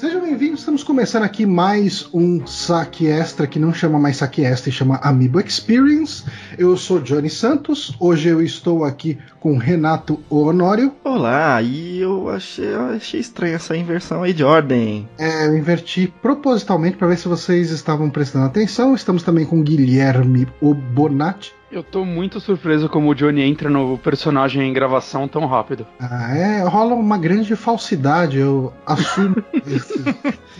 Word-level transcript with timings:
Sejam 0.00 0.22
bem-vindos, 0.22 0.60
estamos 0.60 0.82
começando 0.82 1.24
aqui 1.24 1.44
mais 1.44 2.08
um 2.14 2.46
saque 2.46 3.06
extra 3.06 3.46
que 3.46 3.58
não 3.58 3.70
chama 3.70 3.98
mais 3.98 4.16
saque 4.16 4.42
extra 4.42 4.70
e 4.70 4.72
chama 4.72 4.96
Amiibo 5.02 5.38
Experience. 5.40 6.24
Eu 6.56 6.74
sou 6.74 7.00
Johnny 7.00 7.28
Santos, 7.28 7.94
hoje 8.00 8.30
eu 8.30 8.40
estou 8.40 8.82
aqui 8.82 9.18
com 9.38 9.58
Renato 9.58 10.18
Honório. 10.30 10.90
Olá, 11.04 11.60
e 11.60 11.98
eu 11.98 12.30
achei, 12.30 12.72
eu 12.72 12.80
achei 12.80 13.20
estranha 13.20 13.56
essa 13.56 13.76
inversão 13.76 14.22
aí 14.22 14.32
de 14.32 14.42
ordem. 14.42 15.06
É, 15.18 15.46
eu 15.46 15.54
inverti 15.54 16.10
propositalmente 16.22 16.96
para 16.96 17.08
ver 17.08 17.18
se 17.18 17.28
vocês 17.28 17.70
estavam 17.70 18.08
prestando 18.08 18.46
atenção. 18.46 18.94
Estamos 18.94 19.22
também 19.22 19.44
com 19.44 19.62
Guilherme 19.62 20.48
Obonati. 20.62 21.52
Eu 21.72 21.84
tô 21.84 22.04
muito 22.04 22.40
surpreso 22.40 22.88
como 22.88 23.10
o 23.10 23.14
Johnny 23.14 23.42
entra 23.42 23.70
no 23.70 23.96
personagem 23.96 24.68
em 24.68 24.72
gravação 24.72 25.28
tão 25.28 25.46
rápido. 25.46 25.86
Ah, 26.00 26.36
é, 26.36 26.62
rola 26.64 26.96
uma 26.96 27.16
grande 27.16 27.54
falsidade, 27.54 28.38
eu 28.38 28.72
assumo 28.84 29.36
esse, 29.64 30.04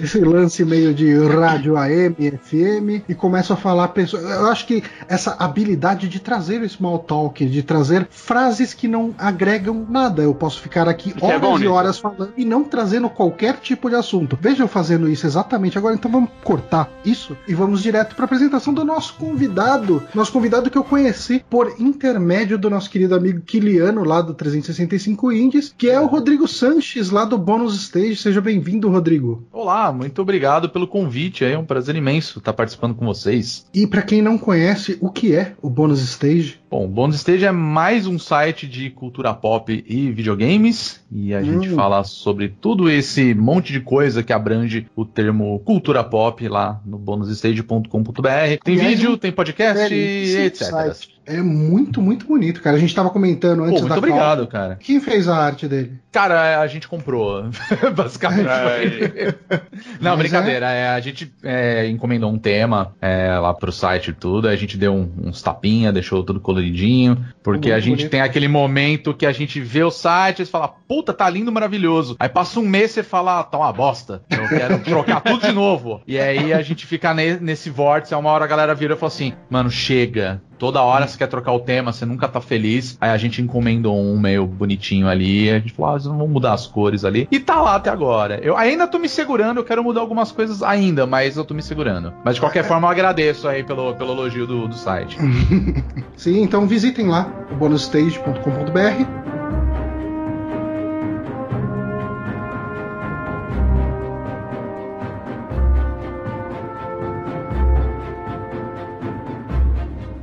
esse, 0.01 0.21
lance 0.21 0.65
meio 0.65 0.95
de 0.95 1.13
rádio 1.27 1.77
AM, 1.77 2.15
FM, 2.15 3.03
e 3.09 3.15
começo 3.15 3.53
a 3.53 3.57
falar 3.57 3.89
pessoas. 3.89 4.23
Eu 4.23 4.47
acho 4.47 4.65
que 4.69 4.85
essa 5.09 5.35
habilidade 5.37 6.09
de 6.09 6.21
trazer 6.21 6.63
o 6.63 6.69
small 6.69 7.01
talk, 7.01 7.45
de 7.45 7.63
trazer 7.65 8.07
frases 8.09 8.73
que 8.73 8.87
não 8.87 9.13
agregam 9.19 9.85
nada. 9.89 10.23
Eu 10.23 10.35
posso 10.35 10.61
ficar 10.61 10.89
aqui 10.89 11.13
Isso 11.17 11.25
é 11.25 11.29
horas 11.29 11.41
bom 11.41 11.59
e 11.59 11.67
horas 11.67 11.99
falando 11.99 12.33
e 12.37 12.45
não 12.45 12.63
trazendo 12.63 13.11
qualquer 13.11 13.57
tipo 13.57 13.91
de 13.91 13.97
assunto. 13.97 14.39
Veja 14.41 14.63
eu 14.63 14.69
fazendo 14.69 15.09
isso 15.09 15.27
exatamente 15.27 15.77
agora, 15.77 15.97
então 15.97 16.11
vamos 16.11 16.31
cortar 16.45 16.89
isso 17.05 17.37
e 17.49 17.55
vamos 17.55 17.83
direto 17.83 18.15
para 18.15 18.27
apresentação 18.27 18.73
do 18.73 18.85
nosso 18.85 19.15
convidado. 19.15 20.05
Nosso 20.15 20.33
convidado 20.33 20.71
que 20.71 20.79
eu 20.79 20.85
conheci 21.01 21.43
por 21.49 21.75
intermédio 21.81 22.59
do 22.59 22.69
nosso 22.69 22.91
querido 22.91 23.15
amigo 23.15 23.41
Kiliano, 23.41 24.05
lá 24.05 24.21
do 24.21 24.35
365 24.35 25.33
Indies, 25.33 25.75
que 25.77 25.89
é 25.89 25.99
o 25.99 26.05
Rodrigo 26.07 26.47
Sanches, 26.47 27.09
lá 27.09 27.25
do 27.25 27.39
Bônus 27.39 27.75
Stage. 27.75 28.17
Seja 28.17 28.39
bem-vindo, 28.41 28.91
Rodrigo. 28.91 29.43
Olá, 29.51 29.91
muito 29.93 30.21
obrigado 30.21 30.69
pelo 30.69 30.87
convite. 30.87 31.43
É 31.43 31.57
um 31.57 31.65
prazer 31.65 31.97
imenso 31.97 32.39
estar 32.39 32.53
participando 32.53 32.95
com 32.95 33.07
vocês. 33.07 33.67
E 33.73 33.87
para 33.87 34.03
quem 34.03 34.21
não 34.21 34.37
conhece, 34.37 34.99
o 35.01 35.11
que 35.11 35.35
é 35.35 35.55
o 35.63 35.71
Bônus 35.71 36.03
Stage? 36.03 36.61
Bom, 36.71 36.85
o 36.85 36.89
Bônus 36.89 37.17
Stage 37.17 37.47
é 37.47 37.51
mais 37.51 38.07
um 38.07 38.19
site 38.19 38.69
de 38.69 38.91
cultura 38.91 39.33
pop 39.35 39.83
e 39.89 40.13
videogames. 40.13 41.01
E 41.11 41.35
a 41.35 41.43
gente 41.43 41.69
Hum. 41.71 41.75
fala 41.75 42.05
sobre 42.05 42.49
tudo 42.61 42.89
esse 42.89 43.35
monte 43.35 43.73
de 43.73 43.81
coisa 43.81 44.23
que 44.23 44.33
abrange 44.33 44.87
o 44.95 45.05
termo 45.05 45.59
cultura 45.65 46.05
pop 46.05 46.47
lá 46.47 46.81
no 46.87 46.97
bonusstage.com.br. 46.99 48.29
Tem 48.63 48.75
E 48.75 48.79
vídeo, 48.79 49.17
tem 49.17 49.33
podcast, 49.33 49.93
etc. 49.93 50.90
site. 50.95 51.21
É 51.27 51.41
muito, 51.41 52.01
muito 52.03 52.27
bonito, 52.27 52.61
cara. 52.61 52.77
A 52.77 52.81
gente 52.81 52.95
tava 52.95 53.11
comentando 53.11 53.59
Pô, 53.59 53.65
antes 53.65 53.81
muito 53.83 53.89
da 53.93 53.99
obrigado, 53.99 54.39
call. 54.39 54.47
cara. 54.49 54.77
Quem 54.81 55.01
fez 55.01 55.29
a 55.29 55.37
arte 55.37 55.69
dele? 55.69 56.01
Cara, 56.11 56.61
a 56.61 56.67
gente 56.67 56.89
comprou, 56.89 57.45
basicamente. 57.95 58.47
Não, 60.01 60.11
Mas 60.13 60.19
brincadeira. 60.19 60.67
é, 60.71 60.89
a 60.89 61.01
gente 61.01 61.33
é, 61.43 61.87
encomendou 61.89 62.31
um 62.33 62.39
tema 62.39 62.95
é, 63.01 63.33
lá 63.39 63.55
pro 63.55 63.71
site 63.71 64.11
e 64.11 64.13
tudo. 64.13 64.49
A 64.49 64.57
gente 64.57 64.77
deu 64.77 64.93
um- 64.93 65.11
uns 65.29 65.41
tapinha, 65.43 65.93
deixou 65.93 66.23
tudo 66.25 66.41
coloridinho. 66.41 67.17
Porque 67.43 67.69
Muito 67.69 67.77
a 67.77 67.81
gente 67.81 67.97
bonito. 67.99 68.11
tem 68.11 68.21
aquele 68.23 68.49
momento 68.49 69.15
que 69.15 69.25
a 69.27 69.33
gente 69.33 69.61
vê 69.61 69.83
o 69.85 69.91
site 69.91 70.43
e 70.43 70.47
fala, 70.47 70.67
puta, 70.69 71.13
tá 71.13 71.29
lindo, 71.31 71.53
maravilhoso. 71.53 72.17
Aí 72.19 72.29
passa 72.29 72.59
um 72.59 72.67
mês 72.69 72.91
e 72.91 72.95
você 72.95 73.03
fala, 73.05 73.41
ah, 73.41 73.45
tá 73.45 73.59
uma 73.59 73.73
bosta. 73.73 74.23
Eu 74.31 74.49
quero 74.49 74.79
trocar 74.85 75.21
tudo 75.21 75.47
de 75.47 75.53
novo. 75.53 76.01
E 76.07 76.19
aí 76.19 76.53
a 76.53 76.63
gente 76.63 76.87
fica 76.87 77.15
ne- 77.15 77.39
nesse 77.39 77.71
vórtice. 77.71 78.15
Aí 78.15 78.21
uma 78.21 78.31
hora 78.31 78.45
a 78.45 78.49
galera 78.49 78.75
vira 78.75 78.95
e 78.95 78.97
fala 78.97 79.09
assim, 79.13 79.33
mano, 79.49 79.71
chega. 79.71 80.43
Toda 80.61 80.83
hora 80.83 81.09
você 81.09 81.17
quer 81.17 81.27
trocar 81.27 81.53
o 81.53 81.61
tema, 81.61 81.91
você 81.91 82.05
nunca 82.05 82.29
tá 82.29 82.39
feliz. 82.39 82.99
Aí 83.01 83.09
a 83.09 83.17
gente 83.17 83.41
encomendou 83.41 83.99
um 83.99 84.21
meio 84.21 84.47
bonitinho 84.47 85.09
ali. 85.09 85.49
A 85.49 85.59
gente 85.59 85.73
falou, 85.73 85.97
ah, 85.97 85.99
vamos 85.99 86.29
mudar 86.29 86.53
as 86.53 86.67
cores 86.67 87.03
ali. 87.03 87.27
E 87.31 87.41
tá 87.41 87.63
lá 87.63 87.77
até 87.77 87.89
agora. 87.89 88.39
Eu 88.43 88.59
ainda 88.59 88.87
tô 88.87 88.99
me 88.99 89.09
segurando, 89.09 89.57
eu 89.57 89.65
quero 89.65 89.83
mudar 89.83 90.03
algumas 90.03 90.31
coisas 90.31 90.63
ainda, 90.63 91.07
mas 91.07 91.39
eu 91.39 91.47
tô 91.47 91.55
me 91.55 91.63
segurando. 91.63 92.13
Mas 92.23 92.35
de 92.35 92.43
qualquer 92.43 92.63
forma, 92.63 92.87
eu 92.87 92.91
agradeço 92.91 93.49
aí 93.49 93.65
pelo, 93.65 93.95
pelo 93.95 94.13
elogio 94.13 94.47
do, 94.47 94.69
do 94.69 94.75
site. 94.75 95.17
Sim, 96.15 96.43
então 96.43 96.67
visitem 96.67 97.09
lá, 97.09 97.27
o 97.51 97.55
bonusstage.com.br. 97.55 99.30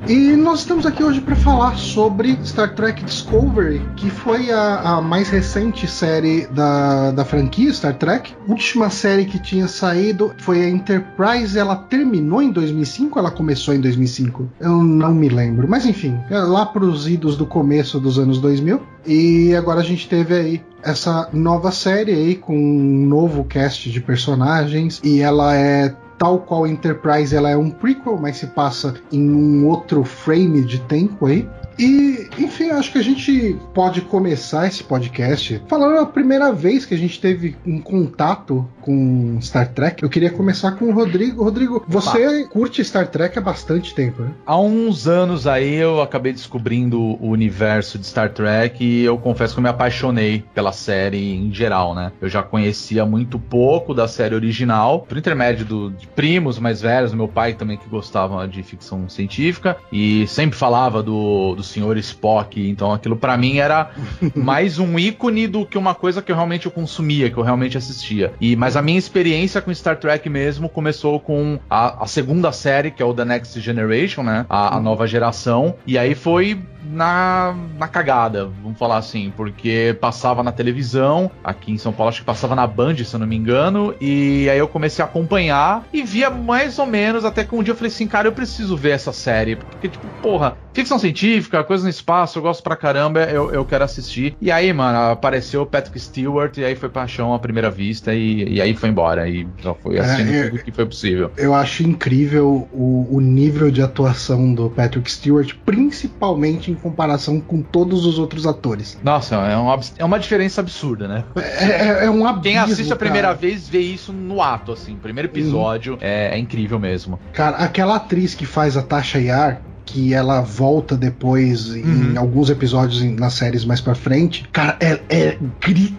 E 0.09 0.37
nós 0.37 0.59
estamos 0.59 0.85
aqui 0.85 1.03
hoje 1.03 1.19
para 1.19 1.35
falar 1.35 1.75
sobre 1.75 2.39
Star 2.41 2.73
Trek 2.73 3.03
Discovery, 3.03 3.81
que 3.97 4.09
foi 4.09 4.49
a, 4.49 4.79
a 4.79 5.01
mais 5.01 5.27
recente 5.27 5.85
série 5.85 6.47
da, 6.47 7.11
da 7.11 7.25
franquia 7.25 7.73
Star 7.73 7.93
Trek. 7.93 8.33
Última 8.47 8.89
série 8.89 9.25
que 9.25 9.37
tinha 9.37 9.67
saído 9.67 10.33
foi 10.37 10.63
a 10.63 10.69
Enterprise. 10.69 11.59
Ela 11.59 11.75
terminou 11.75 12.41
em 12.41 12.53
2005 12.53 13.19
ou 13.19 13.25
ela 13.25 13.35
começou 13.35 13.73
em 13.73 13.81
2005? 13.81 14.49
Eu 14.61 14.81
não 14.81 15.13
me 15.13 15.27
lembro. 15.27 15.67
Mas 15.67 15.85
enfim, 15.85 16.17
é 16.29 16.39
lá 16.39 16.65
pros 16.65 17.05
idos 17.05 17.35
do 17.35 17.45
começo 17.45 17.99
dos 17.99 18.17
anos 18.17 18.39
2000. 18.39 18.81
E 19.05 19.53
agora 19.55 19.81
a 19.81 19.83
gente 19.83 20.07
teve 20.07 20.33
aí 20.33 20.63
essa 20.81 21.27
nova 21.33 21.69
série 21.69 22.13
aí 22.13 22.35
com 22.35 22.57
um 22.57 23.05
novo 23.05 23.43
cast 23.43 23.91
de 23.91 23.99
personagens. 23.99 25.01
E 25.03 25.19
ela 25.19 25.53
é 25.53 25.93
tal 26.17 26.39
qual 26.39 26.67
Enterprise, 26.67 27.35
ela 27.35 27.49
é 27.49 27.57
um 27.57 27.69
prequel, 27.69 28.17
mas 28.17 28.37
se 28.37 28.47
passa 28.47 28.95
em 29.11 29.29
um 29.29 29.67
outro 29.67 30.03
frame 30.03 30.63
de 30.63 30.79
tempo 30.81 31.25
aí. 31.25 31.47
E, 31.77 32.27
enfim, 32.39 32.71
acho 32.71 32.91
que 32.91 32.97
a 32.97 33.03
gente 33.03 33.55
pode 33.73 34.01
começar 34.01 34.67
esse 34.67 34.83
podcast 34.83 35.61
falando 35.67 35.99
a 35.99 36.05
primeira 36.05 36.51
vez 36.51 36.85
que 36.85 36.95
a 36.95 36.97
gente 36.97 37.21
teve 37.21 37.55
um 37.65 37.79
contato 37.79 38.67
com 38.87 39.37
Star 39.41 39.67
Trek. 39.73 40.01
Eu 40.01 40.09
queria 40.09 40.29
começar 40.29 40.71
com 40.71 40.85
o 40.85 40.93
Rodrigo. 40.93 41.43
Rodrigo, 41.43 41.83
você 41.89 42.45
curte 42.45 42.81
Star 42.85 43.05
Trek 43.09 43.37
há 43.37 43.41
bastante 43.41 43.93
tempo, 43.93 44.21
né? 44.21 44.31
Há 44.45 44.57
uns 44.57 45.09
anos 45.09 45.45
aí 45.45 45.75
eu 45.75 46.01
acabei 46.01 46.31
descobrindo 46.31 46.97
o 47.01 47.27
universo 47.29 47.99
de 47.99 48.07
Star 48.07 48.31
Trek 48.31 48.81
e 48.81 49.03
eu 49.03 49.17
confesso 49.17 49.53
que 49.53 49.59
eu 49.59 49.63
me 49.63 49.67
apaixonei 49.67 50.41
pela 50.55 50.71
série 50.71 51.35
em 51.35 51.53
geral, 51.53 51.93
né? 51.93 52.13
Eu 52.21 52.29
já 52.29 52.41
conhecia 52.41 53.05
muito 53.05 53.37
pouco 53.37 53.93
da 53.93 54.07
série 54.07 54.33
original, 54.33 55.01
por 55.01 55.17
intermédio 55.17 55.65
do- 55.65 55.91
de 55.91 56.07
primos 56.07 56.57
mais 56.57 56.79
velhos, 56.81 57.13
meu 57.13 57.27
pai 57.27 57.55
também 57.55 57.75
que 57.75 57.89
gostava 57.89 58.47
de 58.47 58.63
ficção 58.63 59.09
científica 59.09 59.75
e 59.91 60.25
sempre 60.27 60.57
falava 60.57 61.03
do, 61.03 61.55
do 61.55 61.63
Senhor 61.63 61.97
Spock, 61.97 62.65
então 62.69 62.93
aquilo 62.93 63.17
pra 63.17 63.35
mim 63.35 63.57
era 63.57 63.91
mais 64.33 64.79
um 64.79 64.97
ícone 64.97 65.45
do 65.45 65.65
que 65.65 65.77
uma 65.77 65.93
coisa 65.93 66.21
que 66.21 66.31
eu 66.31 66.35
realmente 66.37 66.67
eu 66.67 66.71
consumia, 66.71 67.29
que 67.29 67.35
eu 67.37 67.43
realmente 67.43 67.77
assistia. 67.77 68.31
E 68.39 68.55
mas 68.55 68.76
a 68.77 68.81
minha 68.81 68.99
experiência 68.99 69.61
com 69.61 69.73
Star 69.73 69.97
Trek 69.97 70.29
mesmo 70.29 70.69
começou 70.69 71.19
com 71.19 71.59
a, 71.69 72.03
a 72.03 72.07
segunda 72.07 72.51
série, 72.51 72.91
que 72.91 73.01
é 73.01 73.05
o 73.05 73.13
The 73.13 73.25
Next 73.25 73.59
Generation, 73.59 74.23
né? 74.23 74.45
A, 74.47 74.77
a 74.77 74.79
nova 74.79 75.07
geração. 75.07 75.75
E 75.85 75.97
aí 75.97 76.13
foi 76.13 76.59
na, 76.91 77.55
na 77.77 77.87
cagada, 77.87 78.45
vamos 78.61 78.77
falar 78.77 78.97
assim, 78.97 79.31
porque 79.35 79.97
passava 79.99 80.43
na 80.43 80.51
televisão, 80.51 81.31
aqui 81.43 81.71
em 81.71 81.77
São 81.77 81.91
Paulo, 81.93 82.09
acho 82.09 82.19
que 82.19 82.25
passava 82.25 82.55
na 82.55 82.65
Band, 82.67 82.95
se 82.97 83.13
eu 83.13 83.19
não 83.19 83.27
me 83.27 83.35
engano, 83.35 83.93
e 83.99 84.49
aí 84.49 84.57
eu 84.57 84.67
comecei 84.67 85.03
a 85.03 85.07
acompanhar 85.07 85.85
e 85.93 86.03
via 86.03 86.29
mais 86.29 86.77
ou 86.79 86.85
menos, 86.85 87.25
até 87.25 87.43
que 87.43 87.55
um 87.55 87.63
dia 87.63 87.71
eu 87.71 87.75
falei 87.77 87.91
assim, 87.91 88.07
cara, 88.07 88.27
eu 88.27 88.31
preciso 88.33 88.75
ver 88.77 88.91
essa 88.91 89.11
série, 89.11 89.55
porque, 89.55 89.89
tipo, 89.89 90.07
porra, 90.21 90.57
ficção 90.73 90.99
científica, 90.99 91.63
coisa 91.63 91.83
no 91.83 91.89
espaço, 91.89 92.37
eu 92.37 92.43
gosto 92.43 92.63
pra 92.63 92.75
caramba, 92.75 93.23
eu, 93.23 93.51
eu 93.51 93.65
quero 93.65 93.83
assistir. 93.83 94.35
E 94.39 94.51
aí, 94.51 94.71
mano, 94.71 95.11
apareceu 95.11 95.61
o 95.63 95.65
Patrick 95.65 95.99
Stewart, 95.99 96.55
e 96.57 96.63
aí 96.65 96.75
foi 96.75 96.89
paixão 96.89 97.33
à 97.33 97.39
primeira 97.39 97.69
vista, 97.71 98.13
e, 98.13 98.55
e 98.55 98.61
aí 98.61 98.75
foi 98.75 98.89
embora, 98.89 99.27
e 99.27 99.47
já 99.59 99.73
foi 99.73 99.97
assistindo 99.97 100.31
É, 100.33 100.39
é- 100.39 100.49
tudo 100.49 100.63
que 100.63 100.71
foi 100.71 100.85
possível. 100.85 101.31
Eu 101.37 101.53
acho 101.53 101.83
incrível 101.83 102.67
o, 102.71 103.15
o 103.17 103.19
nível 103.21 103.71
de 103.71 103.81
atuação 103.81 104.53
do 104.53 104.69
Patrick 104.69 105.11
Stewart, 105.11 105.53
principalmente 105.65 106.71
em 106.71 106.75
comparação 106.77 107.39
com 107.41 107.61
todos 107.61 108.05
os 108.05 108.17
outros 108.19 108.45
atores. 108.45 108.97
Nossa, 109.03 109.35
é 109.35 109.55
uma, 109.57 109.73
abs- 109.73 109.93
é 109.97 110.05
uma 110.05 110.19
diferença 110.19 110.61
absurda, 110.61 111.07
né? 111.07 111.23
É, 111.35 111.65
é- 111.65 112.05
é 112.05 112.09
um 112.09 112.25
abismo, 112.25 112.43
Quem 112.43 112.57
assiste 112.57 112.91
a 112.93 112.95
primeira 112.95 113.27
cara. 113.29 113.39
vez 113.39 113.67
vê 113.67 113.79
isso 113.79 114.13
no 114.13 114.41
ato, 114.41 114.71
assim. 114.71 114.95
Primeiro 114.95 115.27
episódio 115.29 115.97
é, 116.01 116.35
é 116.35 116.37
incrível 116.37 116.79
mesmo. 116.79 117.19
Cara, 117.33 117.57
aquela 117.57 117.95
atriz 117.95 118.33
que 118.35 118.45
faz 118.45 118.77
a 118.77 118.81
Tasha 118.81 119.19
Yar, 119.19 119.61
que 119.85 120.13
ela 120.13 120.41
volta 120.41 120.97
depois 120.97 121.73
em 121.75 121.83
Uhum. 122.11 122.19
alguns 122.19 122.49
episódios 122.49 123.01
em- 123.01 123.15
nas 123.15 123.33
séries 123.33 123.63
mais 123.63 123.79
pra 123.81 123.95
frente, 123.95 124.47
cara, 124.51 124.77
é, 124.79 124.99
é 125.09 125.37
gritante 125.61 125.97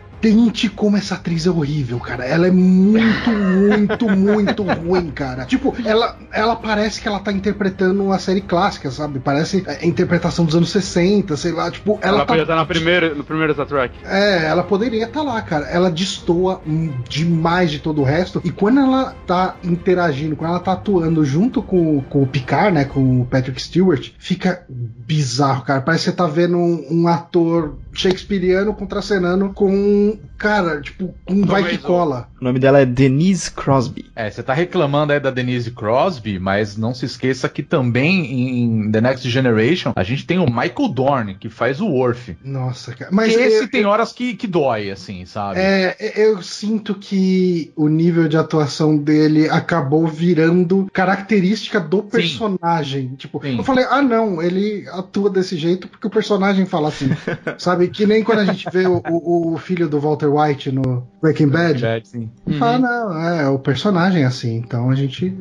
como 0.75 0.97
essa 0.97 1.15
atriz 1.15 1.47
é 1.47 1.51
horrível, 1.51 1.99
cara. 2.01 2.25
Ela 2.25 2.49
é 2.49 2.51
muito, 2.51 3.31
muito, 3.31 4.09
muito 4.09 4.63
ruim, 4.65 5.11
cara. 5.11 5.45
Tipo, 5.45 5.75
ela, 5.85 6.17
ela 6.33 6.57
parece 6.57 7.01
que 7.01 7.09
ela 7.09 7.21
tá 7.21 7.33
interpretando 7.33 8.13
a 8.13 8.19
série 8.19 8.41
clássica, 8.41 8.91
sabe? 8.91 9.19
Parece 9.19 9.65
a 9.67 9.85
interpretação 9.87 10.45
dos 10.45 10.55
anos 10.55 10.71
60, 10.71 11.37
sei 11.37 11.53
lá, 11.53 11.71
tipo, 11.71 11.99
ela, 12.03 12.09
Ela, 12.09 12.19
tá 12.21 12.27
podia 12.27 12.43
estar 12.43 12.57
na 12.57 12.65
primeira, 12.65 13.15
no 13.15 13.25
primeiro 13.25 13.53
Star 13.53 13.67
Trek. 13.67 13.95
é, 14.05 14.47
ela 14.47 14.63
poderia 14.63 15.05
estar 15.05 15.23
lá, 15.23 15.41
cara. 15.43 15.67
Ela 15.67 15.91
destoa 15.91 16.61
demais 17.09 17.71
de 17.71 17.79
todo 17.79 18.01
o 18.01 18.05
resto. 18.05 18.41
E 18.45 18.51
quando 18.51 18.81
ela 18.81 19.15
tá 19.27 19.57
interagindo, 19.63 20.37
quando 20.37 20.51
ela 20.51 20.61
tá 20.61 20.73
atuando 20.73 21.25
junto 21.25 21.63
com, 21.63 22.01
com 22.03 22.23
o 22.23 22.27
Picard, 22.27 22.73
né? 22.73 22.85
Com 22.85 23.21
o 23.21 23.25
Patrick 23.25 23.61
Stewart, 23.61 24.11
fica 24.19 24.65
bizarro, 24.69 25.63
cara. 25.65 25.81
Parece 25.81 26.05
que 26.05 26.11
você 26.11 26.17
tá 26.17 26.27
vendo 26.27 26.57
um, 26.57 26.87
um 26.91 27.09
ator 27.09 27.77
shakespeariano 27.93 28.75
contracenando 28.75 29.51
com 29.51 30.19
cara, 30.37 30.81
tipo, 30.81 31.15
um 31.29 31.45
vai 31.45 31.65
que 31.65 31.79
cola. 31.79 32.29
O 32.41 32.45
nome 32.45 32.61
dela 32.61 32.81
é 32.81 32.87
Denise 32.87 33.51
Crosby. 33.51 34.07
É, 34.15 34.31
você 34.31 34.43
tá 34.43 34.55
reclamando 34.55 35.13
aí 35.13 35.19
da 35.19 35.31
Denise 35.31 35.71
Crosby, 35.73 36.39
mas 36.39 36.77
não 36.77 36.95
se 36.95 37.05
esqueça 37.05 37.49
que 37.49 37.63
também 37.63 38.33
em 38.33 38.91
The 38.91 39.01
Next 39.01 39.29
Generation 39.29 39.93
a 39.97 40.05
gente 40.05 40.25
tem 40.25 40.39
o 40.39 40.47
Michael 40.47 40.89
Dorn, 40.89 41.35
que 41.35 41.49
faz 41.49 41.81
o 41.81 41.87
Worf. 41.87 42.37
Nossa, 42.45 42.95
cara. 42.95 43.11
Mas 43.13 43.35
esse 43.35 43.65
eu, 43.65 43.71
tem 43.71 43.85
horas 43.85 44.13
que, 44.13 44.35
que 44.35 44.47
dói, 44.47 44.91
assim, 44.91 45.25
sabe? 45.25 45.59
é, 45.59 45.97
eu 46.17 46.41
sinto 46.43 46.95
que 46.95 47.73
o 47.75 47.89
nível 47.89 48.29
de 48.29 48.37
atuação 48.37 48.97
dele 48.97 49.49
acabou 49.49 50.07
virando 50.07 50.89
característica 50.93 51.81
do 51.81 52.03
personagem. 52.03 53.15
Tipo, 53.17 53.41
Sim. 53.43 53.59
eu 53.59 53.65
falei, 53.65 53.85
ah, 53.91 54.03
não, 54.03 54.41
ele 54.41 54.87
atua 54.93 55.29
desse 55.31 55.57
jeito 55.57 55.89
porque 55.89 56.07
o 56.07 56.11
personagem 56.11 56.65
fala 56.65 56.89
assim. 56.89 57.09
sabe? 57.59 57.88
Que 57.91 58.07
nem 58.07 58.23
quando 58.25 58.41
a 58.41 58.45
gente 58.45 58.67
vê 58.73 58.87
o, 58.87 59.03
o- 59.09 59.53
o 59.55 59.59
filho 59.59 59.89
do 59.89 60.01
Walter 60.01 60.27
White 60.29 60.71
no 60.73 61.07
Breaking 61.23 61.49
Bad. 61.49 61.81
sim. 62.05 62.31
Fala, 62.59 62.79
não, 62.79 63.19
é, 63.29 63.49
o 63.49 63.59
personagem 63.59 64.23
é 64.23 64.27
assim, 64.27 64.57
então 64.57 64.91
a 64.91 64.95
gente 64.95 65.35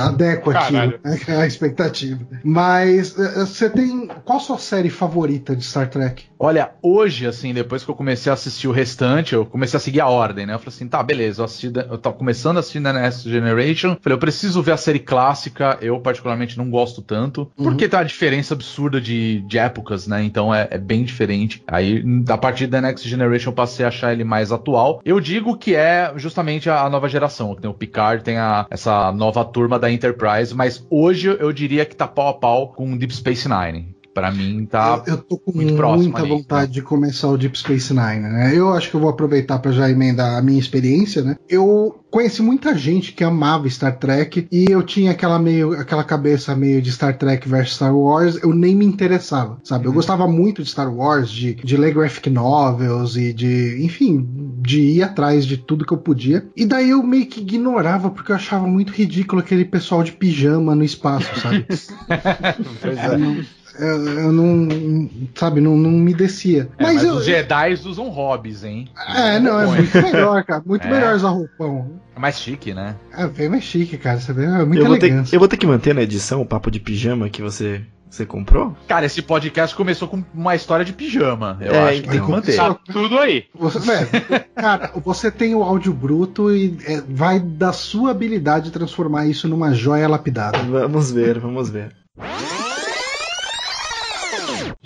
adequa 0.00 0.52
Caralho. 0.52 1.00
aquilo, 1.04 1.26
né, 1.28 1.42
a 1.42 1.46
expectativa. 1.46 2.20
Mas 2.44 3.18
eh, 3.18 3.40
você 3.44 3.68
tem. 3.68 4.06
Qual 4.24 4.38
a 4.38 4.40
sua 4.40 4.58
série 4.58 4.90
favorita 4.90 5.54
de 5.56 5.64
Star 5.64 5.88
Trek? 5.88 6.24
Olha, 6.38 6.70
hoje, 6.82 7.26
assim, 7.26 7.54
depois 7.54 7.82
que 7.82 7.90
eu 7.90 7.94
comecei 7.94 8.30
a 8.30 8.34
assistir 8.34 8.68
o 8.68 8.72
restante, 8.72 9.34
eu 9.34 9.46
comecei 9.46 9.76
a 9.78 9.80
seguir 9.80 10.00
a 10.00 10.08
ordem, 10.08 10.44
né? 10.46 10.54
Eu 10.54 10.58
falei 10.58 10.74
assim, 10.74 10.86
tá, 10.86 11.02
beleza, 11.02 11.40
eu, 11.40 11.44
assisti, 11.46 11.72
eu 11.74 11.96
tava 11.98 12.14
começando 12.14 12.58
a 12.58 12.60
assistir 12.60 12.82
The 12.82 12.92
Next 12.92 13.28
Generation, 13.28 13.96
falei, 14.00 14.14
eu 14.16 14.20
preciso 14.20 14.62
ver 14.62 14.72
a 14.72 14.76
série 14.76 14.98
clássica, 14.98 15.78
eu 15.80 15.98
particularmente 15.98 16.58
não 16.58 16.68
gosto 16.70 17.00
tanto, 17.00 17.50
Uhum. 17.56 17.64
porque 17.64 17.88
tá 17.88 17.98
uma 17.98 18.04
diferença 18.04 18.52
absurda 18.54 19.00
de, 19.00 19.40
de 19.48 19.58
épocas, 19.58 20.06
né? 20.06 20.22
Então 20.22 20.54
é, 20.54 20.68
é 20.70 20.78
bem 20.78 21.04
diferente. 21.04 21.62
Aí, 21.66 22.04
a 22.28 22.38
partir 22.38 22.66
da 22.66 22.80
Next 22.80 23.08
Generation, 23.08 23.50
eu 23.50 23.54
passei 23.54 23.84
a 23.84 23.88
achar 23.88 24.12
ele 24.12 24.24
mais 24.24 24.52
atual. 24.52 25.00
Eu 25.04 25.20
digo 25.20 25.56
que 25.56 25.74
é 25.74 26.12
justamente 26.16 26.70
a, 26.70 26.88
nova 26.88 27.08
geração, 27.08 27.54
tem 27.54 27.70
o 27.70 27.74
Picard, 27.74 28.22
tem 28.22 28.38
a, 28.38 28.66
essa 28.70 29.10
nova 29.12 29.44
turma 29.44 29.78
da 29.78 29.90
Enterprise, 29.90 30.54
mas 30.54 30.86
hoje 30.90 31.28
eu 31.28 31.52
diria 31.52 31.84
que 31.84 31.96
tá 31.96 32.06
pau 32.06 32.28
a 32.28 32.34
pau 32.34 32.72
com 32.72 32.96
Deep 32.96 33.14
Space 33.14 33.48
Nine. 33.48 33.95
Pra 34.16 34.32
mim, 34.32 34.64
tá. 34.64 35.02
eu, 35.06 35.12
eu 35.12 35.18
tô 35.18 35.36
com 35.36 35.52
muito 35.52 35.74
próximo 35.74 36.04
muita 36.04 36.20
ali, 36.20 36.28
vontade 36.30 36.72
de 36.72 36.80
começar 36.80 37.28
o 37.28 37.36
Deep 37.36 37.58
Space 37.58 37.92
Nine, 37.92 38.20
né? 38.22 38.52
Eu 38.56 38.72
acho 38.72 38.88
que 38.88 38.96
eu 38.96 39.00
vou 39.00 39.10
aproveitar 39.10 39.58
para 39.58 39.72
já 39.72 39.90
emendar 39.90 40.38
a 40.38 40.40
minha 40.40 40.58
experiência, 40.58 41.20
né? 41.20 41.36
Eu 41.46 42.00
conheci 42.10 42.40
muita 42.40 42.74
gente 42.74 43.12
que 43.12 43.22
amava 43.22 43.68
Star 43.68 43.98
Trek 43.98 44.48
e 44.50 44.70
eu 44.70 44.82
tinha 44.82 45.10
aquela 45.10 45.38
meio 45.38 45.78
aquela 45.78 46.02
cabeça 46.02 46.56
meio 46.56 46.80
de 46.80 46.90
Star 46.90 47.18
Trek 47.18 47.46
versus 47.46 47.76
Star 47.76 47.94
Wars, 47.94 48.42
eu 48.42 48.54
nem 48.54 48.74
me 48.74 48.86
interessava, 48.86 49.58
sabe? 49.62 49.84
Eu 49.84 49.92
gostava 49.92 50.26
muito 50.26 50.62
de 50.62 50.70
Star 50.70 50.90
Wars, 50.90 51.28
de, 51.30 51.52
de 51.56 51.76
ler 51.76 51.92
graphic 51.92 52.30
novels 52.30 53.16
e 53.18 53.34
de, 53.34 53.84
enfim, 53.84 54.26
de 54.62 54.80
ir 54.80 55.02
atrás 55.02 55.44
de 55.44 55.58
tudo 55.58 55.84
que 55.84 55.92
eu 55.92 55.98
podia. 55.98 56.46
E 56.56 56.64
daí 56.64 56.88
eu 56.88 57.02
meio 57.02 57.26
que 57.26 57.40
ignorava 57.42 58.08
porque 58.08 58.32
eu 58.32 58.36
achava 58.36 58.66
muito 58.66 58.94
ridículo 58.94 59.42
aquele 59.42 59.66
pessoal 59.66 60.02
de 60.02 60.12
pijama 60.12 60.74
no 60.74 60.84
espaço, 60.84 61.28
sabe? 61.38 61.66
Pois 62.80 63.18
não- 63.18 63.44
eu, 63.78 64.08
eu 64.20 64.32
não, 64.32 65.10
sabe, 65.34 65.60
não, 65.60 65.76
não 65.76 65.90
me 65.90 66.12
descia. 66.14 66.68
É, 66.78 66.82
mas 66.82 66.94
mas, 66.96 67.04
eu, 67.04 67.14
os 67.14 67.24
Jedi 67.24 67.74
usam 67.84 68.08
hobbies, 68.08 68.64
hein? 68.64 68.88
é, 69.14 69.38
não, 69.38 69.60
é 69.60 69.66
muito 69.66 70.02
melhor, 70.02 70.42
cara. 70.44 70.62
Muito 70.64 70.84
É. 70.86 70.90
melhor 70.90 71.14
usar 71.14 71.28
roupão. 71.30 71.90
É 72.14 72.18
mais 72.18 72.38
chique, 72.40 72.72
né? 72.72 72.96
É 73.16 73.26
bem 73.26 73.48
mais 73.48 73.62
chique, 73.64 73.98
cara. 73.98 74.18
Você 74.20 74.32
vê, 74.32 74.44
é 74.44 74.60
Eu 74.62 74.66
vou, 74.86 74.98
ter, 74.98 75.06
elegância. 75.06 75.36
eu 75.36 75.38
vou 75.38 75.48
ter 75.48 75.56
que 75.56 75.66
manter 75.66 75.94
na 75.94 76.02
edição 76.02 76.40
o 76.40 76.46
papo 76.46 76.70
de 76.70 76.80
pijama 76.80 77.28
que 77.28 77.42
você, 77.42 77.82
você 78.08 78.24
comprou? 78.24 78.74
Cara, 78.88 79.04
esse 79.04 79.20
podcast 79.20 79.76
começou 79.76 80.08
com 80.08 80.24
uma 80.32 80.54
história 80.54 80.84
de 80.84 80.94
pijama. 80.94 81.58
Eu 81.60 81.74
É, 81.74 81.88
acho 81.90 82.02
que 82.02 82.08
tem 82.08 82.10
que 82.12 82.16
então. 82.16 82.30
manter. 82.30 82.52
Só- 82.52 82.72
Tá 82.74 82.80
tudo 82.92 83.18
aí. 83.18 83.44
Você, 83.54 83.78
velho, 83.80 84.08
cara, 84.54 84.90
você 85.04 85.30
tem 85.30 85.54
o 85.54 85.62
áudio 85.62 85.92
bruto 85.92 86.50
e 86.50 86.78
é, 86.86 87.02
vai 87.06 87.38
da 87.38 87.72
sua 87.72 88.10
habilidade 88.12 88.70
transformar 88.70 89.26
isso 89.26 89.46
numa 89.46 89.74
joia 89.74 90.08
lapidada. 90.08 90.58
Vamos 90.58 91.10
ver, 91.10 91.38
vamos 91.38 91.68
ver. 91.68 91.92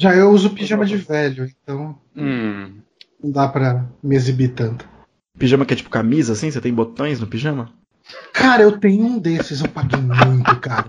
Já 0.01 0.15
eu 0.17 0.31
uso 0.31 0.49
pijama 0.49 0.87
de 0.87 0.97
velho, 0.97 1.47
então 1.63 1.95
Hum. 2.17 2.73
não 3.23 3.31
dá 3.31 3.47
pra 3.47 3.85
me 4.03 4.17
exibir 4.17 4.49
tanto. 4.55 4.89
Pijama 5.39 5.67
que 5.67 5.75
é 5.75 5.77
tipo 5.77 5.91
camisa, 5.91 6.33
assim? 6.33 6.51
Você 6.51 6.59
tem 6.59 6.73
botões 6.73 7.21
no 7.21 7.27
pijama? 7.27 7.69
Cara, 8.33 8.63
eu 8.63 8.79
tenho 8.79 9.05
um 9.05 9.19
desses, 9.19 9.61
eu 9.61 9.69
paguei 9.69 10.01
muito, 10.01 10.57
cara. 10.57 10.87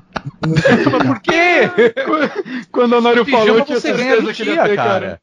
Muito 0.47 0.61
caro. 0.89 1.05
Por 1.07 1.19
quê? 1.19 1.69
Quando 2.71 2.93
o 2.93 2.97
Honório 2.99 3.25
falou, 3.25 3.57
eu 3.57 3.65
tinha 3.65 3.81
certeza 3.81 4.33
que 4.33 4.43
ele 4.43 4.51
dia, 4.51 4.61
ia 4.61 4.69
ter, 4.69 4.75
cara. 4.77 5.19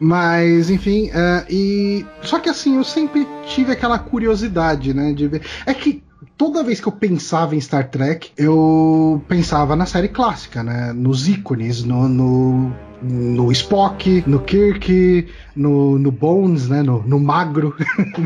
Mas, 0.00 0.68
enfim, 0.68 1.10
é, 1.14 1.46
e. 1.48 2.04
Só 2.22 2.40
que 2.40 2.48
assim, 2.50 2.76
eu 2.76 2.82
sempre 2.82 3.24
tive 3.46 3.70
aquela 3.70 4.00
curiosidade, 4.00 4.92
né? 4.92 5.12
De 5.12 5.28
ver. 5.28 5.42
É 5.64 5.72
que 5.72 6.02
toda 6.36 6.62
vez 6.62 6.80
que 6.80 6.86
eu 6.86 6.92
pensava 6.92 7.54
em 7.54 7.60
Star 7.60 7.88
Trek, 7.88 8.32
eu 8.36 9.22
pensava 9.28 9.76
na 9.76 9.86
série 9.86 10.08
clássica, 10.08 10.62
né? 10.62 10.92
Nos 10.92 11.28
ícones, 11.28 11.84
no. 11.84 12.08
no 12.08 12.72
no 13.04 13.52
Spock, 13.52 14.24
no 14.26 14.40
Kirk, 14.40 15.28
no, 15.54 15.98
no 15.98 16.10
Bones, 16.10 16.68
né? 16.68 16.82
No, 16.82 17.02
no 17.02 17.20
Magro, 17.20 17.74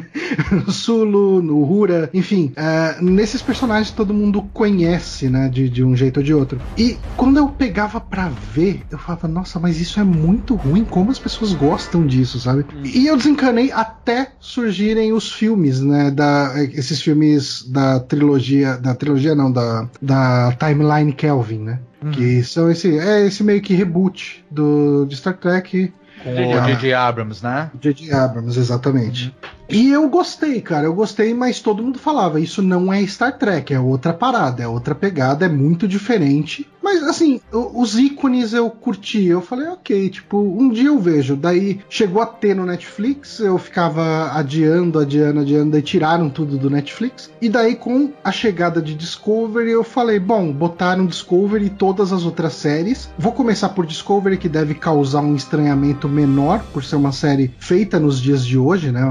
no 0.52 0.70
Sulu, 0.70 1.42
no 1.42 1.62
Hura, 1.68 2.08
enfim, 2.14 2.52
é, 2.56 2.96
nesses 3.02 3.42
personagens 3.42 3.90
todo 3.90 4.14
mundo 4.14 4.42
conhece, 4.52 5.28
né? 5.28 5.48
De, 5.48 5.68
de 5.68 5.84
um 5.84 5.96
jeito 5.96 6.18
ou 6.18 6.22
de 6.22 6.32
outro. 6.32 6.60
E 6.76 6.96
quando 7.16 7.38
eu 7.38 7.48
pegava 7.48 8.00
pra 8.00 8.28
ver, 8.28 8.82
eu 8.90 8.98
falava, 8.98 9.26
nossa, 9.26 9.58
mas 9.58 9.80
isso 9.80 9.98
é 9.98 10.04
muito 10.04 10.54
ruim, 10.54 10.84
como 10.84 11.10
as 11.10 11.18
pessoas 11.18 11.52
gostam 11.52 12.06
disso, 12.06 12.38
sabe? 12.38 12.64
E 12.84 13.06
eu 13.06 13.16
desencanei 13.16 13.72
até 13.72 14.32
surgirem 14.38 15.12
os 15.12 15.32
filmes, 15.32 15.80
né? 15.80 16.10
Da, 16.10 16.52
esses 16.72 17.02
filmes 17.02 17.68
da 17.68 17.97
trilogia, 18.00 18.76
da 18.76 18.94
trilogia 18.94 19.34
não, 19.34 19.50
da, 19.50 19.88
da 20.00 20.52
Timeline 20.52 21.12
Kelvin, 21.12 21.58
né? 21.58 21.78
Que 22.12 22.42
são 22.44 22.70
esse, 22.70 22.96
é 22.98 23.26
esse 23.26 23.42
meio 23.42 23.60
que 23.60 23.74
reboot 23.74 24.44
do, 24.50 25.04
de 25.06 25.16
Star 25.16 25.36
Trek 25.36 25.92
Com 26.22 26.30
o 26.30 26.66
J.J. 26.66 26.94
Abrams, 26.94 27.42
né? 27.42 27.70
J.J. 27.80 28.12
Abrams, 28.12 28.58
exatamente. 28.58 29.34
E 29.68 29.90
eu 29.90 30.08
gostei, 30.08 30.60
cara, 30.62 30.86
eu 30.86 30.94
gostei, 30.94 31.34
mas 31.34 31.60
todo 31.60 31.82
mundo 31.82 31.98
falava, 31.98 32.40
isso 32.40 32.62
não 32.62 32.90
é 32.90 33.06
Star 33.06 33.36
Trek, 33.36 33.74
é 33.74 33.78
outra 33.78 34.14
parada, 34.14 34.62
é 34.62 34.68
outra 34.68 34.94
pegada, 34.94 35.44
é 35.44 35.48
muito 35.48 35.86
diferente. 35.86 36.66
Mas 36.82 37.02
assim, 37.02 37.38
os 37.52 37.98
ícones 37.98 38.54
eu 38.54 38.70
curti, 38.70 39.26
eu 39.26 39.42
falei, 39.42 39.68
ok, 39.68 40.08
tipo, 40.08 40.38
um 40.38 40.70
dia 40.70 40.88
eu 40.88 40.98
vejo. 40.98 41.36
Daí 41.36 41.80
chegou 41.90 42.22
a 42.22 42.26
ter 42.26 42.56
no 42.56 42.64
Netflix, 42.64 43.40
eu 43.40 43.58
ficava 43.58 44.32
adiando, 44.32 44.98
adiando, 44.98 45.40
adiando, 45.40 45.72
daí 45.72 45.82
tiraram 45.82 46.30
tudo 46.30 46.56
do 46.56 46.70
Netflix. 46.70 47.30
E 47.42 47.48
daí 47.50 47.76
com 47.76 48.10
a 48.24 48.32
chegada 48.32 48.80
de 48.80 48.94
Discovery, 48.94 49.70
eu 49.70 49.84
falei, 49.84 50.18
bom, 50.18 50.50
botaram 50.50 51.04
Discovery 51.04 51.66
e 51.66 51.70
todas 51.70 52.10
as 52.10 52.24
outras 52.24 52.54
séries. 52.54 53.10
Vou 53.18 53.32
começar 53.32 53.68
por 53.68 53.84
Discovery, 53.84 54.38
que 54.38 54.48
deve 54.48 54.74
causar 54.74 55.20
um 55.20 55.36
estranhamento 55.36 56.08
menor, 56.08 56.64
por 56.72 56.82
ser 56.82 56.96
uma 56.96 57.12
série 57.12 57.54
feita 57.58 58.00
nos 58.00 58.18
dias 58.18 58.46
de 58.46 58.56
hoje, 58.56 58.90
né? 58.90 59.02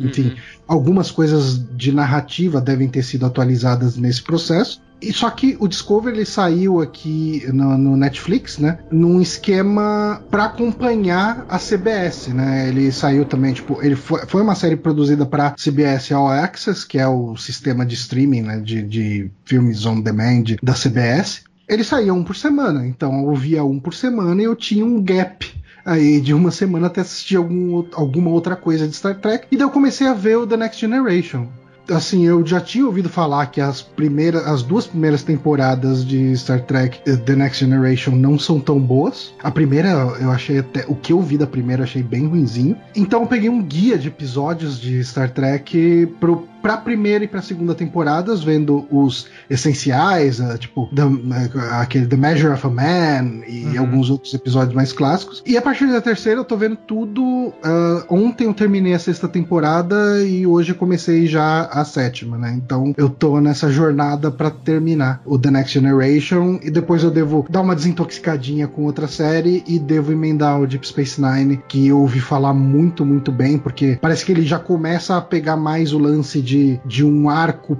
Enfim, 0.00 0.34
algumas 0.66 1.10
coisas 1.10 1.62
de 1.76 1.92
narrativa 1.92 2.60
devem 2.60 2.88
ter 2.88 3.02
sido 3.02 3.26
atualizadas 3.26 3.96
nesse 3.96 4.22
processo. 4.22 4.82
E 5.00 5.12
só 5.12 5.28
que 5.28 5.56
o 5.60 5.68
Discovery 5.68 6.16
ele 6.16 6.24
saiu 6.24 6.80
aqui 6.80 7.44
no, 7.52 7.76
no 7.76 7.96
Netflix, 7.96 8.58
né? 8.58 8.78
Num 8.90 9.20
esquema 9.20 10.22
para 10.30 10.46
acompanhar 10.46 11.44
a 11.48 11.58
CBS, 11.58 12.28
né? 12.28 12.68
Ele 12.68 12.90
saiu 12.90 13.26
também, 13.26 13.52
tipo, 13.52 13.82
ele 13.82 13.96
foi, 13.96 14.24
foi 14.26 14.40
uma 14.40 14.54
série 14.54 14.76
produzida 14.76 15.26
para 15.26 15.54
CBS 15.56 16.10
All 16.12 16.28
Access, 16.28 16.86
que 16.86 16.98
é 16.98 17.06
o 17.06 17.36
sistema 17.36 17.84
de 17.84 17.94
streaming, 17.94 18.42
né? 18.42 18.60
De, 18.60 18.82
de 18.82 19.30
filmes 19.44 19.84
on 19.84 20.00
demand 20.00 20.56
da 20.62 20.72
CBS. 20.72 21.42
Ele 21.68 21.84
saía 21.84 22.12
um 22.12 22.24
por 22.24 22.36
semana, 22.36 22.86
então 22.86 23.26
eu 23.26 23.34
via 23.34 23.64
um 23.64 23.78
por 23.78 23.94
semana 23.94 24.40
e 24.40 24.44
eu 24.44 24.56
tinha 24.56 24.84
um 24.84 25.02
gap 25.02 25.46
aí 25.84 26.20
de 26.20 26.32
uma 26.32 26.50
semana 26.50 26.86
até 26.86 27.00
assistir 27.00 27.36
algum, 27.36 27.84
alguma 27.94 28.30
outra 28.30 28.56
coisa 28.56 28.88
de 28.88 28.94
Star 28.94 29.16
Trek. 29.16 29.46
E 29.50 29.56
daí 29.56 29.66
eu 29.66 29.70
comecei 29.70 30.06
a 30.06 30.14
ver 30.14 30.38
o 30.38 30.46
The 30.46 30.56
Next 30.56 30.80
Generation. 30.80 31.48
Assim, 31.90 32.24
eu 32.24 32.44
já 32.46 32.60
tinha 32.60 32.86
ouvido 32.86 33.10
falar 33.10 33.46
que 33.46 33.60
as 33.60 33.82
primeiras, 33.82 34.46
as 34.46 34.62
duas 34.62 34.86
primeiras 34.86 35.22
temporadas 35.22 36.04
de 36.04 36.34
Star 36.34 36.62
Trek 36.62 36.98
eh, 37.06 37.16
The 37.16 37.36
Next 37.36 37.62
Generation 37.62 38.12
não 38.12 38.38
são 38.38 38.58
tão 38.58 38.80
boas. 38.80 39.34
A 39.42 39.50
primeira, 39.50 39.90
eu 40.18 40.30
achei 40.30 40.60
até. 40.60 40.86
O 40.88 40.94
que 40.94 41.12
eu 41.12 41.20
vi 41.20 41.36
da 41.36 41.46
primeira, 41.46 41.82
eu 41.82 41.84
achei 41.84 42.02
bem 42.02 42.26
ruinzinho. 42.26 42.76
Então 42.96 43.20
eu 43.20 43.26
peguei 43.26 43.50
um 43.50 43.62
guia 43.62 43.98
de 43.98 44.08
episódios 44.08 44.80
de 44.80 45.04
Star 45.04 45.30
Trek 45.30 46.08
pro 46.18 46.48
pra 46.64 46.78
primeira 46.78 47.22
e 47.22 47.28
pra 47.28 47.42
segunda 47.42 47.74
temporadas, 47.74 48.42
vendo 48.42 48.86
os 48.90 49.26
essenciais, 49.50 50.40
uh, 50.40 50.56
tipo, 50.56 50.88
the, 50.94 51.04
uh, 51.04 51.20
aquele 51.72 52.06
The 52.06 52.16
Measure 52.16 52.54
of 52.54 52.66
a 52.66 52.70
Man 52.70 53.42
e 53.46 53.66
uhum. 53.66 53.80
alguns 53.80 54.08
outros 54.08 54.32
episódios 54.32 54.74
mais 54.74 54.90
clássicos. 54.90 55.42
E 55.44 55.58
a 55.58 55.62
partir 55.62 55.86
da 55.88 56.00
terceira 56.00 56.40
eu 56.40 56.44
tô 56.44 56.56
vendo 56.56 56.76
tudo. 56.76 57.22
Uh, 57.22 58.04
ontem 58.08 58.46
eu 58.46 58.54
terminei 58.54 58.94
a 58.94 58.98
sexta 58.98 59.28
temporada 59.28 60.22
e 60.24 60.46
hoje 60.46 60.72
eu 60.72 60.76
comecei 60.76 61.26
já 61.26 61.66
a 61.66 61.84
sétima, 61.84 62.38
né? 62.38 62.54
Então 62.56 62.94
eu 62.96 63.10
tô 63.10 63.42
nessa 63.42 63.70
jornada 63.70 64.30
para 64.30 64.50
terminar 64.50 65.20
o 65.26 65.38
The 65.38 65.50
Next 65.50 65.74
Generation 65.74 66.58
e 66.62 66.70
depois 66.70 67.02
eu 67.02 67.10
devo 67.10 67.44
dar 67.50 67.60
uma 67.60 67.76
desintoxicadinha 67.76 68.66
com 68.66 68.84
outra 68.84 69.06
série 69.06 69.62
e 69.66 69.78
devo 69.78 70.12
emendar 70.12 70.58
o 70.58 70.66
Deep 70.66 70.88
Space 70.88 71.20
Nine, 71.20 71.60
que 71.68 71.88
eu 71.88 72.00
ouvi 72.00 72.20
falar 72.20 72.54
muito, 72.54 73.04
muito 73.04 73.30
bem, 73.30 73.58
porque 73.58 73.98
parece 74.00 74.24
que 74.24 74.32
ele 74.32 74.46
já 74.46 74.58
começa 74.58 75.18
a 75.18 75.20
pegar 75.20 75.58
mais 75.58 75.92
o 75.92 75.98
lance 75.98 76.40
de, 76.40 76.53
de 76.84 77.04
um 77.04 77.28
arco 77.28 77.76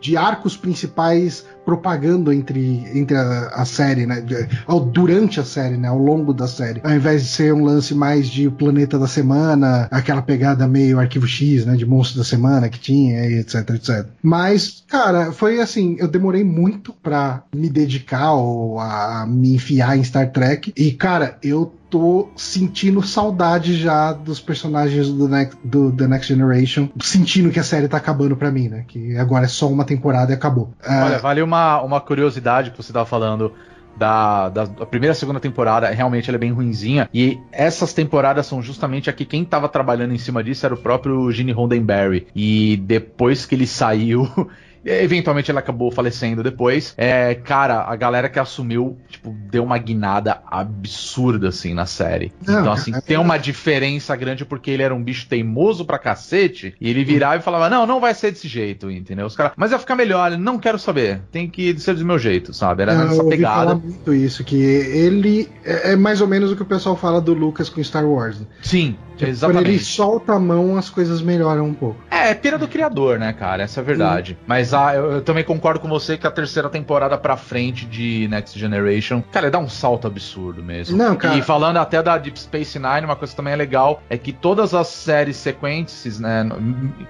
de 0.00 0.16
arcos 0.16 0.56
principais 0.56 1.44
propagando 1.64 2.32
entre, 2.32 2.84
entre 2.94 3.16
a, 3.16 3.48
a 3.48 3.64
série, 3.64 4.06
né? 4.06 4.20
De, 4.20 4.48
ao, 4.66 4.78
durante 4.80 5.40
a 5.40 5.44
série, 5.44 5.76
né? 5.76 5.88
Ao 5.88 5.98
longo 5.98 6.32
da 6.32 6.46
série. 6.46 6.80
Ao 6.84 6.92
invés 6.92 7.22
de 7.22 7.28
ser 7.28 7.52
um 7.52 7.64
lance 7.64 7.92
mais 7.92 8.28
de 8.28 8.48
planeta 8.48 8.98
da 8.98 9.08
semana, 9.08 9.88
aquela 9.90 10.22
pegada 10.22 10.68
meio 10.68 11.00
arquivo 11.00 11.26
X, 11.26 11.66
né? 11.66 11.74
De 11.74 11.84
monstro 11.84 12.18
da 12.18 12.24
semana 12.24 12.68
que 12.68 12.78
tinha, 12.78 13.24
etc, 13.28 13.68
etc. 13.70 14.06
Mas, 14.22 14.84
cara, 14.86 15.32
foi 15.32 15.60
assim, 15.60 15.96
eu 15.98 16.06
demorei 16.06 16.44
muito 16.44 16.92
para 16.92 17.42
me 17.54 17.68
dedicar 17.68 18.34
ou 18.34 18.78
a 18.78 19.26
me 19.28 19.56
enfiar 19.56 19.98
em 19.98 20.04
Star 20.04 20.30
Trek. 20.30 20.72
E, 20.76 20.92
cara, 20.92 21.36
eu 21.42 21.74
tô 21.96 22.28
sentindo 22.36 23.02
saudade 23.02 23.74
já 23.74 24.12
dos 24.12 24.38
personagens 24.38 25.08
do, 25.08 25.26
do 25.64 25.92
The 25.92 26.06
Next 26.06 26.28
Generation, 26.32 26.90
sentindo 27.00 27.50
que 27.50 27.58
a 27.58 27.64
série 27.64 27.88
tá 27.88 27.96
acabando 27.96 28.36
para 28.36 28.50
mim, 28.50 28.68
né? 28.68 28.84
Que 28.86 29.16
agora 29.16 29.46
é 29.46 29.48
só 29.48 29.66
uma 29.66 29.84
temporada 29.84 30.30
e 30.30 30.34
acabou. 30.34 30.70
Olha, 30.86 31.16
uh... 31.16 31.22
vale 31.22 31.40
uma, 31.40 31.80
uma 31.80 32.00
curiosidade 32.00 32.70
que 32.70 32.76
você 32.76 32.92
tava 32.92 33.06
falando. 33.06 33.52
Da, 33.98 34.50
da, 34.50 34.66
da, 34.66 34.84
primeira 34.84 35.14
e 35.14 35.16
segunda 35.16 35.40
temporada, 35.40 35.88
realmente 35.88 36.28
ela 36.28 36.36
é 36.36 36.38
bem 36.38 36.52
ruinzinha. 36.52 37.08
E 37.14 37.40
essas 37.50 37.94
temporadas 37.94 38.44
são 38.44 38.60
justamente 38.60 39.08
aqui. 39.08 39.24
Quem 39.24 39.42
tava 39.42 39.70
trabalhando 39.70 40.12
em 40.12 40.18
cima 40.18 40.44
disso 40.44 40.66
era 40.66 40.74
o 40.74 40.78
próprio 40.78 41.32
Gene 41.32 41.50
Roddenberry. 41.50 42.26
E 42.36 42.76
depois 42.76 43.46
que 43.46 43.54
ele 43.54 43.66
saiu, 43.66 44.28
Eventualmente 44.86 45.50
ela 45.50 45.60
acabou 45.60 45.90
falecendo 45.90 46.42
depois. 46.42 46.94
É, 46.96 47.34
cara, 47.34 47.82
a 47.82 47.96
galera 47.96 48.28
que 48.28 48.38
assumiu, 48.38 48.96
tipo, 49.08 49.34
deu 49.50 49.64
uma 49.64 49.78
guinada 49.78 50.40
absurda, 50.46 51.48
assim, 51.48 51.74
na 51.74 51.86
série. 51.86 52.32
Não, 52.46 52.60
então, 52.60 52.72
assim, 52.72 52.94
é 52.94 53.00
tem 53.00 53.16
uma 53.16 53.36
diferença 53.36 54.14
grande 54.14 54.44
porque 54.44 54.70
ele 54.70 54.82
era 54.82 54.94
um 54.94 55.02
bicho 55.02 55.26
teimoso 55.28 55.84
pra 55.84 55.98
cacete. 55.98 56.74
E 56.80 56.88
ele 56.88 57.04
virava 57.04 57.36
e 57.36 57.40
falava: 57.40 57.68
Não, 57.68 57.86
não 57.86 58.00
vai 58.00 58.14
ser 58.14 58.30
desse 58.30 58.48
jeito, 58.48 58.90
entendeu? 58.90 59.26
Os 59.26 59.36
caras, 59.36 59.52
mas 59.56 59.70
vai 59.70 59.80
ficar 59.80 59.96
melhor, 59.96 60.30
não 60.38 60.58
quero 60.58 60.78
saber. 60.78 61.20
Tem 61.32 61.48
que 61.48 61.78
ser 61.78 61.94
do 61.94 62.04
meu 62.04 62.18
jeito, 62.18 62.54
sabe? 62.54 62.82
Era 62.82 62.94
nessa 62.94 63.22
eu 63.22 63.28
pegada. 63.28 63.56
Falar 63.56 63.74
muito 63.74 64.14
isso, 64.14 64.44
que 64.44 64.56
ele 64.56 65.48
é, 65.64 65.92
é 65.92 65.96
mais 65.96 66.20
ou 66.20 66.28
menos 66.28 66.52
o 66.52 66.56
que 66.56 66.62
o 66.62 66.66
pessoal 66.66 66.96
fala 66.96 67.20
do 67.20 67.34
Lucas 67.34 67.68
com 67.68 67.82
Star 67.82 68.06
Wars. 68.06 68.40
Sim, 68.62 68.96
Tipo, 69.16 69.30
Exatamente. 69.30 69.64
Quando 69.64 69.68
ele 69.68 69.78
solta 69.82 70.32
a 70.34 70.38
mão, 70.38 70.76
as 70.76 70.90
coisas 70.90 71.22
melhoram 71.22 71.64
um 71.64 71.74
pouco. 71.74 71.96
É, 72.10 72.30
é 72.30 72.34
pira 72.34 72.58
do 72.58 72.68
criador, 72.68 73.18
né, 73.18 73.32
cara? 73.32 73.62
Essa 73.62 73.80
é 73.80 73.82
a 73.82 73.84
verdade. 73.84 74.32
Sim. 74.32 74.44
Mas 74.46 74.74
ah, 74.76 74.94
eu, 74.94 75.12
eu, 75.12 75.22
também 75.22 75.44
concordo 75.44 75.80
com 75.80 75.88
você 75.88 76.16
que 76.16 76.26
a 76.26 76.30
terceira 76.30 76.68
temporada 76.68 77.16
pra 77.16 77.36
frente 77.36 77.86
de 77.86 78.28
Next 78.28 78.58
Generation, 78.58 79.22
cara, 79.32 79.50
dá 79.50 79.58
um 79.58 79.68
salto 79.68 80.06
absurdo 80.06 80.62
mesmo. 80.62 80.96
Não, 80.96 81.16
cara. 81.16 81.36
E 81.36 81.42
falando 81.42 81.78
até 81.78 82.02
da 82.02 82.16
Deep 82.18 82.38
Space 82.38 82.78
Nine, 82.78 83.04
uma 83.04 83.16
coisa 83.16 83.34
também 83.34 83.52
é 83.52 83.56
legal 83.56 84.02
é 84.08 84.16
que 84.18 84.32
todas 84.32 84.74
as 84.74 84.88
séries 84.88 85.36
sequentes, 85.36 86.18
né, 86.18 86.48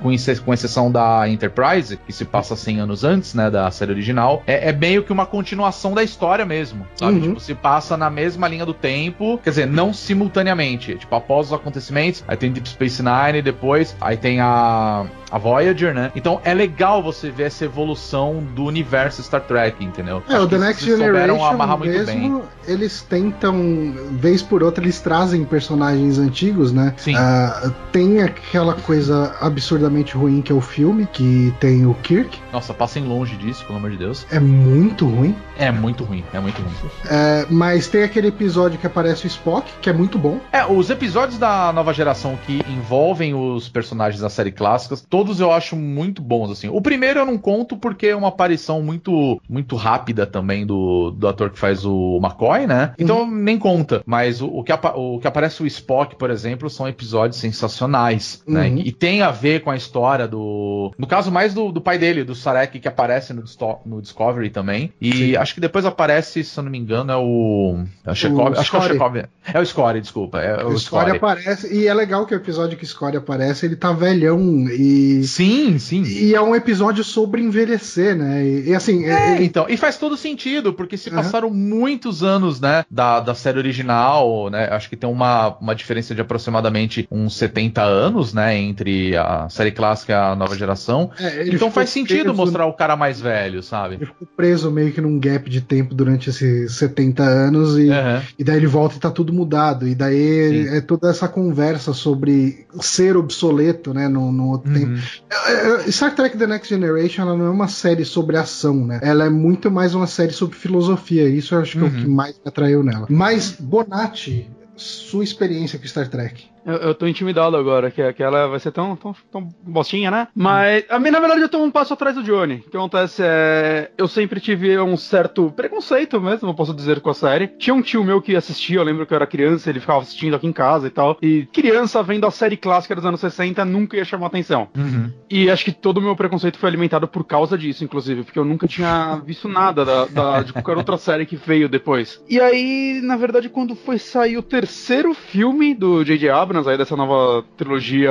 com, 0.00 0.16
com 0.44 0.54
exceção 0.54 0.90
da 0.90 1.28
Enterprise, 1.28 1.96
que 1.96 2.12
se 2.12 2.24
passa 2.24 2.56
100 2.56 2.80
anos 2.80 3.04
antes, 3.04 3.34
né, 3.34 3.50
da 3.50 3.70
série 3.70 3.92
original, 3.92 4.42
é, 4.46 4.70
é 4.70 4.72
meio 4.72 5.02
que 5.02 5.12
uma 5.12 5.26
continuação 5.26 5.94
da 5.94 6.02
história 6.02 6.44
mesmo, 6.44 6.86
sabe? 6.94 7.14
Uhum. 7.14 7.20
Tipo, 7.20 7.40
se 7.40 7.54
passa 7.54 7.96
na 7.96 8.10
mesma 8.10 8.48
linha 8.48 8.64
do 8.64 8.74
tempo, 8.74 9.38
quer 9.38 9.50
dizer, 9.50 9.66
não 9.66 9.92
simultaneamente, 9.92 10.96
tipo, 10.96 11.14
após 11.14 11.48
os 11.48 11.52
acontecimentos 11.52 12.24
aí 12.26 12.36
tem 12.36 12.52
Deep 12.52 12.68
Space 12.68 13.02
Nine 13.02 13.42
depois, 13.42 13.96
aí 14.00 14.16
tem 14.16 14.40
a 14.40 15.06
a 15.30 15.38
Voyager, 15.38 15.94
né? 15.94 16.12
Então 16.14 16.40
é 16.44 16.54
legal 16.54 17.02
você 17.02 17.30
ver 17.30 17.44
essa 17.56 17.64
evolução 17.64 18.44
do 18.54 18.64
universo 18.64 19.22
Star 19.22 19.40
Trek, 19.40 19.82
entendeu? 19.82 20.22
É, 20.28 20.34
Acho 20.34 20.44
o 20.44 20.48
The 20.48 20.58
Next 20.58 20.84
Generation 20.84 21.78
mesmo, 21.78 22.42
eles 22.66 23.02
tentam, 23.02 23.94
vez 24.12 24.42
por 24.42 24.62
outra, 24.62 24.84
eles 24.84 25.00
trazem 25.00 25.44
personagens 25.44 26.18
antigos, 26.18 26.72
né? 26.72 26.94
Sim. 26.96 27.14
Uh, 27.14 27.72
tem 27.90 28.22
aquela 28.22 28.74
coisa 28.74 29.34
absurdamente 29.40 30.14
ruim 30.16 30.42
que 30.42 30.52
é 30.52 30.54
o 30.54 30.60
filme, 30.60 31.08
que 31.12 31.52
tem 31.58 31.86
o 31.86 31.94
Kirk. 31.94 32.38
Nossa, 32.52 32.74
passem 32.74 33.04
longe 33.04 33.36
disso, 33.36 33.64
pelo 33.64 33.78
amor 33.78 33.90
de 33.90 33.96
Deus. 33.96 34.26
É 34.30 34.38
muito 34.38 35.06
ruim. 35.06 35.34
É 35.58 35.70
muito 35.70 36.04
ruim, 36.04 36.22
é 36.32 36.40
muito 36.40 36.60
ruim. 36.60 36.72
É, 37.08 37.46
mas 37.48 37.88
tem 37.88 38.02
aquele 38.02 38.28
episódio 38.28 38.78
que 38.78 38.86
aparece 38.86 39.24
o 39.24 39.28
Spock, 39.28 39.70
que 39.80 39.88
é 39.88 39.92
muito 39.92 40.18
bom. 40.18 40.38
É, 40.52 40.64
os 40.66 40.90
episódios 40.90 41.38
da 41.38 41.72
nova 41.72 41.94
geração 41.94 42.38
que 42.46 42.62
envolvem 42.68 43.34
os 43.34 43.68
personagens 43.68 44.20
da 44.20 44.28
série 44.28 44.52
clássicas, 44.52 45.00
todos 45.00 45.40
eu 45.40 45.52
acho 45.52 45.74
muito 45.74 46.20
bons, 46.20 46.50
assim. 46.50 46.68
O 46.68 46.80
primeiro 46.80 47.20
eu 47.20 47.26
não 47.26 47.35
conto 47.38 47.76
porque 47.76 48.08
é 48.08 48.16
uma 48.16 48.28
aparição 48.28 48.82
muito 48.82 49.40
muito 49.48 49.76
rápida 49.76 50.26
também 50.26 50.66
do, 50.66 51.10
do 51.10 51.28
ator 51.28 51.50
que 51.50 51.58
faz 51.58 51.84
o 51.84 52.18
McCoy, 52.22 52.66
né? 52.66 52.92
Então 52.98 53.20
uhum. 53.20 53.30
nem 53.30 53.58
conta. 53.58 54.02
Mas 54.06 54.40
o, 54.40 54.46
o, 54.46 54.64
que 54.64 54.72
o 54.72 55.18
que 55.18 55.26
aparece 55.26 55.62
o 55.62 55.66
Spock, 55.66 56.16
por 56.16 56.30
exemplo, 56.30 56.68
são 56.70 56.88
episódios 56.88 57.38
sensacionais, 57.40 58.42
né? 58.46 58.68
uhum. 58.68 58.74
né? 58.76 58.82
E 58.84 58.92
tem 58.92 59.22
a 59.22 59.30
ver 59.30 59.62
com 59.62 59.70
a 59.70 59.76
história 59.76 60.26
do... 60.26 60.92
No 60.98 61.06
caso 61.06 61.30
mais 61.30 61.54
do, 61.54 61.72
do 61.72 61.80
pai 61.80 61.98
dele, 61.98 62.24
do 62.24 62.34
Sarek, 62.34 62.78
que 62.78 62.88
aparece 62.88 63.32
no, 63.32 63.44
no 63.84 64.00
Discovery 64.00 64.50
também. 64.50 64.92
E 65.00 65.12
Sim. 65.12 65.36
acho 65.36 65.54
que 65.54 65.60
depois 65.60 65.84
aparece, 65.84 66.42
se 66.44 66.58
eu 66.58 66.64
não 66.64 66.70
me 66.70 66.78
engano, 66.78 67.12
é 67.12 67.16
o... 67.16 67.84
É 68.04 68.10
o 68.10 68.14
Chekhov. 68.14 68.58
Acho 68.58 68.70
que 68.70 68.76
é 68.76 68.80
o 68.80 68.82
Chekhov. 68.82 69.16
É 69.52 69.60
o 69.60 69.66
Score, 69.66 70.00
desculpa. 70.00 70.40
É 70.40 70.64
o, 70.64 70.68
o 70.68 70.78
Score 70.78 71.10
aparece... 71.10 71.72
E 71.74 71.86
é 71.86 71.94
legal 71.94 72.26
que 72.26 72.34
o 72.34 72.36
episódio 72.36 72.76
que 72.76 72.84
o 72.84 72.86
Score 72.86 73.16
aparece, 73.16 73.66
ele 73.66 73.76
tá 73.76 73.92
velhão 73.92 74.66
e 74.68 75.24
Sim, 75.24 75.78
sim. 75.78 76.02
E 76.02 76.34
é 76.34 76.40
um 76.40 76.54
episódio 76.54 77.04
sobre 77.04 77.25
envelhecer, 77.34 78.16
né? 78.16 78.44
E, 78.44 78.70
e 78.70 78.74
assim. 78.74 79.04
É, 79.04 79.42
então. 79.42 79.66
E 79.68 79.76
faz 79.76 79.96
todo 79.96 80.16
sentido, 80.16 80.72
porque 80.72 80.96
se 80.96 81.10
uhum. 81.10 81.16
passaram 81.16 81.50
muitos 81.50 82.22
anos, 82.22 82.60
né? 82.60 82.84
Da, 82.90 83.20
da 83.20 83.34
série 83.34 83.58
original, 83.58 84.50
né? 84.50 84.68
Acho 84.70 84.88
que 84.88 84.96
tem 84.96 85.08
uma, 85.08 85.56
uma 85.58 85.74
diferença 85.74 86.14
de 86.14 86.20
aproximadamente 86.20 87.06
uns 87.10 87.36
70 87.36 87.82
anos, 87.82 88.32
né? 88.32 88.56
Entre 88.56 89.16
a 89.16 89.48
série 89.48 89.72
clássica 89.72 90.12
e 90.12 90.14
a 90.14 90.34
nova 90.34 90.56
geração. 90.56 91.10
É, 91.18 91.48
então 91.48 91.70
faz 91.70 91.90
sentido 91.90 92.34
mostrar 92.34 92.66
o 92.66 92.72
cara 92.72 92.96
mais 92.96 93.20
velho, 93.20 93.62
sabe? 93.62 93.94
Ele 93.96 94.06
ficou 94.06 94.26
preso 94.36 94.70
meio 94.70 94.92
que 94.92 95.00
num 95.00 95.18
gap 95.18 95.48
de 95.48 95.60
tempo 95.60 95.94
durante 95.94 96.30
esses 96.30 96.72
70 96.76 97.22
anos 97.22 97.78
e, 97.78 97.88
uhum. 97.88 98.22
e 98.38 98.44
daí 98.44 98.56
ele 98.56 98.66
volta 98.66 98.96
e 98.96 99.00
tá 99.00 99.10
tudo 99.10 99.32
mudado. 99.32 99.86
E 99.86 99.94
daí 99.94 100.66
Sim. 100.66 100.76
é 100.76 100.80
toda 100.80 101.10
essa 101.10 101.28
conversa 101.28 101.92
sobre 101.92 102.66
ser 102.80 103.16
obsoleto, 103.16 103.92
né? 103.92 104.08
No, 104.08 104.30
no 104.30 104.50
outro 104.50 104.70
uhum. 104.70 104.78
tempo. 104.78 104.92
Uhum. 104.92 105.90
Star 105.90 106.14
Trek 106.14 106.36
The 106.36 106.46
Next 106.46 106.68
Generation 106.68 107.15
ela 107.20 107.36
não 107.36 107.46
é 107.46 107.50
uma 107.50 107.68
série 107.68 108.04
sobre 108.04 108.36
ação, 108.36 108.86
né? 108.86 109.00
Ela 109.02 109.26
é 109.26 109.30
muito 109.30 109.70
mais 109.70 109.94
uma 109.94 110.06
série 110.06 110.32
sobre 110.32 110.56
filosofia. 110.56 111.28
Isso 111.28 111.54
eu 111.54 111.60
acho 111.60 111.72
que 111.72 111.78
uhum. 111.78 111.86
é 111.86 111.88
o 111.88 111.92
que 111.92 112.06
uhum. 112.06 112.14
mais 112.14 112.34
me 112.36 112.42
atraiu 112.46 112.82
nela. 112.82 113.06
Mas, 113.08 113.52
Bonatti, 113.52 114.50
sua 114.76 115.24
experiência 115.24 115.78
com 115.78 115.86
Star 115.86 116.08
Trek? 116.08 116.55
Eu, 116.66 116.74
eu 116.76 116.94
tô 116.94 117.06
intimidado 117.06 117.56
agora, 117.56 117.90
que 117.90 118.02
aquela 118.02 118.48
vai 118.48 118.58
ser 118.58 118.72
tão, 118.72 118.96
tão, 118.96 119.14
tão 119.30 119.48
bostinha, 119.62 120.10
né? 120.10 120.28
Mas, 120.34 120.84
a 120.90 120.98
mim, 120.98 121.10
na 121.10 121.20
verdade, 121.20 121.42
eu 121.42 121.48
tô 121.48 121.62
um 121.62 121.70
passo 121.70 121.94
atrás 121.94 122.16
do 122.16 122.22
Johnny. 122.22 122.56
O 122.66 122.70
que 122.70 122.76
acontece 122.76 123.22
é. 123.24 123.90
Eu 123.96 124.08
sempre 124.08 124.40
tive 124.40 124.78
um 124.78 124.96
certo 124.96 125.50
preconceito 125.52 126.20
mesmo, 126.20 126.54
posso 126.54 126.74
dizer, 126.74 127.00
com 127.00 127.10
a 127.10 127.14
série. 127.14 127.46
Tinha 127.46 127.74
um 127.74 127.82
tio 127.82 128.02
meu 128.02 128.20
que 128.20 128.34
assistia, 128.34 128.78
eu 128.78 128.82
lembro 128.82 129.06
que 129.06 129.12
eu 129.12 129.16
era 129.16 129.26
criança, 129.26 129.70
ele 129.70 129.80
ficava 129.80 130.00
assistindo 130.00 130.34
aqui 130.34 130.46
em 130.46 130.52
casa 130.52 130.86
e 130.86 130.90
tal. 130.90 131.16
E 131.22 131.46
criança 131.52 132.02
vendo 132.02 132.26
a 132.26 132.30
série 132.30 132.56
clássica 132.56 132.94
dos 132.94 133.06
anos 133.06 133.20
60 133.20 133.64
nunca 133.64 133.96
ia 133.96 134.04
chamar 134.04 134.26
atenção. 134.26 134.68
Uhum. 134.76 135.12
E 135.30 135.50
acho 135.50 135.64
que 135.64 135.72
todo 135.72 135.98
o 135.98 136.02
meu 136.02 136.16
preconceito 136.16 136.58
foi 136.58 136.68
alimentado 136.68 137.06
por 137.06 137.24
causa 137.24 137.56
disso, 137.56 137.84
inclusive, 137.84 138.24
porque 138.24 138.38
eu 138.38 138.44
nunca 138.44 138.66
tinha 138.66 139.20
visto 139.24 139.48
nada 139.48 139.84
da, 139.84 140.04
da, 140.06 140.42
de 140.42 140.52
qualquer 140.52 140.76
outra 140.76 140.96
série 140.96 141.26
que 141.26 141.36
veio 141.36 141.68
depois. 141.68 142.22
E 142.28 142.40
aí, 142.40 143.00
na 143.02 143.16
verdade, 143.16 143.48
quando 143.48 143.74
foi 143.74 143.98
sair 143.98 144.36
o 144.36 144.42
terceiro 144.42 145.14
filme 145.14 145.74
do 145.74 146.04
J.J. 146.04 146.30
Abrams, 146.30 146.55
Abrams 146.56 146.68
aí 146.68 146.78
dessa 146.78 146.96
nova 146.96 147.44
trilogia. 147.56 148.10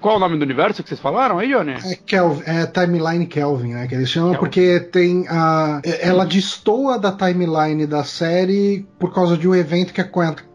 Qual 0.00 0.14
é 0.14 0.16
o 0.16 0.20
nome 0.20 0.38
do 0.38 0.42
universo 0.42 0.82
que 0.82 0.88
vocês 0.88 1.00
falaram 1.00 1.38
aí, 1.38 1.48
Johnny? 1.48 1.72
É, 1.72 1.96
Kelvin, 1.96 2.42
é 2.46 2.66
Timeline 2.66 3.26
Kelvin, 3.26 3.74
né? 3.74 3.86
Que 3.86 3.94
eles 3.94 4.10
chamam, 4.10 4.32
Kelvin. 4.32 4.44
porque 4.44 4.80
tem 4.80 5.26
a. 5.28 5.80
Ela 6.00 6.24
destoa 6.24 6.98
da 6.98 7.12
timeline 7.12 7.86
da 7.86 8.04
série 8.04 8.86
por 8.98 9.14
causa 9.14 9.36
de 9.36 9.48
um 9.48 9.54
evento 9.54 9.92
que 9.92 10.00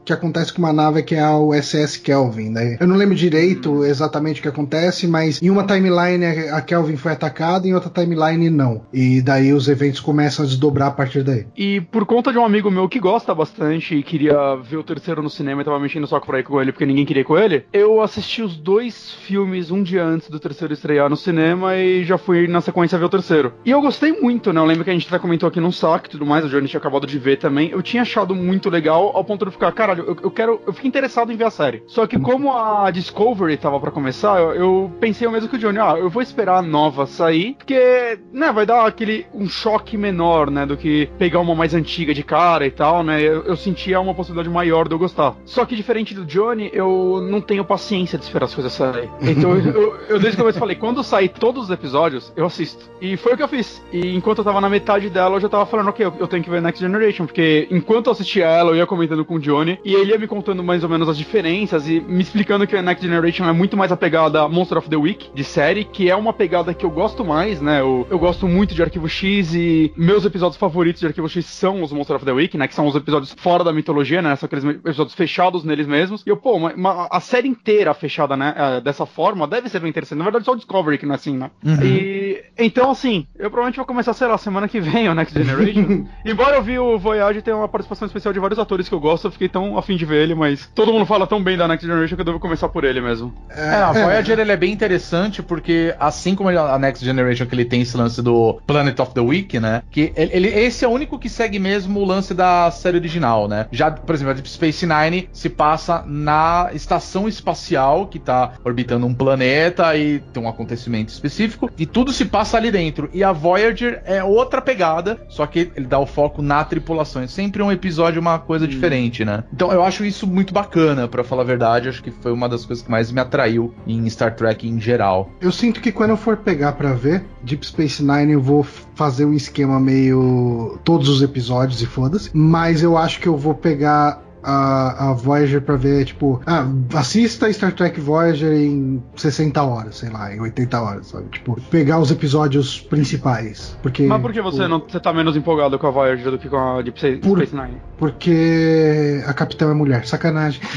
que 0.05 0.13
acontece 0.13 0.53
com 0.53 0.59
uma 0.59 0.73
nave 0.73 1.03
que 1.03 1.15
é 1.15 1.21
a 1.21 1.37
USS 1.37 1.97
Kelvin, 1.97 2.49
né? 2.49 2.77
Eu 2.79 2.87
não 2.87 2.95
lembro 2.95 3.15
direito 3.15 3.83
exatamente 3.85 4.39
o 4.39 4.43
que 4.43 4.49
acontece, 4.49 5.07
mas 5.07 5.41
em 5.41 5.49
uma 5.49 5.65
timeline 5.65 6.25
a 6.51 6.61
Kelvin 6.61 6.97
foi 6.97 7.11
atacada, 7.11 7.67
em 7.67 7.73
outra 7.73 7.89
timeline 7.89 8.49
não. 8.49 8.81
E 8.93 9.21
daí 9.21 9.53
os 9.53 9.67
eventos 9.67 9.99
começam 9.99 10.43
a 10.43 10.47
desdobrar 10.47 10.89
a 10.89 10.91
partir 10.91 11.23
daí. 11.23 11.45
E 11.55 11.81
por 11.81 12.05
conta 12.05 12.31
de 12.31 12.37
um 12.37 12.45
amigo 12.45 12.71
meu 12.71 12.87
que 12.89 12.99
gosta 12.99 13.33
bastante 13.33 13.95
e 13.95 14.03
queria 14.03 14.55
ver 14.55 14.77
o 14.77 14.83
terceiro 14.83 15.21
no 15.21 15.29
cinema 15.29 15.61
e 15.61 15.65
tava 15.65 15.79
mexendo 15.79 16.03
o 16.03 16.07
saco 16.07 16.27
pra 16.27 16.39
ir 16.39 16.43
com 16.43 16.61
ele 16.61 16.71
porque 16.71 16.85
ninguém 16.85 17.05
queria 17.05 17.21
ir 17.21 17.25
com 17.25 17.37
ele, 17.37 17.65
eu 17.71 18.01
assisti 18.01 18.41
os 18.41 18.55
dois 18.55 19.11
filmes 19.11 19.71
um 19.71 19.83
dia 19.83 20.03
antes 20.03 20.29
do 20.29 20.39
terceiro 20.39 20.73
estrear 20.73 21.09
no 21.09 21.17
cinema 21.17 21.75
e 21.75 22.03
já 22.03 22.17
fui 22.17 22.47
na 22.47 22.61
sequência 22.61 22.97
ver 22.97 23.05
o 23.05 23.09
terceiro. 23.09 23.53
E 23.65 23.71
eu 23.71 23.81
gostei 23.81 24.11
muito, 24.11 24.51
né? 24.51 24.59
Eu 24.59 24.65
lembro 24.65 24.83
que 24.83 24.89
a 24.89 24.93
gente 24.93 25.07
até 25.07 25.19
comentou 25.19 25.47
aqui 25.47 25.59
num 25.59 25.71
saco 25.71 26.07
e 26.07 26.09
tudo 26.09 26.25
mais, 26.25 26.45
o 26.45 26.49
Johnny 26.49 26.67
tinha 26.67 26.79
acabado 26.79 27.07
de 27.07 27.17
ver 27.19 27.37
também. 27.37 27.69
Eu 27.69 27.81
tinha 27.81 28.01
achado 28.01 28.35
muito 28.35 28.69
legal 28.69 29.11
ao 29.15 29.23
ponto 29.23 29.45
de 29.45 29.51
ficar, 29.51 29.71
caralho, 29.91 30.03
eu, 30.07 30.17
eu 30.23 30.31
quero. 30.31 30.61
Eu 30.65 30.73
fiquei 30.73 30.87
interessado 30.87 31.31
em 31.31 31.35
ver 31.35 31.45
a 31.45 31.49
série. 31.49 31.83
Só 31.87 32.07
que 32.07 32.17
como 32.19 32.55
a 32.55 32.89
Discovery 32.91 33.57
tava 33.57 33.79
para 33.79 33.91
começar, 33.91 34.39
eu, 34.39 34.53
eu, 34.53 34.91
pensei 34.99 35.27
o 35.27 35.31
mesmo 35.31 35.49
que 35.49 35.55
o 35.55 35.59
Johnny, 35.59 35.79
ah, 35.79 35.95
eu 35.97 36.09
vou 36.09 36.21
esperar 36.21 36.57
a 36.57 36.61
nova 36.61 37.05
sair, 37.05 37.55
porque, 37.55 38.19
né, 38.31 38.51
vai 38.51 38.65
dar 38.65 38.85
aquele 38.85 39.25
um 39.33 39.47
choque 39.47 39.97
menor, 39.97 40.49
né, 40.49 40.65
do 40.65 40.77
que 40.77 41.09
pegar 41.17 41.39
uma 41.39 41.55
mais 41.55 41.73
antiga 41.73 42.13
de 42.13 42.23
cara 42.23 42.65
e 42.65 42.71
tal, 42.71 43.03
né? 43.03 43.21
Eu, 43.21 43.43
eu 43.43 43.55
sentia 43.55 43.99
uma 43.99 44.13
possibilidade 44.13 44.53
maior 44.53 44.87
de 44.87 44.95
eu 44.95 44.99
gostar. 44.99 45.35
Só 45.45 45.65
que 45.65 45.75
diferente 45.75 46.13
do 46.13 46.25
Johnny, 46.25 46.69
eu 46.73 47.27
não 47.29 47.41
tenho 47.41 47.65
paciência 47.65 48.17
de 48.17 48.23
esperar 48.23 48.45
as 48.45 48.55
coisas 48.55 48.71
saírem. 48.73 49.09
Então 49.21 49.55
eu, 49.57 49.95
eu, 50.09 50.19
desde 50.19 50.35
o 50.35 50.43
começo 50.43 50.59
falei, 50.59 50.75
quando 50.75 51.03
sair 51.03 51.29
todos 51.29 51.65
os 51.65 51.69
episódios, 51.69 52.31
eu 52.35 52.45
assisto. 52.45 52.89
E 53.01 53.17
foi 53.17 53.33
o 53.33 53.37
que 53.37 53.43
eu 53.43 53.47
fiz. 53.47 53.83
E 53.91 54.15
enquanto 54.15 54.39
eu 54.39 54.43
tava 54.43 54.61
na 54.61 54.69
metade 54.69 55.09
dela, 55.09 55.35
eu 55.35 55.39
já 55.39 55.49
tava 55.49 55.65
falando, 55.65 55.89
ok, 55.89 56.05
eu, 56.05 56.13
eu 56.19 56.27
tenho 56.27 56.43
que 56.43 56.49
ver 56.49 56.61
Next 56.61 56.81
Generation, 56.81 57.25
porque 57.25 57.67
enquanto 57.71 58.07
eu 58.07 58.11
assistia 58.11 58.45
ela, 58.45 58.71
eu 58.71 58.75
ia 58.75 58.85
comentando 58.85 59.25
com 59.25 59.35
o 59.35 59.39
Johnny, 59.39 59.79
e 59.83 59.93
ele 59.93 60.11
ia 60.11 60.17
me 60.17 60.27
contando 60.27 60.63
mais 60.63 60.83
ou 60.83 60.89
menos 60.89 61.09
as 61.09 61.17
diferenças 61.17 61.87
e 61.87 61.99
me 61.99 62.21
explicando 62.21 62.67
que 62.67 62.75
a 62.75 62.81
Next 62.81 63.05
Generation 63.05 63.47
é 63.47 63.51
muito 63.51 63.75
mais 63.75 63.91
a 63.91 63.97
pegada 63.97 64.47
Monster 64.47 64.77
of 64.77 64.89
the 64.89 64.95
Week 64.95 65.29
de 65.33 65.43
série, 65.43 65.83
que 65.83 66.09
é 66.09 66.15
uma 66.15 66.33
pegada 66.33 66.73
que 66.73 66.85
eu 66.85 66.91
gosto 66.91 67.25
mais, 67.25 67.61
né? 67.61 67.81
Eu, 67.81 68.05
eu 68.09 68.19
gosto 68.19 68.47
muito 68.47 68.75
de 68.75 68.81
Arquivo 68.81 69.09
X 69.09 69.53
e 69.53 69.91
meus 69.95 70.25
episódios 70.25 70.57
favoritos 70.57 70.99
de 70.99 71.07
Arquivo 71.07 71.27
X 71.27 71.45
são 71.45 71.81
os 71.81 71.91
Monster 71.91 72.15
of 72.15 72.25
the 72.25 72.31
Week, 72.31 72.57
né? 72.57 72.67
Que 72.67 72.75
são 72.75 72.85
os 72.85 72.95
episódios 72.95 73.35
fora 73.37 73.63
da 73.63 73.73
mitologia, 73.73 74.21
né? 74.21 74.35
São 74.35 74.47
aqueles 74.47 74.63
episódios 74.63 75.15
fechados 75.15 75.63
neles 75.63 75.87
mesmos. 75.87 76.23
E 76.25 76.29
eu, 76.29 76.37
pô, 76.37 76.55
uma, 76.55 76.73
uma, 76.73 77.07
a 77.11 77.19
série 77.19 77.47
inteira 77.47 77.93
fechada, 77.93 78.37
né? 78.37 78.53
É, 78.55 78.81
dessa 78.81 79.05
forma 79.05 79.47
deve 79.47 79.69
ser 79.69 79.79
bem 79.79 79.89
interessante. 79.89 80.19
Na 80.19 80.25
verdade, 80.25 80.45
só 80.45 80.53
o 80.53 80.55
Discovery 80.55 80.97
que 80.97 81.05
não 81.05 81.13
é 81.13 81.15
assim, 81.15 81.37
né? 81.37 81.49
Uhum. 81.63 81.83
E 81.83 82.43
então, 82.57 82.91
assim, 82.91 83.25
eu 83.35 83.49
provavelmente 83.49 83.77
vou 83.77 83.85
começar, 83.85 84.13
sei 84.13 84.27
lá, 84.27 84.37
semana 84.37 84.67
que 84.67 84.79
vem 84.79 85.09
o 85.09 85.15
Next 85.15 85.33
Generation. 85.37 86.05
Embora 86.25 86.57
eu 86.57 86.63
vi 86.63 86.77
o 86.77 86.97
Voyage 86.97 87.41
ter 87.41 87.53
uma 87.53 87.67
participação 87.67 88.05
especial 88.05 88.33
de 88.33 88.39
vários 88.39 88.59
atores 88.59 88.87
que 88.87 88.95
eu 88.95 88.99
gosto, 88.99 89.27
eu 89.27 89.31
fiquei 89.31 89.49
tão 89.49 89.70
afim 89.77 89.95
de 89.95 90.05
ver 90.05 90.23
ele, 90.23 90.35
mas 90.35 90.69
todo 90.73 90.91
mundo 90.91 91.05
fala 91.05 91.27
tão 91.27 91.41
bem 91.41 91.57
da 91.57 91.67
Next 91.67 91.85
Generation 91.85 92.15
que 92.15 92.21
eu 92.21 92.25
devo 92.25 92.39
começar 92.39 92.69
por 92.69 92.83
ele 92.83 93.01
mesmo. 93.01 93.33
É, 93.49 93.61
é 93.61 93.75
a 93.75 93.91
Voyager 93.91 94.39
ele 94.39 94.51
é 94.51 94.57
bem 94.57 94.71
interessante 94.71 95.41
porque, 95.41 95.95
assim 95.99 96.35
como 96.35 96.49
a 96.49 96.79
Next 96.79 97.03
Generation, 97.03 97.45
que 97.45 97.55
ele 97.55 97.65
tem 97.65 97.81
esse 97.81 97.95
lance 97.97 98.21
do 98.21 98.59
Planet 98.65 98.99
of 98.99 99.13
the 99.13 99.21
Week, 99.21 99.59
né? 99.59 99.83
Que 99.91 100.11
ele, 100.15 100.47
esse 100.47 100.85
é 100.85 100.87
o 100.87 100.91
único 100.91 101.17
que 101.19 101.29
segue 101.29 101.59
mesmo 101.59 101.99
o 101.99 102.05
lance 102.05 102.33
da 102.33 102.69
série 102.71 102.97
original, 102.97 103.47
né? 103.47 103.67
Já, 103.71 103.91
por 103.91 104.13
exemplo, 104.13 104.31
a 104.31 104.35
Deep 104.35 104.49
Space 104.49 104.85
Nine 104.85 105.29
se 105.31 105.49
passa 105.49 106.03
na 106.05 106.69
estação 106.73 107.27
espacial 107.27 108.07
que 108.07 108.19
tá 108.19 108.53
orbitando 108.63 109.05
um 109.05 109.13
planeta 109.13 109.95
e 109.95 110.19
tem 110.19 110.43
um 110.43 110.47
acontecimento 110.47 111.09
específico 111.09 111.69
e 111.77 111.85
tudo 111.85 112.11
se 112.11 112.25
passa 112.25 112.57
ali 112.57 112.71
dentro. 112.71 113.09
E 113.13 113.23
a 113.23 113.31
Voyager 113.31 114.01
é 114.05 114.23
outra 114.23 114.61
pegada, 114.61 115.19
só 115.29 115.45
que 115.45 115.71
ele 115.75 115.85
dá 115.85 115.99
o 115.99 116.05
foco 116.05 116.41
na 116.41 116.63
tripulação. 116.63 117.21
É 117.21 117.27
sempre 117.27 117.61
um 117.61 117.71
episódio, 117.71 118.21
uma 118.21 118.39
coisa 118.39 118.65
hum. 118.65 118.67
diferente, 118.67 119.23
né? 119.25 119.43
Então 119.61 119.71
eu 119.71 119.83
acho 119.83 120.03
isso 120.03 120.25
muito 120.25 120.51
bacana, 120.51 121.07
para 121.07 121.23
falar 121.23 121.43
a 121.43 121.45
verdade. 121.45 121.87
Acho 121.87 122.01
que 122.01 122.09
foi 122.09 122.31
uma 122.31 122.49
das 122.49 122.65
coisas 122.65 122.83
que 122.83 122.89
mais 122.89 123.11
me 123.11 123.21
atraiu 123.21 123.71
em 123.85 124.09
Star 124.09 124.35
Trek 124.35 124.67
em 124.67 124.81
geral. 124.81 125.29
Eu 125.39 125.51
sinto 125.51 125.79
que 125.79 125.91
quando 125.91 126.09
eu 126.09 126.17
for 126.17 126.35
pegar 126.35 126.71
para 126.71 126.93
ver 126.93 127.23
Deep 127.43 127.63
Space 127.67 128.03
Nine, 128.03 128.31
eu 128.31 128.41
vou 128.41 128.63
fazer 128.95 129.23
um 129.23 129.35
esquema 129.35 129.79
meio 129.79 130.79
todos 130.83 131.07
os 131.09 131.21
episódios 131.21 131.79
e 131.79 131.85
foda-se. 131.85 132.31
Mas 132.33 132.81
eu 132.81 132.97
acho 132.97 133.19
que 133.19 133.27
eu 133.27 133.37
vou 133.37 133.53
pegar 133.53 134.23
a, 134.43 135.09
a 135.09 135.13
Voyager 135.13 135.61
pra 135.61 135.75
ver, 135.75 136.05
tipo, 136.05 136.41
ah, 136.45 136.67
assista 136.95 137.51
Star 137.51 137.73
Trek 137.73 137.99
Voyager 137.99 138.53
em 138.53 139.03
60 139.15 139.63
horas, 139.63 139.97
sei 139.97 140.09
lá, 140.09 140.33
em 140.33 140.39
80 140.39 140.81
horas, 140.81 141.07
sabe? 141.07 141.29
Tipo, 141.29 141.59
pegar 141.69 141.99
os 141.99 142.11
episódios 142.11 142.79
principais. 142.79 143.77
Porque, 143.81 144.03
Mas 144.03 144.21
por 144.21 144.31
que 144.31 144.41
você, 144.41 144.67
não, 144.67 144.79
você 144.79 144.99
tá 144.99 145.13
menos 145.13 145.35
empolgado 145.35 145.77
com 145.77 145.87
a 145.87 145.91
Voyager 145.91 146.31
do 146.31 146.39
que 146.39 146.49
com 146.49 146.57
a 146.57 146.81
Deep 146.81 146.97
Space, 146.97 147.17
por, 147.17 147.37
Space 147.37 147.55
Nine? 147.55 147.81
Porque 147.97 149.23
a 149.25 149.33
capitã 149.33 149.71
é 149.71 149.73
mulher, 149.73 150.05
sacanagem. 150.05 150.61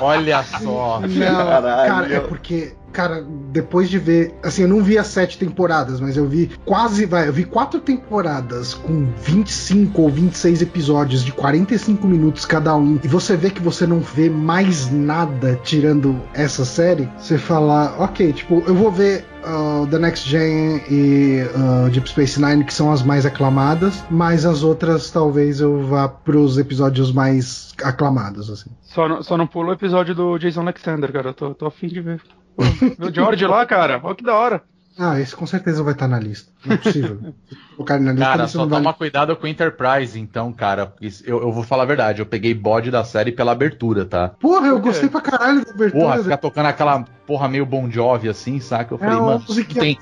Olha 0.00 0.42
só. 0.42 1.00
Não, 1.00 1.46
cara, 1.46 2.12
é 2.12 2.20
porque 2.20 2.74
cara, 2.96 3.22
depois 3.52 3.90
de 3.90 3.98
ver. 3.98 4.34
Assim, 4.42 4.62
eu 4.62 4.68
não 4.68 4.82
vi 4.82 4.96
as 4.96 5.08
sete 5.08 5.36
temporadas, 5.36 6.00
mas 6.00 6.16
eu 6.16 6.26
vi 6.26 6.50
quase. 6.64 7.04
Vai, 7.04 7.28
eu 7.28 7.32
vi 7.32 7.44
quatro 7.44 7.78
temporadas 7.78 8.72
com 8.72 9.06
25 9.18 10.00
ou 10.00 10.08
26 10.08 10.62
episódios 10.62 11.22
de 11.22 11.30
45 11.30 12.06
minutos 12.06 12.46
cada 12.46 12.74
um. 12.74 12.98
E 13.04 13.06
você 13.06 13.36
vê 13.36 13.50
que 13.50 13.60
você 13.60 13.86
não 13.86 14.00
vê 14.00 14.30
mais 14.30 14.90
nada 14.90 15.60
tirando 15.62 16.18
essa 16.32 16.64
série. 16.64 17.06
Você 17.18 17.36
fala, 17.36 17.94
ok, 17.98 18.32
tipo, 18.32 18.62
eu 18.66 18.74
vou 18.74 18.90
ver 18.90 19.26
uh, 19.44 19.86
The 19.88 19.98
Next 19.98 20.26
Gen 20.26 20.82
e 20.90 21.42
uh, 21.54 21.90
Deep 21.90 22.08
Space 22.08 22.40
Nine, 22.40 22.64
que 22.64 22.72
são 22.72 22.90
as 22.90 23.02
mais 23.02 23.26
aclamadas, 23.26 24.02
mas 24.10 24.46
as 24.46 24.62
outras 24.62 25.10
talvez 25.10 25.60
eu 25.60 25.86
vá 25.86 26.08
pros 26.08 26.56
episódios 26.56 27.12
mais 27.12 27.74
aclamados, 27.84 28.48
assim. 28.48 28.70
Só 28.80 29.06
não, 29.06 29.22
só 29.22 29.36
não 29.36 29.46
o 29.52 29.72
episódio 29.72 30.14
do 30.14 30.38
Jason 30.38 30.62
Alexander, 30.62 31.12
cara. 31.12 31.28
Eu 31.28 31.34
tô, 31.34 31.54
tô 31.54 31.66
afim 31.66 31.88
de 31.88 32.00
ver. 32.00 32.22
Meu 32.98 33.12
George 33.12 33.46
lá, 33.46 33.64
cara. 33.66 34.00
Olha 34.02 34.14
que 34.14 34.24
da 34.24 34.34
hora. 34.34 34.62
Ah, 34.98 35.20
esse 35.20 35.36
com 35.36 35.46
certeza 35.46 35.82
vai 35.82 35.92
estar 35.92 36.08
na 36.08 36.18
lista. 36.18 36.50
Não 36.64 36.74
é 36.74 36.78
possível. 36.78 37.34
o 37.76 37.84
cara 37.84 38.00
na 38.00 38.12
lista 38.12 38.26
cara, 38.26 38.48
só 38.48 38.60
toma 38.60 38.80
vale... 38.80 38.96
cuidado 38.96 39.36
com 39.36 39.44
o 39.44 39.48
Enterprise, 39.48 40.18
então, 40.18 40.50
cara. 40.52 40.94
Eu, 41.24 41.42
eu 41.42 41.52
vou 41.52 41.62
falar 41.62 41.82
a 41.82 41.86
verdade, 41.86 42.20
eu 42.20 42.26
peguei 42.26 42.54
bode 42.54 42.90
da 42.90 43.04
série 43.04 43.30
pela 43.30 43.52
abertura, 43.52 44.06
tá? 44.06 44.28
Porra, 44.28 44.68
eu 44.68 44.80
gostei 44.80 45.10
pra 45.10 45.20
caralho 45.20 45.64
da 45.64 45.70
abertura. 45.70 46.02
Porra, 46.02 46.22
ficar 46.22 46.38
tocando 46.38 46.66
aquela 46.66 47.04
porra 47.26 47.48
meio 47.48 47.66
Bon 47.66 47.90
Jovi, 47.90 48.28
assim, 48.28 48.60
saca? 48.60 48.94
Eu 48.94 48.98
falei, 48.98 49.16
é, 49.16 49.20
mano, 49.20 49.44
não 49.48 49.64
tem 49.64 49.98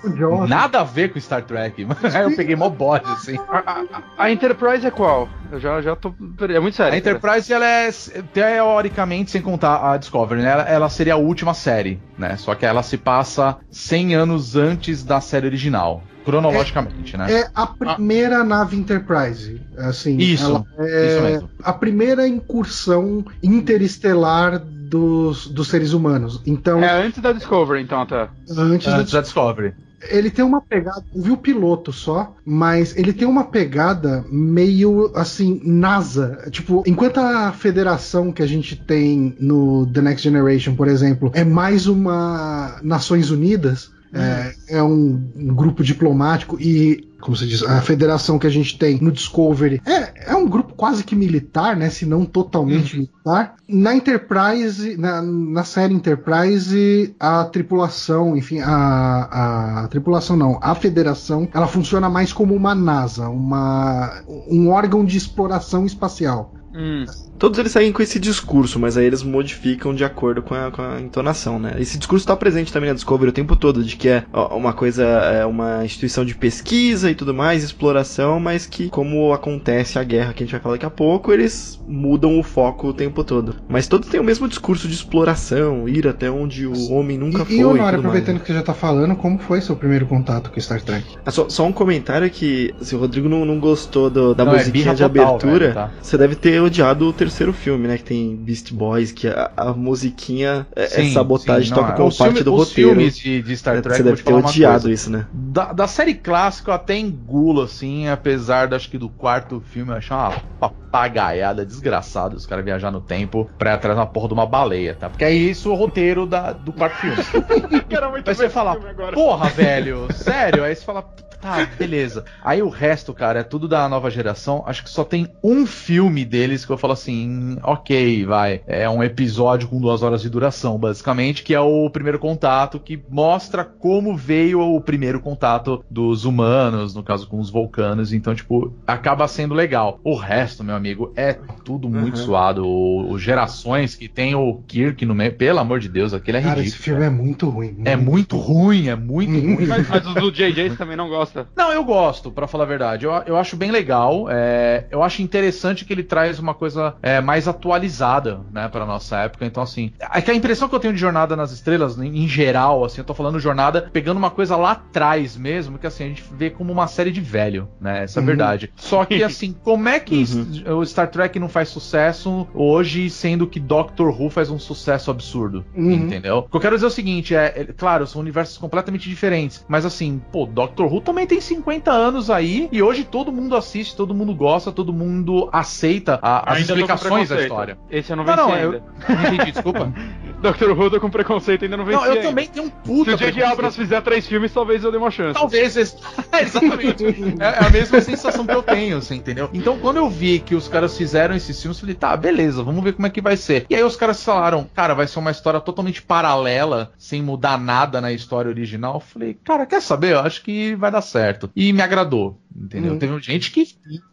nada 0.49 0.81
a 0.81 0.85
ver 0.85 1.13
com 1.13 1.19
Star 1.19 1.43
Trek. 1.43 1.87
Aí 2.15 2.23
eu 2.23 2.37
peguei 2.37 2.55
mó 2.55 2.69
bode, 2.69 3.11
assim. 3.11 3.37
A, 3.49 3.59
a, 3.59 4.03
a, 4.25 4.31
Enterprise 4.31 4.87
é 4.87 4.91
qual? 4.91 5.29
Eu 5.51 5.59
já, 5.59 5.81
já 5.81 5.97
tô... 5.97 6.15
É 6.49 6.61
muito 6.61 6.77
sério. 6.77 6.95
A 6.95 6.97
Enterprise, 6.97 7.49
cara. 7.49 7.65
ela 7.65 7.67
é, 7.67 7.91
teoricamente, 8.33 9.31
sem 9.31 9.41
contar 9.41 9.93
a 9.93 9.97
Discovery, 9.97 10.43
né? 10.43 10.51
Ela, 10.51 10.63
ela 10.63 10.89
seria 10.89 11.15
a 11.15 11.19
última 11.19 11.55
série, 11.55 12.01
né? 12.19 12.37
Só 12.37 12.55
que 12.55 12.67
ela 12.67 12.83
se 12.83 12.99
passa 12.99 13.57
100 13.71 14.15
anos 14.15 14.57
antes 14.57 15.03
da 15.03 15.21
série 15.21 15.47
original 15.47 16.03
cronologicamente, 16.25 17.15
é, 17.15 17.19
né? 17.19 17.33
É 17.33 17.51
a 17.55 17.67
primeira 17.67 18.39
ah. 18.39 18.45
nave 18.45 18.77
Enterprise, 18.77 19.61
assim. 19.77 20.17
Isso, 20.17 20.67
é 20.79 21.07
isso 21.07 21.23
mesmo. 21.23 21.51
A 21.63 21.73
primeira 21.73 22.27
incursão 22.27 23.25
interestelar 23.43 24.65
dos, 24.95 25.49
dos 25.49 25.67
seres 25.67 25.93
humanos. 25.93 26.41
Então. 26.47 26.83
É 26.83 27.05
antes 27.05 27.21
da 27.21 27.33
Discovery, 27.33 27.83
então 27.83 28.01
até. 28.01 28.29
Antes, 28.49 28.87
antes 28.87 29.13
da, 29.13 29.19
da 29.19 29.21
Discovery 29.23 29.75
ele 30.11 30.31
tem 30.31 30.45
uma 30.45 30.61
pegada, 30.61 31.03
vi 31.15 31.31
o 31.31 31.37
piloto 31.37 31.91
só, 31.91 32.37
mas 32.45 32.95
ele 32.95 33.11
tem 33.11 33.27
uma 33.27 33.45
pegada 33.45 34.23
meio 34.31 35.11
assim, 35.15 35.63
NASA. 35.65 36.47
Tipo, 36.51 36.83
enquanto 36.87 37.17
a 37.19 37.53
federação 37.53 38.31
que 38.31 38.43
a 38.43 38.47
gente 38.47 38.77
tem 38.77 39.35
no 39.41 39.87
The 39.87 40.03
Next 40.03 40.23
Generation, 40.23 40.75
por 40.75 40.89
exemplo, 40.89 41.31
é 41.33 41.43
mais 41.43 41.87
uma 41.87 42.79
Nações 42.83 43.31
Unidas, 43.31 43.91
é, 44.13 44.77
é 44.77 44.83
um, 44.83 45.21
um, 45.35 45.55
grupo 45.55 45.83
diplomático 45.83 46.57
e, 46.61 47.09
como 47.25 47.35
você 47.35 47.47
diz, 47.47 47.63
a 47.63 47.81
federação 47.81 48.39
que 48.39 48.47
a 48.47 48.51
gente 48.51 48.79
tem 48.79 49.01
no 49.01 49.11
Discovery 49.11 49.81
é, 49.87 50.33
é 50.33 50.37
um 50.37 50.47
grupo 50.47 50.75
quase 50.75 51.03
que 51.03 51.17
militar, 51.17 51.75
né? 51.75 51.89
Se 51.89 52.05
não 52.05 52.27
totalmente 52.27 52.93
uhum. 52.95 53.01
militar. 53.01 53.55
Na 53.67 53.97
Enterprise, 53.97 54.99
na, 54.99 55.23
na 55.23 55.65
série 55.65 55.95
Enterprise, 55.95 57.15
a 57.19 57.45
tripulação, 57.45 58.37
enfim, 58.37 58.61
a, 58.61 59.85
a 59.85 59.89
tripulação 59.89 60.37
não, 60.37 60.59
a 60.61 60.75
federação, 60.75 61.49
ela 61.55 61.67
funciona 61.67 62.11
mais 62.11 62.31
como 62.31 62.55
uma 62.55 62.75
NASA, 62.75 63.27
uma, 63.31 64.23
um 64.51 64.69
órgão 64.69 65.03
de 65.03 65.17
exploração 65.17 65.87
espacial. 65.87 66.53
Hum. 66.75 67.05
Todos 67.39 67.59
eles 67.59 67.73
seguem 67.73 67.93
com 67.93 68.03
esse 68.03 68.19
discurso, 68.19 68.79
mas 68.79 68.97
aí 68.97 69.05
eles 69.05 69.23
modificam 69.23 69.95
de 69.95 70.05
acordo 70.05 70.43
com 70.43 70.55
a, 70.55 70.71
com 70.71 70.83
a 70.83 71.01
entonação, 71.01 71.59
né? 71.59 71.75
Esse 71.79 71.99
discurso 71.99 72.23
está 72.23 72.37
presente 72.37 72.73
também 72.73 72.89
na 72.89 72.95
Discovery 72.95 73.31
o 73.31 73.33
tempo 73.33 73.57
todo, 73.57 73.83
de 73.83 73.97
que 73.97 74.09
é 74.09 74.25
uma 74.51 74.73
coisa, 74.73 75.05
é 75.05 75.45
uma 75.45 75.85
instituição 75.85 76.25
de 76.25 76.35
pesquisa 76.35 77.11
e 77.11 77.15
tudo 77.15 77.35
mais, 77.35 77.63
exploração, 77.63 78.41
mas 78.41 78.67
que, 78.67 78.89
como 78.89 79.33
acontece 79.33 79.99
a 79.99 80.05
guerra 80.05 80.33
que 80.33 80.43
a 80.43 80.47
gente 80.47 80.53
vai 80.53 80.61
falar 80.61 80.75
daqui 80.77 80.87
a 80.87 80.91
pouco, 80.91 81.33
eles 81.33 81.81
mudam 81.87 82.39
o 82.39 82.43
foco 82.43 82.89
o 82.89 82.95
tempo 82.95 83.23
todo. 83.25 83.57
Mas 83.69 83.87
todos 83.87 84.09
têm 84.09 84.21
o 84.21 84.25
mesmo 84.25 84.49
discurso 84.49 84.89
de 84.89 84.95
exploração, 84.95 85.89
ir 85.89 86.07
até 86.09 86.31
onde 86.31 86.67
o 86.67 86.93
homem 86.93 87.19
nunca 87.19 87.43
e, 87.43 87.47
foi. 87.47 87.57
E, 87.57 87.65
Honório, 87.65 87.99
aproveitando 87.99 88.37
mais. 88.37 88.43
que 88.43 88.53
você 88.53 88.59
já 88.59 88.63
tá 88.63 88.75
falando, 88.75 89.17
como 89.17 89.39
foi 89.39 89.61
seu 89.61 89.77
primeiro 89.77 90.07
contato 90.07 90.51
com 90.51 90.61
Star 90.61 90.81
Trek? 90.81 91.05
Ah, 91.25 91.31
só, 91.31 91.49
só, 91.49 91.67
um 91.67 91.73
comentário 91.73 92.29
que, 92.31 92.75
se 92.81 92.95
o 92.95 92.99
Rodrigo 92.99 93.29
não, 93.29 93.45
não 93.45 93.59
gostou 93.59 94.09
do, 94.09 94.35
da 94.35 94.45
não, 94.45 94.55
é 94.55 94.59
musiquinha 94.59 94.93
é 94.93 94.95
de 94.95 95.03
total, 95.03 95.27
abertura, 95.27 95.59
velho, 95.59 95.75
tá? 95.75 95.91
você 96.01 96.17
deve 96.17 96.37
ter 96.37 96.64
odiado 96.65 97.07
o 97.07 97.13
terceiro 97.13 97.53
filme, 97.53 97.87
né? 97.89 97.99
Que 97.99 98.05
tem 98.05 98.37
Beast 98.37 98.73
Boys, 98.73 99.13
que 99.13 99.29
a, 99.29 99.51
a 99.57 99.73
musiquinha 99.73 100.67
é, 100.75 100.83
é 100.85 100.87
Sim, 100.87 101.13
sabotagem, 101.13 101.65
sim, 101.65 101.71
não, 101.71 101.79
toca 101.79 101.93
é. 101.93 101.97
como 101.97 102.09
Os 102.09 102.17
parte 102.17 102.33
filme- 102.33 102.45
do 102.45 102.55
os 102.55 102.69
roteiro. 102.69 102.91
filmes 102.91 103.17
de, 103.17 103.43
de 103.43 103.57
Star 103.57 103.81
Trek, 103.83 103.97
Você 103.97 104.03
deve 104.03 104.17
te 104.19 104.25
ter 104.25 104.33
odiado 104.33 104.83
coisa. 104.83 104.95
isso, 104.95 105.11
né? 105.11 105.27
Da, 105.33 105.73
da 105.73 105.87
série 105.87 106.15
clássica 106.15 106.71
eu 106.71 106.75
até 106.75 106.97
engulo, 106.99 107.63
assim, 107.63 108.09
apesar 108.09 108.67
de, 108.69 108.75
acho 108.75 108.89
que 108.91 108.99
do 108.99 109.09
quarto 109.09 109.61
filme 109.61 109.93
eu 109.93 109.97
achar 109.97 110.17
uma 110.61 110.71
papagaiada 110.71 111.65
desgraçada 111.67 112.37
os 112.37 112.47
caras 112.47 112.65
viajar 112.65 112.91
no 112.91 113.01
tempo 113.01 113.51
pra 113.59 113.73
ir 113.73 113.75
atrás 113.75 113.97
de 113.97 114.01
uma 114.01 114.07
porra 114.07 114.29
de 114.29 114.35
uma 114.35 114.47
baleia, 114.47 114.95
tá? 114.95 115.09
Porque 115.11 115.25
é 115.25 115.33
isso 115.33 115.71
o 115.71 115.75
roteiro 115.75 116.27
da, 116.27 116.53
do 116.53 116.73
quarto 116.73 116.97
filme. 116.97 117.17
Quero 117.89 118.11
muito 118.11 118.29
Aí 118.29 118.35
você 118.35 118.49
fala, 118.49 118.77
porra, 119.13 119.49
velho, 119.51 120.09
sério? 120.13 120.65
Aí 120.65 120.75
você 120.75 120.85
fala, 120.85 121.05
tá, 121.45 121.69
beleza. 121.79 122.25
Aí 122.43 122.63
o 122.63 122.69
resto, 122.69 123.13
cara, 123.15 123.41
é 123.41 123.43
tudo 123.43 123.69
da 123.69 123.89
nova 123.89 124.11
geração. 124.11 124.63
Acho 124.67 124.83
que 124.83 124.91
só 124.91 125.05
tem 125.05 125.29
um 125.43 125.67
filme 125.67 126.25
deles 126.25 126.65
que 126.65 126.73
eu 126.73 126.79
falo 126.79 126.93
assim, 126.95 127.57
ok, 127.63 128.25
vai. 128.25 128.63
É 128.67 128.89
um 128.89 129.03
episódio 129.03 129.69
com 129.69 129.81
duas 129.81 130.03
horas 130.03 130.23
de 130.23 130.31
duração, 130.31 130.79
basicamente, 130.79 131.43
que 131.43 131.55
é 131.55 131.61
o 131.61 131.89
primeiro 131.91 132.19
contato, 132.19 132.81
que 132.81 133.03
mostra 133.09 133.65
como 133.65 134.17
veio 134.17 134.61
o 134.61 134.81
primeiro 134.81 135.21
contato 135.21 135.85
dos 135.91 136.25
humanos, 136.25 136.95
no 136.95 137.03
caso 137.03 137.27
com 137.29 137.39
os 137.39 137.51
vulcanos. 137.51 138.13
Então, 138.13 138.35
tipo, 138.35 138.73
acaba 138.87 139.27
sendo 139.29 139.55
legal. 139.55 140.01
O 140.03 140.15
resto, 140.17 140.65
meu 140.65 140.75
amigo, 140.75 141.13
é 141.17 141.35
tudo 141.65 141.89
muito 141.89 142.19
Uhum. 142.19 142.25
suado. 142.25 142.67
O, 142.67 143.11
o 143.13 143.19
Gerações, 143.19 143.95
que 143.95 144.09
tem 144.09 144.35
o 144.35 144.63
Kirk 144.67 145.05
no 145.05 145.15
meio, 145.15 145.33
pelo 145.35 145.59
amor 145.59 145.81
de 145.81 145.89
Deus, 145.89 146.15
aquele 146.15 146.39
é 146.39 146.41
Cara, 146.43 146.55
ridículo. 146.57 146.75
esse 146.75 146.83
filme 146.85 147.05
é 147.05 147.11
muito 147.11 147.49
ruim. 147.49 147.77
É 147.85 147.97
muito 147.97 148.37
ruim, 148.37 148.89
é 148.89 148.95
muito 148.97 149.33
ruim. 149.33 149.67
Mas, 149.67 149.89
mas 149.89 150.07
os 150.07 150.15
do 150.15 150.31
JJ 150.31 150.77
também 150.77 150.97
não 150.97 151.09
gosta. 151.35 151.49
Não, 151.57 151.73
eu 151.73 151.85
gosto, 151.85 152.31
pra 152.31 152.47
falar 152.47 152.65
a 152.65 152.67
verdade. 152.69 153.05
Eu, 153.07 153.13
eu 153.27 153.37
acho 153.37 153.57
bem 153.57 153.71
legal. 153.71 154.27
é, 154.31 154.87
eu 154.91 155.03
acho 155.03 155.23
interessante 155.23 155.85
que 155.85 155.93
ele 155.93 156.03
traz 156.03 156.39
uma 156.39 156.55
coisa 156.55 156.95
é, 157.03 157.21
mais 157.21 157.47
atualizada, 157.49 158.41
né, 158.53 158.69
pra 158.69 158.87
nossa 158.87 159.19
época. 159.19 159.45
Então, 159.45 159.63
assim, 159.63 159.93
é 160.13 160.21
que 160.21 160.31
a 160.31 160.35
impressão 160.35 160.69
que 160.69 160.75
eu 160.75 160.81
tenho 160.81 160.95
de 160.95 161.01
Jornada 161.01 161.37
nas 161.37 161.53
Estrelas, 161.53 161.99
em, 161.99 162.25
em 162.25 162.29
geral, 162.29 162.85
assim, 162.85 163.01
eu 163.01 163.05
tô 163.05 163.15
falando 163.15 163.39
Jornada 163.41 163.89
pegando 163.93 164.17
uma 164.19 164.31
coisa 164.31 164.57
lá 164.57 164.73
atrás 164.73 165.37
mesmo, 165.37 165.79
que 165.79 165.87
assim, 165.87 166.05
a 166.05 166.09
gente 166.09 166.25
vê 166.33 166.51
como 166.51 166.73
uma 166.73 166.87
série 166.87 167.11
de 167.11 167.21
velho, 167.21 167.69
né? 167.81 168.05
Essa 168.05 168.19
é 168.19 168.21
a 168.21 168.23
Uhum. 168.23 168.27
verdade. 168.27 168.71
Só 168.77 169.05
que, 169.05 169.23
assim, 169.25 169.53
como 169.53 169.89
é 169.89 170.01
que 170.01 170.25
Uhum. 170.67 170.79
o 170.79 170.87
Star 170.87 171.09
Trek 171.11 171.39
não 171.39 171.49
faz 171.49 171.69
sucesso 171.69 172.47
hoje, 172.55 173.11
sendo 173.11 173.47
que 173.47 173.59
Doctor 173.61 174.09
Who 174.21 174.31
faz 174.31 174.51
um 174.51 174.59
sucesso 174.59 175.11
absurdo? 175.11 175.65
Uhum. 175.75 175.93
Entendeu? 175.93 176.39
O 176.39 176.43
que 176.49 176.57
eu 176.57 176.61
quero 176.61 176.77
dizer 176.77 176.87
é 176.87 176.89
o 176.89 176.93
seguinte: 176.93 177.35
é, 177.35 177.53
é- 177.57 177.65
claro, 177.77 178.07
são 178.07 178.21
universos 178.21 178.57
completamente 178.59 179.09
diferentes. 179.09 179.65
Mas 179.69 179.85
assim, 179.85 180.21
pô, 180.33 180.47
Doctor 180.47 180.93
Who 180.93 181.01
também 181.01 181.24
tem 181.27 181.41
50 181.41 181.91
anos 181.91 182.31
aí. 182.31 182.69
E 182.73 182.83
hoje 182.83 183.05
todo 183.05 183.33
mundo 183.33 183.57
assiste, 183.57 183.95
todo 183.97 184.15
mundo 184.15 184.35
gosta, 184.35 184.71
todo 184.73 184.93
mundo 184.93 185.49
aceita 185.53 186.19
a- 186.23 186.53
as 186.53 186.61
explicações 186.61 187.29
da 187.29 187.41
história. 187.41 187.79
Esse 187.91 188.13
eu 188.13 188.17
não 188.17 188.25
Não, 188.25 188.35
venci 188.37 188.49
não, 188.49 188.57
eu- 188.59 188.71
ainda. 188.73 188.85
Não 189.09 189.35
entendi, 189.35 189.53
desculpa. 189.53 189.93
Dr. 190.53 190.71
Who 190.71 190.91
tô 190.91 191.01
com 191.01 191.11
preconceito 191.11 191.65
ainda 191.65 191.77
não 191.77 191.85
venci 191.85 191.99
não, 191.99 192.07
eu 192.07 192.13
ainda. 192.13 192.29
também 192.29 192.47
tenho 192.49 192.67
um 192.67 192.69
Se 192.69 192.75
puta. 192.85 193.15
o 193.15 193.17
J.J. 193.17 193.43
Abrams 193.45 193.77
fizer 193.77 194.01
três 194.03 194.27
filmes, 194.27 194.53
talvez 194.53 194.85
eu 194.85 194.93
dê 194.93 194.99
uma 194.99 195.11
chance. 195.11 195.35
Talvez, 195.39 195.77
ex- 195.77 195.97
exatamente. 196.41 197.05
É 197.41 197.65
é 197.65 197.67
a 197.67 197.71
mesma 197.71 198.01
sensação 198.01 198.47
que 198.47 198.53
eu 198.55 198.63
tenho, 198.63 199.01
você 199.01 199.15
entendeu? 199.15 199.49
Então, 199.53 199.79
quando 199.79 199.97
eu 199.99 200.09
vi 200.09 200.39
que 200.39 200.55
os 200.55 200.69
caras 200.69 200.97
fizeram 200.97 201.35
esses 201.35 201.61
filmes, 201.61 201.79
eu 201.79 201.81
falei, 201.81 201.95
tá, 201.95 202.17
beleza, 202.17 202.63
vamos 202.63 202.83
ver 202.85 202.93
como 202.95 203.07
é 203.07 203.11
que 203.11 203.21
vai 203.21 203.37
ser. 203.37 203.67
E 203.71 203.75
aí 203.75 203.83
os 203.83 203.97
caras 203.97 204.23
falaram, 204.23 204.69
cara, 204.75 204.95
vai 204.95 205.07
ser 205.07 205.19
uma 205.19 205.31
história 205.31 205.61
totalmente 205.61 206.03
paralela, 206.03 206.93
sem 206.99 207.23
mudar 207.23 207.59
nada 207.59 208.01
na 208.01 208.13
história 208.13 208.49
original. 208.49 208.95
Eu 208.95 209.01
falei, 209.01 209.35
cara, 209.45 209.67
quer 209.67 209.81
saber? 209.81 210.13
Eu 210.13 210.21
acho 210.21 210.43
que 210.43 210.75
vai 210.77 210.91
dar 210.91 211.03
certo. 211.03 211.51
E 211.55 211.73
me 211.73 211.83
agradou, 211.83 212.39
entendeu? 212.57 212.93
Uhum. 212.93 212.99
Teve 212.99 213.19
gente 213.21 213.51
que 213.51 213.63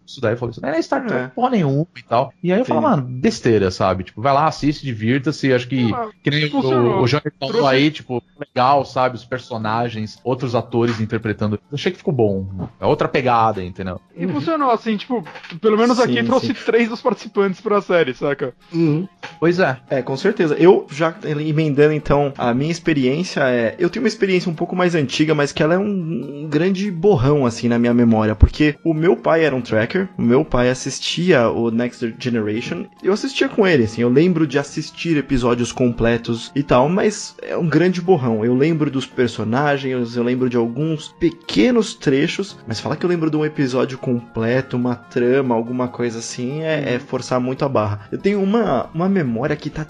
isso 0.06 0.20
daí 0.20 0.36
falou 0.36 0.52
isso, 0.52 0.62
não 0.62 0.70
é 0.70 0.82
Star 0.82 1.06
Trek 1.06 1.24
É. 1.24 1.28
porra 1.28 1.52
nenhuma 1.52 1.88
e 1.98 2.04
tal. 2.04 2.34
E 2.44 2.52
aí 2.52 2.60
eu 2.60 2.66
Sim. 2.66 2.70
falo, 2.70 2.82
mano, 2.82 3.04
besteira, 3.04 3.72
sabe? 3.72 4.04
Tipo, 4.04 4.22
vai 4.22 4.34
lá, 4.34 4.46
assiste, 4.48 4.84
divirta-se. 4.86 5.54
Acho 5.54 5.68
que, 5.68 5.88
que 6.24 6.30
nem 6.30 6.46
o, 6.54 6.58
o 7.02 7.06
Johnny 7.06 7.24
falou 7.40 7.54
Trouxe- 7.54 7.68
aí, 7.68 7.92
tipo, 7.92 8.22
legal, 8.40 8.84
sabe? 8.84 9.16
Os 9.16 9.24
personagens, 9.24 10.20
outros 10.24 10.54
atores 10.56 11.00
interpretando. 11.00 11.56
Eu 11.56 11.76
achei 11.76 11.92
que 11.92 11.98
ficou 11.98 12.14
bom. 12.14 12.68
É 12.80 12.86
outra 12.86 13.08
pegada, 13.08 13.64
entendeu? 13.64 14.02
E 14.16 14.28
funcionou 14.28 14.72
assim, 14.72 14.98
tipo, 14.98 15.24
pelo 15.62 15.78
menos 15.78 15.98
Sim, 15.98 16.04
aqui 16.04 16.24
trouxe 16.24 16.48
sim. 16.48 16.54
três 16.66 16.90
dos 16.90 17.02
participantes 17.02 17.62
pra 17.62 17.82
série, 17.82 18.14
saca? 18.14 18.54
Uhum. 18.74 19.08
Pois 19.40 19.60
é. 19.60 19.78
É, 19.90 20.02
com 20.02 20.18
certeza. 20.18 20.56
Eu 20.56 20.88
já 20.92 21.16
emendando 21.26 21.94
então 21.94 22.34
a 22.38 22.54
minha 22.54 22.72
experiência 22.72 23.42
é, 23.48 23.76
eu 23.80 23.90
tenho 23.90 24.04
uma 24.04 24.08
experiência 24.10 24.52
um 24.52 24.56
pouco 24.56 24.76
mais 24.76 24.94
antiga, 24.96 25.34
mas 25.34 25.52
que 25.52 25.64
ela 25.64 25.76
é 25.76 25.78
um, 25.78 26.44
um 26.44 26.48
grande 26.50 26.92
borrão 26.92 27.46
assim 27.46 27.68
na 27.68 27.80
minha 27.80 27.94
memória, 27.94 28.31
porque 28.36 28.76
o 28.84 28.94
meu 28.94 29.16
pai 29.16 29.46
era 29.46 29.56
um 29.56 29.62
tracker, 29.62 30.10
o 30.18 30.22
meu 30.22 30.44
pai 30.44 30.70
assistia 30.70 31.50
o 31.50 31.72
Next 31.72 32.16
Generation, 32.20 32.86
eu 33.04 33.14
assistia 33.14 33.50
com 33.50 33.66
ele, 33.68 33.84
assim, 33.84 34.02
eu 34.02 34.10
lembro 34.10 34.46
de 34.48 34.60
assistir 34.60 35.18
episódios 35.18 35.72
completos 35.72 36.52
e 36.56 36.64
tal, 36.64 36.90
mas 36.90 37.36
é 37.42 37.56
um 37.58 37.68
grande 37.68 38.02
borrão. 38.02 38.44
Eu 38.44 38.56
lembro 38.56 38.90
dos 38.90 39.06
personagens, 39.06 40.16
eu 40.16 40.24
lembro 40.24 40.50
de 40.50 40.58
alguns 40.58 41.10
pequenos 41.10 41.94
trechos, 41.94 42.58
mas 42.68 42.80
falar 42.80 42.96
que 42.96 43.06
eu 43.06 43.10
lembro 43.10 43.30
de 43.30 43.38
um 43.38 43.46
episódio 43.46 43.98
completo, 43.98 44.78
uma 44.78 44.96
trama, 44.96 45.56
alguma 45.56 45.88
coisa 45.88 46.20
assim, 46.20 46.62
é, 46.62 46.96
é 46.96 47.00
forçar 47.00 47.40
muito 47.40 47.66
a 47.66 47.70
barra. 47.70 48.08
Eu 48.12 48.18
tenho 48.18 48.42
uma, 48.42 48.90
uma 48.94 49.10
memória 49.10 49.56
que 49.56 49.70
tá 49.70 49.86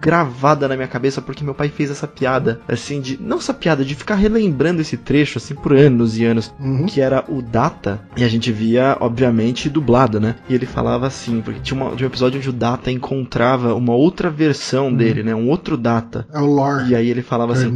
gravada 0.00 0.68
na 0.68 0.76
minha 0.76 0.88
cabeça 0.88 1.22
porque 1.22 1.44
meu 1.44 1.54
pai 1.54 1.68
fez 1.68 1.90
essa 1.90 2.06
piada, 2.06 2.60
assim, 2.68 3.00
de. 3.00 3.20
Não 3.20 3.38
essa 3.38 3.54
piada, 3.54 3.84
de 3.84 3.94
ficar 3.94 4.14
relembrando 4.14 4.80
esse 4.80 4.96
trecho, 4.96 5.38
assim, 5.38 5.54
por 5.54 5.72
anos 5.72 6.18
e 6.18 6.24
anos. 6.24 6.52
Uhum. 6.58 6.86
Que 6.86 7.00
era 7.00 7.24
o 7.28 7.42
Data, 7.42 8.00
e 8.16 8.24
a 8.24 8.28
gente 8.28 8.50
via, 8.52 8.96
obviamente, 9.00 9.68
dublado, 9.68 10.20
né? 10.20 10.36
E 10.48 10.54
ele 10.54 10.66
falava 10.66 11.06
assim, 11.06 11.40
porque 11.40 11.60
tinha, 11.60 11.80
uma, 11.80 11.94
tinha 11.96 12.06
um 12.06 12.10
episódio 12.10 12.38
onde 12.38 12.48
o 12.48 12.52
Data 12.52 12.90
encontrava 12.90 13.74
uma 13.74 13.94
outra 13.94 14.30
versão 14.30 14.92
dele, 14.92 15.22
né? 15.22 15.34
Um 15.34 15.48
outro 15.48 15.76
Data. 15.76 16.26
É 16.32 16.38
o 16.38 16.46
Lore, 16.46 16.90
E 16.90 16.94
aí 16.94 17.08
ele 17.08 17.22
falava 17.22 17.52
é 17.52 17.56
assim: 17.56 17.72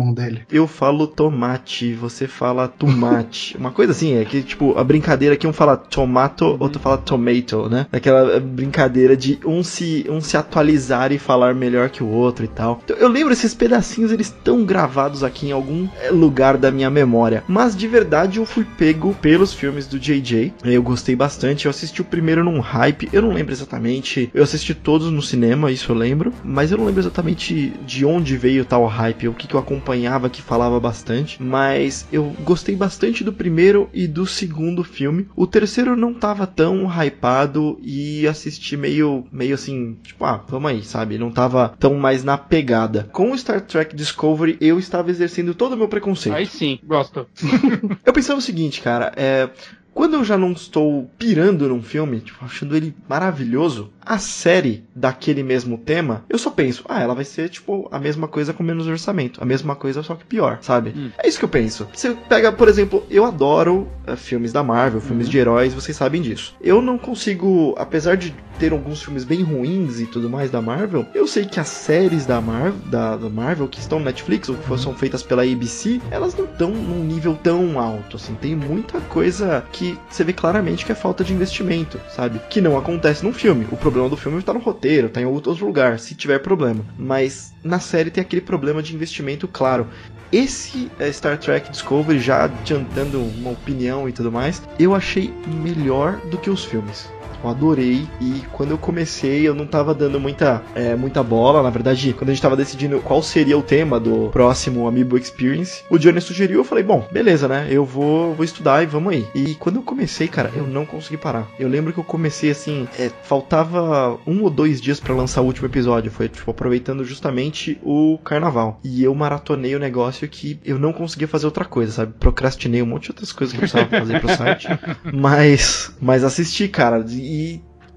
eu 0.51 0.67
falo 0.67 1.07
tomate, 1.07 1.93
você 1.95 2.27
fala 2.27 2.69
tomate. 2.69 3.57
Uma 3.61 3.71
coisa 3.71 3.93
assim, 3.93 4.15
é 4.15 4.25
que, 4.25 4.43
tipo, 4.43 4.79
a 4.79 4.85
brincadeira 4.85 5.37
que 5.37 5.47
um 5.47 5.53
fala 5.53 5.77
tomato, 5.77 6.57
outro 6.59 6.81
fala 6.81 6.97
tomato, 6.97 7.69
né? 7.69 7.87
Aquela 7.93 8.41
brincadeira 8.41 9.17
de 9.17 9.39
um 9.45 9.63
se, 9.63 10.07
um 10.09 10.21
se 10.21 10.37
atualizar 10.37 11.13
e 11.13 11.19
falar 11.19 11.55
melhor 11.55 11.91
que 11.91 12.03
o 12.03 12.10
outro 12.11 12.45
e 12.45 12.49
tal. 12.49 12.81
Então, 12.85 12.97
eu 12.97 13.09
lembro 13.09 13.33
esses 13.33 13.55
pedacinhos, 13.55 14.13
eles 14.13 14.27
estão 14.27 14.65
gravados 14.65 15.23
aqui 15.23 15.49
em 15.49 15.53
algum 15.53 15.89
eh, 16.01 16.11
lugar 16.11 16.57
da 16.57 16.71
minha 16.71 16.91
memória. 16.91 17.45
Mas 17.49 17.77
de 17.77 17.87
verdade 17.87 18.39
eu 18.39 18.47
fui 18.47 18.65
pego 18.65 19.15
pelos 19.15 19.53
filmes 19.53 19.87
do 19.87 19.99
JJ. 19.99 20.53
Eu 20.65 20.83
gostei 20.83 21.17
bastante. 21.17 21.67
Eu 21.67 21.71
assisti 21.71 22.01
o 22.01 22.05
primeiro 22.05 22.45
num 22.45 22.61
hype. 22.61 23.09
Eu 23.13 23.23
não 23.23 23.33
lembro 23.33 23.53
exatamente. 23.53 24.31
Eu 24.33 24.43
assisti 24.43 24.75
todos 24.75 25.11
no 25.11 25.23
cinema, 25.23 25.71
isso 25.71 25.93
eu 25.93 25.97
lembro. 25.97 26.33
Mas 26.45 26.71
eu 26.71 26.79
não 26.79 26.87
lembro 26.87 27.01
exatamente 27.01 27.73
de 27.85 28.05
onde 28.05 28.37
veio 28.37 28.65
tal 28.65 28.87
hype. 28.87 29.29
O 29.29 29.35
que, 29.35 29.47
que 29.47 29.55
eu 29.55 29.61
acompanhava 29.61 30.31
que 30.31 30.43
falava 30.43 30.81
bastante. 30.81 31.43
Mas 31.43 32.07
eu 32.13 32.35
gostei 32.45 32.77
bastante 32.77 33.23
do 33.25 33.33
primeiro 33.33 33.89
e 33.93 34.07
do 34.07 34.27
segundo 34.27 34.83
filme. 34.85 35.29
O 35.37 35.47
terceiro 35.47 35.97
não 35.97 36.15
tava 36.15 36.47
tão 36.47 36.87
hypado 36.87 37.79
e 37.83 38.27
assisti 38.27 38.77
meio, 38.77 39.25
meio 39.33 39.55
assim, 39.55 39.97
tipo, 40.03 40.25
ah, 40.25 40.43
vamos 40.49 40.71
aí, 40.71 40.83
sabe? 40.83 41.19
Não 41.19 41.31
tava 41.31 41.75
tão 41.79 41.99
mais 42.01 42.25
na 42.25 42.37
pegada. 42.37 43.09
Com 43.13 43.31
o 43.31 43.39
Star 43.39 43.61
Trek 43.61 43.95
Discovery, 43.95 44.57
eu 44.61 44.79
estava 44.79 45.11
exercendo 45.11 45.55
todo 45.55 45.75
o 45.75 45.77
meu 45.77 45.89
preconceito. 45.89 46.35
Aí 46.35 46.47
sim, 46.47 46.79
gosto. 46.85 47.27
Eu 48.05 48.13
pensava 48.13 48.39
o 48.39 48.43
seguinte, 48.43 48.81
cara, 48.81 49.13
é. 49.17 49.49
Quando 49.93 50.15
eu 50.15 50.25
já 50.25 50.39
não 50.39 50.53
estou 50.53 51.11
pirando 51.19 51.69
num 51.69 51.83
filme, 51.83 52.21
tipo, 52.21 52.45
achando 52.45 52.77
ele 52.77 52.95
maravilhoso, 53.09 53.93
a 54.11 54.19
série 54.19 54.83
daquele 54.93 55.41
mesmo 55.41 55.79
tema, 55.79 56.25
eu 56.29 56.37
só 56.37 56.51
penso, 56.51 56.85
ah, 56.89 57.01
ela 57.01 57.15
vai 57.15 57.25
ser, 57.25 57.49
tipo, 57.49 57.89
a 57.93 57.99
mesma 58.01 58.27
coisa 58.27 58.53
com 58.53 58.61
menos 58.61 58.89
orçamento. 58.89 59.41
A 59.41 59.47
mesma 59.47 59.77
coisa, 59.77 60.03
só 60.03 60.17
que 60.17 60.25
pior, 60.25 60.59
sabe? 60.63 60.93
Hum. 60.97 61.11
É 61.17 61.29
isso 61.29 61.39
que 61.39 61.45
eu 61.45 61.49
penso. 61.49 61.87
Você 61.95 62.17
pega, 62.29 62.51
por 62.51 62.67
exemplo, 62.67 63.07
eu 63.09 63.25
adoro 63.25 63.87
eh, 64.05 64.17
filmes 64.17 64.53
da 64.53 64.65
Marvel, 64.65 65.01
filmes 65.01 65.29
de 65.29 65.39
heróis, 65.39 65.73
vocês 65.73 65.97
sabem 65.97 66.21
disso. 66.21 66.57
Eu 66.61 66.83
não 66.83 66.99
consigo, 66.99 67.73
apesar 67.79 68.17
de 68.17 68.35
ter 68.59 68.73
alguns 68.73 69.03
filmes 69.03 69.25
bem 69.25 69.43
ruins 69.43 70.01
e 70.01 70.07
tudo 70.07 70.29
mais 70.29 70.51
da 70.51 70.61
Marvel, 70.61 71.07
eu 71.15 71.27
sei 71.27 71.47
que 71.47 71.59
as 71.59 71.69
séries 71.69 72.27
da 72.27 72.43
Marvel, 72.43 72.79
da, 72.87 73.17
da 73.17 73.29
Marvel 73.31 73.67
que 73.67 73.81
estão 73.81 73.99
no 73.99 74.05
Netflix 74.05 74.51
ou 74.51 74.57
que 74.57 74.79
são 74.79 74.95
feitas 74.95 75.23
pela 75.23 75.43
ABC, 75.43 76.01
elas 76.11 76.35
não 76.35 76.45
estão 76.45 76.71
num 76.71 77.03
nível 77.03 77.39
tão 77.43 77.81
alto, 77.81 78.17
assim. 78.17 78.35
Tem 78.35 78.55
muita 78.55 79.01
coisa 79.03 79.65
que 79.73 79.97
você 80.11 80.23
vê 80.23 80.35
claramente 80.35 80.85
que 80.85 80.93
é 80.93 80.95
falta 80.95 81.25
de 81.25 81.33
investimento, 81.33 81.99
sabe? 82.15 82.39
Que 82.51 82.61
não 82.61 82.77
acontece 82.77 83.25
num 83.25 83.33
filme. 83.33 83.67
O 83.71 83.77
problema 83.77 84.00
do 84.09 84.17
filme 84.17 84.43
tá 84.43 84.53
no 84.53 84.61
roteiro, 84.61 85.09
tá 85.09 85.21
em 85.21 85.27
outro 85.27 85.53
lugar, 85.65 85.99
se 85.99 86.15
tiver 86.15 86.39
problema. 86.39 86.85
Mas 86.99 87.53
na 87.63 87.79
série 87.79 88.11
tem 88.11 88.23
aquele 88.23 88.41
problema 88.41 88.83
de 88.83 88.95
investimento 88.95 89.47
claro. 89.47 89.87
Esse 90.33 90.91
eh, 90.99 91.13
Star 91.13 91.39
Trek 91.39 91.71
Discovery, 91.71 92.21
já 92.21 92.45
adiantando 92.45 93.21
uma 93.21 93.51
opinião 93.51 94.09
e 94.09 94.13
tudo 94.13 94.31
mais, 94.31 94.63
eu 94.79 94.95
achei 94.95 95.33
melhor 95.47 96.17
do 96.31 96.39
que 96.39 96.49
os 96.49 96.65
filmes. 96.65 97.09
Eu 97.43 97.51
adorei. 97.51 98.07
E 98.21 98.43
quando 98.53 98.71
eu 98.73 98.79
comecei, 98.79 99.47
eu 99.47 99.55
não 99.55 99.67
tava 99.67 99.95
dando 99.95 100.21
muita, 100.21 100.63
é, 100.75 100.95
muita 100.95 101.23
bola. 101.23 101.63
Na 101.63 101.71
verdade, 101.71 102.13
quando 102.13 102.31
a 102.31 102.33
gente 102.33 102.43
tava 102.43 102.57
decidindo 102.57 103.01
qual 103.01 103.23
seria 103.23 103.57
o 103.57 103.63
tema 103.63 103.99
do 103.99 104.29
próximo 104.31 104.87
Amiibo 104.87 105.17
Experience, 105.17 105.83
o 105.91 105.99
Johnny 105.99 106.21
sugeriu, 106.21 106.59
eu 106.59 106.65
falei, 106.65 106.85
bom, 106.85 107.07
beleza, 107.11 107.49
né? 107.49 107.67
Eu 107.71 107.85
vou, 107.85 108.35
vou 108.35 108.45
estudar 108.45 108.83
e 108.83 108.87
vamos 108.87 109.13
aí. 109.13 109.27
E 109.35 109.55
quando 109.55 109.77
eu 109.77 109.83
comecei, 109.83 110.29
cara, 110.29 110.51
eu 110.55 110.67
não 110.67 110.85
consegui 110.85 111.17
parar. 111.17 111.47
Eu 111.59 111.69
lembro 111.69 111.93
que 111.93 111.99
eu 111.99 112.05
comecei 112.05 112.51
assim, 112.51 112.89
é, 112.99 113.11
faltava 113.23 114.19
um 114.27 114.43
ou 114.43 114.51
dois 114.51 114.81
dias 114.81 115.01
para 115.01 115.15
lançar 115.15 115.41
o 115.41 115.47
último 115.47 115.67
episódio. 115.67 116.11
Foi, 116.11 116.29
tipo, 116.29 116.51
aproveitando 116.51 117.05
justamente 117.05 117.79
o 117.83 118.19
carnaval. 118.25 118.81
E 118.85 119.03
eu 119.03 119.15
maratonei 119.15 119.75
o 119.75 119.79
negócio 119.79 120.29
que 120.29 120.59
eu 120.65 120.79
não 120.79 120.93
conseguia 120.93 121.29
fazer 121.29 121.47
outra 121.47 121.65
coisa, 121.65 121.93
sabe? 121.93 122.13
Procrastinei 122.19 122.83
um 122.83 122.87
monte 122.87 123.05
de 123.05 123.11
outras 123.11 123.33
coisas 123.33 123.53
que 123.53 123.59
eu 123.59 123.69
precisava 123.69 123.89
fazer 123.89 124.21
pro 124.21 124.37
site. 124.37 124.69
Mas, 125.13 125.93
mas 126.01 126.25
assisti, 126.25 126.69
cara. 126.69 127.05
E 127.09 127.30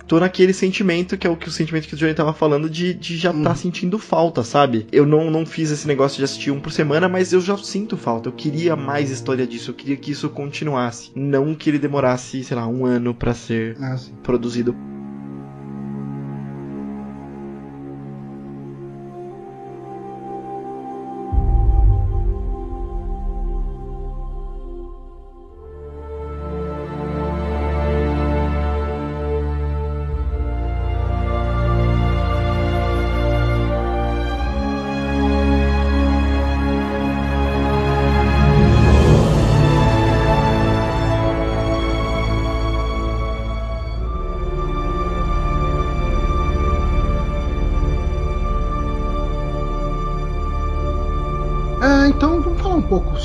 tô 0.07 0.19
naquele 0.19 0.53
sentimento 0.53 1.17
que 1.17 1.25
é 1.25 1.29
o 1.29 1.35
que 1.35 1.47
o 1.47 1.51
sentimento 1.51 1.87
que 1.87 1.95
o 1.95 1.97
Johnny 1.97 2.13
tava 2.13 2.33
falando 2.33 2.69
de, 2.69 2.93
de 2.93 3.17
já 3.17 3.33
tá 3.33 3.55
sentindo 3.55 3.97
falta, 3.97 4.43
sabe? 4.43 4.85
Eu 4.91 5.05
não, 5.05 5.31
não 5.31 5.45
fiz 5.45 5.71
esse 5.71 5.87
negócio 5.87 6.17
de 6.17 6.23
assistir 6.23 6.51
um 6.51 6.59
por 6.59 6.71
semana, 6.71 7.07
mas 7.07 7.33
eu 7.33 7.41
já 7.41 7.57
sinto 7.57 7.97
falta. 7.97 8.29
Eu 8.29 8.33
queria 8.33 8.75
mais 8.75 9.09
história 9.09 9.47
disso, 9.47 9.71
eu 9.71 9.75
queria 9.75 9.97
que 9.97 10.11
isso 10.11 10.29
continuasse. 10.29 11.11
Não 11.15 11.55
que 11.55 11.69
ele 11.69 11.79
demorasse, 11.79 12.43
sei 12.43 12.55
lá, 12.55 12.67
um 12.67 12.85
ano 12.85 13.13
para 13.13 13.33
ser 13.33 13.77
Ah, 13.79 13.95
produzido. 14.21 14.75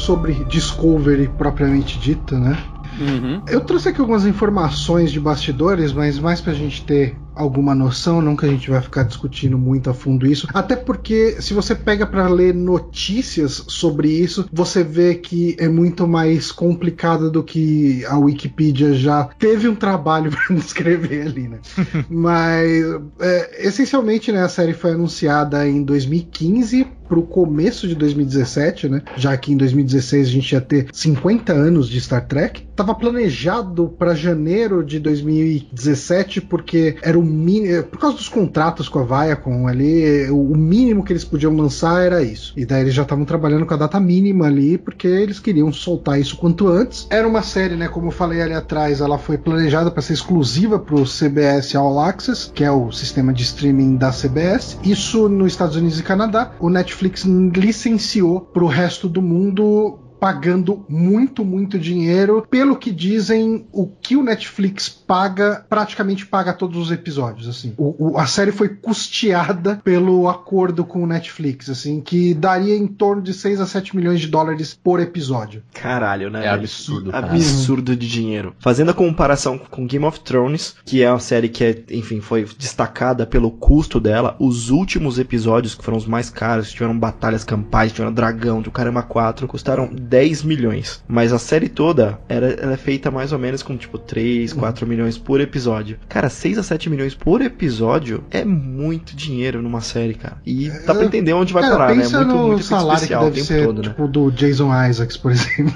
Sobre 0.09 0.43
Discovery 0.45 1.29
propriamente 1.37 1.99
dita, 1.99 2.39
né? 2.39 2.57
Uhum. 2.99 3.43
Eu 3.47 3.61
trouxe 3.61 3.91
aqui 3.91 4.01
algumas 4.01 4.25
informações 4.25 5.13
de 5.13 5.21
bastidores, 5.21 5.93
mas 5.93 6.19
mais 6.19 6.41
pra 6.41 6.55
gente 6.55 6.83
ter 6.83 7.15
alguma 7.35 7.75
noção, 7.75 8.23
não 8.23 8.35
que 8.35 8.47
a 8.47 8.49
gente 8.49 8.71
vai 8.71 8.81
ficar 8.81 9.03
discutindo 9.03 9.59
muito 9.59 9.91
a 9.91 9.95
fundo 9.95 10.27
isso. 10.27 10.49
Até 10.53 10.75
porque 10.75 11.37
se 11.41 11.53
você 11.53 11.75
pega 11.75 12.07
pra 12.07 12.27
ler 12.27 12.55
notícias 12.55 13.65
sobre 13.69 14.09
isso, 14.09 14.49
você 14.51 14.83
vê 14.83 15.15
que 15.15 15.55
é 15.61 15.69
muito 15.69 16.09
mais 16.09 16.51
complicado 16.51 17.31
do 17.31 17.45
que 17.45 18.03
a 18.07 18.17
Wikipedia 18.17 18.95
já 18.95 19.25
teve 19.39 19.69
um 19.69 19.75
trabalho 19.75 20.31
pra 20.35 20.57
descrever 20.57 21.27
ali, 21.27 21.49
né? 21.49 21.59
mas 22.09 22.83
é, 23.21 23.67
essencialmente, 23.67 24.33
né, 24.33 24.43
a 24.43 24.49
série 24.49 24.73
foi 24.73 24.93
anunciada 24.93 25.69
em 25.69 25.85
2015 25.85 26.87
pro 27.09 27.23
começo 27.23 27.89
de 27.89 27.95
2017, 27.95 28.89
né? 28.89 29.03
Já 29.17 29.37
que 29.37 29.53
em 29.53 29.57
2016 29.57 30.29
a 30.29 30.31
gente 30.31 30.53
ia 30.53 30.61
ter 30.61 30.87
50 30.93 31.53
anos 31.53 31.89
de 31.89 32.01
Star 32.01 32.27
Trek. 32.27 32.69
Tava 32.77 32.95
planejado 32.95 33.89
para 33.99 34.15
janeiro 34.15 34.85
de 34.85 35.01
2017 35.01 36.41
porque 36.43 36.97
era 37.03 37.19
o 37.19 37.23
mínimo, 37.23 37.83
por 37.85 37.99
causa 37.99 38.17
dos 38.17 38.29
contratos 38.29 38.89
com 38.89 39.01
a 39.01 39.25
Viacom 39.25 39.67
ali, 39.67 40.31
o 40.31 40.57
mínimo 40.57 41.05
que 41.05 41.13
eles 41.13 41.25
podiam 41.25 41.57
lançar 41.57 42.05
era 42.05 42.23
isso. 42.23 42.53
E 42.57 42.65
daí 42.65 42.83
eles 42.83 42.95
já 42.95 43.03
estavam 43.03 43.25
trabalhando 43.25 43.67
com 43.67 43.75
a 43.75 43.79
data 43.79 43.99
mínima 43.99 44.47
ali 44.47 44.79
porque 44.79 45.09
eles 45.09 45.41
queriam 45.41 45.73
soltar 45.73 46.21
isso 46.21 46.37
quanto 46.37 46.69
antes. 46.69 47.07
Era 47.11 47.27
uma 47.27 47.43
série, 47.43 47.75
né, 47.75 47.89
como 47.89 48.09
eu 48.09 48.13
falei 48.13 48.43
ali 48.43 48.55
atrás, 48.55 49.01
ela 49.01 49.19
foi 49.19 49.39
planejada 49.39 49.91
para 49.91 50.03
ser 50.03 50.13
exclusiva 50.13 50.79
pro 50.79 51.05
CBS 51.05 51.75
All 51.75 51.99
Access, 52.01 52.51
que 52.55 52.63
é 52.63 52.71
o 52.71 52.93
sistema 52.93 53.33
de 53.33 53.43
streaming 53.43 53.97
da 53.97 54.11
CBS. 54.11 54.79
Isso 54.85 55.29
nos 55.29 55.53
Estados 55.53 55.77
Unidos 55.77 55.99
e 55.99 56.03
Canadá. 56.03 56.53
O 56.61 56.69
Netflix 56.69 56.98
licenciou 57.03 58.41
pro 58.41 58.67
resto 58.67 59.09
do 59.09 59.23
mundo 59.23 59.99
pagando 60.19 60.85
muito, 60.89 61.45
muito 61.45 61.79
dinheiro. 61.79 62.45
Pelo 62.51 62.77
que 62.77 62.91
dizem, 62.91 63.67
o 63.73 63.87
que 63.87 64.17
o 64.17 64.23
Netflix 64.23 64.98
paga, 65.09 65.65
praticamente 65.71 66.27
paga 66.27 66.53
todos 66.53 66.77
os 66.79 66.91
episódios, 66.93 67.49
assim. 67.49 67.73
O, 67.79 68.11
o- 68.13 68.19
a 68.19 68.27
série 68.27 68.53
foi 68.53 68.69
custeada 68.69 69.81
pelo 69.83 70.29
acordo 70.29 70.85
com 70.85 71.03
o 71.03 71.07
Netflix, 71.07 71.71
assim, 71.71 72.01
que 72.01 72.35
daria 72.35 72.77
em 72.77 72.87
torno 72.87 73.23
de 73.23 73.33
6 73.33 73.61
a 73.61 73.67
7 73.67 73.97
milhões 73.97 74.21
de 74.21 74.27
dólares 74.29 74.79
por 74.85 75.01
episódio. 75.01 75.63
Caralho, 75.73 76.31
né? 76.31 76.45
É 76.45 76.49
absurdo, 76.51 77.11
cara. 77.11 77.27
Absurdo 77.27 77.97
de 77.97 78.07
dinheiro. 78.07 78.55
Fazendo 78.61 78.91
a 78.91 78.95
comparação 78.95 79.57
com 79.59 79.87
Game 79.87 80.05
of 80.05 80.21
Thrones, 80.21 80.77
que 80.85 81.03
é 81.03 81.11
uma 81.11 81.19
série 81.19 81.49
que, 81.49 81.65
é, 81.65 81.83
enfim, 81.91 82.21
foi 82.21 82.45
destacada 82.59 83.27
pelo 83.27 83.51
custo 83.51 83.99
dela, 83.99 84.37
os 84.39 84.69
últimos 84.71 85.19
episódios, 85.19 85.75
que 85.75 85.83
foram 85.85 85.97
os 85.97 86.07
mais 86.07 86.29
caros, 86.29 86.71
tiveram 86.71 86.99
batalhas 86.99 87.45
campais, 87.45 87.93
tiveram 87.93 88.13
dragão, 88.13 88.61
do 88.61 88.71
Caramba 88.71 89.03
4, 89.03 89.49
custaram 89.49 89.89
10 89.91 90.43
milhões. 90.43 91.03
Mas 91.09 91.33
a 91.33 91.39
série 91.39 91.69
toda 91.69 92.19
era, 92.29 92.49
ela 92.61 92.73
é 92.75 92.77
feita 92.77 93.11
mais 93.11 93.33
ou 93.33 93.39
menos 93.39 93.63
com, 93.63 93.75
tipo, 93.77 93.97
3, 93.99 94.53
4 94.53 94.87
milhões 94.87 94.98
por 95.19 95.41
episódio. 95.41 95.99
Cara, 96.09 96.29
6 96.29 96.59
a 96.59 96.63
7 96.63 96.91
milhões 96.91 97.15
por 97.15 97.41
episódio 97.41 98.25
é 98.31 98.45
muito 98.45 99.15
dinheiro 99.15 99.63
numa 99.63 99.81
série, 99.81 100.15
cara. 100.15 100.39
E 100.45 100.69
dá 100.87 100.95
pra 100.95 101.05
entender 101.05 101.33
onde 101.33 101.53
vai 101.53 101.63
Cara, 101.63 101.77
parar, 101.77 101.95
né? 101.95 102.03
pensa 102.03 102.19
Muito, 102.19 102.35
no 102.35 102.47
muito 102.49 102.63
salário 102.65 102.89
que 102.91 102.95
especial 103.05 103.23
o 103.23 103.25
deve 103.27 103.37
tempo 103.37 103.47
ser, 103.47 103.67
todo, 103.67 103.83
né? 103.83 103.89
tipo, 103.89 104.09
do 104.09 104.31
Jason 104.33 104.87
Isaacs, 104.89 105.17
por 105.17 105.31
exemplo. 105.33 105.75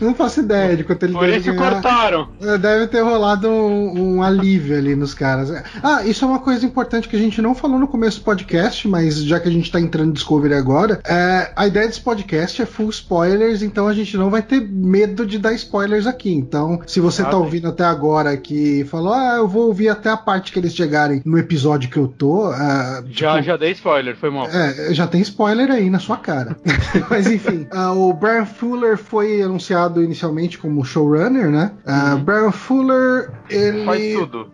Eu 0.00 0.06
não 0.06 0.14
faço 0.14 0.40
ideia 0.40 0.76
de 0.76 0.84
quanto 0.84 1.02
ele 1.04 1.12
Por 1.12 1.26
deve 1.26 1.38
isso 1.38 1.52
ganhar. 1.52 1.72
cortaram. 1.72 2.28
É, 2.40 2.56
Deve 2.58 2.86
ter 2.86 3.00
rolado 3.02 3.48
um, 3.48 4.16
um 4.16 4.22
alívio 4.22 4.76
ali 4.76 4.94
nos 4.94 5.12
caras. 5.14 5.50
Ah, 5.82 6.04
isso 6.04 6.24
é 6.24 6.28
uma 6.28 6.38
coisa 6.38 6.64
importante 6.64 7.08
que 7.08 7.16
a 7.16 7.18
gente 7.18 7.40
não 7.42 7.54
falou 7.54 7.78
no 7.78 7.88
começo 7.88 8.20
do 8.20 8.24
podcast, 8.24 8.86
mas 8.88 9.22
já 9.24 9.40
que 9.40 9.48
a 9.48 9.52
gente 9.52 9.70
tá 9.70 9.80
entrando 9.80 10.10
em 10.10 10.12
Discovery 10.12 10.54
agora, 10.54 11.00
é, 11.04 11.50
a 11.56 11.66
ideia 11.66 11.86
desse 11.86 12.00
podcast 12.00 12.62
é 12.62 12.66
full 12.66 12.90
spoilers, 12.90 13.62
então 13.62 13.88
a 13.88 13.94
gente 13.94 14.16
não 14.16 14.30
vai 14.30 14.42
ter 14.42 14.60
medo 14.60 15.26
de 15.26 15.38
dar 15.38 15.52
spoilers 15.54 16.06
aqui. 16.06 16.32
Então, 16.32 16.80
se 16.86 17.00
você 17.00 17.22
Ah, 17.22 17.26
tá 17.26 17.36
ouvindo 17.36 17.68
até 17.68 17.84
agora 17.84 17.95
que 18.42 18.84
falou, 18.84 19.12
ah, 19.12 19.36
eu 19.36 19.48
vou 19.48 19.66
ouvir 19.66 19.88
até 19.88 20.10
a 20.10 20.16
parte 20.16 20.52
que 20.52 20.58
eles 20.58 20.74
chegarem 20.74 21.22
no 21.24 21.38
episódio 21.38 21.90
que 21.90 21.96
eu 21.96 22.08
tô, 22.08 22.46
ah, 22.52 23.02
Já, 23.10 23.32
tipo, 23.34 23.42
já 23.46 23.56
dei 23.56 23.72
spoiler, 23.72 24.16
foi 24.16 24.30
mal. 24.30 24.46
é, 24.48 24.92
já 24.94 25.06
tem 25.06 25.20
spoiler 25.20 25.70
aí 25.70 25.88
na 25.90 25.98
sua 25.98 26.16
cara. 26.16 26.56
Mas 27.10 27.26
enfim, 27.26 27.66
ah, 27.72 27.92
o 27.92 28.12
Brian 28.12 28.44
Fuller 28.46 28.96
foi 28.96 29.42
anunciado 29.42 30.02
inicialmente 30.02 30.58
como 30.58 30.84
showrunner, 30.84 31.50
né? 31.50 31.72
Ah, 31.86 32.14
Uhum. 32.14 32.24
Brian 32.24 32.52
Fuller, 32.52 33.30
ele. 33.50 33.84
Faz 33.84 34.12
tudo. 34.14 34.50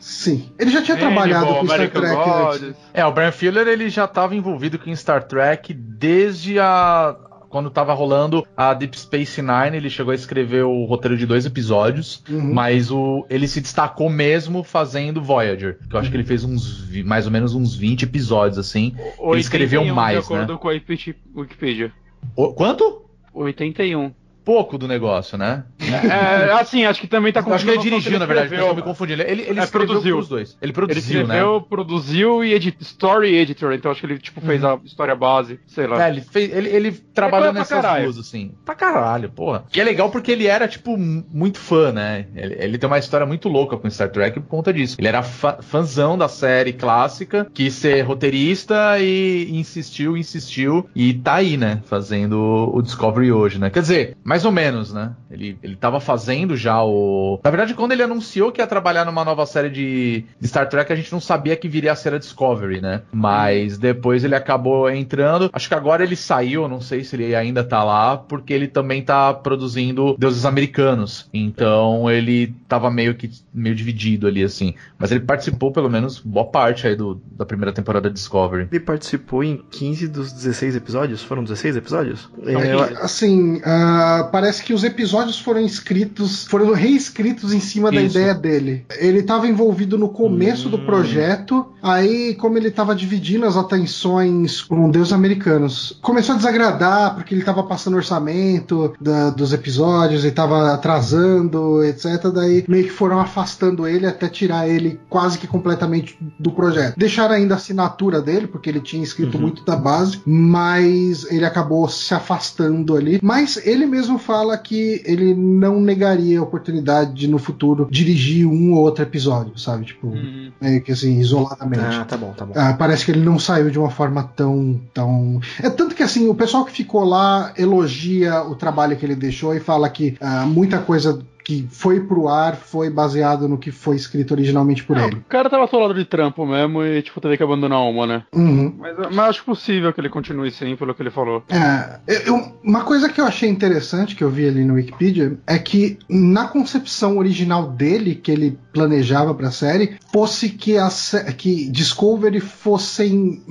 Sim. 0.00 0.50
Ele 0.58 0.70
já 0.70 0.82
tinha 0.82 0.96
trabalhado 0.96 1.46
com 1.46 1.64
Star 1.64 1.74
American 1.76 2.00
Trek 2.02 2.14
Gods. 2.16 2.62
antes. 2.62 2.76
É, 2.94 3.04
o 3.06 3.12
Brian 3.12 3.32
Fuller 3.32 3.66
ele 3.68 3.88
já 3.88 4.04
estava 4.04 4.34
envolvido 4.34 4.78
com 4.78 4.94
Star 4.94 5.22
Trek 5.24 5.72
desde 5.74 6.58
a 6.58 7.16
quando 7.48 7.70
tava 7.70 7.92
rolando 7.94 8.46
a 8.56 8.74
Deep 8.74 8.98
Space 8.98 9.40
Nine, 9.40 9.76
ele 9.76 9.88
chegou 9.90 10.12
a 10.12 10.14
escrever 10.14 10.64
o 10.64 10.84
roteiro 10.84 11.16
de 11.16 11.26
dois 11.26 11.46
episódios, 11.46 12.22
Uhum. 12.28 12.52
mas 12.54 12.90
o 12.90 13.26
ele 13.30 13.48
se 13.48 13.60
destacou 13.60 14.08
mesmo 14.10 14.62
fazendo 14.62 15.22
Voyager, 15.22 15.78
que 15.88 15.94
eu 15.96 16.00
acho 16.00 16.10
que 16.10 16.16
ele 16.16 16.24
fez 16.24 16.44
uns 16.44 16.88
mais 17.04 17.26
ou 17.26 17.32
menos 17.32 17.54
uns 17.54 17.74
20 17.74 18.02
episódios 18.02 18.58
assim. 18.58 18.94
Ele 19.20 19.40
escreveu 19.40 19.80
81, 19.80 19.94
mais, 19.94 20.18
De 20.18 20.24
acordo 20.34 20.58
com 20.58 20.68
a 20.68 20.72
Wiki- 20.72 21.16
Wikipedia. 21.34 21.92
O- 22.36 22.52
quanto? 22.52 23.02
81. 23.32 24.12
Pouco 24.48 24.78
do 24.78 24.88
negócio, 24.88 25.36
né? 25.36 25.64
É, 25.78 26.52
assim, 26.52 26.86
acho 26.86 27.02
que 27.02 27.06
também 27.06 27.30
tá 27.30 27.40
Eu 27.40 27.52
acho 27.52 27.64
que 27.66 27.70
ele 27.70 27.76
confundindo 27.76 27.96
com 27.96 27.98
o 27.98 28.00
dirigiu, 28.00 28.18
na 28.18 28.24
verdade, 28.24 28.46
escreveu. 28.46 28.68
eu 28.68 28.74
me 28.74 28.80
confundi. 28.80 29.12
Ele, 29.12 29.22
ele, 29.24 29.42
ele 29.42 29.60
É, 29.60 29.66
produziu. 29.66 30.16
pros 30.16 30.28
dois. 30.28 30.50
Ele 30.52 30.58
Ele 30.62 30.72
produziu, 30.72 31.18
né? 31.18 31.34
escreveu, 31.34 31.60
produziu 31.60 32.42
e 32.42 32.54
edit, 32.54 32.78
story 32.80 33.36
editor, 33.36 33.74
então 33.74 33.90
acho 33.90 34.00
que 34.00 34.06
ele 34.06 34.18
tipo 34.18 34.40
fez 34.40 34.64
a 34.64 34.78
história 34.86 35.14
base, 35.14 35.60
sei 35.66 35.86
lá. 35.86 36.06
É, 36.06 36.08
ele, 36.08 36.22
fez, 36.22 36.50
ele, 36.50 36.68
ele 36.70 36.92
trabalhou 36.92 37.52
coisa 37.52 37.52
pra 37.52 37.60
nessas 37.60 37.82
caralho. 37.82 38.04
duas, 38.04 38.18
assim. 38.18 38.52
Pra 38.64 38.74
caralho, 38.74 39.28
porra. 39.28 39.64
E 39.76 39.78
é 39.78 39.84
legal 39.84 40.08
porque 40.10 40.32
ele 40.32 40.46
era, 40.46 40.66
tipo, 40.66 40.96
muito 40.96 41.58
fã, 41.58 41.92
né? 41.92 42.24
Ele, 42.34 42.54
ele 42.58 42.78
tem 42.78 42.86
uma 42.88 42.98
história 42.98 43.26
muito 43.26 43.50
louca 43.50 43.76
com 43.76 43.90
Star 43.90 44.08
Trek 44.10 44.40
por 44.40 44.48
conta 44.48 44.72
disso. 44.72 44.96
Ele 44.98 45.08
era 45.08 45.22
fa- 45.22 45.58
fãzão 45.60 46.16
da 46.16 46.26
série 46.26 46.72
clássica, 46.72 47.46
quis 47.52 47.74
ser 47.74 48.00
roteirista 48.00 48.98
e 48.98 49.46
insistiu, 49.50 50.16
insistiu. 50.16 50.88
E 50.94 51.12
tá 51.12 51.34
aí, 51.34 51.58
né? 51.58 51.82
Fazendo 51.84 52.70
o 52.74 52.80
Discovery 52.80 53.30
hoje, 53.30 53.58
né? 53.58 53.68
Quer 53.68 53.80
dizer, 53.80 54.16
mais 54.24 54.37
mais 54.38 54.44
ou 54.44 54.52
menos, 54.52 54.92
né? 54.92 55.10
Ele, 55.28 55.58
ele 55.60 55.74
tava 55.74 55.98
fazendo 55.98 56.56
já 56.56 56.80
o. 56.84 57.40
Na 57.42 57.50
verdade, 57.50 57.74
quando 57.74 57.90
ele 57.90 58.04
anunciou 58.04 58.52
que 58.52 58.60
ia 58.60 58.66
trabalhar 58.68 59.04
numa 59.04 59.24
nova 59.24 59.44
série 59.44 59.68
de, 59.68 60.24
de 60.40 60.48
Star 60.48 60.68
Trek, 60.68 60.92
a 60.92 60.96
gente 60.96 61.10
não 61.10 61.20
sabia 61.20 61.56
que 61.56 61.68
viria 61.68 61.90
a 61.90 61.96
ser 61.96 62.14
a 62.14 62.18
Discovery, 62.18 62.80
né? 62.80 63.02
Mas 63.12 63.76
depois 63.76 64.22
ele 64.22 64.36
acabou 64.36 64.88
entrando. 64.88 65.50
Acho 65.52 65.66
que 65.66 65.74
agora 65.74 66.04
ele 66.04 66.14
saiu, 66.14 66.68
não 66.68 66.80
sei 66.80 67.02
se 67.02 67.16
ele 67.16 67.34
ainda 67.34 67.64
tá 67.64 67.82
lá, 67.82 68.16
porque 68.16 68.52
ele 68.52 68.68
também 68.68 69.02
tá 69.02 69.34
produzindo 69.34 70.16
Deuses 70.16 70.44
Americanos. 70.44 71.28
Então 71.34 72.08
ele 72.08 72.54
tava 72.68 72.92
meio 72.92 73.16
que 73.16 73.28
meio 73.52 73.74
dividido 73.74 74.28
ali, 74.28 74.44
assim. 74.44 74.74
Mas 74.96 75.10
ele 75.10 75.20
participou, 75.20 75.72
pelo 75.72 75.90
menos, 75.90 76.20
boa 76.20 76.46
parte 76.46 76.86
aí 76.86 76.94
do, 76.94 77.20
da 77.32 77.44
primeira 77.44 77.72
temporada 77.72 78.08
de 78.08 78.14
Discovery. 78.14 78.68
Ele 78.70 78.80
participou 78.80 79.42
em 79.42 79.56
15 79.70 80.06
dos 80.06 80.32
16 80.32 80.76
episódios? 80.76 81.24
Foram 81.24 81.42
16 81.42 81.76
episódios? 81.76 82.30
É, 82.44 83.02
assim, 83.02 83.56
uh, 83.56 84.27
parece 84.28 84.62
que 84.62 84.72
os 84.72 84.84
episódios 84.84 85.38
foram 85.38 85.60
escritos, 85.60 86.46
foram 86.46 86.72
reescritos 86.72 87.52
em 87.52 87.60
cima 87.60 87.90
da 87.90 88.00
Isso. 88.00 88.16
ideia 88.18 88.34
dele. 88.34 88.84
Ele 88.98 89.18
estava 89.20 89.46
envolvido 89.48 89.98
no 89.98 90.08
começo 90.08 90.68
do 90.68 90.78
projeto, 90.80 91.66
aí, 91.82 92.34
como 92.34 92.56
ele 92.56 92.68
estava 92.68 92.94
dividindo 92.94 93.46
as 93.46 93.56
atenções 93.56 94.60
com 94.62 94.90
Deus 94.90 95.12
Americanos, 95.12 95.98
começou 96.02 96.34
a 96.34 96.38
desagradar 96.38 97.14
porque 97.14 97.34
ele 97.34 97.40
estava 97.42 97.62
passando 97.62 97.96
orçamento 97.96 98.94
da- 99.00 99.30
dos 99.30 99.52
episódios 99.52 100.24
e 100.24 100.28
estava 100.28 100.72
atrasando, 100.74 101.82
etc. 101.84 102.30
Daí 102.32 102.64
meio 102.68 102.84
que 102.84 102.90
foram 102.90 103.18
afastando 103.20 103.86
ele 103.86 104.06
até 104.06 104.28
tirar 104.28 104.68
ele 104.68 105.00
quase 105.08 105.38
que 105.38 105.46
completamente 105.46 106.18
do 106.38 106.50
projeto. 106.50 106.94
Deixaram 106.96 107.34
ainda 107.34 107.54
a 107.54 107.56
assinatura 107.56 108.20
dele, 108.20 108.46
porque 108.46 108.68
ele 108.68 108.80
tinha 108.80 109.02
escrito 109.02 109.38
muito 109.38 109.64
da 109.64 109.76
base, 109.76 110.20
mas 110.26 111.24
ele 111.30 111.44
acabou 111.44 111.88
se 111.88 112.12
afastando 112.14 112.96
ali. 112.96 113.18
Mas 113.22 113.56
ele 113.66 113.86
mesmo 113.86 114.17
fala 114.18 114.56
que 114.58 115.02
ele 115.04 115.34
não 115.34 115.80
negaria 115.80 116.38
a 116.40 116.42
oportunidade 116.42 117.14
de 117.14 117.28
no 117.28 117.38
futuro 117.38 117.88
dirigir 117.90 118.46
um 118.46 118.72
ou 118.72 118.80
outro 118.80 119.02
episódio, 119.02 119.58
sabe? 119.58 119.86
Tipo, 119.86 120.08
Uhum. 120.08 120.50
meio 120.60 120.82
que 120.82 120.92
assim, 120.92 121.18
isoladamente. 121.18 121.82
Ah, 121.84 122.04
tá 122.04 122.16
bom, 122.16 122.32
tá 122.32 122.44
bom. 122.44 122.52
Ah, 122.56 122.74
parece 122.74 123.04
que 123.04 123.10
ele 123.12 123.24
não 123.24 123.38
saiu 123.38 123.70
de 123.70 123.78
uma 123.78 123.90
forma 123.90 124.22
tão, 124.22 124.80
tão. 124.92 125.40
É 125.62 125.70
tanto 125.70 125.94
que 125.94 126.02
assim, 126.02 126.28
o 126.28 126.34
pessoal 126.34 126.64
que 126.64 126.72
ficou 126.72 127.04
lá 127.04 127.52
elogia 127.56 128.42
o 128.42 128.54
trabalho 128.54 128.96
que 128.96 129.04
ele 129.04 129.14
deixou 129.14 129.54
e 129.54 129.60
fala 129.60 129.88
que 129.88 130.16
ah, 130.20 130.46
muita 130.46 130.78
coisa 130.78 131.18
que 131.48 131.66
foi 131.70 132.00
pro 132.00 132.28
ar 132.28 132.56
foi 132.56 132.90
baseado 132.90 133.48
no 133.48 133.56
que 133.56 133.70
foi 133.70 133.96
escrito 133.96 134.32
originalmente 134.32 134.84
por 134.84 134.94
Não, 134.98 135.06
ele. 135.06 135.14
o 135.16 135.24
cara 135.30 135.48
tava 135.48 135.64
atolado 135.64 135.94
de 135.94 136.04
trampo 136.04 136.44
mesmo 136.44 136.84
e, 136.84 137.00
tipo, 137.00 137.22
teve 137.22 137.38
que 137.38 137.42
abandonar 137.42 137.80
uma, 137.80 138.06
né? 138.06 138.22
Uhum. 138.34 138.74
Mas, 138.78 138.96
mas 138.98 139.18
acho 139.30 139.44
possível 139.46 139.90
que 139.90 139.98
ele 139.98 140.10
continue 140.10 140.50
sim, 140.50 140.76
pelo 140.76 140.94
que 140.94 141.02
ele 141.02 141.10
falou. 141.10 141.42
É, 141.48 142.00
eu- 142.28 142.52
uma 142.62 142.84
coisa 142.84 143.08
que 143.08 143.18
eu 143.18 143.24
achei 143.24 143.48
interessante 143.48 144.14
que 144.14 144.22
eu 144.22 144.28
vi 144.28 144.46
ali 144.46 144.62
no 144.62 144.74
Wikipedia 144.74 145.38
é 145.46 145.58
que 145.58 145.98
na 146.06 146.48
concepção 146.48 147.16
original 147.16 147.70
dele, 147.70 148.14
que 148.14 148.30
ele 148.30 148.58
planejava 148.74 149.32
pra 149.34 149.50
série, 149.50 149.96
fosse 150.12 150.50
que, 150.50 150.76
a, 150.76 150.90
que 151.34 151.70
Discovery 151.70 152.40
fossem. 152.40 153.42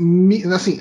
Assim, 0.54 0.80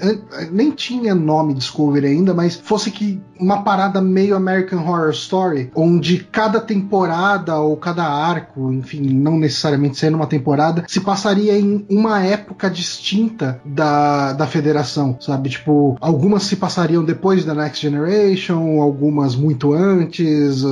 nem 0.52 0.70
tinha 0.70 1.14
nome 1.14 1.55
Discovery 1.55 2.09
ainda, 2.09 2.35
mas 2.35 2.57
fosse 2.57 2.90
que 2.90 3.18
uma 3.38 3.62
parada 3.62 4.01
meio 4.01 4.37
American 4.37 4.81
Horror 4.81 5.11
Story, 5.11 5.70
onde 5.75 6.18
cada 6.18 6.61
temporada 6.61 7.59
ou 7.59 7.77
cada 7.77 8.05
arco, 8.05 8.72
enfim, 8.72 9.01
não 9.01 9.38
necessariamente 9.38 9.99
sendo 9.99 10.16
uma 10.16 10.27
temporada, 10.27 10.85
se 10.88 11.01
passaria 11.01 11.59
em 11.59 11.85
uma 11.88 12.22
época 12.25 12.70
distinta 12.70 13.61
da, 13.64 14.33
da 14.33 14.46
federação, 14.46 15.16
sabe? 15.20 15.51
Tipo, 15.51 15.96
algumas 16.01 16.44
se 16.44 16.57
passariam 16.57 17.05
depois 17.05 17.44
da 17.44 17.55
Next 17.55 17.81
Generation, 17.83 18.81
algumas 18.81 19.35
muito 19.35 19.72
antes, 19.72 20.62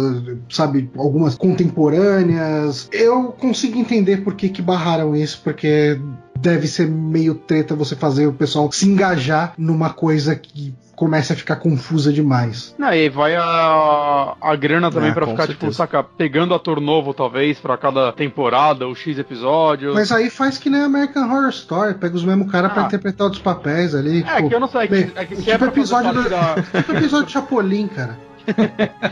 sabe? 0.50 0.90
Algumas 0.96 1.37
contemporâneas. 1.37 2.88
Eu 2.92 3.33
consigo 3.33 3.79
entender 3.79 4.18
por 4.18 4.35
que, 4.35 4.48
que 4.48 4.62
barraram 4.62 5.14
isso, 5.14 5.40
porque 5.42 5.98
deve 6.38 6.66
ser 6.66 6.88
meio 6.88 7.35
treta 7.35 7.74
você 7.74 7.96
fazer 7.96 8.27
o 8.27 8.33
pessoal 8.33 8.70
se 8.70 8.87
engajar 8.87 9.55
numa 9.57 9.90
coisa 9.90 10.35
que 10.35 10.74
comece 11.05 11.33
a 11.35 11.37
ficar 11.37 11.57
confusa 11.57 12.11
demais. 12.11 12.75
Não, 12.79 12.88
e 12.88 12.93
aí 13.03 13.09
vai 13.11 13.37
a, 13.37 14.35
a 14.40 14.57
grana 14.57 14.90
também 14.90 15.12
pra 15.12 15.27
com 15.27 15.33
ficar, 15.33 15.43
tipo, 15.47 15.61
certeza. 15.61 15.77
saca, 15.77 16.03
pegando 16.03 16.55
ator 16.55 16.81
novo, 16.81 17.12
talvez, 17.12 17.59
pra 17.59 17.77
cada 17.77 18.11
temporada, 18.12 18.87
ou 18.87 18.95
X 18.95 19.19
episódios. 19.19 19.95
Mas 19.95 20.11
aí 20.11 20.31
faz 20.31 20.57
que 20.57 20.71
nem 20.71 20.81
American 20.83 21.25
Horror 21.31 21.51
Story, 21.51 21.95
pega 21.95 22.17
os 22.17 22.25
mesmos 22.25 22.51
caras 22.51 22.73
pra 22.73 22.85
Ah. 22.85 22.87
interpretar 22.87 23.27
outros 23.27 23.43
papéis 23.43 23.95
ali. 23.95 24.23
É, 24.27 24.37
tipo, 24.37 24.49
que 24.49 24.55
eu 24.55 24.61
não 24.61 24.69
sei, 24.69 24.81
é 24.81 24.87
que, 24.87 24.95
é 25.14 25.25
que 25.27 25.37
tipo 25.37 25.51
é 25.51 25.59
pra 25.59 25.67
fazer 25.69 25.81
episódio 25.81 26.12
do- 26.14 26.31
da... 26.31 26.55
tipo 26.83 26.93
episódio 26.93 27.27
de 27.27 27.33
Chapolin, 27.33 27.87
cara. 27.88 28.19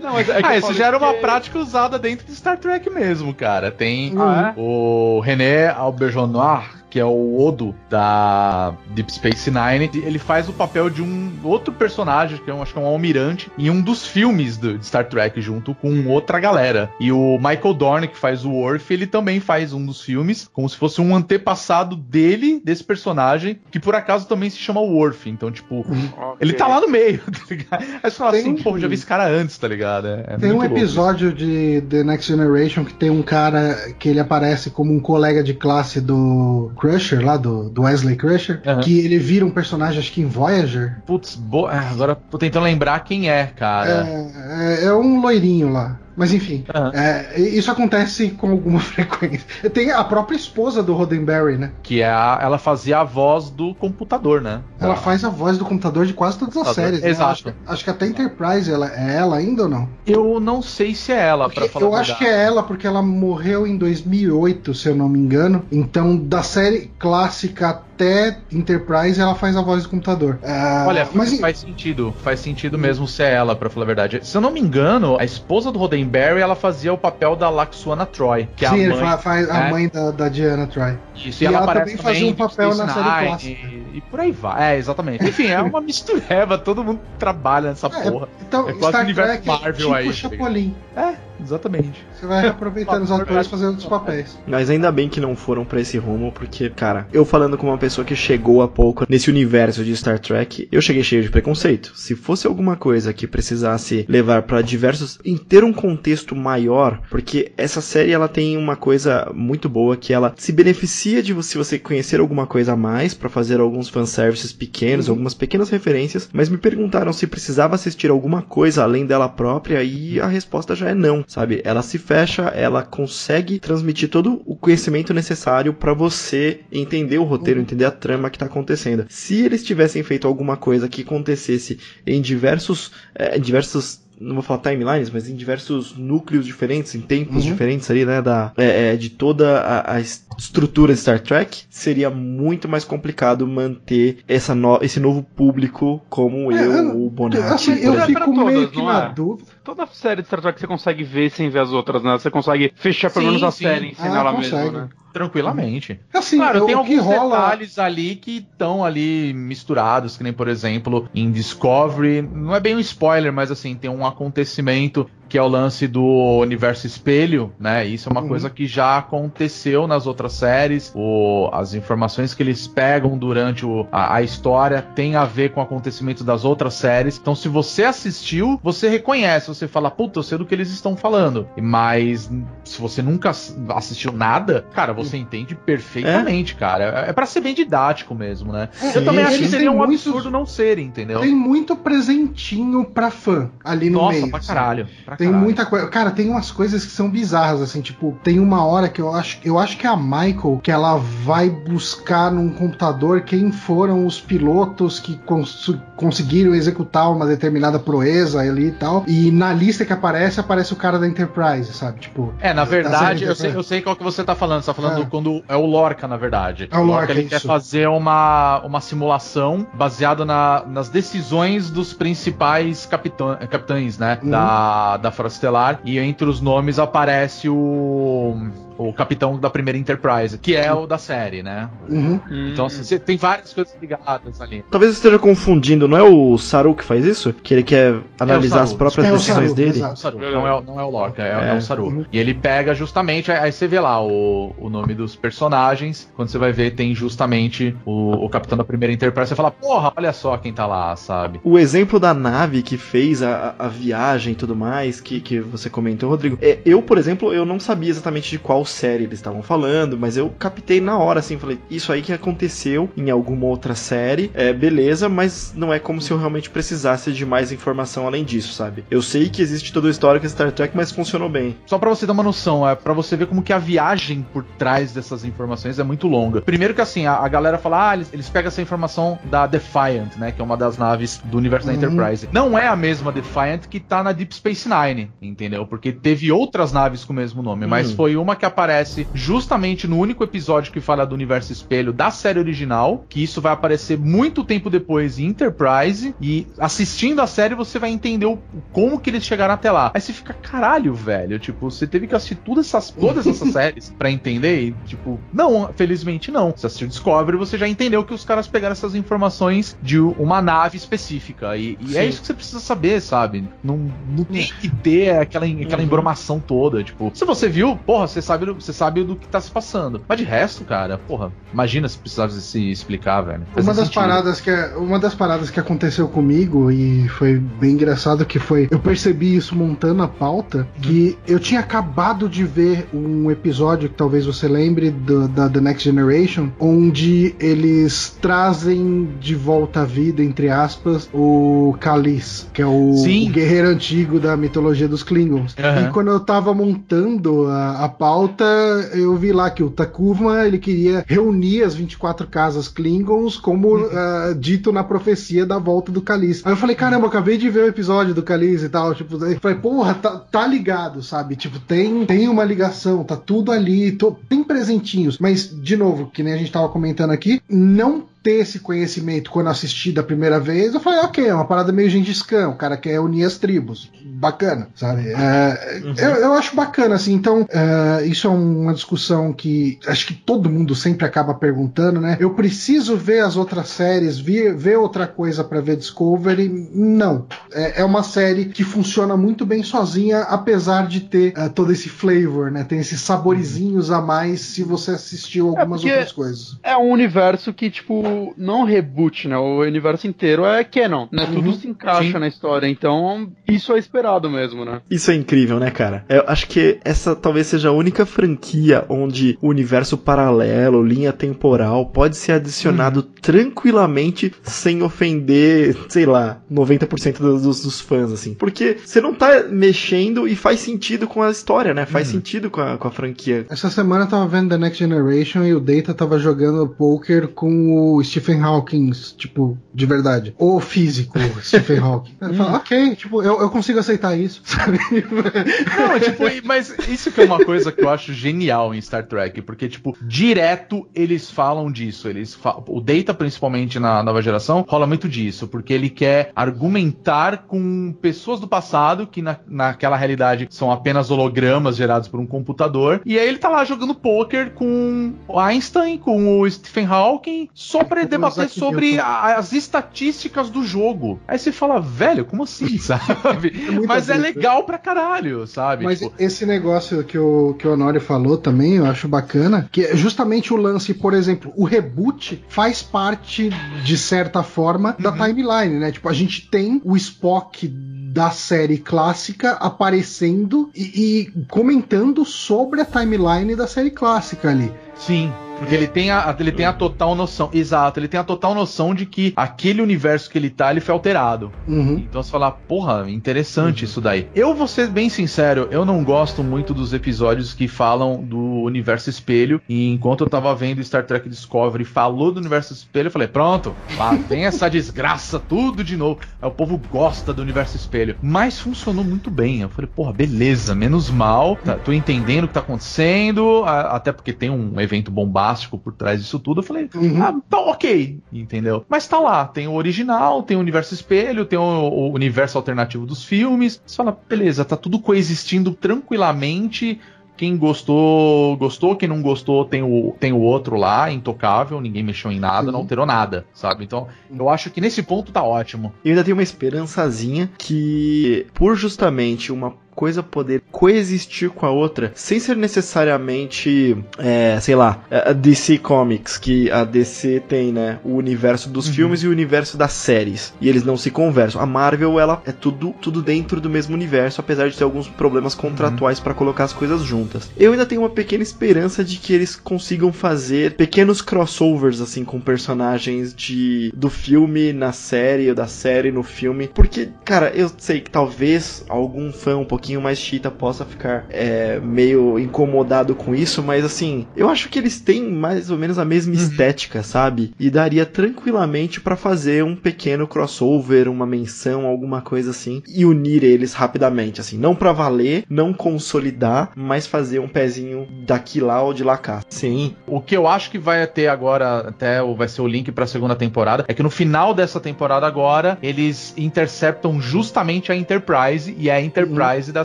Não, 0.00 0.12
mas 0.12 0.28
é 0.28 0.40
que 0.40 0.46
ah, 0.46 0.56
isso 0.56 0.72
já 0.72 0.86
era 0.86 0.98
uma 0.98 1.14
que- 1.14 1.20
prática 1.20 1.58
usada 1.58 1.98
dentro 1.98 2.26
de 2.26 2.34
Star 2.34 2.56
Trek 2.58 2.88
mesmo, 2.90 3.34
cara. 3.34 3.70
Tem 3.72 4.14
Ah, 4.16 4.54
é? 4.56 4.60
o 4.60 5.18
René 5.20 5.68
Auberjonois, 5.68 6.64
que 6.96 7.00
é 7.00 7.04
o 7.04 7.38
Odo 7.38 7.74
da 7.90 8.72
Deep 8.94 9.12
Space 9.12 9.50
Nine. 9.50 9.90
Ele 10.02 10.18
faz 10.18 10.48
o 10.48 10.52
papel 10.54 10.88
de 10.88 11.02
um 11.02 11.30
outro 11.44 11.70
personagem, 11.74 12.38
que 12.38 12.50
eu 12.50 12.62
acho 12.62 12.72
que 12.72 12.78
é 12.78 12.82
um 12.82 12.86
almirante, 12.86 13.50
em 13.58 13.68
um 13.68 13.82
dos 13.82 14.06
filmes 14.06 14.56
do, 14.56 14.78
de 14.78 14.86
Star 14.86 15.06
Trek, 15.06 15.38
junto 15.42 15.74
com 15.74 16.06
outra 16.06 16.40
galera. 16.40 16.90
E 16.98 17.12
o 17.12 17.36
Michael 17.36 17.74
Dorn, 17.74 18.08
que 18.08 18.16
faz 18.16 18.46
o 18.46 18.50
Worf, 18.50 18.90
ele 18.94 19.06
também 19.06 19.40
faz 19.40 19.74
um 19.74 19.84
dos 19.84 20.00
filmes, 20.00 20.48
como 20.50 20.66
se 20.70 20.74
fosse 20.78 21.02
um 21.02 21.14
antepassado 21.14 21.96
dele, 21.96 22.62
desse 22.64 22.82
personagem, 22.82 23.60
que 23.70 23.78
por 23.78 23.94
acaso 23.94 24.26
também 24.26 24.48
se 24.48 24.56
chama 24.56 24.80
Worf. 24.80 25.28
Então, 25.28 25.50
tipo, 25.52 25.80
Ok. 25.80 26.36
ele 26.40 26.54
tá 26.54 26.66
lá 26.66 26.80
no 26.80 26.88
meio, 26.88 27.20
tá 27.30 27.40
ligado? 27.50 27.84
Aí 28.02 28.10
você 28.10 28.16
fala 28.16 28.32
Tem- 28.32 28.40
assim, 28.40 28.62
pô, 28.62 28.78
já 28.78 28.88
vi 28.88 28.94
esse 28.94 29.04
cara 29.04 29.28
antes, 29.28 29.58
tá 29.58 29.68
ligado? 29.68 30.08
É, 30.08 30.24
é 30.28 30.38
Tem 30.38 30.50
um 30.50 30.64
episódio 30.64 31.30
de 31.30 31.82
The 31.90 32.02
Next 32.04 32.26
Generation 32.26 32.86
que 32.86 32.94
tem 32.94 33.10
um 33.10 33.22
cara 33.22 33.92
que 33.98 34.08
ele 34.08 34.18
aparece 34.18 34.70
como 34.70 34.94
um 34.94 34.98
colega 34.98 35.44
de 35.44 35.52
classe 35.52 36.00
do 36.00 36.70
Crusher, 36.86 37.24
lá 37.24 37.36
do, 37.36 37.68
do 37.68 37.82
Wesley 37.82 38.14
Crusher, 38.16 38.60
Aham. 38.66 38.80
que 38.80 39.00
ele 39.00 39.18
vira 39.18 39.44
um 39.44 39.50
personagem, 39.50 39.98
acho 39.98 40.12
que 40.12 40.20
em 40.20 40.26
Voyager. 40.26 40.96
Putz, 41.04 41.34
boa. 41.34 41.70
ah, 41.72 41.90
Agora 41.90 42.14
tô 42.14 42.38
tentando 42.38 42.62
lembrar 42.64 43.00
quem 43.00 43.28
é, 43.28 43.46
cara. 43.46 44.06
É, 44.06 44.82
é- 44.82 44.84
é 44.86 44.94
um 44.94 45.20
loirinho 45.20 45.72
lá. 45.72 45.98
Mas 46.16 46.32
enfim, 46.32 46.64
Aham. 46.74 46.92
é, 46.94 47.38
isso 47.40 47.70
acontece 47.70 48.30
com 48.30 48.50
alguma 48.50 48.80
frequência. 48.80 49.46
Tem 49.70 49.90
a 49.90 50.02
própria 50.02 50.36
esposa 50.36 50.82
do 50.82 50.94
Roddenberry, 50.94 51.58
né? 51.58 51.72
Que 51.82 52.00
é 52.00 52.08
a, 52.08 52.38
ela 52.40 52.58
fazia 52.58 53.00
a 53.00 53.04
voz 53.04 53.50
do 53.50 53.74
computador, 53.74 54.40
né? 54.40 54.60
Ela 54.80 54.94
Ah, 54.94 54.96
faz 54.96 55.24
a 55.24 55.28
voz 55.28 55.58
do 55.58 55.64
computador 55.64 56.06
de 56.06 56.12
quase 56.14 56.38
todas 56.38 56.56
as 56.56 56.68
séries. 56.74 57.02
né? 57.02 57.10
Exato. 57.10 57.32
Acho, 57.32 57.42
que- 57.44 57.54
acho 57.66 57.84
que 57.84 57.90
até 57.90 58.06
Enterprise 58.06 58.70
ela, 58.70 58.90
é 58.94 59.16
ela 59.16 59.36
ainda 59.36 59.64
ou 59.64 59.68
não? 59.68 59.88
Eu 60.06 60.40
não 60.40 60.62
sei 60.62 60.94
se 60.94 61.12
é 61.12 61.20
ela, 61.26 61.48
pra 61.48 61.54
Porque 61.62 61.68
falar 61.68 61.86
eu 61.86 61.94
acho 61.94 62.16
que 62.18 62.24
é 62.24 62.44
ela 62.44 62.62
porque 62.62 62.86
ela 62.86 63.02
morreu 63.02 63.66
em 63.66 63.76
2008, 63.76 64.72
se 64.74 64.88
eu 64.88 64.94
não 64.94 65.08
me 65.08 65.18
engano. 65.18 65.64
Então, 65.70 66.16
da 66.16 66.42
série 66.42 66.90
clássica 66.98 67.82
até 67.96 68.36
Enterprise, 68.52 69.18
ela 69.20 69.34
faz 69.34 69.56
a 69.56 69.62
voz 69.62 69.84
do 69.84 69.88
computador. 69.88 70.38
Ah, 70.44 70.84
Olha, 70.86 71.08
mas 71.14 71.38
faz 71.40 71.58
sentido. 71.58 72.14
Faz 72.22 72.40
sentido 72.40 72.76
mesmo 72.78 73.08
ser 73.08 73.24
ela, 73.32 73.56
pra 73.56 73.70
falar 73.70 73.84
a 73.84 73.86
verdade. 73.86 74.20
Se 74.22 74.36
eu 74.36 74.40
não 74.40 74.50
me 74.50 74.60
engano, 74.60 75.16
a 75.18 75.24
esposa 75.24 75.72
do 75.72 75.78
Roddenberry, 75.78 76.40
ela 76.40 76.54
fazia 76.54 76.92
o 76.92 76.98
papel 76.98 77.34
da 77.34 77.48
Laxuana 77.48 78.04
Troy, 78.04 78.48
que 78.54 78.66
é 78.66 78.68
sim, 78.68 78.74
a 78.74 78.78
ele 78.78 78.94
mãe. 78.94 79.00
fa- 79.00 79.18
faz 79.18 79.50
a 79.50 79.54
né? 79.60 79.70
mãe 79.70 79.88
da, 79.88 80.10
da 80.10 80.28
Diana 80.28 80.66
Troy. 80.66 80.96
Isso, 81.14 81.42
E 81.42 81.46
ela, 81.46 81.58
ela 81.62 81.72
também 81.74 81.96
fazia 81.96 82.26
um 82.28 82.34
papel 82.34 82.74
na 82.74 82.88
série 82.88 83.26
clássica. 83.26 83.50
E, 83.66 83.86
e 83.94 84.00
por 84.02 84.20
aí 84.20 84.30
vai. 84.32 84.74
É, 84.74 84.78
exatamente. 84.78 85.24
Enfim, 85.24 85.46
é 85.48 85.60
uma 85.62 85.80
mistureba, 85.82 86.58
todo 86.58 86.84
mundo 86.84 87.00
trabalha 87.18 87.70
nessa 87.70 87.86
É, 87.86 88.10
porra. 88.10 88.28
Então, 88.46 88.68
É 88.68 88.72
quase 88.74 88.88
Star 88.88 89.04
universo 89.04 89.32
Trek 89.42 89.48
é 89.48 89.52
Marvel 89.52 89.74
tipo 89.74 89.94
aí, 89.94 90.06
tá 90.08 90.12
Chapolin. 90.12 90.74
É, 90.94 91.14
exatamente. 91.40 92.04
Você 92.14 92.26
vai 92.26 92.46
aproveitando 92.48 93.02
os 93.02 93.10
atores 93.10 93.46
fazendo 93.46 93.68
outros 93.70 93.86
papéis. 93.88 94.38
Mas 94.46 94.70
ainda 94.70 94.90
bem 94.92 95.08
que 95.08 95.20
não 95.20 95.36
foram 95.36 95.64
pra 95.64 95.80
esse 95.80 95.98
rumo, 95.98 96.32
porque, 96.32 96.70
cara, 96.70 97.06
eu 97.12 97.24
falando 97.24 97.56
com 97.58 97.66
uma 97.68 97.78
pessoa 97.78 98.04
que 98.04 98.16
chegou 98.16 98.62
há 98.62 98.68
pouco 98.68 99.04
nesse 99.08 99.30
universo 99.30 99.84
de 99.84 99.94
Star 99.96 100.18
Trek, 100.18 100.68
eu 100.70 100.80
cheguei 100.80 101.02
cheio 101.02 101.22
de 101.22 101.30
preconceito. 101.30 101.92
Se 101.94 102.14
fosse 102.14 102.46
alguma 102.46 102.76
coisa 102.76 103.12
que 103.12 103.26
precisasse 103.26 104.04
levar 104.08 104.42
pra 104.42 104.62
diversos. 104.62 105.18
em 105.24 105.36
ter 105.36 105.64
um 105.64 105.72
contexto 105.72 106.34
maior, 106.34 107.00
porque 107.10 107.52
essa 107.56 107.80
série 107.80 108.12
ela 108.12 108.28
tem 108.28 108.56
uma 108.56 108.76
coisa 108.76 109.30
muito 109.34 109.68
boa 109.68 109.96
que 109.96 110.12
ela 110.12 110.32
se 110.36 110.52
beneficia 110.52 111.22
de 111.22 111.32
você, 111.32 111.56
você 111.58 111.78
conhecer 111.78 112.20
alguma 112.20 112.46
coisa 112.46 112.72
a 112.72 112.76
mais 112.76 113.14
pra 113.14 113.28
fazer 113.28 113.60
alguns 113.60 113.88
fanservices 113.88 114.52
pequenos, 114.52 115.06
Uhum. 115.08 115.12
algumas 115.14 115.34
pequenas 115.34 115.68
referências, 115.70 116.28
mas 116.32 116.48
me 116.48 116.56
perguntaram 116.56 117.12
se 117.12 117.26
precisava 117.26 117.74
assistir 117.74 118.10
alguma 118.10 118.42
coisa 118.42 118.82
além 118.82 119.06
dela 119.06 119.28
própria 119.28 119.82
e 119.82 120.20
a 120.20 120.26
resposta 120.26 120.74
já 120.74 120.90
é 120.90 120.94
não, 120.94 121.24
sabe? 121.26 121.60
Ela 121.64 121.82
se 121.82 121.98
fecha, 121.98 122.44
ela 122.54 122.82
consegue 122.82 123.58
transmitir 123.58 124.08
todo 124.08 124.42
o 124.46 124.54
conhecimento 124.56 125.12
necessário 125.14 125.72
pra 125.74 125.92
você 125.92 126.60
entender 126.70 127.18
o 127.18 127.24
roteiro, 127.24 127.60
entender 127.60 127.84
a 127.84 127.90
trama 127.90 128.30
que 128.30 128.38
tá 128.38 128.46
acontecendo. 128.46 129.06
Se 129.08 129.44
eles 129.44 129.64
tivessem 129.64 130.02
feito 130.02 130.26
alguma 130.26 130.56
coisa 130.56 130.88
que 130.88 131.02
acontecesse 131.02 131.78
em 132.06 132.20
diversos, 132.20 132.92
em 133.34 133.40
diversos 133.40 134.04
não 134.18 134.32
vou 134.32 134.42
falar 134.42 134.60
timelines, 134.60 135.10
mas 135.10 135.28
em 135.28 135.36
diversos 135.36 135.94
núcleos 135.94 136.46
diferentes, 136.46 136.94
em 136.94 137.02
tempos 137.02 137.44
Uhum. 137.44 137.50
diferentes 137.52 137.90
ali, 137.90 138.02
né, 138.06 138.22
da, 138.22 138.50
é, 138.56 138.94
é, 138.94 138.96
de 138.96 139.10
toda 139.10 139.58
a, 139.60 139.96
a 139.96 140.00
estrutura 140.00 140.94
de 140.94 140.98
Star 141.00 141.20
Trek, 141.20 141.64
seria 141.68 142.08
muito 142.08 142.66
mais 142.66 142.82
complicado 142.82 143.46
manter 143.46 144.20
essa 144.26 144.54
no- 144.54 144.78
esse 144.80 144.98
novo 144.98 145.22
público 145.22 146.00
como 146.08 146.50
É, 146.50 146.64
eu, 146.64 146.72
eu- 146.72 147.04
o 147.06 147.10
Bonatti. 147.10 147.42
Assim, 147.42 147.72
eu 147.72 147.92
Pra- 147.92 148.04
exemplo. 148.04 148.22
fico 148.24 148.44
meio 148.46 148.58
todas, 148.60 148.70
que 148.70 148.82
na 148.82 149.04
é? 149.04 149.12
dúvida. 149.14 149.48
Toda 149.66 149.84
série 149.88 150.22
de 150.22 150.28
Star 150.28 150.40
Trek 150.40 150.60
você 150.60 150.66
consegue 150.68 151.02
ver 151.02 151.28
sem 151.28 151.50
ver 151.50 151.58
as 151.58 151.70
outras, 151.72 152.00
né? 152.00 152.12
Você 152.12 152.30
consegue 152.30 152.72
fechar 152.76 153.10
pelo 153.10 153.24
Sim, 153.24 153.32
menos 153.32 153.42
a 153.42 153.50
sim. 153.50 153.64
série 153.64 153.86
em 153.88 153.94
Ah, 153.98 154.08
nela 154.10 154.32
consegue. 154.32 154.64
mesma, 154.64 154.82
né? 154.82 154.88
Tranquilamente. 155.12 156.00
Assim, 156.14 156.36
Claro, 156.36 156.62
o 156.62 156.66
tem 156.66 156.74
que 156.76 156.80
alguns 156.80 157.04
rola. 157.04 157.36
detalhes 157.40 157.78
ali 157.78 158.14
que 158.14 158.36
estão 158.38 158.84
ali 158.84 159.32
misturados, 159.34 160.16
que 160.16 160.22
nem, 160.22 160.32
por 160.32 160.46
exemplo, 160.46 161.08
em 161.12 161.32
Discovery, 161.32 162.22
não 162.22 162.54
é 162.54 162.60
bem 162.60 162.76
um 162.76 162.80
spoiler, 162.80 163.32
mas 163.32 163.50
assim, 163.50 163.74
tem 163.74 163.90
um 163.90 164.06
acontecimento 164.06 165.10
que 165.36 165.38
é 165.38 165.42
o 165.42 165.48
lance 165.48 165.86
do 165.86 166.02
universo 166.40 166.86
espelho, 166.86 167.52
né? 167.60 167.84
Isso 167.84 168.08
é 168.08 168.12
uma 168.12 168.22
Uhum. 168.22 168.28
coisa 168.28 168.48
que 168.48 168.66
já 168.66 168.96
aconteceu 168.96 169.86
nas 169.86 170.06
outras 170.06 170.32
séries. 170.32 170.90
O, 170.94 171.50
as 171.52 171.74
informações 171.74 172.32
que 172.32 172.42
eles 172.42 172.66
pegam 172.66 173.18
durante 173.18 173.66
o- 173.66 173.86
a, 173.92 174.14
a 174.14 174.22
história 174.22 174.80
tem 174.80 175.14
a 175.14 175.26
ver 175.26 175.50
com 175.50 175.60
o 175.60 175.62
acontecimento 175.62 176.24
das 176.24 176.42
outras 176.46 176.72
séries. 176.72 177.18
Então, 177.20 177.34
se 177.34 177.48
você 177.50 177.84
assistiu, 177.84 178.58
você 178.62 178.88
reconhece, 178.88 179.48
você 179.48 179.68
fala, 179.68 179.90
puta, 179.90 180.18
eu 180.20 180.22
sei 180.22 180.38
do 180.38 180.46
que 180.46 180.54
eles 180.54 180.70
estão 180.70 180.96
falando. 180.96 181.46
Mas 181.60 182.30
se 182.64 182.80
você 182.80 183.02
nunca 183.02 183.28
ass- 183.28 183.54
assistiu 183.68 184.12
nada, 184.12 184.64
cara, 184.72 184.94
você 184.94 185.18
entende 185.18 185.54
perfeitamente, 185.54 186.54
cara. 186.54 187.04
É, 187.06 187.10
é 187.10 187.12
para 187.12 187.26
ser 187.26 187.42
bem 187.42 187.54
didático 187.54 188.14
mesmo, 188.14 188.54
né? 188.54 188.70
É, 188.80 188.96
eu 188.96 189.04
também 189.04 189.22
acho 189.22 189.36
que 189.38 189.48
seria 189.48 189.70
um 189.70 189.76
muitos- 189.76 190.06
absurdo 190.06 190.30
não 190.30 190.46
ser, 190.46 190.78
entendeu? 190.78 191.20
Tem 191.20 191.34
muito 191.34 191.76
presentinho 191.76 192.86
pra 192.86 193.10
fã 193.10 193.50
ali 193.62 193.90
no 193.90 193.98
Nossa, 193.98 194.12
meio. 194.18 194.30
pra 194.30 194.38
assim. 194.38 194.48
caralho. 194.48 194.86
pra 195.04 195.16
Tem 195.26 195.30
caralho. 195.32 195.44
muita 195.44 195.66
coisa. 195.66 195.86
Cara, 195.88 196.10
tem 196.10 196.28
umas 196.28 196.50
coisas 196.50 196.84
que 196.84 196.90
são 196.90 197.08
bizarras, 197.10 197.60
assim, 197.60 197.80
tipo, 197.80 198.16
tem 198.22 198.38
uma 198.40 198.64
hora 198.64 198.88
que 198.88 199.00
eu 199.00 199.12
acho. 199.14 199.38
Eu 199.44 199.58
acho 199.58 199.76
que 199.76 199.86
é 199.86 199.90
a 199.90 199.96
Michael 199.96 200.60
que 200.62 200.70
ela 200.70 200.96
vai 200.96 201.48
buscar 201.50 202.30
num 202.30 202.50
computador 202.50 203.22
quem 203.22 203.50
foram 203.52 204.06
os 204.06 204.20
pilotos 204.20 204.98
que 205.00 205.16
cons- 205.18 205.74
conseguiram 205.96 206.54
executar 206.54 207.10
uma 207.10 207.26
determinada 207.26 207.78
proeza 207.78 208.40
ali 208.40 208.68
e 208.68 208.72
tal. 208.72 209.04
E 209.06 209.30
na 209.30 209.52
lista 209.52 209.84
que 209.84 209.92
aparece, 209.92 210.40
aparece 210.40 210.72
o 210.72 210.76
cara 210.76 210.98
da 210.98 211.06
Enterprise, 211.06 211.72
sabe? 211.72 212.00
Tipo. 212.00 212.32
É, 212.40 212.52
na 212.52 212.64
da 212.64 212.70
verdade, 212.70 213.24
eu 213.24 213.34
sei, 213.34 213.54
eu 213.54 213.62
sei 213.62 213.82
qual 213.82 213.96
que 213.96 214.02
você 214.02 214.22
tá 214.24 214.34
falando. 214.34 214.62
Você 214.62 214.66
tá 214.66 214.74
falando 214.74 215.02
É. 215.02 215.06
quando 215.06 215.42
é 215.48 215.56
o 215.56 215.66
Lorca, 215.66 216.06
na 216.08 216.16
verdade. 216.16 216.68
É 216.70 216.78
o 216.78 216.82
Lorca, 216.82 217.12
ele 217.12 217.22
isso. 217.22 217.30
quer 217.30 217.40
fazer 217.40 217.88
uma, 217.88 218.60
uma 218.64 218.80
simulação 218.80 219.66
baseada 219.74 220.24
na- 220.24 220.62
nas 220.66 220.88
decisões 220.88 221.70
dos 221.70 221.92
principais 221.92 222.86
capitã, 222.86 223.36
capitães, 223.48 223.98
né? 223.98 224.18
Uhum. 224.22 224.30
Da, 224.30 224.96
da 225.06 225.12
Frota 225.12 225.34
Estelar. 225.34 225.80
E 225.84 225.98
entre 225.98 226.28
os 226.28 226.40
nomes 226.40 226.78
aparece 226.78 227.48
o. 227.48 228.36
O 228.78 228.92
capitão 228.92 229.38
da 229.38 229.48
primeira 229.50 229.78
Enterprise, 229.78 230.38
que 230.38 230.54
é 230.54 230.72
o 230.72 230.86
da 230.86 230.98
série, 230.98 231.42
né? 231.42 231.68
Uhum. 231.88 232.20
Então, 232.52 232.66
assim, 232.66 232.82
você 232.82 232.98
tem 232.98 233.16
várias 233.16 233.52
coisas 233.52 233.74
ligadas 233.80 234.40
ali. 234.40 234.64
Talvez 234.70 234.92
eu 234.92 234.96
esteja 234.96 235.18
confundindo, 235.18 235.88
não 235.88 235.96
é 235.96 236.02
o 236.02 236.36
Saru 236.38 236.74
que 236.74 236.84
faz 236.84 237.04
isso? 237.04 237.32
Que 237.32 237.54
ele 237.54 237.62
quer 237.62 237.94
analisar 238.20 238.62
as 238.62 238.68
Saru. 238.70 238.78
próprias 238.78 239.06
É 239.06 239.12
decisões 239.12 239.36
Saru, 239.44 239.54
dele? 239.54 239.70
exato. 239.70 239.94
o 239.94 239.96
Saru, 239.96 240.18
não 240.18 240.46
é, 240.46 240.62
não 240.62 240.80
é 240.80 240.84
o 240.84 240.90
Lorca, 240.90 241.22
é, 241.22 241.48
É. 241.48 241.48
é 241.50 241.54
o 241.54 241.60
Saru. 241.62 241.86
Uhum. 241.86 242.04
E 242.12 242.18
ele 242.18 242.34
pega 242.34 242.74
justamente, 242.74 243.30
aí 243.32 243.50
você 243.52 243.66
vê 243.66 243.80
lá 243.80 244.02
o, 244.04 244.54
o 244.58 244.68
nome 244.68 244.94
dos 244.94 245.16
personagens, 245.16 246.10
quando 246.14 246.28
você 246.28 246.38
vai 246.38 246.52
ver 246.52 246.72
tem 246.72 246.94
justamente 246.94 247.74
o, 247.84 248.24
o 248.24 248.28
capitão 248.28 248.58
da 248.58 248.64
primeira 248.64 248.92
Enterprise, 248.92 249.28
você 249.28 249.34
fala, 249.34 249.50
porra, 249.50 249.92
olha 249.96 250.12
só 250.12 250.36
quem 250.36 250.52
tá 250.52 250.66
lá, 250.66 250.94
sabe? 250.96 251.40
O 251.44 251.58
exemplo 251.58 251.98
da 252.00 252.12
nave 252.12 252.62
que 252.62 252.76
fez 252.76 253.22
a, 253.22 253.54
a- 253.58 253.66
a 253.66 253.68
viagem 253.68 254.32
e 254.32 254.36
tudo 254.36 254.54
mais, 254.56 255.00
que, 255.00 255.20
que 255.20 255.40
você 255.40 255.70
comentou, 255.70 256.10
Rodrigo, 256.10 256.38
é, 256.42 256.58
eu, 256.64 256.82
por 256.82 256.98
exemplo, 256.98 257.32
eu 257.32 257.44
não 257.46 257.58
sabia 257.60 257.90
exatamente 257.90 258.30
de 258.30 258.38
qual 258.38 258.64
série 258.66 259.04
eles 259.04 259.18
estavam 259.18 259.42
falando, 259.42 259.96
mas 259.98 260.16
eu 260.16 260.28
captei 260.38 260.80
na 260.80 260.98
hora, 260.98 261.20
assim, 261.20 261.38
falei, 261.38 261.58
isso 261.70 261.92
aí 261.92 262.02
que 262.02 262.12
aconteceu 262.12 262.90
em 262.96 263.10
alguma 263.10 263.46
outra 263.46 263.74
série, 263.74 264.30
é 264.34 264.52
beleza, 264.52 265.08
mas 265.08 265.52
não 265.56 265.72
é 265.72 265.78
como 265.78 266.00
se 266.00 266.10
eu 266.10 266.18
realmente 266.18 266.50
precisasse 266.50 267.12
de 267.12 267.24
mais 267.24 267.52
informação 267.52 268.06
além 268.06 268.24
disso, 268.24 268.52
sabe? 268.52 268.84
Eu 268.90 269.02
sei 269.02 269.28
que 269.28 269.40
existe 269.42 269.72
todo 269.72 269.84
o 269.86 269.90
histórico 269.90 270.26
de 270.26 270.32
Star 270.32 270.52
Trek, 270.52 270.76
mas 270.76 270.90
funcionou 270.92 271.28
bem. 271.28 271.56
Só 271.66 271.78
pra 271.78 271.88
você 271.90 272.06
dar 272.06 272.12
uma 272.12 272.22
noção, 272.22 272.68
é 272.68 272.74
para 272.74 272.92
você 272.92 273.16
ver 273.16 273.26
como 273.26 273.42
que 273.42 273.52
a 273.52 273.58
viagem 273.58 274.26
por 274.32 274.44
trás 274.58 274.92
dessas 274.92 275.24
informações 275.24 275.78
é 275.78 275.82
muito 275.84 276.06
longa. 276.08 276.40
Primeiro 276.42 276.74
que 276.74 276.80
assim, 276.80 277.06
a, 277.06 277.14
a 277.14 277.28
galera 277.28 277.58
fala, 277.58 277.90
ah, 277.90 277.94
eles, 277.94 278.12
eles 278.12 278.28
pegam 278.28 278.48
essa 278.48 278.62
informação 278.62 279.18
da 279.24 279.46
Defiant, 279.46 280.16
né, 280.16 280.32
que 280.32 280.40
é 280.40 280.44
uma 280.44 280.56
das 280.56 280.76
naves 280.78 281.20
do 281.24 281.36
universo 281.38 281.68
Uhum. 281.68 281.76
da 281.78 281.86
Enterprise. 281.86 282.28
Não 282.32 282.58
é 282.58 282.68
a 282.68 282.76
mesma 282.76 283.10
Defiant 283.10 283.66
que 283.68 283.80
tá 283.80 284.02
na 284.02 284.12
Deep 284.12 284.34
Space 284.34 284.68
Nine, 284.68 285.10
entendeu? 285.20 285.66
Porque 285.66 285.90
teve 285.92 286.30
outras 286.30 286.72
naves 286.72 287.04
com 287.04 287.12
o 287.12 287.16
mesmo 287.16 287.42
nome, 287.42 287.66
mas 287.66 287.90
Uhum. 287.90 287.96
foi 287.96 288.16
uma 288.16 288.36
que 288.36 288.44
aparece 288.56 289.06
justamente 289.12 289.86
no 289.86 289.98
único 289.98 290.24
episódio 290.24 290.72
que 290.72 290.80
fala 290.80 291.04
do 291.06 291.14
universo 291.14 291.52
espelho 291.52 291.92
da 291.92 292.10
série 292.10 292.38
original, 292.38 293.04
que 293.10 293.22
isso 293.22 293.40
vai 293.40 293.52
aparecer 293.52 293.98
muito 293.98 294.42
tempo 294.42 294.70
depois 294.70 295.18
em 295.18 295.26
Enterprise 295.26 296.14
e 296.18 296.46
assistindo 296.58 297.20
a 297.20 297.26
série 297.26 297.54
você 297.54 297.78
vai 297.78 297.90
entender 297.90 298.24
o, 298.24 298.42
como 298.72 298.98
que 298.98 299.10
eles 299.10 299.24
chegaram 299.24 299.52
até 299.52 299.70
lá. 299.70 299.92
Aí 299.94 300.00
você 300.00 300.12
fica, 300.12 300.32
caralho, 300.32 300.94
velho, 300.94 301.38
tipo, 301.38 301.70
você 301.70 301.86
teve 301.86 302.06
que 302.06 302.14
assistir 302.14 302.36
todas 302.36 302.66
essas, 302.66 302.90
todas 302.90 303.28
essas 303.28 303.48
séries 303.52 303.92
pra 303.98 304.10
entender 304.10 304.62
e, 304.62 304.74
tipo, 304.84 305.22
não, 305.30 305.70
felizmente 305.76 306.30
não. 306.30 306.52
Você 306.56 306.66
assistiu 306.66 306.88
Discovery, 306.88 307.36
você 307.36 307.58
já 307.58 307.68
entendeu 307.68 308.04
que 308.04 308.14
os 308.14 308.24
caras 308.24 308.48
pegaram 308.48 308.72
essas 308.72 308.94
informações 308.94 309.76
de 309.82 309.98
uma 309.98 310.40
nave 310.40 310.78
específica 310.78 311.56
e, 311.58 311.76
e 311.78 311.96
é 311.96 312.06
isso 312.06 312.20
que 312.22 312.26
você 312.26 312.34
precisa 312.34 312.60
saber, 312.60 313.00
sabe? 313.02 313.50
Não, 313.62 313.76
não 314.02 314.24
tem 314.24 314.46
que 314.58 314.70
ter 314.70 315.16
aquela, 315.18 315.44
aquela 315.46 315.82
Uhum. 315.82 315.86
embromação 315.86 316.40
toda, 316.40 316.82
tipo, 316.82 317.10
se 317.14 317.24
você 317.24 317.48
viu, 317.48 317.76
porra, 317.76 318.06
você 318.08 318.22
sabe, 318.22 318.45
você 318.54 318.72
sabe 318.72 319.02
do 319.04 319.16
que 319.16 319.26
tá 319.28 319.40
se 319.40 319.50
passando. 319.50 320.00
Mas 320.08 320.18
de 320.18 320.24
resto, 320.24 320.64
cara, 320.64 320.98
porra, 320.98 321.32
imagina 321.52 321.88
se 321.88 321.98
precisasse 321.98 322.40
se 322.40 322.70
explicar, 322.70 323.20
velho. 323.22 323.42
Faz 323.54 323.66
Uma 323.66 323.74
das, 323.74 323.84
sentido. 323.86 324.00
paradas 324.00 324.40
que, 324.40 324.50
uma 324.76 324.98
das 324.98 325.14
paradas 325.14 325.50
que 325.50 325.60
aconteceu 325.60 326.08
comigo 326.08 326.70
e 326.70 327.08
foi 327.08 327.34
bem 327.38 327.72
engraçado 327.72 328.24
que 328.24 328.38
foi 328.38 328.68
eu 328.70 328.78
percebi 328.78 329.36
isso 329.36 329.54
montando 329.56 330.02
a 330.02 330.08
pauta 330.08 330.66
que 330.80 331.16
eu 331.26 331.38
tinha 331.38 331.60
acabado 331.60 332.28
de 332.28 332.44
ver 332.44 332.88
um 332.92 333.30
episódio 333.30 333.88
que 333.88 333.94
talvez 333.94 334.26
você 334.26 334.46
lembre 334.48 334.90
do- 334.90 335.28
da 335.28 335.48
The 335.48 335.60
Next 335.60 335.84
Generation 335.84 336.48
onde 336.58 337.34
eles 337.40 338.16
trazem 338.20 339.08
de 339.20 339.34
volta 339.34 339.80
à 339.80 339.84
vida 339.84 340.22
entre 340.22 340.48
aspas 340.48 341.08
o 341.12 341.74
Kalis 341.80 342.48
que 342.52 342.62
é 342.62 342.66
o, 342.66 342.90
o 342.92 343.04
guerreiro 343.30 343.68
antigo 343.68 344.18
da 344.20 344.36
mitologia 344.36 344.88
dos 344.88 345.02
Klingons 345.02 345.54
Aham. 345.58 345.88
e 345.88 345.92
quando 345.92 346.08
eu 346.10 346.20
tava 346.20 346.52
montando 346.54 347.46
a, 347.48 347.84
a 347.84 347.88
pauta 347.88 348.35
eu 348.44 349.14
vi 349.16 349.32
lá 349.32 349.50
que 349.50 349.62
o 349.62 349.70
Takuma 349.70 350.44
ele 350.46 350.58
queria 350.58 351.04
reunir 351.06 351.62
as 351.62 351.74
24 351.74 352.26
casas 352.26 352.68
Klingons 352.68 353.36
como 353.36 353.76
ah, 353.76 354.34
dito 354.38 354.72
na 354.72 354.84
profecia 354.84 355.44
da 355.46 355.58
volta 355.58 355.90
do 355.92 356.00
Kalis. 356.02 356.42
Aí 356.44 356.52
eu 356.52 356.56
falei, 356.56 356.76
caramba, 356.76 357.04
eu 357.04 357.08
acabei 357.08 357.36
de 357.38 357.48
ver 357.50 357.64
o 357.64 357.68
episódio 357.68 358.14
do 358.14 358.22
Kalis 358.22 358.62
e 358.62 358.68
tal. 358.68 358.94
Tipo, 358.94 359.24
eu 359.24 359.40
falei, 359.40 359.58
porra, 359.58 359.94
tá, 359.94 360.18
tá 360.18 360.46
ligado, 360.46 361.02
sabe? 361.02 361.36
Tipo, 361.36 361.58
tem, 361.60 362.04
tem 362.06 362.28
uma 362.28 362.44
ligação, 362.44 363.04
tá 363.04 363.16
tudo 363.16 363.52
ali, 363.52 363.92
to- 363.92 364.16
tem 364.28 364.42
presentinhos. 364.44 365.18
Mas, 365.18 365.48
de 365.48 365.76
novo, 365.76 366.10
que 366.12 366.22
nem 366.22 366.32
a 366.32 366.36
gente 366.36 366.52
tava 366.52 366.68
comentando 366.68 367.10
aqui, 367.10 367.40
não 367.48 368.04
ter 368.26 368.40
esse 368.40 368.58
conhecimento 368.58 369.30
quando 369.30 369.48
assisti 369.48 369.92
da 369.92 370.02
primeira 370.02 370.40
vez, 370.40 370.74
eu 370.74 370.80
falei, 370.80 370.98
ok, 370.98 371.28
é 371.28 371.32
uma 371.32 371.44
parada 371.44 371.70
meio 371.70 371.88
Gengis 371.88 372.22
Khan, 372.22 372.48
o 372.48 372.56
cara 372.56 372.76
quer 372.76 372.98
unir 372.98 373.22
as 373.22 373.38
tribos. 373.38 373.88
Bacana, 374.04 374.68
sabe? 374.74 375.10
É, 375.10 375.80
eu, 375.96 376.10
eu 376.16 376.32
acho 376.32 376.56
bacana, 376.56 376.96
assim, 376.96 377.12
então, 377.12 377.46
é, 377.48 378.04
isso 378.04 378.26
é 378.26 378.30
uma 378.30 378.74
discussão 378.74 379.32
que 379.32 379.78
acho 379.86 380.06
que 380.08 380.14
todo 380.14 380.50
mundo 380.50 380.74
sempre 380.74 381.06
acaba 381.06 381.34
perguntando, 381.34 382.00
né? 382.00 382.16
Eu 382.18 382.30
preciso 382.34 382.96
ver 382.96 383.20
as 383.20 383.36
outras 383.36 383.68
séries, 383.68 384.18
ver, 384.18 384.56
ver 384.56 384.76
outra 384.76 385.06
coisa 385.06 385.44
pra 385.44 385.60
ver 385.60 385.76
Discovery? 385.76 386.48
Não. 386.74 387.26
É, 387.52 387.82
é 387.82 387.84
uma 387.84 388.02
série 388.02 388.46
que 388.46 388.64
funciona 388.64 389.16
muito 389.16 389.46
bem 389.46 389.62
sozinha, 389.62 390.22
apesar 390.22 390.88
de 390.88 391.00
ter 391.00 391.32
é, 391.36 391.48
todo 391.48 391.70
esse 391.72 391.88
flavor, 391.88 392.50
né? 392.50 392.64
Tem 392.64 392.78
esses 392.80 393.00
saborizinhos 393.02 393.90
a 393.92 394.00
mais 394.00 394.40
se 394.40 394.64
você 394.64 394.92
assistiu 394.92 395.50
algumas 395.50 395.80
porque- 395.82 395.92
outras 395.94 396.12
coisas. 396.12 396.56
É 396.62 396.76
um 396.76 396.90
universo 396.90 397.52
que, 397.52 397.70
tipo, 397.70 398.02
não 398.36 398.64
reboot, 398.64 399.28
né? 399.28 399.36
O 399.36 399.60
universo 399.60 400.06
inteiro 400.06 400.44
é 400.44 400.62
canon, 400.64 401.06
né? 401.12 401.26
Tudo 401.26 401.50
Uhum, 401.50 401.54
se 401.58 401.68
encaixa 401.68 402.12
sim. 402.12 402.18
na 402.18 402.28
história, 402.28 402.66
então 402.66 403.28
isso 403.48 403.72
é 403.74 403.78
esperado 403.78 404.28
mesmo, 404.30 404.64
né? 404.64 404.80
Isso 404.90 405.10
é 405.10 405.14
incrível, 405.14 405.58
né, 405.58 405.70
cara? 405.70 406.04
Eu 406.08 406.24
acho 406.26 406.46
que 406.48 406.78
essa 406.84 407.14
talvez 407.14 407.46
seja 407.46 407.68
a 407.68 407.72
única 407.72 408.04
franquia 408.06 408.84
onde 408.88 409.38
o 409.40 409.48
universo 409.48 409.96
paralelo, 409.98 410.82
linha 410.82 411.12
temporal, 411.12 411.86
pode 411.86 412.16
ser 412.16 412.32
adicionado 412.32 413.02
tranquilamente 413.02 414.32
sem 414.42 414.82
ofender, 414.82 415.76
sei 415.88 416.06
lá, 416.06 416.40
90% 416.52 417.18
dos, 417.18 417.42
dos, 417.42 417.62
dos 417.62 417.80
fãs, 417.80 418.12
assim. 418.12 418.34
Porque 418.34 418.76
você 418.84 419.00
não 419.00 419.14
tá 419.14 419.44
mexendo 419.50 420.26
e 420.28 420.34
faz 420.36 420.60
sentido 420.60 421.06
com 421.06 421.22
a 421.22 421.30
história, 421.30 421.72
né? 421.74 421.86
Faz 421.86 422.06
Uhum. 422.08 422.14
sentido 422.14 422.50
com 422.50 422.60
a, 422.60 422.76
com 422.76 422.88
a 422.88 422.90
franquia. 422.90 423.46
Essa 423.48 423.70
semana 423.70 424.04
eu 424.04 424.08
tava 424.08 424.26
vendo 424.26 424.50
The 424.50 424.58
Next 424.58 424.78
Generation 424.78 425.44
e 425.44 425.54
o 425.54 425.60
Data 425.60 425.94
tava 425.94 426.18
jogando 426.18 426.68
poker 426.68 427.28
com 427.28 427.94
o 427.94 428.02
Stephen 428.06 428.42
Hawking, 428.42 428.90
tipo, 429.16 429.58
de 429.74 429.86
verdade. 429.86 430.34
O 430.38 430.60
físico 430.60 431.18
Stephen 431.42 431.78
Hawking. 431.78 432.16
Ele 432.20 432.34
fala, 432.34 432.56
ok, 432.56 432.96
tipo, 432.96 433.22
eu, 433.22 433.40
eu 433.40 433.50
consigo 433.50 433.78
aceitar 433.78 434.16
isso, 434.16 434.42
sabe? 434.46 434.78
Não, 434.88 436.00
tipo, 436.00 436.24
mas 436.44 436.74
isso 436.88 437.10
que 437.12 437.20
é 437.20 437.24
uma 437.24 437.44
coisa 437.44 437.70
que 437.72 437.82
eu 437.82 437.88
acho 437.88 438.12
genial 438.12 438.74
em 438.74 438.80
Star 438.80 439.06
Trek, 439.06 439.42
porque, 439.42 439.68
tipo, 439.68 439.96
direto 440.02 440.88
eles 440.94 441.30
falam 441.30 441.70
disso. 441.70 442.08
Eles 442.08 442.34
fa 442.34 442.56
o 442.66 442.80
Data, 442.80 443.12
principalmente 443.12 443.78
na 443.78 444.02
nova 444.02 444.22
geração, 444.22 444.64
rola 444.68 444.86
muito 444.86 445.08
disso, 445.08 445.46
porque 445.48 445.72
ele 445.72 445.90
quer 445.90 446.30
argumentar 446.34 447.44
com 447.46 447.92
pessoas 448.00 448.40
do 448.40 448.48
passado 448.48 449.06
que 449.06 449.22
na, 449.22 449.38
naquela 449.46 449.96
realidade 449.96 450.46
são 450.50 450.70
apenas 450.70 451.10
hologramas 451.10 451.76
gerados 451.76 452.08
por 452.08 452.20
um 452.20 452.26
computador. 452.26 453.00
E 453.04 453.18
aí 453.18 453.28
ele 453.28 453.38
tá 453.38 453.48
lá 453.48 453.64
jogando 453.64 453.94
poker 453.94 454.52
com 454.52 455.14
o 455.28 455.38
Einstein, 455.38 455.98
com 455.98 456.40
o 456.40 456.50
Stephen 456.50 456.86
Hawking, 456.86 457.48
só 457.54 457.84
pra 457.86 458.04
debater 458.04 458.48
sobre 458.50 458.98
a, 458.98 459.36
as 459.36 459.52
estatísticas 459.52 460.50
do 460.50 460.62
jogo. 460.62 461.20
Aí 461.26 461.38
você 461.38 461.52
fala, 461.52 461.80
velho, 461.80 462.24
como 462.24 462.44
assim, 462.44 462.76
sabe? 462.78 463.52
É 463.68 463.86
Mas 463.86 464.08
é 464.08 464.16
legal 464.16 464.64
pra 464.64 464.78
caralho, 464.78 465.46
sabe? 465.46 465.84
Mas 465.84 466.00
tipo... 466.00 466.14
esse 466.18 466.44
negócio 466.46 467.04
que 467.04 467.18
o, 467.18 467.54
que 467.54 467.66
o 467.66 467.72
Honório 467.72 468.00
falou 468.00 468.36
também, 468.36 468.74
eu 468.74 468.86
acho 468.86 469.08
bacana, 469.08 469.68
que 469.70 469.84
é 469.84 469.96
justamente 469.96 470.52
o 470.52 470.56
lance, 470.56 470.92
por 470.94 471.14
exemplo, 471.14 471.52
o 471.56 471.64
reboot 471.64 472.44
faz 472.48 472.82
parte, 472.82 473.50
de 473.84 473.98
certa 473.98 474.42
forma, 474.42 474.96
da 474.98 475.10
uhum. 475.10 475.16
timeline, 475.16 475.78
né? 475.78 475.92
Tipo, 475.92 476.08
a 476.08 476.12
gente 476.12 476.48
tem 476.48 476.80
o 476.84 476.96
Spock 476.96 477.68
da 477.68 478.30
série 478.30 478.78
clássica 478.78 479.52
aparecendo 479.52 480.70
e, 480.74 481.26
e 481.36 481.44
comentando 481.48 482.24
sobre 482.24 482.80
a 482.80 482.84
timeline 482.84 483.54
da 483.54 483.66
série 483.66 483.90
clássica 483.90 484.50
ali. 484.50 484.72
Sim. 484.96 485.30
Porque 485.58 485.74
ele 485.74 485.86
tem, 485.86 486.10
a, 486.10 486.34
ele 486.38 486.52
tem 486.52 486.66
a 486.66 486.72
total 486.72 487.14
noção. 487.14 487.48
Exato, 487.52 487.98
ele 487.98 488.08
tem 488.08 488.20
a 488.20 488.24
total 488.24 488.54
noção 488.54 488.94
de 488.94 489.06
que 489.06 489.32
aquele 489.36 489.80
universo 489.80 490.30
que 490.30 490.38
ele 490.38 490.50
tá, 490.50 490.70
ele 490.70 490.80
foi 490.80 490.92
alterado. 490.92 491.50
Uhum. 491.66 491.96
Então 491.98 492.22
você 492.22 492.30
fala, 492.30 492.50
porra, 492.50 493.10
interessante 493.10 493.82
uhum. 493.82 493.88
isso 493.88 494.00
daí. 494.00 494.28
Eu 494.34 494.54
vou 494.54 494.68
ser 494.68 494.88
bem 494.88 495.08
sincero, 495.08 495.68
eu 495.70 495.84
não 495.84 496.04
gosto 496.04 496.42
muito 496.44 496.74
dos 496.74 496.92
episódios 496.92 497.54
que 497.54 497.66
falam 497.66 498.22
do 498.22 498.38
universo 498.38 499.08
espelho. 499.08 499.60
E 499.68 499.92
enquanto 499.92 500.24
eu 500.24 500.30
tava 500.30 500.54
vendo 500.54 500.84
Star 500.84 501.04
Trek 501.04 501.28
Discovery 501.28 501.84
falou 501.84 502.30
do 502.30 502.38
universo 502.38 502.72
espelho, 502.72 503.06
eu 503.06 503.10
falei, 503.12 503.28
pronto, 503.28 503.74
lá 503.96 504.12
vem 504.28 504.44
essa 504.44 504.68
desgraça, 504.68 505.38
tudo 505.38 505.82
de 505.82 505.96
novo. 505.96 506.20
Aí 506.40 506.48
o 506.48 506.52
povo 506.52 506.80
gosta 506.90 507.32
do 507.32 507.40
universo 507.42 507.76
espelho. 507.76 508.16
Mas 508.22 508.60
funcionou 508.60 509.04
muito 509.04 509.30
bem. 509.30 509.62
Eu 509.62 509.68
falei, 509.70 509.90
porra, 509.94 510.12
beleza, 510.12 510.74
menos 510.74 511.10
mal. 511.10 511.56
Tá, 511.64 511.76
tô 511.76 511.92
entendendo 511.92 512.44
o 512.44 512.48
que 512.48 512.54
tá 512.54 512.60
acontecendo. 512.60 513.64
A, 513.64 513.96
até 513.96 514.12
porque 514.12 514.32
tem 514.32 514.50
um 514.50 514.78
evento 514.80 515.10
bombado 515.10 515.45
bombástico 515.46 515.78
por 515.78 515.92
trás 515.92 516.20
disso 516.20 516.38
tudo. 516.38 516.60
Eu 516.60 516.64
falei, 516.64 516.88
uhum. 516.94 517.22
ah, 517.22 517.40
tá 517.48 517.58
ok, 517.58 518.20
entendeu? 518.32 518.84
Mas 518.88 519.06
tá 519.06 519.18
lá, 519.18 519.44
tem 519.44 519.68
o 519.68 519.74
original, 519.74 520.42
tem 520.42 520.56
o 520.56 520.60
universo 520.60 520.94
espelho, 520.94 521.44
tem 521.44 521.58
o, 521.58 521.62
o 521.62 522.12
universo 522.12 522.58
alternativo 522.58 523.06
dos 523.06 523.24
filmes. 523.24 523.80
Você 523.86 523.96
fala, 523.96 524.16
beleza, 524.28 524.64
tá 524.64 524.76
tudo 524.76 524.98
coexistindo 524.98 525.72
tranquilamente. 525.72 527.00
Quem 527.36 527.54
gostou, 527.56 528.56
gostou. 528.56 528.96
Quem 528.96 529.08
não 529.08 529.20
gostou, 529.20 529.64
tem 529.66 529.82
o, 529.82 530.16
tem 530.18 530.32
o 530.32 530.40
outro 530.40 530.76
lá, 530.76 531.12
intocável. 531.12 531.80
Ninguém 531.80 532.02
mexeu 532.02 532.32
em 532.32 532.40
nada, 532.40 532.72
não 532.72 532.80
alterou 532.80 533.04
nada, 533.04 533.44
sabe? 533.52 533.84
Então, 533.84 534.08
eu 534.34 534.48
acho 534.48 534.70
que 534.70 534.80
nesse 534.80 535.02
ponto 535.02 535.30
tá 535.30 535.42
ótimo. 535.42 535.92
Eu 536.02 536.12
ainda 536.12 536.24
tenho 536.24 536.36
uma 536.36 536.42
esperançazinha 536.42 537.50
que, 537.58 538.46
por 538.54 538.74
justamente 538.74 539.52
uma 539.52 539.74
coisa 539.96 540.22
poder 540.22 540.62
coexistir 540.70 541.48
com 541.48 541.64
a 541.64 541.70
outra 541.70 542.12
sem 542.14 542.38
ser 542.38 542.54
necessariamente, 542.54 543.96
é, 544.18 544.58
sei 544.60 544.76
lá, 544.76 545.02
a 545.10 545.32
DC 545.32 545.78
Comics, 545.78 546.36
que 546.36 546.70
a 546.70 546.84
DC 546.84 547.42
tem, 547.48 547.72
né? 547.72 547.98
O 548.04 548.14
universo 548.14 548.68
dos 548.68 548.88
uhum. 548.88 548.94
filmes 548.94 549.22
e 549.22 549.26
o 549.26 549.30
universo 549.30 549.78
das 549.78 549.92
séries. 549.92 550.52
E 550.60 550.68
eles 550.68 550.84
não 550.84 550.96
se 550.96 551.10
conversam. 551.10 551.60
A 551.60 551.66
Marvel, 551.66 552.20
ela 552.20 552.42
é 552.44 552.52
tudo, 552.52 552.94
tudo 553.00 553.22
dentro 553.22 553.60
do 553.60 553.70
mesmo 553.70 553.94
universo, 553.94 554.40
apesar 554.40 554.68
de 554.68 554.76
ter 554.76 554.84
alguns 554.84 555.08
problemas 555.08 555.54
contratuais 555.54 556.18
uhum. 556.18 556.24
para 556.24 556.34
colocar 556.34 556.64
as 556.64 556.72
coisas 556.72 557.02
juntas. 557.02 557.50
Eu 557.56 557.72
ainda 557.72 557.86
tenho 557.86 558.02
uma 558.02 558.10
pequena 558.10 558.42
esperança 558.42 559.02
de 559.02 559.16
que 559.16 559.32
eles 559.32 559.56
consigam 559.56 560.12
fazer 560.12 560.74
pequenos 560.74 561.22
crossovers, 561.22 562.00
assim, 562.00 562.24
com 562.24 562.38
personagens 562.40 563.34
de 563.34 563.90
do 563.96 564.10
filme 564.10 564.72
na 564.72 564.92
série, 564.92 565.48
ou 565.48 565.54
da 565.54 565.66
série 565.66 566.12
no 566.12 566.22
filme. 566.22 566.68
Porque, 566.68 567.08
cara, 567.24 567.50
eu 567.54 567.70
sei 567.78 568.00
que 568.00 568.10
talvez 568.10 568.84
algum 568.88 569.32
fã 569.32 569.56
um 569.56 569.64
pouquinho 569.64 569.85
pouquinho 569.86 570.02
mais 570.02 570.18
chita 570.18 570.50
possa 570.50 570.84
ficar 570.84 571.26
é, 571.30 571.78
meio 571.78 572.40
incomodado 572.40 573.14
com 573.14 573.34
isso, 573.34 573.62
mas 573.62 573.84
assim, 573.84 574.26
eu 574.36 574.48
acho 574.48 574.68
que 574.68 574.80
eles 574.80 575.00
têm 575.00 575.30
mais 575.30 575.70
ou 575.70 575.78
menos 575.78 575.96
a 575.96 576.04
mesma 576.04 576.34
uhum. 576.34 576.40
estética, 576.40 577.04
sabe? 577.04 577.54
E 577.58 577.70
daria 577.70 578.04
tranquilamente 578.04 579.00
para 579.00 579.14
fazer 579.14 579.62
um 579.62 579.76
pequeno 579.76 580.26
crossover, 580.26 581.08
uma 581.08 581.24
menção, 581.24 581.86
alguma 581.86 582.20
coisa 582.20 582.50
assim, 582.50 582.82
e 582.88 583.06
unir 583.06 583.44
eles 583.44 583.74
rapidamente, 583.74 584.40
assim, 584.40 584.58
não 584.58 584.74
para 584.74 584.92
valer, 584.92 585.44
não 585.48 585.72
consolidar, 585.72 586.72
mas 586.74 587.06
fazer 587.06 587.38
um 587.38 587.48
pezinho 587.48 588.08
daqui 588.26 588.60
lá 588.60 588.82
ou 588.82 588.92
de 588.92 589.04
lá 589.04 589.16
cá. 589.16 589.42
Sim. 589.48 589.94
O 590.04 590.20
que 590.20 590.36
eu 590.36 590.48
acho 590.48 590.68
que 590.68 590.78
vai 590.78 591.06
ter 591.06 591.28
agora, 591.28 591.88
até 591.88 592.20
vai 592.36 592.48
ser 592.48 592.62
o 592.62 592.66
link 592.66 592.90
para 592.90 593.04
a 593.04 593.08
segunda 593.08 593.36
temporada, 593.36 593.84
é 593.86 593.94
que 593.94 594.02
no 594.02 594.10
final 594.10 594.52
dessa 594.52 594.80
temporada 594.80 595.26
agora, 595.28 595.78
eles 595.80 596.34
interceptam 596.36 597.20
justamente 597.20 597.92
a 597.92 597.94
Enterprise 597.94 598.74
e 598.76 598.88
é 598.90 598.94
a 598.94 599.00
Enterprise 599.00 599.70
uhum 599.70 599.75
da 599.76 599.84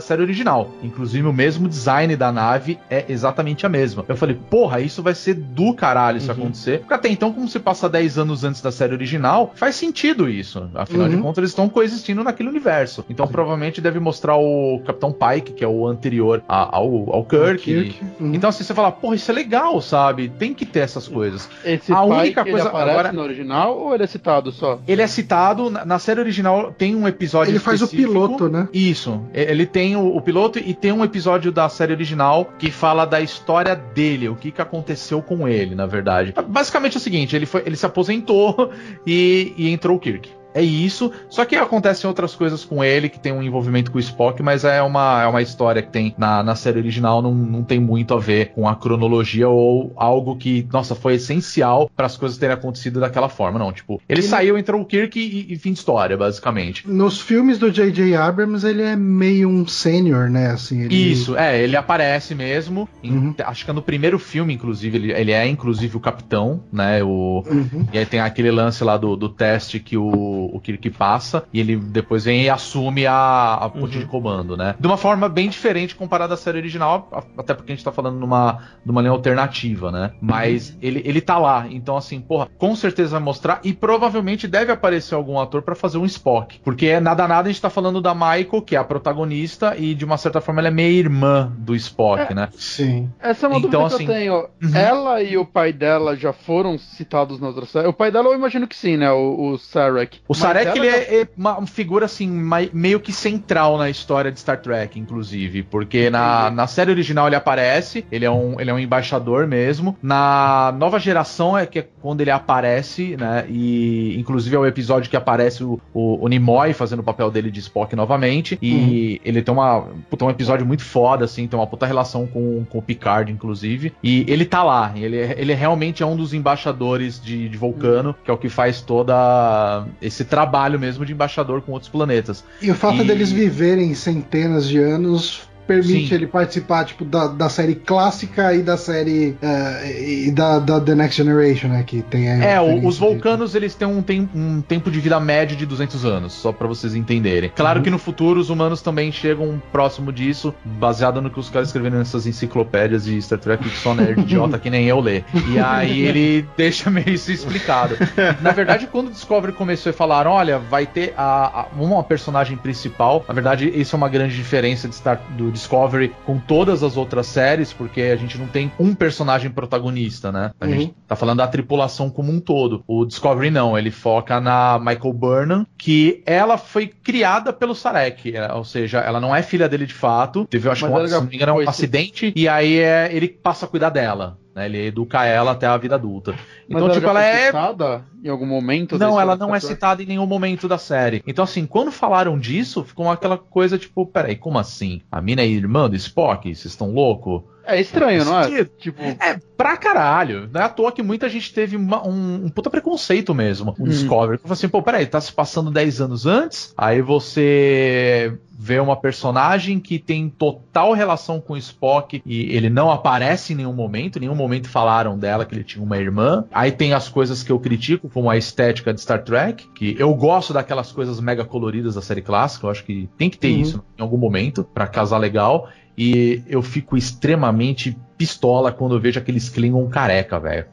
série 0.00 0.22
original. 0.22 0.70
Inclusive, 0.82 1.26
o 1.26 1.32
mesmo 1.32 1.68
design 1.68 2.16
da 2.16 2.32
nave 2.32 2.78
é 2.88 3.04
exatamente 3.08 3.66
a 3.66 3.68
mesma. 3.68 4.04
Eu 4.08 4.16
falei, 4.16 4.38
porra, 4.48 4.80
isso 4.80 5.02
vai 5.02 5.14
ser 5.14 5.34
do 5.34 5.74
caralho 5.74 6.16
isso 6.16 6.30
uhum. 6.32 6.38
acontecer. 6.38 6.80
Porque 6.80 6.94
até 6.94 7.08
então, 7.08 7.32
como 7.32 7.46
se 7.46 7.60
passa 7.60 7.88
10 7.88 8.18
anos 8.18 8.44
antes 8.44 8.62
da 8.62 8.72
série 8.72 8.94
original, 8.94 9.52
faz 9.54 9.76
sentido 9.76 10.28
isso. 10.28 10.68
Afinal 10.74 11.06
uhum. 11.06 11.16
de 11.16 11.22
contas, 11.22 11.38
eles 11.38 11.50
estão 11.50 11.68
coexistindo 11.68 12.24
naquele 12.24 12.48
universo. 12.48 13.04
Então, 13.10 13.26
Sim. 13.26 13.32
provavelmente 13.32 13.80
deve 13.80 14.00
mostrar 14.00 14.36
o 14.36 14.80
Capitão 14.86 15.12
Pike, 15.12 15.52
que 15.52 15.64
é 15.64 15.68
o 15.68 15.86
anterior 15.86 16.42
ao, 16.48 17.14
ao 17.14 17.24
Kirk. 17.24 17.62
Kirk. 17.62 18.04
Uhum. 18.18 18.34
Então, 18.34 18.48
assim, 18.48 18.64
você 18.64 18.72
fala, 18.72 18.90
porra, 18.90 19.14
isso 19.14 19.30
é 19.30 19.34
legal, 19.34 19.80
sabe? 19.82 20.30
Tem 20.30 20.54
que 20.54 20.64
ter 20.64 20.80
essas 20.80 21.06
coisas. 21.06 21.48
Esse 21.64 21.92
a 21.92 22.02
Pike, 22.02 22.12
única 22.12 22.44
coisa 22.44 22.58
ele 22.60 22.68
aparece 22.68 22.90
agora 22.90 23.12
no 23.12 23.22
original 23.22 23.78
ou 23.78 23.94
ele 23.94 24.04
é 24.04 24.06
citado 24.06 24.50
só? 24.52 24.80
Ele 24.88 25.02
é 25.02 25.06
citado 25.06 25.70
na, 25.70 25.84
na 25.84 25.98
série 25.98 26.20
original, 26.20 26.72
tem 26.72 26.96
um 26.96 27.06
episódio 27.06 27.52
Ele 27.52 27.58
faz 27.58 27.82
o 27.82 27.88
piloto, 27.88 28.48
né? 28.48 28.68
Isso. 28.72 29.20
Ele 29.34 29.66
tem 29.66 29.81
tem 29.82 29.96
o, 29.96 30.16
o, 30.16 30.20
piloto 30.20 30.60
e 30.60 30.72
tem 30.74 30.92
um 30.92 31.02
episódio 31.02 31.50
da 31.50 31.68
série 31.68 31.92
original 31.92 32.44
que 32.56 32.70
fala 32.70 33.04
da 33.04 33.20
história 33.20 33.74
dele, 33.74 34.28
o 34.28 34.36
que, 34.36 34.52
que 34.52 34.62
aconteceu 34.62 35.20
com 35.20 35.48
ele, 35.48 35.74
na 35.74 35.86
verdade. 35.86 36.32
Basicamente 36.46 36.94
é 36.94 36.98
o 36.98 37.00
seguinte: 37.00 37.34
ele, 37.34 37.46
foi, 37.46 37.64
ele 37.66 37.76
se 37.76 37.84
aposentou 37.84 38.70
e, 39.04 39.52
e 39.56 39.70
entrou 39.70 39.96
o 39.96 40.00
Kirk 40.00 40.41
é 40.54 40.62
isso. 40.62 41.10
Só 41.28 41.44
que 41.44 41.56
acontecem 41.56 42.08
outras 42.08 42.34
coisas 42.34 42.64
com 42.64 42.82
ele 42.82 43.08
que 43.08 43.18
tem 43.18 43.32
um 43.32 43.42
envolvimento 43.42 43.90
com 43.90 43.98
o 43.98 44.00
Spock, 44.00 44.42
mas 44.42 44.64
é 44.64 44.82
uma, 44.82 45.22
é 45.22 45.26
uma 45.26 45.42
história 45.42 45.82
que 45.82 45.90
tem 45.90 46.14
na, 46.16 46.42
na 46.42 46.54
série 46.54 46.78
original, 46.78 47.22
não, 47.22 47.34
não 47.34 47.62
tem 47.62 47.80
muito 47.80 48.14
a 48.14 48.18
ver 48.18 48.52
com 48.54 48.68
a 48.68 48.74
cronologia 48.74 49.48
ou 49.48 49.92
algo 49.96 50.36
que, 50.36 50.66
nossa, 50.72 50.94
foi 50.94 51.14
essencial 51.14 51.90
para 51.96 52.06
as 52.06 52.16
coisas 52.16 52.38
terem 52.38 52.54
acontecido 52.54 53.00
daquela 53.00 53.28
forma. 53.28 53.58
Não, 53.58 53.72
tipo, 53.72 54.00
ele 54.08 54.20
e 54.20 54.22
saiu, 54.22 54.58
entrou 54.58 54.80
o 54.80 54.84
Kirk 54.84 55.18
e, 55.18 55.52
e, 55.52 55.56
fim 55.56 55.72
de 55.72 55.78
história, 55.78 56.16
basicamente. 56.16 56.88
Nos 56.88 57.20
filmes 57.20 57.58
do 57.58 57.70
J.J. 57.70 58.14
Abrams, 58.16 58.66
ele 58.66 58.82
é 58.82 58.96
meio 58.96 59.48
um 59.48 59.66
sênior, 59.66 60.28
né? 60.28 60.50
Assim, 60.50 60.82
ele... 60.82 60.94
Isso, 60.94 61.36
é, 61.36 61.62
ele 61.62 61.76
aparece 61.76 62.34
mesmo. 62.34 62.88
Em, 63.02 63.12
uhum. 63.12 63.34
Acho 63.44 63.64
que 63.64 63.70
é 63.70 63.74
no 63.74 63.82
primeiro 63.82 64.18
filme, 64.18 64.54
inclusive, 64.54 64.96
ele, 64.96 65.12
ele 65.12 65.32
é 65.32 65.46
inclusive 65.46 65.96
o 65.96 66.00
capitão, 66.00 66.62
né? 66.72 67.02
O, 67.02 67.42
uhum. 67.46 67.86
E 67.92 67.98
aí 67.98 68.06
tem 68.06 68.20
aquele 68.20 68.50
lance 68.50 68.82
lá 68.84 68.96
do, 68.96 69.16
do 69.16 69.28
teste 69.28 69.80
que 69.80 69.96
o 69.96 70.41
o, 70.46 70.60
Kirk 70.60 70.90
passa 70.90 71.44
e 71.52 71.60
ele 71.60 71.76
depois 71.76 72.24
vem 72.24 72.44
e 72.44 72.50
assume 72.50 73.06
a, 73.06 73.54
a 73.54 73.68
ponte 73.68 73.96
uhum. 73.96 74.02
de 74.02 74.06
comando, 74.06 74.56
né? 74.56 74.74
De 74.78 74.86
uma 74.86 74.96
forma 74.96 75.28
bem 75.28 75.48
diferente 75.48 75.94
comparada 75.94 76.34
à 76.34 76.36
série 76.36 76.58
original, 76.58 77.08
até 77.36 77.54
porque 77.54 77.72
a 77.72 77.74
gente 77.74 77.84
tá 77.84 77.92
falando 77.92 78.18
numa, 78.18 78.58
numa 78.84 79.00
linha 79.00 79.12
alternativa, 79.12 79.90
né? 79.90 80.12
Mas 80.20 80.70
uhum. 80.70 80.76
ele, 80.82 81.02
ele 81.04 81.20
tá 81.20 81.38
lá, 81.38 81.66
então 81.70 81.96
assim, 81.96 82.20
porra, 82.20 82.48
com 82.58 82.74
certeza 82.74 83.12
vai 83.12 83.20
mostrar 83.20 83.60
e 83.64 83.72
provavelmente 83.72 84.46
deve 84.46 84.72
aparecer 84.72 85.14
algum 85.14 85.38
ator 85.38 85.62
para 85.62 85.74
fazer 85.74 85.98
um 85.98 86.04
Spock, 86.04 86.60
porque 86.64 86.86
é 86.86 87.00
nada 87.00 87.26
nada 87.28 87.48
a 87.48 87.52
gente 87.52 87.60
tá 87.60 87.70
falando 87.70 88.00
da 88.00 88.14
Michael, 88.14 88.62
que 88.62 88.76
é 88.76 88.78
a 88.78 88.84
protagonista 88.84 89.76
e 89.76 89.94
de 89.94 90.04
uma 90.04 90.16
certa 90.16 90.40
forma 90.40 90.60
ela 90.60 90.68
é 90.68 90.70
meio 90.70 90.96
irmã 90.96 91.52
do 91.58 91.74
Spock, 91.74 92.32
é, 92.32 92.34
né? 92.34 92.48
Sim. 92.52 93.10
Essa 93.20 93.46
é 93.46 93.48
uma 93.48 93.58
então, 93.58 93.70
dúvida 93.82 93.96
assim, 93.96 94.06
que 94.06 94.10
eu 94.10 94.14
assim, 94.14 94.48
tenho. 94.60 94.72
Uhum. 94.72 94.76
Ela 94.76 95.22
e 95.22 95.36
o 95.36 95.44
pai 95.44 95.72
dela 95.72 96.16
já 96.16 96.32
foram 96.32 96.78
citados 96.78 97.40
na 97.40 97.48
outra 97.48 97.66
série? 97.66 97.88
O 97.88 97.92
pai 97.92 98.10
dela 98.10 98.28
eu 98.28 98.34
imagino 98.34 98.66
que 98.66 98.76
sim, 98.76 98.96
né? 98.96 99.10
O, 99.10 99.52
o 99.52 99.58
Sarek. 99.58 100.20
O 100.32 100.34
Sarek 100.34 100.78
ele 100.78 100.88
é, 100.88 101.22
é, 101.22 101.28
uma 101.36 101.66
figura 101.66 102.06
assim 102.06 102.28
meio 102.72 102.98
que 103.00 103.12
central 103.12 103.76
na 103.78 103.90
história 103.90 104.32
de 104.32 104.40
Star 104.40 104.60
Trek, 104.60 104.98
inclusive, 104.98 105.62
porque 105.62 106.10
na, 106.10 106.50
na 106.50 106.66
série 106.66 106.90
original 106.90 107.26
ele 107.26 107.36
aparece, 107.36 108.04
ele 108.10 108.24
é, 108.24 108.30
um, 108.30 108.60
ele 108.60 108.70
é 108.70 108.74
um 108.74 108.78
embaixador 108.78 109.46
mesmo. 109.46 109.96
Na 110.02 110.74
nova 110.76 110.98
geração 110.98 111.56
é 111.56 111.66
que 111.66 111.80
é 111.80 111.86
quando 112.00 112.20
ele 112.20 112.30
aparece, 112.30 113.16
né? 113.16 113.44
E 113.48 114.18
inclusive 114.18 114.56
é 114.56 114.58
o 114.58 114.66
episódio 114.66 115.10
que 115.10 115.16
aparece 115.16 115.62
o, 115.62 115.80
o, 115.92 116.24
o 116.24 116.28
Nimoy 116.28 116.72
fazendo 116.72 117.00
o 117.00 117.04
papel 117.04 117.30
dele 117.30 117.50
de 117.50 117.60
Spock 117.60 117.94
novamente. 117.94 118.58
E 118.60 118.72
uhum. 118.72 119.18
ele 119.24 119.42
tem 119.42 119.52
uma 119.52 119.86
puta, 120.08 120.24
um 120.24 120.30
episódio 120.30 120.66
muito 120.66 120.82
foda, 120.82 121.24
assim, 121.24 121.46
tem 121.46 121.58
uma 121.58 121.66
puta 121.66 121.86
relação 121.86 122.26
com, 122.26 122.64
com 122.68 122.78
o 122.78 122.82
Picard, 122.82 123.30
inclusive. 123.30 123.92
E 124.02 124.24
ele 124.28 124.44
tá 124.44 124.62
lá, 124.62 124.92
ele, 124.96 125.16
ele 125.16 125.54
realmente 125.54 126.02
é 126.02 126.06
um 126.06 126.16
dos 126.16 126.32
embaixadores 126.32 127.20
de, 127.22 127.48
de 127.48 127.56
Vulcano, 127.56 128.10
uhum. 128.10 128.14
que 128.24 128.30
é 128.30 128.34
o 128.34 128.38
que 128.38 128.48
faz 128.48 128.80
toda 128.80 129.84
esse 130.00 130.21
trabalho 130.24 130.78
mesmo 130.78 131.04
de 131.04 131.12
embaixador 131.12 131.62
com 131.62 131.72
outros 131.72 131.90
planetas. 131.90 132.44
E 132.60 132.70
o 132.70 132.74
fato 132.74 133.02
e... 133.02 133.04
deles 133.04 133.30
viverem 133.30 133.94
centenas 133.94 134.68
de 134.68 134.78
anos 134.78 135.42
permite 135.66 136.08
Sim. 136.08 136.14
ele 136.14 136.26
participar 136.26 136.84
tipo, 136.84 137.04
da, 137.04 137.28
da 137.28 137.48
série 137.48 137.74
clássica 137.74 138.54
e 138.54 138.62
da 138.62 138.76
série 138.76 139.36
uh, 139.42 139.86
e 139.86 140.30
da, 140.30 140.58
da 140.58 140.80
The 140.80 140.94
Next 140.94 141.16
Generation, 141.16 141.68
né? 141.68 141.82
Que 141.82 142.02
tem 142.02 142.28
É, 142.28 142.60
os 142.60 142.98
vulcanos 142.98 143.54
eles 143.54 143.74
têm 143.74 143.86
um, 143.86 144.02
tem, 144.02 144.28
um 144.34 144.60
tempo 144.60 144.90
de 144.90 145.00
vida 145.00 145.18
médio 145.20 145.56
de 145.56 145.66
200 145.66 146.04
anos, 146.04 146.32
só 146.32 146.52
para 146.52 146.66
vocês 146.66 146.94
entenderem. 146.94 147.50
Claro 147.54 147.78
uhum. 147.78 147.84
que 147.84 147.90
no 147.90 147.98
futuro 147.98 148.40
os 148.40 148.50
humanos 148.50 148.82
também 148.82 149.12
chegam 149.12 149.60
próximo 149.70 150.12
disso, 150.12 150.54
baseado 150.64 151.20
no 151.20 151.30
que 151.30 151.38
os 151.38 151.48
caras 151.48 151.68
escreveram 151.68 151.98
nessas 151.98 152.26
enciclopédias 152.26 153.04
de 153.04 153.20
Star 153.20 153.38
Trek 153.38 153.62
que 153.62 153.76
só 153.76 153.94
nerd 153.94 154.20
idiota 154.22 154.58
que 154.58 154.70
nem 154.70 154.86
eu 154.86 155.00
lê. 155.00 155.22
E 155.48 155.58
aí 155.58 156.02
ele 156.06 156.46
deixa 156.56 156.90
meio 156.90 157.10
isso 157.10 157.30
explicado. 157.30 157.96
Na 158.40 158.52
verdade, 158.52 158.86
quando 158.86 159.08
o 159.08 159.10
Discovery 159.10 159.52
começou 159.52 159.90
e 159.90 159.92
falaram, 159.92 160.32
olha, 160.32 160.58
vai 160.58 160.86
ter 160.86 161.14
a, 161.16 161.60
a, 161.60 161.66
uma 161.76 162.02
personagem 162.02 162.56
principal, 162.56 163.24
na 163.26 163.34
verdade, 163.34 163.70
isso 163.74 163.94
é 163.94 163.96
uma 163.96 164.08
grande 164.08 164.34
diferença 164.34 164.88
de 164.88 164.94
Star, 164.94 165.20
do 165.30 165.51
Discovery 165.52 166.12
com 166.26 166.38
todas 166.38 166.82
as 166.82 166.96
outras 166.96 167.26
séries, 167.26 167.72
porque 167.72 168.00
a 168.02 168.16
gente 168.16 168.38
não 168.38 168.46
tem 168.46 168.72
um 168.78 168.94
personagem 168.94 169.50
protagonista, 169.50 170.32
né? 170.32 170.52
A 170.60 170.66
uhum. 170.66 170.72
gente 170.72 170.94
tá 171.06 171.14
falando 171.14 171.38
da 171.38 171.46
tripulação 171.46 172.10
como 172.10 172.32
um 172.32 172.40
todo. 172.40 172.82
O 172.86 173.04
Discovery 173.04 173.50
não, 173.50 173.78
ele 173.78 173.90
foca 173.90 174.40
na 174.40 174.78
Michael 174.78 175.12
Burnham, 175.12 175.66
que 175.76 176.22
ela 176.26 176.58
foi 176.58 176.86
criada 176.86 177.52
pelo 177.52 177.74
Sarek, 177.74 178.36
é, 178.36 178.52
ou 178.52 178.64
seja, 178.64 178.98
ela 178.98 179.20
não 179.20 179.34
é 179.34 179.42
filha 179.42 179.68
dele 179.68 179.86
de 179.86 179.94
fato. 179.94 180.46
Teve, 180.46 180.68
acho 180.68 180.86
que, 180.86 180.92
um, 180.92 181.06
se 181.06 181.12
não 181.12 181.22
me 181.22 181.36
engano, 181.36 181.54
um 181.54 181.68
acidente, 181.68 182.32
e 182.34 182.48
aí 182.48 182.78
é, 182.78 183.08
ele 183.12 183.28
passa 183.28 183.66
a 183.66 183.68
cuidar 183.68 183.90
dela. 183.90 184.38
Né, 184.54 184.66
ele 184.66 184.86
educa 184.86 185.24
ela 185.24 185.52
até 185.52 185.66
a 185.66 185.76
vida 185.76 185.94
adulta. 185.94 186.34
Então, 186.68 186.86
Mas 186.86 186.96
tipo, 186.96 187.08
ela, 187.08 187.24
ela 187.24 187.36
é. 187.36 187.46
citada 187.46 188.04
em 188.22 188.28
algum 188.28 188.46
momento? 188.46 188.98
Não, 188.98 189.18
ela 189.18 189.34
não 189.34 189.54
é 189.54 189.60
citada 189.60 190.02
em 190.02 190.06
nenhum 190.06 190.26
momento 190.26 190.68
da 190.68 190.76
série. 190.76 191.22
Então, 191.26 191.44
assim, 191.44 191.64
quando 191.66 191.90
falaram 191.90 192.38
disso, 192.38 192.84
ficou 192.84 193.10
aquela 193.10 193.38
coisa 193.38 193.78
tipo, 193.78 194.04
peraí, 194.06 194.36
como 194.36 194.58
assim? 194.58 195.00
A 195.10 195.22
mina 195.22 195.42
é 195.42 195.46
irmã 195.46 195.88
do 195.88 195.96
Spock? 195.96 196.54
Vocês 196.54 196.66
estão 196.66 196.92
louco? 196.92 197.48
É 197.64 197.80
estranho, 197.80 198.24
não 198.24 198.40
é? 198.40 198.64
Tipo... 198.64 199.02
É, 199.02 199.38
pra 199.56 199.76
caralho. 199.76 200.48
Não 200.52 200.60
é 200.60 200.64
à 200.64 200.68
toa 200.68 200.90
que 200.90 201.02
muita 201.02 201.28
gente 201.28 201.52
teve 201.54 201.76
uma, 201.76 202.06
um, 202.06 202.46
um, 202.46 202.48
puta 202.48 202.68
preconceito 202.68 203.34
mesmo. 203.34 203.74
O 203.78 203.84
hum. 203.84 203.88
Discovery. 203.88 204.38
Falou 204.38 204.54
assim, 204.54 204.68
pô, 204.68 204.82
peraí, 204.82 205.06
tá 205.06 205.20
se 205.20 205.32
passando 205.32 205.70
10 205.70 206.00
anos 206.00 206.26
antes, 206.26 206.74
aí 206.76 207.00
você 207.00 208.36
vê 208.62 208.78
uma 208.78 208.96
personagem 208.96 209.80
que 209.80 209.98
tem 209.98 210.28
total 210.28 210.92
relação 210.92 211.40
com 211.40 211.54
o 211.54 211.56
Spock 211.56 212.22
e 212.24 212.54
ele 212.54 212.70
não 212.70 212.92
aparece 212.92 213.52
em 213.52 213.56
nenhum 213.56 213.72
momento, 213.72 214.16
em 214.16 214.20
nenhum 214.20 214.36
momento 214.36 214.68
falaram 214.68 215.18
dela 215.18 215.44
que 215.44 215.52
ele 215.52 215.64
tinha 215.64 215.84
uma 215.84 215.98
irmã. 215.98 216.44
Aí 216.52 216.70
tem 216.70 216.94
as 216.94 217.08
coisas 217.08 217.42
que 217.42 217.50
eu 217.50 217.58
critico, 217.58 218.08
como 218.08 218.30
a 218.30 218.36
estética 218.36 218.94
de 218.94 219.00
Star 219.00 219.24
Trek, 219.24 219.68
que 219.74 219.96
eu 219.98 220.14
gosto 220.14 220.52
daquelas 220.52 220.92
coisas 220.92 221.18
mega 221.20 221.44
coloridas 221.44 221.96
da 221.96 222.02
série 222.02 222.22
clássica, 222.22 222.66
eu 222.66 222.70
acho 222.70 222.84
que 222.84 223.08
tem 223.18 223.28
que 223.28 223.38
ter 223.38 223.52
uhum. 223.52 223.60
isso 223.60 223.84
em 223.98 224.02
algum 224.02 224.16
momento 224.16 224.62
para 224.62 224.86
casar 224.86 225.18
legal. 225.18 225.68
E 225.96 226.42
eu 226.46 226.62
fico 226.62 226.96
extremamente 226.96 227.96
pistola 228.22 228.70
quando 228.70 228.94
eu 228.94 229.00
vejo 229.00 229.18
aqueles 229.18 229.48
Klingon 229.48 229.88
careca, 229.88 230.38
velho. 230.38 230.66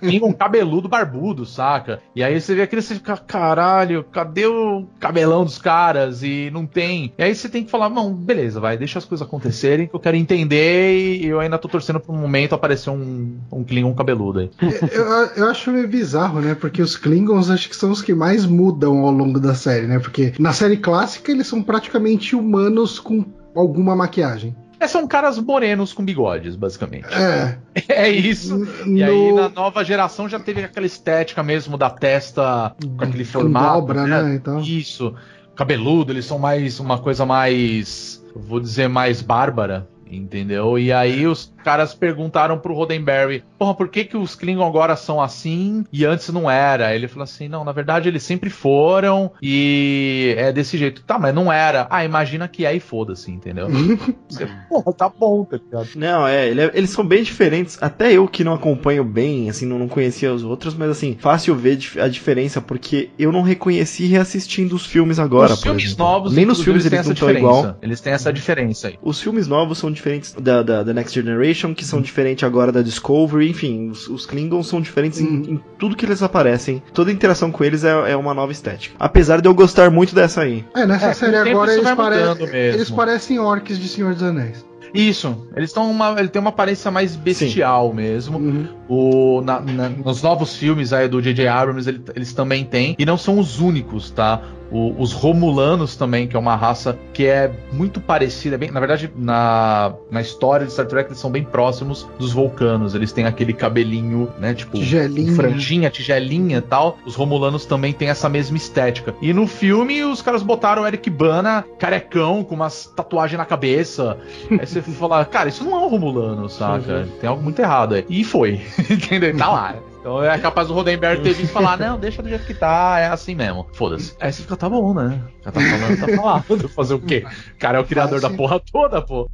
Klingon 0.00 0.32
cabeludo, 0.32 0.88
barbudo, 0.88 1.44
saca? 1.44 2.00
E 2.16 2.24
aí 2.24 2.40
você 2.40 2.54
vê 2.54 2.62
aquele, 2.62 2.80
você 2.80 2.94
fica, 2.94 3.18
caralho, 3.18 4.02
cadê 4.04 4.46
o 4.46 4.86
cabelão 4.98 5.44
dos 5.44 5.58
caras? 5.58 6.22
E 6.22 6.50
não 6.50 6.64
tem. 6.64 7.12
E 7.18 7.22
aí 7.22 7.34
você 7.34 7.50
tem 7.50 7.64
que 7.64 7.70
falar, 7.70 7.90
não, 7.90 8.14
beleza, 8.14 8.60
vai, 8.60 8.78
deixa 8.78 8.98
as 8.98 9.04
coisas 9.04 9.26
acontecerem, 9.26 9.88
que 9.88 9.94
eu 9.94 10.00
quero 10.00 10.16
entender 10.16 11.18
e 11.20 11.26
eu 11.26 11.38
ainda 11.38 11.58
tô 11.58 11.68
torcendo 11.68 12.00
por 12.00 12.14
um 12.14 12.18
momento 12.18 12.54
aparecer 12.54 12.88
um, 12.88 13.36
um 13.52 13.62
Klingon 13.62 13.94
cabeludo 13.94 14.40
aí. 14.40 14.50
Eu, 14.90 15.04
eu 15.36 15.50
acho 15.50 15.70
meio 15.70 15.86
bizarro, 15.86 16.40
né? 16.40 16.54
Porque 16.54 16.80
os 16.80 16.96
Klingons 16.96 17.50
acho 17.50 17.68
que 17.68 17.76
são 17.76 17.90
os 17.90 18.00
que 18.00 18.14
mais 18.14 18.46
mudam 18.46 19.00
ao 19.00 19.12
longo 19.12 19.38
da 19.38 19.54
série, 19.54 19.86
né? 19.86 19.98
Porque 19.98 20.32
na 20.38 20.52
série 20.52 20.78
clássica 20.78 21.30
eles 21.30 21.46
são 21.46 21.62
praticamente 21.62 22.34
humanos 22.34 22.98
com 22.98 23.24
alguma 23.54 23.94
maquiagem. 23.96 24.54
É, 24.80 24.86
são 24.86 25.06
caras 25.06 25.38
morenos 25.38 25.92
com 25.92 26.02
bigodes, 26.02 26.56
basicamente. 26.56 27.12
É. 27.12 27.58
É 27.88 28.08
isso. 28.08 28.58
No... 28.58 28.96
E 28.96 29.04
aí, 29.04 29.32
na 29.32 29.48
nova 29.48 29.84
geração, 29.84 30.28
já 30.28 30.40
teve 30.40 30.64
aquela 30.64 30.86
estética 30.86 31.42
mesmo 31.42 31.76
da 31.76 31.90
testa 31.90 32.74
com 32.96 33.04
aquele 33.04 33.24
formato. 33.24 33.80
dobra, 33.80 34.06
né? 34.06 34.22
né? 34.22 34.34
Então. 34.34 34.60
Isso. 34.60 35.14
Cabeludo, 35.54 36.12
eles 36.12 36.24
são 36.24 36.38
mais 36.38 36.80
uma 36.80 36.98
coisa 36.98 37.26
mais. 37.26 38.24
Vou 38.34 38.58
dizer, 38.58 38.88
mais 38.88 39.20
bárbara. 39.20 39.86
Entendeu? 40.10 40.78
E 40.78 40.92
aí 40.92 41.26
os 41.26 41.52
caras 41.62 41.94
perguntaram 41.94 42.58
pro 42.58 42.74
Roddenberry, 42.74 43.44
porra, 43.58 43.74
por 43.74 43.88
que 43.88 44.04
que 44.04 44.16
os 44.16 44.34
Klingon 44.34 44.66
agora 44.66 44.96
são 44.96 45.20
assim 45.20 45.84
e 45.92 46.04
antes 46.04 46.28
não 46.30 46.50
era? 46.50 46.94
Ele 46.94 47.08
falou 47.08 47.24
assim, 47.24 47.48
não, 47.48 47.64
na 47.64 47.72
verdade 47.72 48.08
eles 48.08 48.22
sempre 48.22 48.50
foram 48.50 49.32
e 49.42 50.34
é 50.36 50.52
desse 50.52 50.76
jeito. 50.76 51.02
Tá, 51.02 51.18
mas 51.18 51.34
não 51.34 51.52
era. 51.52 51.86
Ah, 51.90 52.04
imagina 52.04 52.48
que 52.48 52.64
é 52.64 52.74
e 52.74 52.80
foda-se, 52.80 53.30
entendeu? 53.30 53.68
Você, 54.28 54.48
porra, 54.68 54.92
tá 54.92 55.08
bom, 55.08 55.44
tá 55.44 55.56
ligado? 55.56 55.88
Não, 55.96 56.26
é, 56.26 56.48
ele 56.48 56.60
é, 56.60 56.70
eles 56.74 56.90
são 56.90 57.04
bem 57.04 57.22
diferentes. 57.22 57.78
Até 57.80 58.12
eu 58.12 58.26
que 58.26 58.44
não 58.44 58.54
acompanho 58.54 59.04
bem, 59.04 59.50
assim, 59.50 59.66
não, 59.66 59.78
não 59.78 59.88
conhecia 59.88 60.32
os 60.32 60.42
outros, 60.42 60.74
mas 60.74 60.90
assim, 60.90 61.16
fácil 61.18 61.54
ver 61.54 61.78
a 62.00 62.08
diferença 62.08 62.60
porque 62.60 63.10
eu 63.18 63.32
não 63.32 63.42
reconheci 63.42 64.06
reassistindo 64.06 64.74
os 64.74 64.86
filmes 64.86 65.18
agora. 65.18 65.52
Os 65.54 65.62
filmes 65.62 65.84
exemplo. 65.84 66.04
novos, 66.04 66.34
nem 66.34 66.46
nos 66.46 66.62
filmes 66.62 66.84
eles, 66.84 66.92
eles 66.92 67.06
não 67.06 67.12
estão 67.12 67.30
igual. 67.30 67.76
Eles 67.82 68.00
têm 68.00 68.12
essa 68.12 68.32
diferença 68.32 68.88
aí. 68.88 68.98
Os 69.02 69.20
filmes 69.20 69.46
novos 69.46 69.78
são 69.78 69.90
diferentes 69.90 70.32
da, 70.32 70.62
da, 70.62 70.82
da 70.82 70.94
Next 70.94 71.14
Generation, 71.14 71.49
que 71.74 71.84
são 71.84 71.98
uhum. 71.98 72.02
diferentes 72.02 72.44
agora 72.44 72.72
da 72.72 72.82
Discovery, 72.82 73.50
enfim, 73.50 73.90
os, 73.90 74.08
os 74.08 74.26
Klingons 74.26 74.68
são 74.68 74.80
diferentes 74.80 75.20
uhum. 75.20 75.26
em, 75.26 75.52
em, 75.52 75.60
tudo 75.78 75.96
que 75.96 76.04
eles 76.04 76.22
aparecem. 76.22 76.82
Toda 76.92 77.12
interação 77.12 77.50
com 77.50 77.64
eles 77.64 77.84
é, 77.84 78.12
é, 78.12 78.16
uma 78.16 78.34
nova 78.34 78.52
estética. 78.52 78.94
Apesar 78.98 79.40
de 79.40 79.48
eu 79.48 79.54
gostar 79.54 79.90
muito 79.90 80.14
dessa 80.14 80.42
aí. 80.42 80.64
É, 80.74 80.86
nessa 80.86 81.08
é, 81.08 81.14
série 81.14 81.36
agora 81.36 81.72
eles, 81.72 81.90
pare... 81.90 82.16
eles 82.52 82.90
parecem 82.90 83.38
orcs 83.38 83.78
de 83.78 83.88
Senhor 83.88 84.14
dos 84.14 84.22
Anéis. 84.22 84.64
Isso, 84.92 85.46
eles 85.54 85.70
estão 85.70 85.88
uma, 85.90 86.18
ele 86.18 86.28
tem 86.28 86.40
uma 86.40 86.50
aparência 86.50 86.90
mais 86.90 87.14
bestial 87.14 87.90
Sim. 87.90 87.96
mesmo. 87.96 88.38
Uhum. 88.38 88.68
O, 88.88 89.40
na, 89.40 89.60
na, 89.60 89.88
nos 89.88 90.22
novos 90.22 90.56
filmes 90.56 90.92
aí 90.92 91.08
do 91.08 91.22
J.J. 91.22 91.46
Abrams 91.46 91.88
ele, 91.88 92.02
eles 92.14 92.32
também 92.32 92.64
têm 92.64 92.96
e 92.98 93.06
não 93.06 93.16
são 93.16 93.38
os 93.38 93.60
únicos, 93.60 94.10
tá? 94.10 94.42
O, 94.70 94.94
os 95.00 95.12
Romulanos 95.12 95.96
também, 95.96 96.26
que 96.26 96.36
é 96.36 96.38
uma 96.38 96.56
raça 96.56 96.98
que 97.12 97.26
é 97.26 97.50
muito 97.72 98.00
parecida, 98.00 98.56
bem, 98.56 98.70
na 98.70 98.80
verdade, 98.80 99.10
na, 99.16 99.94
na 100.10 100.20
história 100.20 100.66
de 100.66 100.72
Star 100.72 100.86
Trek, 100.86 101.08
eles 101.08 101.18
são 101.18 101.30
bem 101.30 101.42
próximos 101.42 102.08
dos 102.18 102.32
Vulcanos. 102.32 102.94
Eles 102.94 103.12
têm 103.12 103.26
aquele 103.26 103.52
cabelinho, 103.52 104.30
né? 104.38 104.54
Tipo, 104.54 104.78
tigelinha. 104.78 105.34
franjinha, 105.34 105.90
tigelinha 105.90 106.58
e 106.58 106.62
tal. 106.62 106.98
Os 107.04 107.14
Romulanos 107.14 107.64
também 107.66 107.92
têm 107.92 108.08
essa 108.08 108.28
mesma 108.28 108.56
estética. 108.56 109.14
E 109.20 109.32
no 109.32 109.46
filme, 109.46 110.02
os 110.04 110.22
caras 110.22 110.42
botaram 110.42 110.82
o 110.82 110.86
Eric 110.86 111.10
Bana 111.10 111.64
carecão, 111.78 112.44
com 112.44 112.54
umas 112.54 112.86
tatuagens 112.86 113.38
na 113.38 113.44
cabeça. 113.44 114.18
Aí 114.50 114.66
você 114.66 114.80
fala, 114.92 115.24
cara, 115.24 115.48
isso 115.48 115.64
não 115.64 115.74
é 115.74 115.78
um 115.78 115.88
Romulano, 115.88 116.48
saca? 116.48 116.98
Uhum. 116.98 117.08
Tem 117.20 117.28
algo 117.28 117.42
muito 117.42 117.58
errado 117.60 117.94
aí. 117.94 118.04
E 118.08 118.24
foi. 118.24 118.60
Entendeu? 118.88 119.36
Tá 119.36 119.48
lá. 119.48 119.74
Então 120.00 120.24
é 120.24 120.38
capaz 120.38 120.66
do 120.68 120.74
Rodenberg 120.74 121.22
ter 121.22 121.34
visto 121.34 121.52
falar, 121.52 121.76
não, 121.78 121.98
deixa 121.98 122.22
do 122.22 122.28
jeito 122.28 122.46
que 122.46 122.54
tá, 122.54 122.98
é 122.98 123.08
assim 123.08 123.34
mesmo. 123.34 123.66
Foda-se. 123.74 124.16
Aí 124.18 124.32
você 124.32 124.42
fica, 124.42 124.56
tá 124.56 124.68
bom, 124.68 124.94
né? 124.94 125.22
Já 125.44 125.52
tá 125.52 125.60
falando, 125.60 126.00
tá 126.00 126.16
falando. 126.48 126.68
Fazer 126.70 126.94
o 126.94 127.00
quê? 127.00 127.26
O 127.54 127.58
cara 127.58 127.78
é 127.78 127.80
o 127.80 127.84
criador 127.84 128.18
da 128.20 128.30
porra 128.30 128.58
toda, 128.72 129.02
pô. 129.02 129.30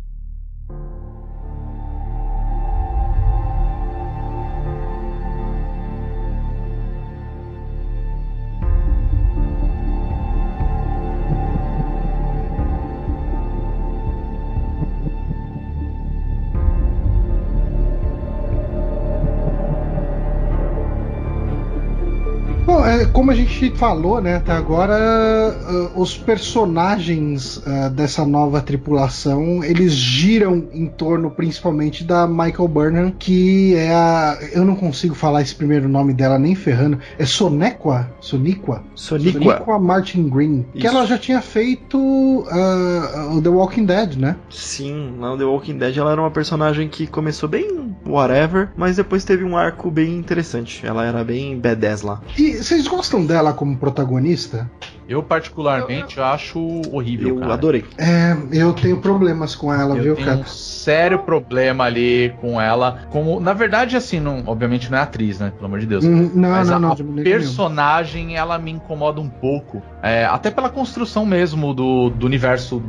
É, 22.97 23.07
como 23.07 23.31
a 23.31 23.35
gente 23.35 23.71
falou, 23.73 24.21
né, 24.21 24.37
até 24.37 24.53
agora, 24.53 24.95
uh, 24.95 26.01
os 26.01 26.17
personagens 26.17 27.59
uh, 27.59 27.91
dessa 27.91 28.25
nova 28.25 28.61
tripulação, 28.61 29.63
eles 29.63 29.93
giram 29.93 30.65
em 30.73 30.87
torno 30.87 31.31
principalmente 31.31 32.05
da 32.05 32.27
Michael 32.27 32.69
Burnham, 32.69 33.13
que 33.19 33.75
é 33.75 33.93
a... 33.93 34.39
Eu 34.53 34.65
não 34.65 34.75
consigo 34.75 35.15
falar 35.15 35.43
esse 35.43 35.55
primeiro 35.55 35.89
nome 35.89 36.15
dela 36.15 36.39
nem 36.39 36.55
ferrando. 36.55 36.99
É 37.19 37.25
Sonequa? 37.25 38.11
Soniqua? 38.21 38.83
Soniqua. 38.95 39.41
Soniqua 39.41 39.79
Martin 39.79 40.29
Green. 40.29 40.65
Que 40.73 40.87
Isso. 40.87 40.87
ela 40.89 41.07
já 41.07 41.19
tinha 41.19 41.41
feito 41.41 41.99
uh, 41.99 43.43
The 43.43 43.49
Walking 43.49 43.85
Dead, 43.85 44.17
né? 44.17 44.37
Sim, 44.51 45.17
lá 45.19 45.31
no 45.31 45.39
The 45.39 45.45
Walking 45.45 45.79
Dead 45.79 45.97
ela 45.97 46.13
era 46.13 46.21
uma 46.21 46.31
personagem 46.31 46.89
que 46.89 47.07
começou 47.07 47.49
bem 47.49 47.95
whatever, 48.07 48.71
mas 48.77 48.97
depois 48.97 49.25
teve 49.25 49.45
um 49.45 49.57
arco 49.57 49.91
bem 49.91 50.17
interessante. 50.17 50.87
Ela 50.87 51.05
era 51.05 51.25
bem 51.25 51.59
badass 51.59 52.03
lá. 52.03 52.21
E 52.39 52.55
vocês 52.55 52.86
gostam 52.89 53.25
dela 53.25 53.53
como 53.53 53.77
protagonista? 53.77 54.71
Eu, 55.09 55.23
particularmente, 55.23 56.21
acho 56.21 56.59
horrível, 56.93 57.29
Eu 57.29 57.37
cara. 57.39 57.55
adorei. 57.55 57.85
É, 57.97 58.37
eu 58.53 58.73
tenho 58.73 58.97
problemas 58.97 59.55
com 59.55 59.73
ela, 59.73 59.97
Eu 59.97 60.03
viu, 60.03 60.15
tenho 60.17 60.27
cara? 60.27 60.41
um 60.41 60.45
sério 60.45 61.21
problema 61.21 61.85
ali 61.85 62.35
com 62.41 62.61
ela. 62.61 63.07
Como, 63.11 63.39
na 63.39 63.53
verdade, 63.53 63.97
assim, 63.97 64.19
não, 64.19 64.43
obviamente 64.47 64.91
não 64.91 64.99
é 64.99 65.03
atriz, 65.03 65.39
né? 65.39 65.53
Pelo 65.55 65.67
amor 65.67 65.79
de 65.79 65.87
Deus. 65.87 66.05
Hum, 66.05 66.31
Não, 66.35 66.51
Mas 66.51 66.69
não, 66.69 66.77
a, 66.77 66.79
não, 66.81 66.93
a 66.93 66.95
nenhuma. 66.97 67.23
personagem, 67.23 68.37
ela 68.37 68.59
me 68.59 68.73
incomoda 68.73 69.21
um 69.21 69.29
pouco. 69.29 69.81
É, 70.03 70.25
até 70.25 70.51
pela 70.51 70.69
construção 70.69 71.25
mesmo 71.25 71.73
do, 71.73 72.11
do 72.11 72.27
universo 72.27 72.83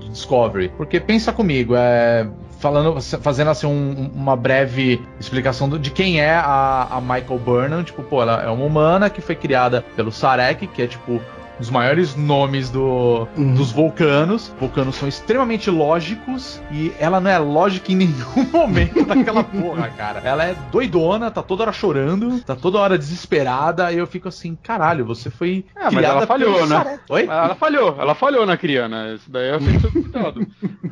do 0.00 0.08
Discovery. 0.10 0.70
Porque 0.76 1.00
pensa 1.00 1.32
comigo, 1.32 1.74
é, 1.76 2.28
falando, 2.64 2.98
fazendo 3.20 3.50
assim 3.50 3.66
um- 3.66 4.10
uma 4.14 4.34
breve 4.34 5.02
explicação 5.20 5.68
do- 5.68 5.78
de 5.78 5.90
quem 5.90 6.18
é 6.18 6.30
a, 6.34 6.88
a 6.92 6.98
Michael 6.98 7.38
Burnham. 7.38 7.84
Tipo, 7.84 8.02
pô, 8.02 8.22
ela 8.22 8.42
é 8.42 8.48
uma 8.48 8.64
humana 8.64 9.10
que 9.10 9.20
foi 9.20 9.34
criada 9.34 9.84
pelo 9.94 10.10
Sarek, 10.10 10.66
que 10.68 10.80
é 10.80 10.86
tipo 10.86 11.20
dos 11.58 11.70
maiores 11.70 12.14
nomes 12.16 12.70
do, 12.70 13.26
Uhum. 13.36 13.54
dos 13.54 13.70
vulcanos. 13.72 14.52
Vulcanos 14.58 14.96
são 14.96 15.08
extremamente 15.08 15.70
lógicos 15.70 16.60
e 16.70 16.92
ela 16.98 17.20
não 17.20 17.30
é 17.30 17.38
lógica 17.38 17.92
em 17.92 17.96
nenhum 17.96 18.44
momento 18.52 19.04
daquela 19.04 19.44
porra, 19.44 19.88
cara. 19.96 20.20
Ela 20.24 20.44
é 20.44 20.56
doidona, 20.70 21.30
tá 21.30 21.42
toda 21.42 21.62
hora 21.62 21.72
chorando, 21.72 22.40
tá 22.40 22.54
toda 22.56 22.78
hora 22.78 22.98
desesperada. 22.98 23.92
E 23.92 23.98
eu 23.98 24.06
fico 24.06 24.28
assim, 24.28 24.56
caralho, 24.62 25.04
você 25.04 25.30
foi. 25.30 25.64
É, 25.76 25.90
mas 25.90 26.04
ela 26.04 26.26
falhou, 26.26 26.54
pelo 26.54 26.66
né? 26.66 26.98
Oi? 27.08 27.24
Ela 27.24 27.54
falhou, 27.54 27.96
ela 27.98 28.14
falhou 28.14 28.46
na 28.46 28.56
Criana. 28.56 29.14
Isso 29.14 29.30
daí 29.30 29.48
eu 29.50 29.56
achei 29.56 29.72
que 29.72 29.78
foi 29.80 29.90
cuidado. 29.90 30.46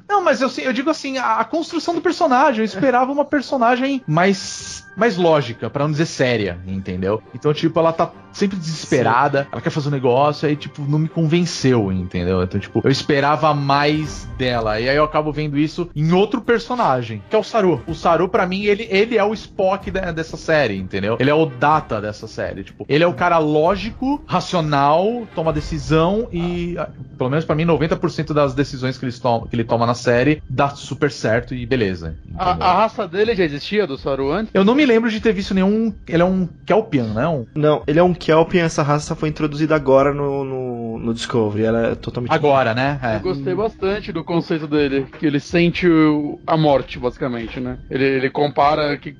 Não, 0.09 0.23
mas 0.23 0.41
eu, 0.41 0.51
eu 0.65 0.73
digo 0.73 0.91
assim, 0.91 1.19
a, 1.19 1.37
a 1.39 1.45
construção 1.45 1.95
do 1.95 2.01
personagem, 2.01 2.61
eu 2.61 2.65
esperava 2.65 3.11
uma 3.13 3.25
personagem 3.25 4.03
mais 4.07 4.83
mais 4.95 5.17
lógica, 5.17 5.71
pra 5.71 5.85
não 5.85 5.91
dizer 5.91 6.05
séria, 6.05 6.61
entendeu? 6.67 7.23
Então, 7.35 7.55
tipo, 7.55 7.79
ela 7.81 7.95
tá 7.95 8.11
sempre 8.31 8.59
desesperada, 8.59 9.49
ela 9.51 9.59
quer 9.59 9.71
fazer 9.71 9.89
um 9.89 9.93
negócio, 9.93 10.47
aí, 10.53 10.57
tipo, 10.57 10.83
não 10.83 10.99
me 10.99 11.09
convenceu, 11.09 11.91
entendeu? 11.93 12.43
Então, 12.43 12.61
tipo, 12.61 12.81
eu 12.85 12.91
esperava 12.91 13.53
mais 13.55 14.27
dela. 14.39 14.81
E 14.81 14.89
aí 14.89 14.97
eu 14.97 15.05
acabo 15.05 15.33
vendo 15.33 15.59
isso 15.59 15.89
em 15.95 16.13
outro 16.13 16.41
personagem, 16.41 17.23
que 17.29 17.37
é 17.37 17.39
o 17.39 17.43
Saru. 17.43 17.83
O 17.87 17.95
Saru, 17.95 18.29
pra 18.29 18.47
mim, 18.47 18.65
ele, 18.65 18.87
ele 18.91 19.17
é 19.19 19.25
o 19.25 19.33
Spock 19.35 19.91
de- 19.91 20.13
dessa 20.13 20.37
série, 20.37 20.77
entendeu? 20.77 21.17
Ele 21.21 21.31
é 21.31 21.35
o 21.35 21.47
Data 21.47 22.01
dessa 22.01 22.27
série. 22.27 22.65
Tipo, 22.65 22.85
ele 22.89 23.03
é 23.05 23.07
o 23.07 23.15
cara 23.15 23.39
lógico, 23.39 24.23
racional, 24.27 25.27
toma 25.35 25.53
decisão 25.53 26.29
e, 26.33 26.77
ah, 26.79 26.89
pelo 27.17 27.31
menos 27.31 27.45
pra 27.45 27.55
mim, 27.55 27.65
90% 27.65 28.33
das 28.35 28.55
decisões 28.55 28.99
que 28.99 29.05
ele, 29.05 29.13
toma, 29.13 29.47
que 29.49 29.57
ele 29.57 29.65
toma 29.65 29.87
na 29.87 29.95
série 29.95 30.43
dá 30.49 30.69
super 30.71 31.11
certo 31.11 31.55
e 31.55 31.65
beleza. 31.65 32.17
A, 32.37 32.51
a 32.53 32.73
raça 32.75 33.07
dele 33.09 33.35
já 33.35 33.45
existia, 33.45 33.87
do 33.87 33.97
Saru 33.97 34.31
antes? 34.33 34.51
Eu 34.55 34.65
não 34.65 34.75
me 34.75 34.85
lembro 34.85 35.11
de 35.11 35.21
ter 35.21 35.33
visto 35.33 35.55
nenhum. 35.55 35.93
Ele 36.07 36.23
é 36.23 36.25
um 36.25 36.49
Kelpian, 36.67 37.13
né? 37.15 37.27
Um- 37.29 37.47
Não, 37.55 37.83
ele 37.87 37.99
é 37.99 38.03
um 38.03 38.13
Kelpian, 38.15 38.65
essa 38.65 38.83
raça 38.83 39.15
foi 39.15 39.29
introduzida 39.29 39.75
agora 39.75 40.13
no, 40.13 40.42
no, 40.45 40.99
no 40.99 41.15
Discovery. 41.15 41.65
Ela 41.65 41.87
é 41.89 41.95
totalmente. 41.95 42.33
Agora, 42.33 42.75
né? 42.75 42.99
Eu 43.03 43.09
É. 43.09 43.19
gostei 43.19 43.55
bastante 43.55 44.13
do 44.13 44.25
conceito 44.25 44.67
dele, 44.67 45.07
que 45.19 45.27
ele 45.27 45.41
sente 45.41 45.87
o- 45.89 46.39
a 46.47 46.57
morte, 46.57 46.99
basicamente, 46.99 47.61
né? 47.61 47.79
Ele, 47.91 48.05
ele 48.05 48.31
compara 48.31 48.97
que, 48.97 49.13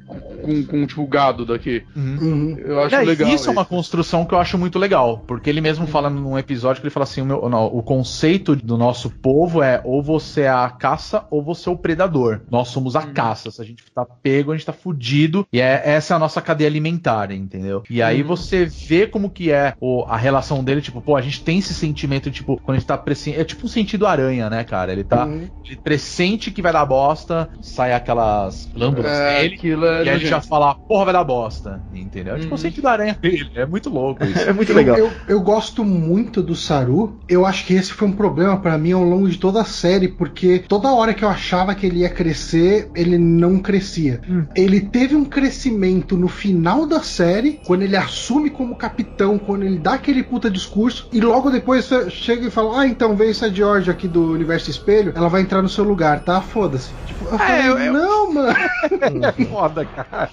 com, 0.43 0.65
com 0.65 0.87
tipo, 0.87 1.03
o 1.03 1.07
gado 1.07 1.45
daqui. 1.47 1.83
Uhum. 1.97 2.19
Uhum. 2.21 2.59
Eu 2.59 2.83
acho 2.83 2.95
É, 2.95 3.03
legal. 3.05 3.29
isso 3.29 3.49
é 3.49 3.53
uma 3.53 3.65
construção 3.65 4.25
que 4.25 4.35
eu 4.35 4.39
acho 4.39 4.57
muito 4.59 4.79
legal, 4.79 5.25
porque 5.27 5.49
ele 5.51 5.61
mesmo 5.61 5.87
fala 5.87 6.09
num 6.11 6.39
episódio 6.39 6.81
que 6.81 6.87
ele 6.87 6.93
fala 6.95 7.05
assim: 7.05 7.21
o, 7.21 7.25
meu- 7.25 7.49
não, 7.49 7.67
o 7.67 7.83
conceito 7.83 8.55
do 8.57 8.77
nosso 8.77 9.11
povo 9.11 9.63
é 9.63 9.81
ou 9.85 10.03
você 10.03 10.43
é 10.43 10.49
a 10.49 10.69
caça 10.69 11.27
ou 11.31 11.43
você 11.43 11.69
é 11.69 11.73
o 11.73 11.77
predador. 11.77 12.41
Nós 12.51 12.69
somos 12.69 12.97
a 12.97 13.01
Uhum. 13.01 13.13
caça. 13.13 13.51
Se 13.51 13.61
a 13.61 13.65
gente 13.65 13.83
tá 13.95 14.05
pego, 14.05 14.53
a 14.53 14.57
gente 14.57 14.67
tá 14.67 14.73
fudido. 14.73 15.47
E 15.53 15.61
é, 15.61 15.83
essa 15.85 16.15
é 16.15 16.17
a 16.17 16.19
nossa 16.19 16.41
cadeia 16.41 16.69
alimentar, 16.69 17.31
entendeu? 17.33 17.83
E 17.91 18.01
aí 18.03 18.23
Uhum. 18.23 18.29
você 18.29 18.65
vê 18.65 19.07
como 19.07 19.31
que 19.31 19.51
é 19.51 19.75
o- 19.81 20.05
a 20.09 20.17
relação 20.17 20.63
dele, 20.65 20.81
tipo, 20.81 21.01
pô, 21.01 21.12
a 21.17 21.21
gente 21.23 21.43
tem 21.45 21.59
esse 21.59 21.75
sentimento, 21.75 22.31
tipo, 22.31 22.59
quando 22.63 22.77
a 22.77 22.79
gente 22.81 22.87
tá 22.89 22.97
pressi- 22.99 23.35
É 23.35 23.45
tipo 23.45 23.67
um 23.67 23.69
sentido 23.69 24.07
aranha, 24.07 24.49
né, 24.51 24.65
cara? 24.65 24.93
Ele 24.93 25.05
tá. 25.05 25.27
Uhum. 25.27 25.49
Ele 25.69 25.77
pressente 25.83 26.51
que 26.51 26.63
vai 26.63 26.73
dar 26.73 26.85
bosta, 26.87 27.49
sai 27.61 27.93
aquelas 27.93 28.69
lâmpadas 28.75 29.11
É, 29.13 29.43
dele. 29.43 29.55
aquilo 29.55 29.87
é 29.87 30.05
E 30.05 30.09
a 30.09 30.19
gente 30.19 30.29
já 30.29 30.41
fala, 30.41 30.75
porra, 30.89 31.05
vai 31.07 31.15
dar 31.15 31.25
bosta. 31.25 31.83
Entendeu? 31.93 32.35
É 32.35 32.39
Tipo 32.39 32.51
o 32.51 32.53
Uhum. 32.53 32.59
sentido 32.59 32.83
da 32.83 32.93
aranha 32.93 33.17
dele. 33.21 33.49
É 33.55 33.67
muito 33.67 33.89
louco 33.91 34.25
isso. 34.25 34.33
É 34.49 34.53
muito 34.53 34.71
Eu- 34.73 34.77
legal. 34.77 34.97
Eu, 34.99 35.11
eu 35.29 35.41
gosto 35.41 35.85
muito 35.85 36.43
do 36.43 36.55
Saru. 36.55 37.19
Eu 37.29 37.47
acho 37.47 37.65
que 37.67 37.75
esse 37.75 37.93
foi 37.93 38.09
um 38.09 38.13
problema 38.13 38.61
pra 38.61 38.77
mim 38.77 38.93
ao 38.93 39.03
longo 39.05 39.29
de 39.29 39.39
toda 39.39 39.61
a 39.61 39.65
série, 39.65 40.09
porque 40.09 40.59
toda 40.69 40.93
hora 40.93 41.15
que 41.15 41.25
eu 41.25 41.29
achava 41.29 41.75
que 41.75 41.87
ele 41.87 42.01
ia 42.01 42.11
crescer, 42.11 42.91
ele 42.95 43.19
não 43.19 43.59
crescia. 43.59 44.21
Hum. 44.29 44.47
Ele 44.57 44.81
teve 44.81 45.15
um 45.15 45.25
crescimento 45.25 46.17
no 46.17 46.29
final 46.29 46.87
da 46.87 47.01
série, 47.03 47.61
quando 47.65 47.83
ele 47.83 47.97
assume 47.97 48.51
como 48.51 48.77
capitão, 48.77 49.39
quando 49.39 49.63
ele 49.65 49.79
dá 49.79 49.95
aquele 49.95 50.23
puta 50.23 50.51
discurso, 50.51 51.02
e 51.11 51.21
logo 51.21 51.51
depois 51.51 51.85
você 51.85 52.11
chega 52.11 52.47
e 52.47 52.51
fala: 52.51 52.81
Ah, 52.81 52.87
então 52.87 53.17
veio 53.17 53.31
essa 53.31 53.53
George 53.53 53.91
aqui 53.91 54.07
do 54.09 54.33
Universo 54.33 54.71
Espelho, 54.71 55.13
ela 55.17 55.29
vai 55.29 55.41
entrar 55.41 55.63
no 55.63 55.69
seu 55.69 55.85
lugar, 55.85 56.21
tá? 56.25 56.41
Foda-se. 56.41 56.95
Tipo, 57.07 57.27
eu 57.27 57.39
falei, 57.39 57.69
eu- 57.69 57.79
eu- 57.79 57.93
não, 57.93 58.33
mano. 58.33 58.53
É 59.39 59.45
foda, 59.47 59.85
cara. 59.85 60.31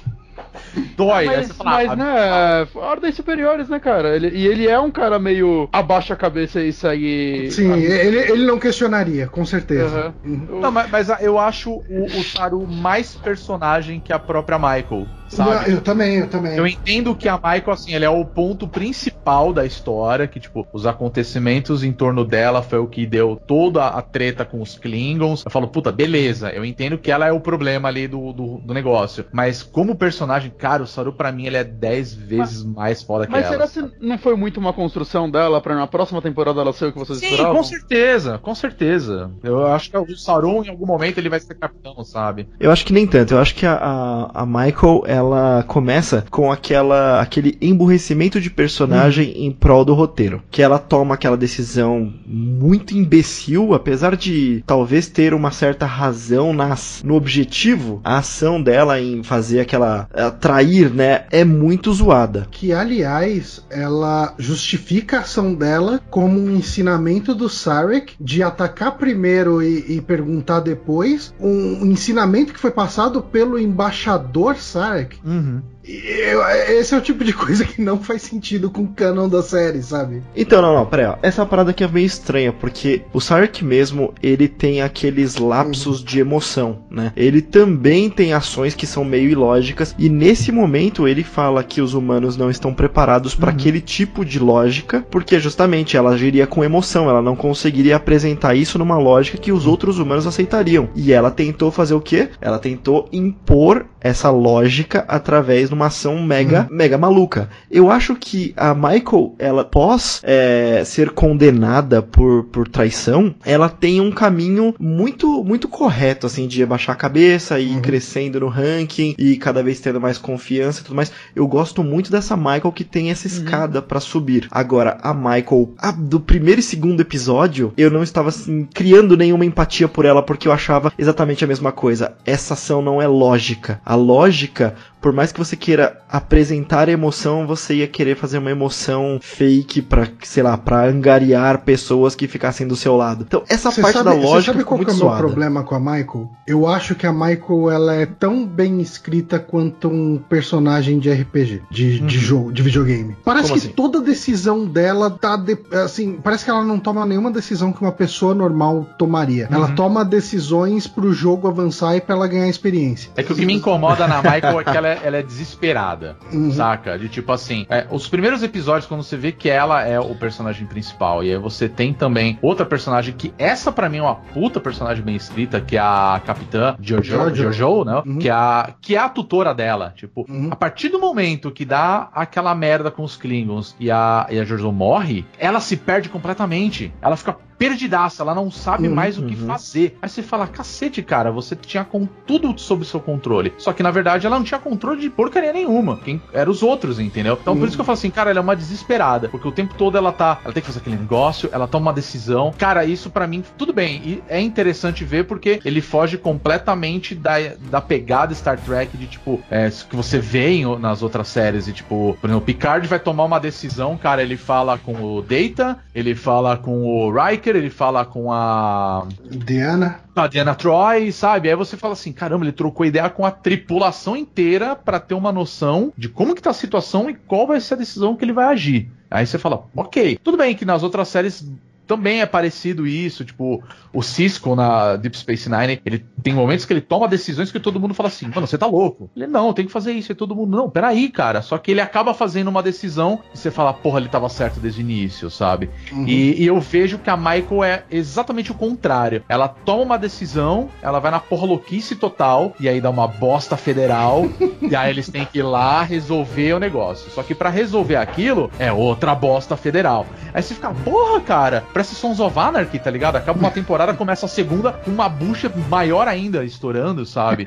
Dói, 0.96 1.26
né? 1.28 1.38
Mas, 1.38 1.52
fala, 1.52 1.70
mas 1.72 1.90
ah, 1.92 1.96
né, 1.96 2.68
ordens 2.76 3.16
superiores, 3.16 3.70
né, 3.70 3.80
cara? 3.80 4.16
Ele, 4.16 4.30
e 4.30 4.48
ele 4.48 4.68
é 4.68 4.80
um 4.80 4.92
cara 4.92 5.20
meio 5.20 5.70
abaixa 5.72 6.14
a 6.14 6.18
cabeça 6.18 6.62
e 6.62 6.72
segue. 6.74 7.50
Sim, 7.52 7.72
a- 7.72 7.78
ele, 7.78 8.18
ele 8.18 8.46
não 8.46 8.60
questionaria, 8.60 9.28
com 9.28 9.46
certeza. 9.46 10.14
Uhum. 10.24 10.46
Eu- 10.50 10.60
Não, 10.62 10.72
mas, 10.72 10.90
mas 10.90 11.10
eu 11.22 11.38
acho 11.40 11.72
o, 11.72 12.06
o 12.20 12.24
Saru 12.24 12.66
mais 12.68 13.16
personagem 13.16 14.00
que 14.00 14.12
a 14.14 14.20
própria 14.20 14.58
Michael, 14.58 15.08
sabe? 15.30 15.72
Eu 15.72 15.82
também, 15.82 16.18
eu 16.18 16.28
também. 16.30 16.56
Eu 16.58 16.68
entendo 16.68 17.16
que 17.16 17.28
a 17.28 17.36
Michael, 17.36 17.72
assim, 17.72 17.94
ele 17.94 18.06
é 18.06 18.10
o 18.10 18.26
ponto 18.26 18.68
principal 18.68 19.54
da 19.54 19.66
história, 19.66 20.28
que, 20.28 20.40
tipo, 20.40 20.68
os 20.74 20.86
acontecimentos 20.86 21.84
em 21.84 21.92
torno 21.92 22.26
dela 22.26 22.62
foi 22.62 22.80
o 22.80 22.88
que 22.88 23.06
deu 23.06 23.40
toda 23.48 23.88
a 23.88 24.02
treta 24.02 24.46
com 24.46 24.62
os 24.62 24.78
Klingons. 24.78 25.44
Eu 25.46 25.52
falo, 25.52 25.68
puta, 25.68 25.92
beleza, 25.92 26.50
eu 26.52 26.66
entendo 26.66 26.98
que 26.98 27.12
ela 27.12 27.28
é 27.28 27.32
o 27.32 27.40
problema 27.40 27.88
ali 27.88 28.08
do, 28.08 28.34
do, 28.34 28.58
do 28.58 28.74
negócio. 28.74 29.26
Mas 29.32 29.62
como 29.64 29.96
personagem, 29.96 30.52
cara, 30.52 30.84
o 30.84 30.88
Saru 30.88 31.14
pra 31.14 31.32
mim 31.32 31.46
ele 31.46 31.58
é 31.58 31.64
10 31.64 32.14
vezes 32.14 32.64
mais 32.64 33.02
foda 33.04 33.26
que 33.26 33.32
Mas 33.32 33.46
ela. 33.52 33.68
será 33.68 33.90
que 33.90 34.06
não 34.06 34.18
foi 34.18 34.36
muito 34.36 34.60
uma 34.60 34.74
construção 34.74 35.30
dela 35.30 35.62
pra 35.62 35.76
na 35.76 35.88
próxima 35.88 36.22
temporada 36.22 36.62
ela 36.62 36.74
ser 36.74 36.86
o 36.86 36.92
que 36.92 37.00
vocês 37.00 37.20
Sim, 37.20 37.28
esperavam? 37.28 37.56
com 37.58 37.64
certeza, 37.64 38.38
com 38.40 38.56
certeza. 38.56 39.32
Eu 39.44 39.66
acho 39.68 39.90
que 39.92 39.98
o 39.98 40.18
Sauron, 40.18 40.64
em 40.64 40.70
algum 40.70 40.86
momento, 40.86 41.18
ele 41.18 41.30
vai 41.30 41.40
ser 41.40 41.56
capitão, 41.56 42.04
sabe? 42.04 42.48
Eu 42.60 42.72
acho 42.72 42.86
que 42.86 42.94
nem 42.94 43.06
tanto. 43.08 43.34
Eu 43.34 43.40
acho 43.40 43.56
que 43.56 43.66
a, 43.66 43.76
a, 43.76 44.42
a 44.42 44.46
Michael, 44.46 45.04
ela 45.20 45.64
começa 45.68 46.26
com 46.30 46.52
aquela 46.52 47.22
aquele 47.22 47.58
emburrecimento 47.62 48.40
de 48.40 48.50
personagem 48.50 49.46
em 49.46 49.52
prol 49.52 49.84
do 49.84 49.94
roteiro. 49.94 50.42
Que 50.50 50.62
ela 50.62 50.80
toma 50.80 51.16
aquela 51.16 51.38
decisão 51.38 52.14
muito 52.26 52.96
imbecil, 52.96 53.74
apesar 53.74 54.16
de 54.16 54.64
talvez 54.66 55.08
ter 55.08 55.34
uma 55.34 55.52
certa 55.52 55.86
razão 55.86 56.54
nas, 56.54 57.02
no 57.04 57.16
objetivo, 57.16 58.02
a 58.04 58.18
ação 58.20 58.62
dela 58.62 59.00
em 59.00 59.24
fazer 59.24 59.60
aquela. 59.60 60.08
atrair, 60.14 60.94
né? 60.94 61.26
É 61.32 61.44
muito 61.44 61.94
zoada. 61.94 62.48
Que, 62.50 62.72
aliás, 62.72 63.64
ela 63.70 64.34
justifica 64.38 65.18
a 65.18 65.22
ação 65.22 65.54
dela 65.54 66.02
como 66.10 66.40
um 66.40 66.56
ensinamento 66.56 67.36
do 67.36 67.50
Sarek 67.50 68.14
de 68.20 68.42
atacar 68.42 68.98
primeiro 68.98 69.62
e, 69.62 69.98
e 69.98 70.02
perguntar 70.02 70.62
depois. 70.62 71.34
Um 71.40 71.86
ensinamento 71.86 72.54
que 72.54 72.60
foi 72.60 72.72
passado 72.72 73.22
pelo 73.22 73.60
embaixador 73.60 74.56
Sarek. 74.56 75.09
Uhum. 75.24 75.62
Mm-hmm. 75.64 75.79
Eu- 75.90 76.48
esse 76.48 76.94
é 76.94 76.98
o 76.98 77.02
tipo 77.02 77.24
de 77.24 77.34
coisa 77.34 77.66
que 77.66 77.82
não 77.82 78.00
faz 78.00 78.22
sentido 78.22 78.70
com 78.70 78.84
o 78.84 78.88
canon 78.88 79.28
da 79.28 79.42
série, 79.42 79.82
sabe? 79.82 80.22
Então, 80.36 80.62
não, 80.62 80.76
não, 80.76 80.86
peraí, 80.86 81.08
ó. 81.08 81.16
Essa 81.24 81.46
parada 81.46 81.72
aqui 81.72 81.84
é 81.84 81.88
meio 81.88 82.06
estranha, 82.06 82.54
porque 82.54 83.02
o 83.12 83.20
Sarek 83.20 83.66
mesmo, 83.66 84.14
ele 84.22 84.48
tem 84.48 84.82
aqueles 84.82 85.38
lapsos 85.38 86.04
de 86.04 86.20
emoção, 86.20 86.80
né? 86.92 87.12
Ele 87.16 87.42
também 87.42 88.10
tem 88.10 88.34
ações 88.34 88.76
que 88.76 88.86
são 88.86 89.04
meio 89.04 89.30
ilógicas, 89.30 89.96
e 89.98 90.10
nesse 90.10 90.52
momento 90.52 91.08
ele 91.08 91.24
fala 91.24 91.64
que 91.64 91.82
os 91.82 91.94
humanos 91.96 92.38
não 92.38 92.50
estão 92.52 92.74
preparados 92.74 93.34
para 93.34 93.50
aquele 93.50 93.82
tipo 93.82 94.24
de 94.24 94.38
lógica, 94.38 95.04
porque 95.10 95.40
justamente 95.40 95.98
ela 95.98 96.12
agiria 96.12 96.46
com 96.46 96.64
emoção, 96.64 97.10
ela 97.10 97.22
não 97.22 97.36
conseguiria 97.36 97.96
apresentar 97.96 98.54
isso 98.54 98.78
numa 98.78 98.98
lógica 98.98 99.38
que 99.38 99.52
os 99.52 99.66
outros 99.66 99.98
humanos 99.98 100.28
aceitariam. 100.28 100.90
E 100.96 101.12
ela 101.12 101.32
tentou 101.32 101.72
fazer 101.72 101.96
o 101.96 102.02
quê? 102.02 102.30
Ela 102.40 102.60
tentou 102.60 103.08
impor 103.12 103.86
essa 104.02 104.30
lógica 104.30 105.04
através 105.08 105.70
de 105.70 105.79
numa 105.80 105.88
ação 105.88 106.22
mega, 106.22 106.68
uhum. 106.70 106.76
mega 106.76 106.98
maluca. 106.98 107.50
Eu 107.72 107.90
acho 107.90 108.14
que 108.16 108.54
a 108.58 108.76
Michael, 108.76 109.36
ela 109.40 109.64
pós 109.64 110.20
é, 110.24 110.84
ser 110.86 111.12
condenada 111.12 112.02
por, 112.02 112.44
por 112.46 112.68
traição, 112.68 113.34
ela 113.46 113.70
tem 113.70 114.02
um 114.02 114.12
caminho 114.12 114.76
muito, 114.78 115.42
muito 115.44 115.70
correto, 115.70 116.28
assim, 116.28 116.48
de 116.48 116.62
abaixar 116.62 116.96
a 116.96 116.98
cabeça 116.98 117.60
e 117.60 117.72
ir 117.72 117.76
uhum. 117.76 117.82
crescendo 117.82 118.42
no 118.42 118.48
ranking 118.50 119.16
e 119.18 119.38
cada 119.38 119.64
vez 119.64 119.80
tendo 119.80 120.02
mais 120.02 120.18
confiança 120.18 120.82
e 120.82 120.84
tudo 120.84 120.96
mais. 120.96 121.12
Eu 121.34 121.48
gosto 121.48 121.82
muito 121.82 122.12
dessa 122.12 122.36
Michael 122.36 122.74
que 122.74 122.84
tem 122.84 123.10
essa 123.10 123.28
uhum. 123.28 123.34
escada 123.34 123.80
uhum. 123.80 123.86
para 123.86 124.00
subir. 124.02 124.48
Agora, 124.52 124.98
a 125.02 125.14
Michael, 125.14 125.74
a, 125.78 125.92
do 125.92 126.20
primeiro 126.20 126.60
e 126.60 126.64
segundo 126.64 127.00
episódio, 127.00 127.74
eu 127.78 127.90
não 127.90 128.04
estava 128.04 128.30
assim, 128.30 128.68
criando 128.74 129.16
nenhuma 129.16 129.46
empatia 129.46 129.88
por 129.88 130.04
ela 130.04 130.22
porque 130.22 130.48
eu 130.48 130.52
achava 130.52 130.92
exatamente 130.98 131.44
a 131.44 131.48
mesma 131.48 131.72
coisa. 131.72 132.14
Essa 132.26 132.54
ação 132.54 132.82
não 132.82 133.02
é 133.02 133.08
lógica. 133.08 133.80
A 133.86 133.96
lógica 133.96 134.76
por 135.02 135.14
mais 135.14 135.32
que 135.32 135.40
você 135.40 135.56
queira 135.56 136.02
apresentar 136.10 136.90
emoção, 136.90 137.48
você 137.48 137.76
ia 137.76 137.88
querer 137.88 138.16
fazer 138.16 138.38
uma 138.38 138.52
emoção 138.52 139.20
fake 139.22 139.82
para, 139.82 140.08
sei 140.24 140.44
lá, 140.44 140.58
para 140.58 140.88
angariar 140.88 141.60
pessoas 141.60 142.16
que 142.16 142.28
ficassem 142.28 142.68
do 142.68 142.76
seu 142.76 142.96
lado. 142.96 143.26
Então, 143.28 143.44
essa 143.48 143.72
você 143.72 143.82
parte 143.82 143.98
sabe, 143.98 144.10
da 144.10 144.16
lógica 144.16 144.40
Você 144.40 144.46
sabe 144.52 144.64
qual 144.64 144.82
é 144.82 144.92
o 144.92 144.96
meu 144.96 145.18
problema 145.18 145.64
com 145.64 145.76
a 145.76 145.80
Michael? 145.80 146.30
Eu 146.46 146.68
acho 146.68 146.96
que 146.96 147.08
a 147.08 147.14
Michael 147.14 147.72
ela 147.72 147.96
é 147.96 148.06
tão 148.06 148.46
bem 148.46 148.82
escrita 148.82 149.40
quanto 149.40 149.88
um 149.88 150.18
personagem 150.18 151.00
de 151.00 151.12
RPG, 151.12 151.64
de, 151.70 152.00
uhum. 152.00 152.08
de 152.08 152.18
jogo, 152.18 152.52
de 152.52 152.62
videogame. 152.62 153.16
Parece 153.24 153.50
Como 153.50 153.60
que 153.60 153.68
assim? 153.68 153.76
toda 153.76 154.02
decisão 154.02 154.66
dela 154.66 155.10
tá 155.10 155.38
de, 155.38 155.58
assim, 155.74 156.20
parece 156.22 156.44
que 156.44 156.50
ela 156.50 156.64
não 156.64 156.80
toma 156.80 157.06
nenhuma 157.06 157.32
decisão 157.32 157.72
que 157.72 157.82
uma 157.82 157.92
pessoa 157.92 158.34
normal 158.34 158.86
tomaria. 158.98 159.48
Uhum. 159.50 159.56
Ela 159.56 159.72
toma 159.72 160.04
decisões 160.04 160.88
pro 160.88 161.14
jogo 161.14 161.48
avançar 161.48 161.96
e 161.96 162.02
para 162.02 162.16
ela 162.16 162.28
ganhar 162.28 162.48
experiência. 162.48 163.12
É 163.16 163.24
que 163.24 163.32
o 163.32 163.36
que 163.36 163.46
me 163.46 163.54
incomoda 163.54 164.08
na 164.08 164.18
Michael 164.22 164.60
é 164.60 164.64
que 164.64 164.78
ela 164.78 164.89
é, 164.90 165.00
ela 165.04 165.18
é 165.18 165.24
desesperada, 165.24 166.18
uhum. 166.32 166.52
saca? 166.52 166.98
De 166.98 167.10
tipo 167.10 167.32
assim, 167.32 167.66
é, 167.70 167.88
os 167.90 168.08
primeiros 168.08 168.44
episódios, 168.44 168.86
quando 168.86 169.04
você 169.04 169.18
vê 169.18 169.32
que 169.32 169.50
ela 169.50 169.86
é 169.86 170.00
o 170.00 170.16
personagem 170.16 170.66
principal, 170.66 171.24
e 171.24 171.32
aí 171.32 171.38
você 171.38 171.70
tem 171.70 171.94
também 171.94 172.38
outra 172.42 172.66
personagem 172.66 173.14
que 173.14 173.34
essa 173.38 173.72
para 173.72 173.90
mim 173.90 173.98
é 173.98 174.02
uma 174.02 174.16
puta 174.16 174.60
personagem 174.60 175.04
bem 175.04 175.16
escrita, 175.16 175.62
que 175.62 175.78
é 175.78 175.80
a 175.80 176.22
Capitã 176.26 176.76
Jojo, 176.82 177.04
Jojo. 177.04 177.54
Jojo 177.54 177.84
né? 177.86 178.02
Uhum. 178.06 178.20
Que, 178.20 178.30
é 178.30 178.32
a, 178.32 178.74
que 178.82 178.96
é 178.96 179.00
a 179.00 179.10
tutora 179.10 179.54
dela. 179.54 179.94
Tipo, 179.96 180.26
uhum. 180.30 180.50
a 180.52 180.56
partir 180.56 180.90
do 180.90 181.00
momento 181.00 181.52
que 181.52 181.66
dá 181.66 182.10
aquela 182.14 182.54
merda 182.56 182.92
com 182.92 183.04
os 183.04 183.16
Klingons 183.16 183.76
e 183.80 183.92
a, 183.92 184.28
e 184.30 184.40
a 184.40 184.44
Jojo 184.44 184.72
morre, 184.72 185.26
ela 185.38 185.60
se 185.60 185.78
perde 185.78 186.10
completamente. 186.10 186.94
Ela 187.02 187.16
fica 187.16 187.38
perdidaça, 187.60 188.24
ela 188.24 188.34
não 188.34 188.50
sabe 188.50 188.88
uhum, 188.88 188.96
mais 188.96 189.18
o 189.18 189.24
que 189.24 189.36
uhum. 189.36 189.46
fazer. 189.46 189.98
Aí 190.02 190.08
você 190.08 190.24
fala, 190.24 190.48
cacete, 190.48 191.04
cara, 191.04 191.30
você 191.30 191.58
tinha 191.58 191.84
com 191.84 192.08
tudo 192.26 192.58
sob 192.58 192.86
seu 192.86 193.02
controle. 193.02 193.54
Só 193.58 193.74
que 193.74 193.84
na 193.84 193.92
verdade 193.92 194.26
ela 194.26 194.38
não 194.38 194.46
tinha 194.46 194.60
controle 194.60 195.02
de 195.02 195.10
porcaria 195.10 195.52
nenhuma. 195.52 195.98
Quem 195.98 196.22
eram 196.34 196.52
os 196.52 196.64
outros, 196.64 197.00
entendeu? 197.00 197.38
Então 197.40 197.54
uhum. 197.54 197.60
por 197.60 197.68
isso 197.68 197.76
que 197.76 197.82
eu 197.82 197.86
falo 197.86 197.98
assim, 197.98 198.10
cara, 198.10 198.30
ela 198.30 198.40
é 198.40 198.42
uma 198.42 198.56
desesperada. 198.56 199.28
Porque 199.28 199.48
o 199.48 199.52
tempo 199.52 199.76
todo 199.76 199.98
ela 199.98 200.14
tá. 200.14 200.40
Ela 200.44 200.54
tem 200.54 200.62
que 200.62 200.68
fazer 200.68 200.80
aquele 200.80 200.96
negócio, 200.96 201.50
ela 201.52 201.68
toma 201.68 201.88
uma 201.88 201.94
decisão. 201.94 202.54
Cara, 202.58 202.86
isso 202.86 203.10
para 203.10 203.28
mim, 203.28 203.44
tudo 203.58 203.74
bem. 203.74 204.02
E 204.06 204.24
é 204.30 204.40
interessante 204.40 205.04
ver 205.04 205.26
porque 205.26 205.60
ele 205.66 205.82
foge 205.82 206.18
completamente 206.18 207.14
da, 207.14 207.34
da 207.70 207.82
pegada 207.82 208.34
Star 208.34 208.58
Trek 208.58 208.96
de 208.96 209.08
tipo, 209.08 209.42
é, 209.52 209.70
que 209.70 209.96
você 209.96 210.18
vê 210.18 210.50
em, 210.50 210.80
nas 210.80 211.04
outras 211.04 211.28
séries. 211.28 211.68
E 211.68 211.74
tipo, 211.74 212.18
por 212.22 212.28
exemplo, 212.28 212.42
o 212.42 212.46
Picard 212.46 212.88
vai 212.88 213.00
tomar 213.00 213.26
uma 213.26 213.40
decisão, 213.40 213.98
cara, 213.98 214.24
ele 214.24 214.38
fala 214.38 214.78
com 214.78 214.94
o 214.94 215.22
Data, 215.22 215.78
ele 215.94 216.16
fala 216.16 216.56
com 216.56 216.86
o 216.86 217.12
Riker 217.12 217.49
ele 217.58 217.70
fala 217.70 218.06
com 218.06 218.32
a. 218.32 219.08
Diana. 219.30 220.02
A 220.16 220.28
Diana 220.28 220.54
Troy, 220.54 221.12
sabe? 221.12 221.50
Aí 221.50 221.56
você 221.56 221.76
fala 221.78 221.94
assim: 221.94 222.12
caramba, 222.12 222.46
ele 222.46 222.52
trocou 222.52 222.86
ideia 222.86 223.10
com 223.10 223.26
a 223.26 223.32
tripulação 223.32 224.16
inteira 224.16 224.76
para 224.76 225.00
ter 225.00 225.14
uma 225.14 225.32
noção 225.32 225.92
de 225.98 226.10
como 226.10 226.36
que 226.36 226.42
tá 226.42 226.52
a 226.52 226.54
situação 226.54 227.10
e 227.10 227.14
qual 227.14 227.48
vai 227.48 227.60
ser 227.60 227.76
a 227.76 227.78
decisão 227.78 228.16
que 228.16 228.26
ele 228.26 228.34
vai 228.34 228.46
agir. 228.46 228.92
Aí 229.10 229.26
você 229.26 229.40
fala, 229.40 229.66
ok. 229.76 230.20
Tudo 230.24 230.38
bem 230.38 230.56
que 230.56 230.66
nas 230.66 230.84
outras 230.84 231.08
séries 231.08 231.44
também 231.90 232.22
é 232.22 232.26
parecido 232.28 232.86
isso, 232.86 233.26
tipo, 233.26 233.64
o 233.92 234.04
Cisco 234.04 234.56
na 234.56 234.96
Deep 234.96 235.18
Space 235.18 235.50
Nine, 235.50 235.82
ele 235.84 236.06
tem 236.22 236.36
momentos 236.36 236.64
que 236.64 236.72
ele 236.72 236.82
toma 236.82 237.08
decisões 237.08 237.52
que 237.52 237.60
todo 237.60 237.80
mundo 237.80 237.96
fala 237.96 238.10
assim, 238.10 238.28
mano, 238.28 238.46
você 238.46 238.60
tá 238.60 238.68
louco. 238.68 239.10
Ele, 239.16 239.26
não, 239.26 239.52
tem 239.54 239.66
que 239.66 239.72
fazer 239.72 239.94
isso, 239.94 240.12
e 240.12 240.16
todo 240.16 240.36
mundo, 240.36 240.56
não, 240.56 240.70
peraí, 240.70 241.10
cara. 241.10 241.42
Só 241.42 241.58
que 241.58 241.72
ele 241.72 241.82
acaba 241.82 242.14
fazendo 242.14 242.48
uma 242.48 242.62
decisão 242.62 243.22
e 243.34 243.38
você 243.40 243.50
fala, 243.50 243.74
porra, 243.74 244.00
ele 244.00 244.08
tava 244.08 244.30
certo 244.30 244.60
desde 244.60 244.82
o 244.82 244.84
início, 244.84 245.32
sabe? 245.32 245.72
Uhum. 245.92 246.08
E, 246.08 246.44
e, 246.44 246.46
eu 246.46 246.60
vejo 246.60 247.00
que 247.00 247.10
a 247.10 247.18
Michael 247.18 247.64
é 247.64 247.84
exatamente 247.90 248.52
o 248.52 248.56
contrário. 248.56 249.24
Ela 249.28 249.48
toma 249.48 249.82
uma 249.82 249.98
decisão, 249.98 250.70
ela 250.84 251.00
vai 251.00 251.10
na 251.10 251.20
porra 251.20 251.48
louquice 251.48 251.96
total, 251.96 252.54
e 252.60 252.70
aí 252.70 252.80
dá 252.80 252.92
uma 252.92 253.08
bosta 253.08 253.58
federal, 253.58 254.30
e 254.62 254.76
aí 254.76 254.92
eles 254.92 255.10
têm 255.10 255.26
que 255.26 255.40
ir 255.40 255.44
lá 255.44 255.82
resolver 255.82 256.54
o 256.54 256.60
negócio. 256.60 257.10
Só 257.10 257.24
que 257.24 257.34
para 257.34 257.50
resolver 257.50 257.96
aquilo, 257.96 258.52
é 258.60 258.72
outra 258.72 259.16
bosta 259.16 259.58
federal. 259.58 260.06
Aí 260.32 260.44
você 260.44 260.54
fica, 260.54 260.72
porra, 260.72 261.20
cara, 261.22 261.64
Parece 261.80 261.96
Sons 261.96 262.20
of 262.20 262.38
Anarchy, 262.38 262.78
tá 262.78 262.92
ligado? 262.92 263.16
Acaba 263.16 263.40
uma 263.40 263.52
temporada, 263.52 263.94
começa 263.94 264.26
a 264.26 264.30
segunda 264.30 264.74
com 264.74 264.92
uma 264.92 265.08
bucha 265.08 265.50
maior 265.70 266.10
ainda 266.10 266.44
estourando, 266.44 267.06
sabe? 267.06 267.46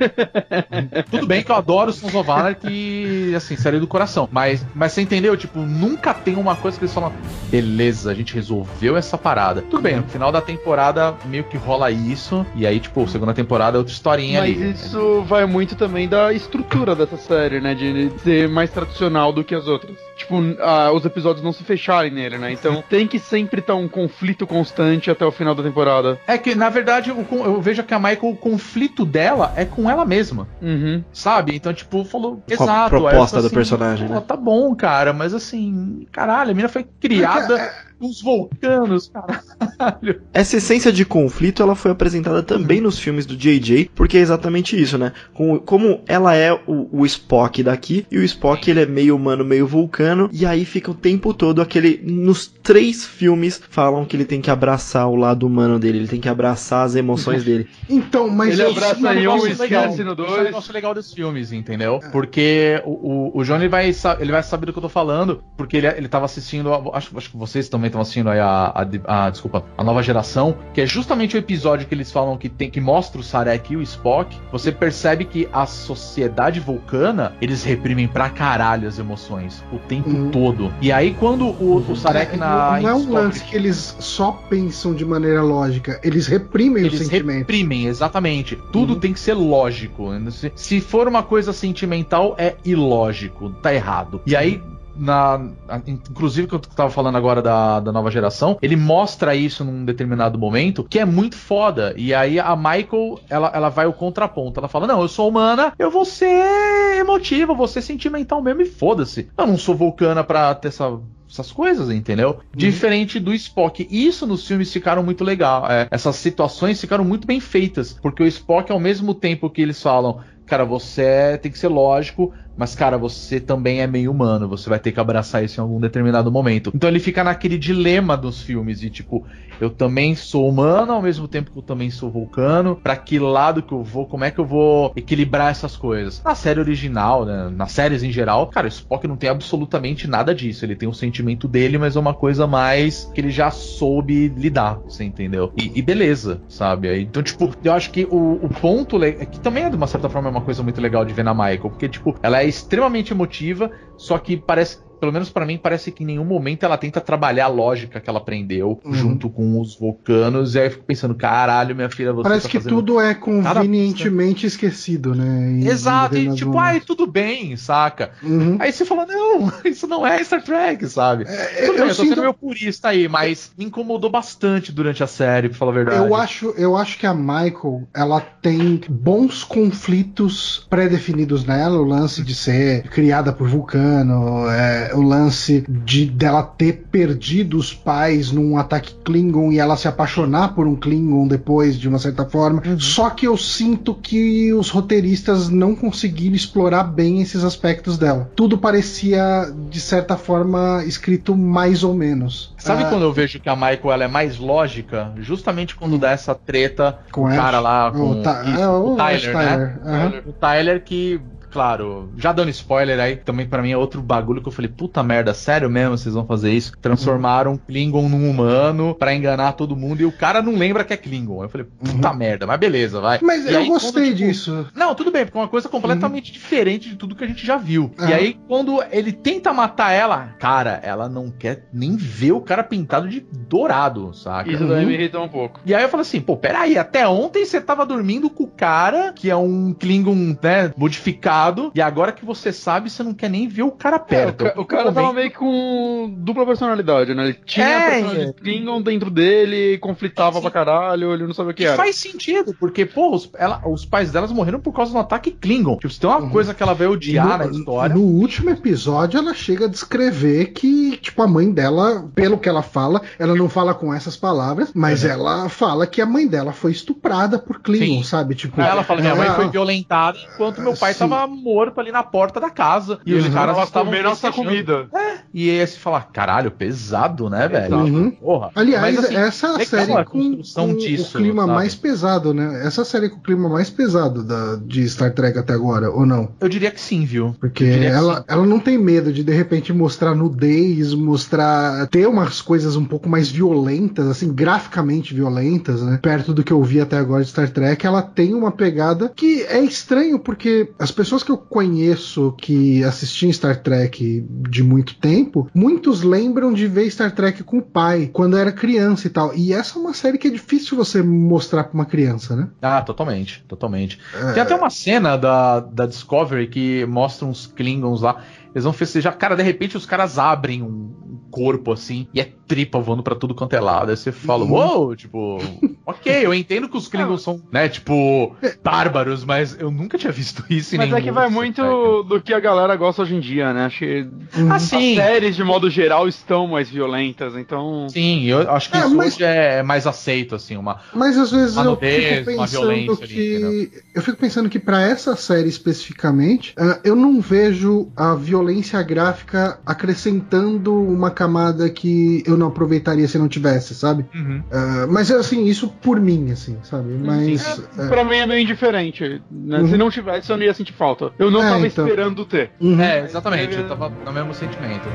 Tudo 1.11 1.27
bem 1.27 1.43
que 1.43 1.51
eu 1.51 1.55
adoro 1.55 1.93
Sons 1.93 2.15
of 2.15 2.31
Anarchy, 2.31 3.31
assim, 3.35 3.55
série 3.55 3.79
do 3.79 3.85
coração. 3.85 4.27
Mas, 4.31 4.65
mas 4.73 4.91
você 4.91 5.03
entendeu? 5.03 5.37
Tipo, 5.37 5.59
nunca 5.59 6.15
tem 6.15 6.35
uma 6.35 6.55
coisa 6.55 6.79
que 6.79 6.83
eles 6.83 6.93
falam, 6.95 7.13
beleza, 7.51 8.09
a 8.09 8.15
gente 8.15 8.33
resolveu 8.33 8.97
essa 8.97 9.19
parada. 9.19 9.61
Tudo 9.61 9.83
bem, 9.83 9.97
no 9.97 10.03
final 10.07 10.31
da 10.31 10.41
temporada 10.41 11.13
meio 11.25 11.43
que 11.43 11.55
rola 11.55 11.91
isso, 11.91 12.43
e 12.55 12.65
aí, 12.65 12.79
tipo, 12.79 13.07
segunda 13.07 13.35
temporada 13.35 13.77
é 13.77 13.79
outra 13.79 13.93
historinha 13.93 14.39
mas 14.39 14.49
ali. 14.49 14.65
Mas 14.65 14.85
isso 14.85 15.21
vai 15.27 15.45
muito 15.45 15.75
também 15.75 16.09
da 16.09 16.33
estrutura 16.33 16.95
dessa 16.95 17.17
série, 17.17 17.61
né? 17.61 17.75
De 17.75 18.11
ser 18.23 18.49
mais 18.49 18.71
tradicional 18.71 19.31
do 19.31 19.43
que 19.43 19.53
as 19.53 19.67
outras. 19.67 19.95
Tipo, 20.15 20.39
uh, 20.39 20.91
os 20.95 21.05
episódios 21.05 21.43
não 21.43 21.51
se 21.51 21.63
fecharem 21.63 22.09
nele, 22.09 22.39
né? 22.39 22.51
Então 22.51 22.83
tem 22.89 23.07
que 23.07 23.19
sempre 23.19 23.59
estar 23.59 23.73
tá 23.73 23.79
um 23.79 23.87
conflito 23.87 24.22
conflito 24.23 24.47
constante 24.47 25.11
até 25.11 25.25
o 25.25 25.31
final 25.31 25.53
da 25.53 25.61
temporada. 25.61 26.17
É 26.25 26.37
que, 26.37 26.55
na 26.55 26.69
verdade, 26.69 27.09
eu 27.09 27.61
vejo 27.61 27.83
que 27.83 27.93
a 27.93 27.99
Michael, 27.99 28.29
o 28.29 28.35
conflito 28.35 29.05
dela 29.05 29.51
é 29.57 29.65
com 29.65 29.89
ela 29.89 30.05
mesma. 30.05 30.47
Uhum. 30.61 31.03
Sabe? 31.11 31.55
Então, 31.55 31.73
tipo, 31.73 32.05
falou. 32.05 32.37
Com 32.37 32.53
exato. 32.53 32.71
A 32.71 32.89
proposta 32.89 33.41
do 33.41 33.47
assim, 33.47 33.55
personagem. 33.55 34.07
Né? 34.07 34.23
Tá 34.25 34.37
bom, 34.37 34.73
cara, 34.75 35.11
mas 35.11 35.33
assim, 35.33 36.07
caralho, 36.11 36.51
a 36.51 36.53
mina 36.53 36.69
foi 36.69 36.85
criada. 37.01 37.59
É 37.59 37.92
uns 38.03 38.21
vulcanos, 38.21 39.09
caralho. 39.09 40.21
Essa 40.33 40.57
essência 40.57 40.91
de 40.91 41.05
conflito 41.05 41.63
ela 41.63 41.75
foi 41.75 41.91
apresentada 41.91 42.43
também 42.43 42.81
nos 42.81 42.99
filmes 42.99 43.25
do 43.25 43.35
JJ, 43.35 43.89
porque 43.95 44.17
é 44.17 44.21
exatamente 44.21 44.79
isso, 44.79 44.97
né? 44.97 45.13
Com, 45.33 45.59
como 45.59 46.01
ela 46.07 46.35
é 46.35 46.53
o, 46.53 46.87
o, 46.91 47.05
Spock 47.05 47.63
daqui, 47.63 48.05
e 48.11 48.17
o 48.17 48.23
Spock 48.23 48.69
ele 48.69 48.81
é 48.81 48.85
meio 48.85 49.15
humano, 49.15 49.45
meio 49.45 49.65
vulcano, 49.65 50.29
e 50.31 50.45
aí 50.45 50.65
fica 50.65 50.91
o 50.91 50.93
tempo 50.93 51.33
todo 51.33 51.61
aquele. 51.61 52.01
Nos 52.03 52.47
três 52.47 53.05
filmes 53.05 53.61
falam 53.69 54.05
que 54.05 54.15
ele 54.15 54.25
tem 54.25 54.41
que 54.41 54.51
abraçar 54.51 55.07
o 55.07 55.15
lado 55.15 55.45
humano 55.45 55.79
dele, 55.79 55.99
ele 55.99 56.07
tem 56.07 56.19
que 56.19 56.29
abraçar 56.29 56.85
as 56.85 56.95
emoções 56.95 57.43
dele. 57.43 57.67
Então, 57.89 58.29
mas 58.29 58.53
ele 58.53 58.69
abraça 58.69 59.13
em 59.13 59.27
um 59.27 59.45
e 59.45 59.51
esquece 59.51 60.03
no 60.03 60.15
dois. 60.15 60.31
Isso 60.31 60.39
é 60.39 60.43
negócio 60.45 60.73
legal 60.73 60.93
desses 60.93 61.13
filmes, 61.13 61.51
entendeu? 61.51 61.99
É. 62.01 62.09
Porque 62.09 62.81
o, 62.85 62.91
o, 62.91 63.39
o 63.39 63.43
Johnny 63.43 63.67
vai, 63.67 63.93
ele 64.19 64.31
vai 64.31 64.41
saber 64.41 64.65
do 64.65 64.73
que 64.73 64.79
eu 64.79 64.83
tô 64.83 64.89
falando, 64.89 65.43
porque 65.55 65.77
ele, 65.77 65.87
ele 65.87 66.07
tava 66.07 66.25
assistindo, 66.25 66.73
acho, 66.93 67.15
acho 67.17 67.29
que 67.29 67.37
vocês 67.37 67.69
também 67.69 67.89
estão 67.93 68.01
assistindo 68.01 68.29
aí 68.29 68.39
a, 68.39 68.73
a, 69.05 69.25
a, 69.25 69.29
desculpa, 69.29 69.63
a 69.77 69.83
nova 69.83 70.01
geração, 70.01 70.55
que 70.73 70.81
é 70.81 70.85
justamente 70.85 71.35
o 71.35 71.39
episódio 71.39 71.87
que 71.87 71.93
eles 71.93 72.11
falam 72.11 72.37
que 72.37 72.49
tem 72.49 72.69
que 72.69 72.81
mostra 72.81 73.21
o 73.21 73.23
Sarek 73.23 73.73
e 73.73 73.77
o 73.77 73.81
Spock, 73.81 74.35
você 74.51 74.71
percebe 74.71 75.25
que 75.25 75.47
a 75.53 75.65
sociedade 75.65 76.59
vulcana, 76.59 77.33
eles 77.39 77.63
reprimem 77.63 78.07
pra 78.07 78.29
caralho 78.29 78.87
as 78.87 78.97
emoções 78.99 79.63
o 79.71 79.77
tempo 79.77 80.09
uhum. 80.09 80.31
todo. 80.31 80.73
E 80.81 80.91
aí 80.91 81.15
quando 81.19 81.45
o, 81.45 81.85
o 81.87 81.95
Sarek 81.95 82.33
é, 82.33 82.37
na 82.37 82.79
não 82.81 82.89
é 82.89 82.93
um 82.93 82.99
Spock, 82.99 83.13
lance 83.13 83.43
que 83.43 83.55
eles 83.55 83.95
só 83.99 84.31
pensam 84.31 84.93
de 84.93 85.05
maneira 85.05 85.41
lógica, 85.41 85.99
eles 86.03 86.27
reprimem 86.27 86.85
eles 86.85 87.01
o 87.01 87.03
sentimento. 87.03 87.39
Reprimem, 87.39 87.85
exatamente. 87.85 88.57
Tudo 88.71 88.93
uhum. 88.93 88.99
tem 88.99 89.13
que 89.13 89.19
ser 89.19 89.33
lógico. 89.33 90.09
Se, 90.31 90.51
se 90.55 90.81
for 90.81 91.07
uma 91.07 91.21
coisa 91.21 91.53
sentimental, 91.53 92.35
é 92.37 92.55
ilógico, 92.65 93.49
tá 93.61 93.73
errado. 93.73 94.21
E 94.25 94.35
aí 94.35 94.61
na, 94.95 95.49
inclusive 95.87 96.47
que 96.47 96.55
eu 96.55 96.59
tava 96.59 96.89
falando 96.89 97.17
agora 97.17 97.41
da, 97.41 97.79
da 97.79 97.91
nova 97.91 98.11
geração, 98.11 98.57
ele 98.61 98.75
mostra 98.75 99.35
isso 99.35 99.63
num 99.63 99.85
determinado 99.85 100.37
momento 100.37 100.83
que 100.83 100.99
é 100.99 101.05
muito 101.05 101.35
foda. 101.35 101.93
E 101.97 102.13
aí 102.13 102.39
a 102.39 102.55
Michael, 102.55 103.19
ela, 103.29 103.51
ela 103.53 103.69
vai 103.69 103.85
o 103.85 103.93
contraponto. 103.93 104.59
Ela 104.59 104.67
fala: 104.67 104.87
Não, 104.87 105.01
eu 105.01 105.07
sou 105.07 105.29
humana, 105.29 105.73
eu 105.77 105.89
vou 105.89 106.05
ser 106.05 106.97
emotiva, 106.99 107.53
vou 107.53 107.67
ser 107.67 107.81
sentimental 107.81 108.41
mesmo 108.41 108.61
e 108.61 108.65
foda-se. 108.65 109.29
Eu 109.37 109.47
não 109.47 109.57
sou 109.57 109.75
vulcana 109.75 110.23
pra 110.23 110.53
ter 110.55 110.69
essa 110.69 110.99
essas 111.33 111.51
coisas, 111.51 111.89
entendeu? 111.89 112.29
Uhum. 112.29 112.37
Diferente 112.55 113.19
do 113.19 113.33
Spock. 113.33 113.87
Isso 113.89 114.27
nos 114.27 114.47
filmes 114.47 114.71
ficaram 114.71 115.01
muito 115.01 115.23
legal. 115.23 115.65
É, 115.69 115.87
essas 115.89 116.15
situações 116.17 116.79
ficaram 116.79 117.03
muito 117.03 117.25
bem 117.25 117.39
feitas. 117.39 117.91
Porque 117.91 118.21
o 118.21 118.27
Spock, 118.27 118.71
ao 118.71 118.79
mesmo 118.79 119.15
tempo 119.15 119.49
que 119.49 119.59
eles 119.59 119.81
falam, 119.81 120.19
cara, 120.45 120.63
você 120.63 121.39
tem 121.41 121.51
que 121.51 121.57
ser 121.57 121.69
lógico, 121.69 122.31
mas 122.57 122.75
cara, 122.75 122.97
você 122.97 123.39
também 123.39 123.81
é 123.81 123.87
meio 123.87 124.11
humano, 124.11 124.47
você 124.47 124.69
vai 124.69 124.79
ter 124.79 124.91
que 124.91 124.99
abraçar 124.99 125.43
isso 125.43 125.59
em 125.59 125.63
algum 125.63 125.79
determinado 125.79 126.31
momento. 126.31 126.71
Então 126.73 126.89
ele 126.89 126.99
fica 126.99 127.23
naquele 127.23 127.57
dilema 127.57 128.15
dos 128.15 128.41
filmes 128.41 128.79
de 128.79 128.89
tipo, 128.89 129.25
eu 129.59 129.69
também 129.69 130.15
sou 130.15 130.49
humano 130.49 130.93
ao 130.93 131.01
mesmo 131.01 131.27
tempo 131.27 131.51
que 131.51 131.57
eu 131.57 131.63
também 131.63 131.89
sou 131.89 132.09
vulcano, 132.09 132.75
para 132.75 132.95
que 132.95 133.19
lado 133.19 133.61
que 133.61 133.73
eu 133.73 133.83
vou, 133.83 134.05
como 134.05 134.23
é 134.23 134.31
que 134.31 134.39
eu 134.39 134.45
vou 134.45 134.91
equilibrar 134.95 135.51
essas 135.51 135.75
coisas. 135.75 136.21
Na 136.23 136.35
série 136.35 136.59
original, 136.59 137.25
né, 137.25 137.49
nas 137.49 137.71
séries 137.71 138.03
em 138.03 138.11
geral, 138.11 138.47
cara, 138.47 138.65
o 138.65 138.69
Spock 138.69 139.07
não 139.07 139.17
tem 139.17 139.29
absolutamente 139.29 140.07
nada 140.07 140.33
disso, 140.33 140.65
ele 140.65 140.75
tem 140.75 140.87
o 140.89 140.93
sentimento 140.93 141.47
dele, 141.47 141.77
mas 141.77 141.95
é 141.95 141.99
uma 141.99 142.13
coisa 142.13 142.47
mais 142.47 143.09
que 143.13 143.21
ele 143.21 143.29
já 143.29 143.51
soube 143.51 144.27
lidar, 144.29 144.79
você 144.85 145.03
entendeu? 145.03 145.51
E, 145.57 145.71
e 145.75 145.81
beleza, 145.81 146.41
sabe? 146.47 147.01
Então, 147.01 147.23
tipo, 147.23 147.53
eu 147.63 147.73
acho 147.73 147.91
que 147.91 148.05
o, 148.05 148.39
o 148.43 148.49
ponto, 148.49 149.03
é 149.03 149.11
que 149.25 149.39
também 149.39 149.63
é 149.63 149.69
de 149.69 149.75
uma 149.75 149.87
certa 149.87 150.09
forma 150.09 150.29
é 150.29 150.31
uma 150.31 150.41
coisa 150.41 150.63
muito 150.63 150.81
legal 150.81 151.05
de 151.05 151.13
ver 151.13 151.23
na 151.23 151.33
Michael, 151.33 151.69
porque, 151.69 151.89
tipo, 151.89 152.15
ela 152.21 152.41
é 152.41 152.42
extremamente 152.45 153.13
emotiva, 153.13 153.71
só 153.95 154.17
que 154.19 154.37
parece 154.37 154.79
pelo 155.03 155.11
menos 155.11 155.29
para 155.29 155.45
mim, 155.45 155.59
parece 155.61 155.91
que 155.91 156.01
em 156.01 156.05
nenhum 156.05 156.23
momento 156.23 156.63
ela 156.63 156.77
tenta 156.77 157.01
trabalhar 157.01 157.43
a 157.43 157.49
lógica 157.49 157.99
que 157.99 158.09
ela 158.09 158.19
aprendeu 158.19 158.79
uhum. 158.85 158.93
junto 158.93 159.29
com 159.29 159.59
os 159.59 159.75
vulcanos. 159.75 160.55
E 160.55 160.59
aí 160.59 160.67
eu 160.67 160.71
fico 160.71 160.85
pensando, 160.85 161.13
caralho, 161.13 161.75
minha 161.75 161.89
filha, 161.89 162.13
você 162.13 162.23
Parece 162.23 162.47
tá 162.47 162.51
que 162.51 162.61
tudo 162.61 163.01
é 163.01 163.13
convenientemente 163.13 164.45
esquecido, 164.45 165.13
né? 165.13 165.59
Exato, 165.69 166.15
e 166.15 166.33
tipo, 166.33 166.57
ai, 166.57 166.79
tudo 166.79 167.05
bem, 167.05 167.57
saca? 167.57 168.11
Uhum. 168.23 168.55
Aí 168.61 168.71
você 168.71 168.85
fala, 168.85 169.05
não, 169.05 169.51
isso 169.65 169.87
não 169.87 170.07
é 170.07 170.23
Star 170.23 170.41
Trek, 170.41 170.87
sabe? 170.87 171.25
É, 171.27 171.65
tudo 171.65 171.65
eu, 171.65 171.73
bem, 171.73 171.81
eu 171.81 171.87
tô 171.89 171.93
sinto... 171.95 172.07
sendo 172.07 172.21
meu 172.21 172.33
purista 172.33 172.87
aí, 172.87 173.09
mas 173.09 173.51
me 173.57 173.65
incomodou 173.65 174.09
bastante 174.09 174.71
durante 174.71 175.03
a 175.03 175.07
série, 175.07 175.49
pra 175.49 175.57
falar 175.57 175.71
a 175.71 175.75
verdade. 175.75 175.97
Eu 175.97 176.15
acho, 176.15 176.53
eu 176.57 176.77
acho 176.77 176.97
que 176.97 177.05
a 177.05 177.13
Michael, 177.13 177.89
ela 177.93 178.21
tem 178.21 178.79
bons 178.89 179.43
conflitos 179.43 180.65
pré-definidos 180.69 181.43
nela, 181.43 181.77
o 181.77 181.83
lance 181.83 182.23
de 182.23 182.33
ser 182.33 182.83
criada 182.83 183.33
por 183.33 183.49
vulcano, 183.49 184.49
é, 184.49 184.92
o 184.95 185.01
lance 185.01 185.65
de 185.67 186.05
dela 186.05 186.43
ter 186.43 186.85
perdido 186.91 187.57
os 187.57 187.73
pais 187.73 188.31
num 188.31 188.57
ataque 188.57 188.93
Klingon 189.03 189.51
e 189.51 189.59
ela 189.59 189.75
se 189.75 189.87
apaixonar 189.87 190.53
por 190.53 190.67
um 190.67 190.75
Klingon 190.75 191.27
depois, 191.27 191.77
de 191.77 191.87
uma 191.87 191.99
certa 191.99 192.25
forma. 192.25 192.61
Uhum. 192.65 192.79
Só 192.79 193.09
que 193.09 193.27
eu 193.27 193.37
sinto 193.37 193.93
que 193.93 194.53
os 194.53 194.69
roteiristas 194.69 195.49
não 195.49 195.75
conseguiram 195.75 196.35
explorar 196.35 196.83
bem 196.83 197.21
esses 197.21 197.43
aspectos 197.43 197.97
dela. 197.97 198.31
Tudo 198.35 198.57
parecia, 198.57 199.51
de 199.69 199.79
certa 199.79 200.17
forma, 200.17 200.83
escrito 200.85 201.35
mais 201.35 201.83
ou 201.83 201.93
menos. 201.93 202.53
Sabe 202.57 202.83
ah, 202.83 202.89
quando 202.89 203.03
eu 203.03 203.13
vejo 203.13 203.39
que 203.39 203.49
a 203.49 203.55
Michael 203.55 203.91
ela 203.91 204.03
é 204.05 204.07
mais 204.07 204.37
lógica? 204.37 205.11
Justamente 205.17 205.75
quando 205.75 205.97
dá 205.97 206.11
essa 206.11 206.33
treta 206.33 206.99
com 207.11 207.25
o 207.25 207.29
cara 207.29 207.59
lá, 207.59 207.91
com 207.91 208.11
o, 208.11 208.19
isso, 208.21 208.61
é, 208.61 208.67
o, 208.67 208.93
o 208.93 208.95
Tyler, 208.95 209.37
né? 209.37 209.77
Uhum. 209.83 210.29
O 210.29 210.33
Tyler 210.33 210.83
que 210.83 211.19
claro, 211.53 212.09
já 212.17 212.33
dando 212.33 212.49
spoiler 212.49 212.99
aí, 212.99 213.15
também 213.15 213.47
para 213.47 213.61
mim 213.61 213.71
é 213.71 213.77
outro 213.77 214.01
bagulho 214.01 214.41
que 214.41 214.47
eu 214.47 214.51
falei, 214.51 214.69
puta 214.69 215.03
merda, 215.03 215.33
sério 215.33 215.69
mesmo 215.69 215.97
vocês 215.97 216.15
vão 216.15 216.25
fazer 216.25 216.51
isso? 216.51 216.73
Transformaram 216.81 217.57
Klingon 217.57 218.09
num 218.09 218.29
humano 218.29 218.95
para 218.95 219.13
enganar 219.13 219.53
todo 219.53 219.75
mundo 219.75 220.01
e 220.01 220.05
o 220.05 220.11
cara 220.11 220.41
não 220.41 220.55
lembra 220.55 220.83
que 220.83 220.93
é 220.93 220.97
Klingon. 220.97 221.43
Eu 221.43 221.49
falei, 221.49 221.67
puta 221.67 222.09
uhum. 222.09 222.17
merda, 222.17 222.47
mas 222.47 222.59
beleza, 222.59 222.99
vai. 222.99 223.19
Mas 223.21 223.45
e 223.45 223.53
eu 223.53 223.59
aí, 223.59 223.67
gostei 223.67 223.91
quando, 223.91 224.15
tipo, 224.15 224.27
disso. 224.27 224.67
Não, 224.75 224.95
tudo 224.95 225.11
bem, 225.11 225.25
porque 225.25 225.37
é 225.37 225.41
uma 225.41 225.47
coisa 225.47 225.69
completamente 225.69 226.27
uhum. 226.27 226.33
diferente 226.33 226.89
de 226.89 226.95
tudo 226.95 227.15
que 227.15 227.23
a 227.23 227.27
gente 227.27 227.45
já 227.45 227.57
viu. 227.57 227.91
Uhum. 227.99 228.09
E 228.09 228.13
aí, 228.13 228.39
quando 228.47 228.83
ele 228.91 229.11
tenta 229.11 229.53
matar 229.53 229.91
ela, 229.91 230.35
cara, 230.39 230.79
ela 230.83 231.07
não 231.07 231.29
quer 231.29 231.67
nem 231.71 231.95
ver 231.95 232.31
o 232.31 232.41
cara 232.41 232.63
pintado 232.63 233.07
de 233.07 233.25
dourado, 233.47 234.13
saca? 234.13 234.51
Isso 234.51 234.67
daí 234.67 234.85
me 234.85 234.93
irritou 234.93 235.23
um 235.23 235.29
pouco. 235.29 235.59
E 235.65 235.75
aí 235.75 235.83
eu 235.83 235.89
falei 235.89 236.01
assim, 236.01 236.19
pô, 236.19 236.35
peraí, 236.35 236.77
até 236.77 237.07
ontem 237.07 237.45
você 237.45 237.61
tava 237.61 237.85
dormindo 237.85 238.29
com 238.29 238.45
o 238.45 238.47
cara, 238.47 239.13
que 239.13 239.29
é 239.29 239.35
um 239.35 239.73
Klingon, 239.73 240.35
né, 240.41 240.73
modificado 240.75 241.42
e 241.73 241.81
agora 241.81 242.11
que 242.11 242.25
você 242.25 242.51
sabe, 242.51 242.89
você 242.89 243.03
não 243.03 243.13
quer 243.13 243.29
nem 243.29 243.47
ver 243.47 243.63
o 243.63 243.71
cara 243.71 243.99
perto. 243.99 244.45
É, 244.45 244.53
o, 244.55 244.61
o, 244.61 244.65
cara 244.65 244.91
tava 244.91 245.13
meio 245.13 245.31
com 245.31 246.13
dupla 246.17 246.45
personalidade, 246.45 247.13
né? 247.13 247.25
Ele 247.25 247.39
tinha 247.45 247.67
é, 247.67 247.75
a 247.75 247.91
personalidade 247.91 248.29
é. 248.29 248.33
Klingon 248.33 248.81
dentro 248.81 249.09
dele, 249.09 249.77
conflitava 249.79 250.35
Sim. 250.35 250.41
pra 250.41 250.51
caralho, 250.51 251.13
ele 251.13 251.25
não 251.25 251.33
sabia 251.33 251.51
o 251.51 251.53
que, 251.53 251.65
era. 251.65 251.75
Faz 251.75 251.95
sentido, 251.95 252.55
porque, 252.59 252.85
pô, 252.85 253.13
os, 253.13 253.29
ela, 253.37 253.61
os 253.65 253.85
pais 253.85 254.11
delas 254.11 254.31
morreram 254.31 254.59
por 254.59 254.73
causa 254.73 254.91
do 254.91 254.97
ataque 254.99 255.31
Klingon. 255.31 255.77
Tipo, 255.77 255.93
se 255.93 255.99
tem 255.99 256.09
uma 256.09 256.19
uhum. 256.19 256.29
coisa 256.29 256.53
que 256.53 256.63
ela 256.63 256.73
veio 256.73 256.91
odiar 256.91 257.39
no, 257.39 257.45
na 257.45 257.51
história. 257.51 257.95
No 257.95 258.01
último 258.01 258.49
episódio, 258.49 259.17
ela 259.17 259.33
chega 259.33 259.65
a 259.65 259.69
descrever 259.69 260.47
que, 260.47 260.97
tipo, 260.97 261.21
a 261.21 261.27
mãe 261.27 261.51
dela, 261.51 262.09
pelo 262.13 262.37
que 262.37 262.49
ela 262.49 262.61
fala, 262.61 263.01
ela 263.17 263.35
não 263.35 263.49
fala 263.49 263.73
com 263.73 263.93
essas 263.93 264.15
palavras, 264.15 264.71
mas 264.73 265.03
uhum. 265.03 265.09
ela 265.09 265.49
fala 265.49 265.87
que 265.87 266.01
a 266.01 266.05
mãe 266.05 266.27
dela 266.27 266.53
foi 266.53 266.71
estuprada 266.71 267.37
por 267.39 267.59
Klingon, 267.59 267.97
Sim. 267.97 268.03
sabe? 268.03 268.35
Tipo, 268.35 268.61
ela 268.61 268.83
fala 268.83 269.01
que 269.01 269.07
a 269.07 269.15
mãe 269.15 269.29
foi 269.31 269.49
violentada 269.49 270.17
enquanto 270.33 270.61
meu 270.61 270.75
pai 270.75 270.93
Sim. 270.93 270.99
tava 270.99 271.32
morto 271.33 271.79
ali 271.79 271.91
na 271.91 272.03
porta 272.03 272.39
da 272.39 272.49
casa. 272.49 272.99
E 273.05 273.13
uhum. 273.13 273.19
os 273.19 273.29
caras 273.29 273.57
estavam 273.57 273.91
comendo 273.91 274.09
nossa 274.09 274.31
comida. 274.31 274.87
É. 274.93 275.17
E 275.33 275.49
aí 275.49 275.65
você 275.65 275.77
fala, 275.77 276.01
caralho, 276.01 276.51
pesado, 276.51 277.29
né, 277.29 277.47
velho? 277.47 277.77
Uhum. 277.77 278.11
Porra. 278.11 278.51
Aliás, 278.55 278.95
Mas, 278.95 279.05
assim, 279.05 279.15
essa 279.15 279.61
é 279.61 279.65
série 279.65 280.05
com, 280.05 280.41
com 280.41 280.75
disso, 280.75 281.17
o 281.17 281.21
clima 281.21 281.43
sabe? 281.43 281.53
mais 281.53 281.75
pesado, 281.75 282.33
né? 282.33 282.61
Essa 282.65 282.85
série 282.85 283.09
com 283.09 283.17
o 283.17 283.21
clima 283.21 283.49
mais 283.49 283.69
pesado 283.69 284.23
da, 284.23 284.55
de 284.55 284.87
Star 284.87 285.13
Trek 285.13 285.37
até 285.37 285.53
agora, 285.53 285.89
ou 285.89 286.05
não? 286.05 286.29
Eu 286.39 286.47
diria 286.47 286.69
que 286.69 286.79
sim, 286.79 287.03
viu? 287.03 287.35
Porque 287.39 287.63
ela, 287.63 288.23
ela 288.27 288.45
não 288.45 288.59
tem 288.59 288.77
medo 288.77 289.11
de 289.11 289.23
de 289.23 289.33
repente 289.33 289.73
mostrar 289.73 290.13
nudez, 290.13 290.93
mostrar. 290.93 291.87
ter 291.87 292.07
umas 292.07 292.41
coisas 292.41 292.75
um 292.75 292.85
pouco 292.85 293.09
mais 293.09 293.29
violentas, 293.29 294.07
assim, 294.07 294.31
graficamente 294.31 295.13
violentas, 295.13 295.81
né? 295.81 295.99
Perto 296.01 296.33
do 296.33 296.43
que 296.43 296.53
eu 296.53 296.61
vi 296.61 296.79
até 296.79 296.97
agora 296.97 297.23
de 297.23 297.29
Star 297.29 297.49
Trek, 297.49 297.85
ela 297.85 298.01
tem 298.01 298.33
uma 298.33 298.51
pegada 298.51 299.11
que 299.15 299.43
é 299.43 299.61
estranho, 299.61 300.19
porque 300.19 300.69
as 300.77 300.91
pessoas 300.91 301.22
que 301.23 301.31
eu 301.31 301.37
conheço 301.37 302.33
que 302.37 302.83
assistiam 302.83 303.31
Star 303.31 303.61
Trek 303.61 304.25
de 304.49 304.63
muito 304.63 304.95
tempo, 304.95 305.49
muitos 305.53 306.03
lembram 306.03 306.53
de 306.53 306.67
ver 306.67 306.89
Star 306.89 307.13
Trek 307.13 307.43
com 307.43 307.57
o 307.57 307.61
pai, 307.61 308.09
quando 308.11 308.37
era 308.37 308.51
criança 308.51 309.07
e 309.07 309.09
tal. 309.09 309.33
E 309.35 309.53
essa 309.53 309.77
é 309.77 309.81
uma 309.81 309.93
série 309.93 310.17
que 310.17 310.27
é 310.27 310.31
difícil 310.31 310.77
você 310.77 311.01
mostrar 311.01 311.65
pra 311.65 311.73
uma 311.73 311.85
criança, 311.85 312.35
né? 312.35 312.49
Ah, 312.61 312.81
totalmente, 312.81 313.43
totalmente. 313.47 313.99
É... 314.13 314.33
Tem 314.33 314.43
até 314.43 314.55
uma 314.55 314.69
cena 314.69 315.17
da, 315.17 315.59
da 315.59 315.85
Discovery 315.85 316.47
que 316.47 316.85
mostra 316.85 317.25
uns 317.25 317.47
Klingons 317.47 318.01
lá. 318.01 318.21
Eles 318.53 318.63
vão 318.63 318.73
festejar. 318.73 319.17
Cara, 319.17 319.35
de 319.35 319.43
repente 319.43 319.77
os 319.77 319.85
caras 319.85 320.17
abrem 320.19 320.61
um 320.61 320.93
corpo 321.33 321.71
assim 321.71 322.07
e 322.13 322.21
é 322.21 322.31
tripa 322.47 322.79
voando 322.79 323.01
para 323.01 323.15
tudo 323.15 323.33
quanto 323.33 323.55
é 323.55 323.59
lado. 323.59 323.89
Aí 323.89 323.97
você 323.97 324.11
fala, 324.11 324.43
uhum. 324.43 324.51
uou, 324.51 324.85
wow, 324.85 324.95
tipo, 324.95 325.39
ok, 325.83 326.25
eu 326.25 326.31
entendo 326.31 326.69
que 326.69 326.77
os 326.77 326.87
Klingons 326.87 327.23
são, 327.23 327.41
né, 327.51 327.67
tipo, 327.67 328.35
bárbaros, 328.63 329.25
mas 329.25 329.59
eu 329.59 329.71
nunca 329.71 329.97
tinha 329.97 330.11
visto 330.11 330.45
isso 330.49 330.75
em 330.75 330.77
Mas 330.77 330.93
é 330.93 331.01
que 331.01 331.11
vai 331.11 331.29
muito 331.29 332.03
do 332.03 332.21
que 332.21 332.31
a 332.31 332.39
galera 332.39 332.75
gosta 332.75 333.01
hoje 333.01 333.15
em 333.15 333.19
dia, 333.19 333.51
né? 333.51 333.65
Acho 333.65 333.79
que 333.79 334.07
assim, 334.51 334.91
as 334.91 335.03
séries, 335.03 335.35
de 335.35 335.43
modo 335.43 335.69
geral, 335.69 336.07
estão 336.07 336.47
mais 336.47 336.69
violentas, 336.69 337.35
então. 337.35 337.89
Sim, 337.89 338.25
eu 338.25 338.51
acho 338.51 338.69
que 338.69 338.77
é, 338.77 338.81
isso 338.81 338.95
mas... 338.95 339.15
hoje 339.15 339.23
é 339.23 339.63
mais 339.63 339.87
aceito, 339.87 340.35
assim, 340.35 340.55
uma. 340.55 340.81
Mas 340.93 341.17
às 341.17 341.31
vezes 341.31 341.57
eu 341.57 341.75
fico 341.75 342.25
pensando 342.25 342.97
que. 342.97 343.35
Ali, 343.35 343.71
eu 343.95 344.01
fico 344.03 344.17
pensando 344.17 344.49
que 344.49 344.59
para 344.59 344.81
essa 344.83 345.15
série 345.15 345.49
especificamente, 345.49 346.53
uh, 346.59 346.79
eu 346.83 346.95
não 346.95 347.19
vejo 347.19 347.91
a 347.95 348.13
violência 348.13 348.42
gráfica 348.85 349.59
acrescentando 349.65 350.73
uma 350.75 351.11
camada 351.11 351.69
que 351.69 352.23
eu 352.25 352.37
não 352.37 352.47
aproveitaria 352.47 353.07
se 353.07 353.17
não 353.17 353.27
tivesse, 353.27 353.75
sabe? 353.75 354.05
Uhum. 354.13 354.39
Uh, 354.39 354.91
mas 354.91 355.11
assim, 355.11 355.45
isso 355.45 355.67
por 355.67 355.99
mim, 355.99 356.31
assim, 356.31 356.57
sabe? 356.63 356.93
Mas. 356.93 357.61
É, 357.77 357.87
pra 357.87 358.03
mim 358.03 358.17
é 358.17 358.25
meio 358.25 358.41
indiferente. 358.41 359.21
Né? 359.31 359.59
Uhum. 359.59 359.67
Se 359.67 359.77
não 359.77 359.89
tivesse, 359.89 360.31
eu 360.31 360.37
não 360.37 360.43
ia 360.43 360.53
sentir 360.53 360.73
falta. 360.73 361.11
Eu 361.17 361.29
não 361.29 361.43
é, 361.43 361.49
tava 361.49 361.67
então. 361.67 361.87
esperando 361.87 362.25
ter. 362.25 362.51
Uhum. 362.59 362.81
É, 362.81 363.03
exatamente. 363.03 363.55
Eu 363.55 363.67
tava 363.67 363.89
no 363.89 364.11
mesmo 364.11 364.33
sentimento. 364.33 364.87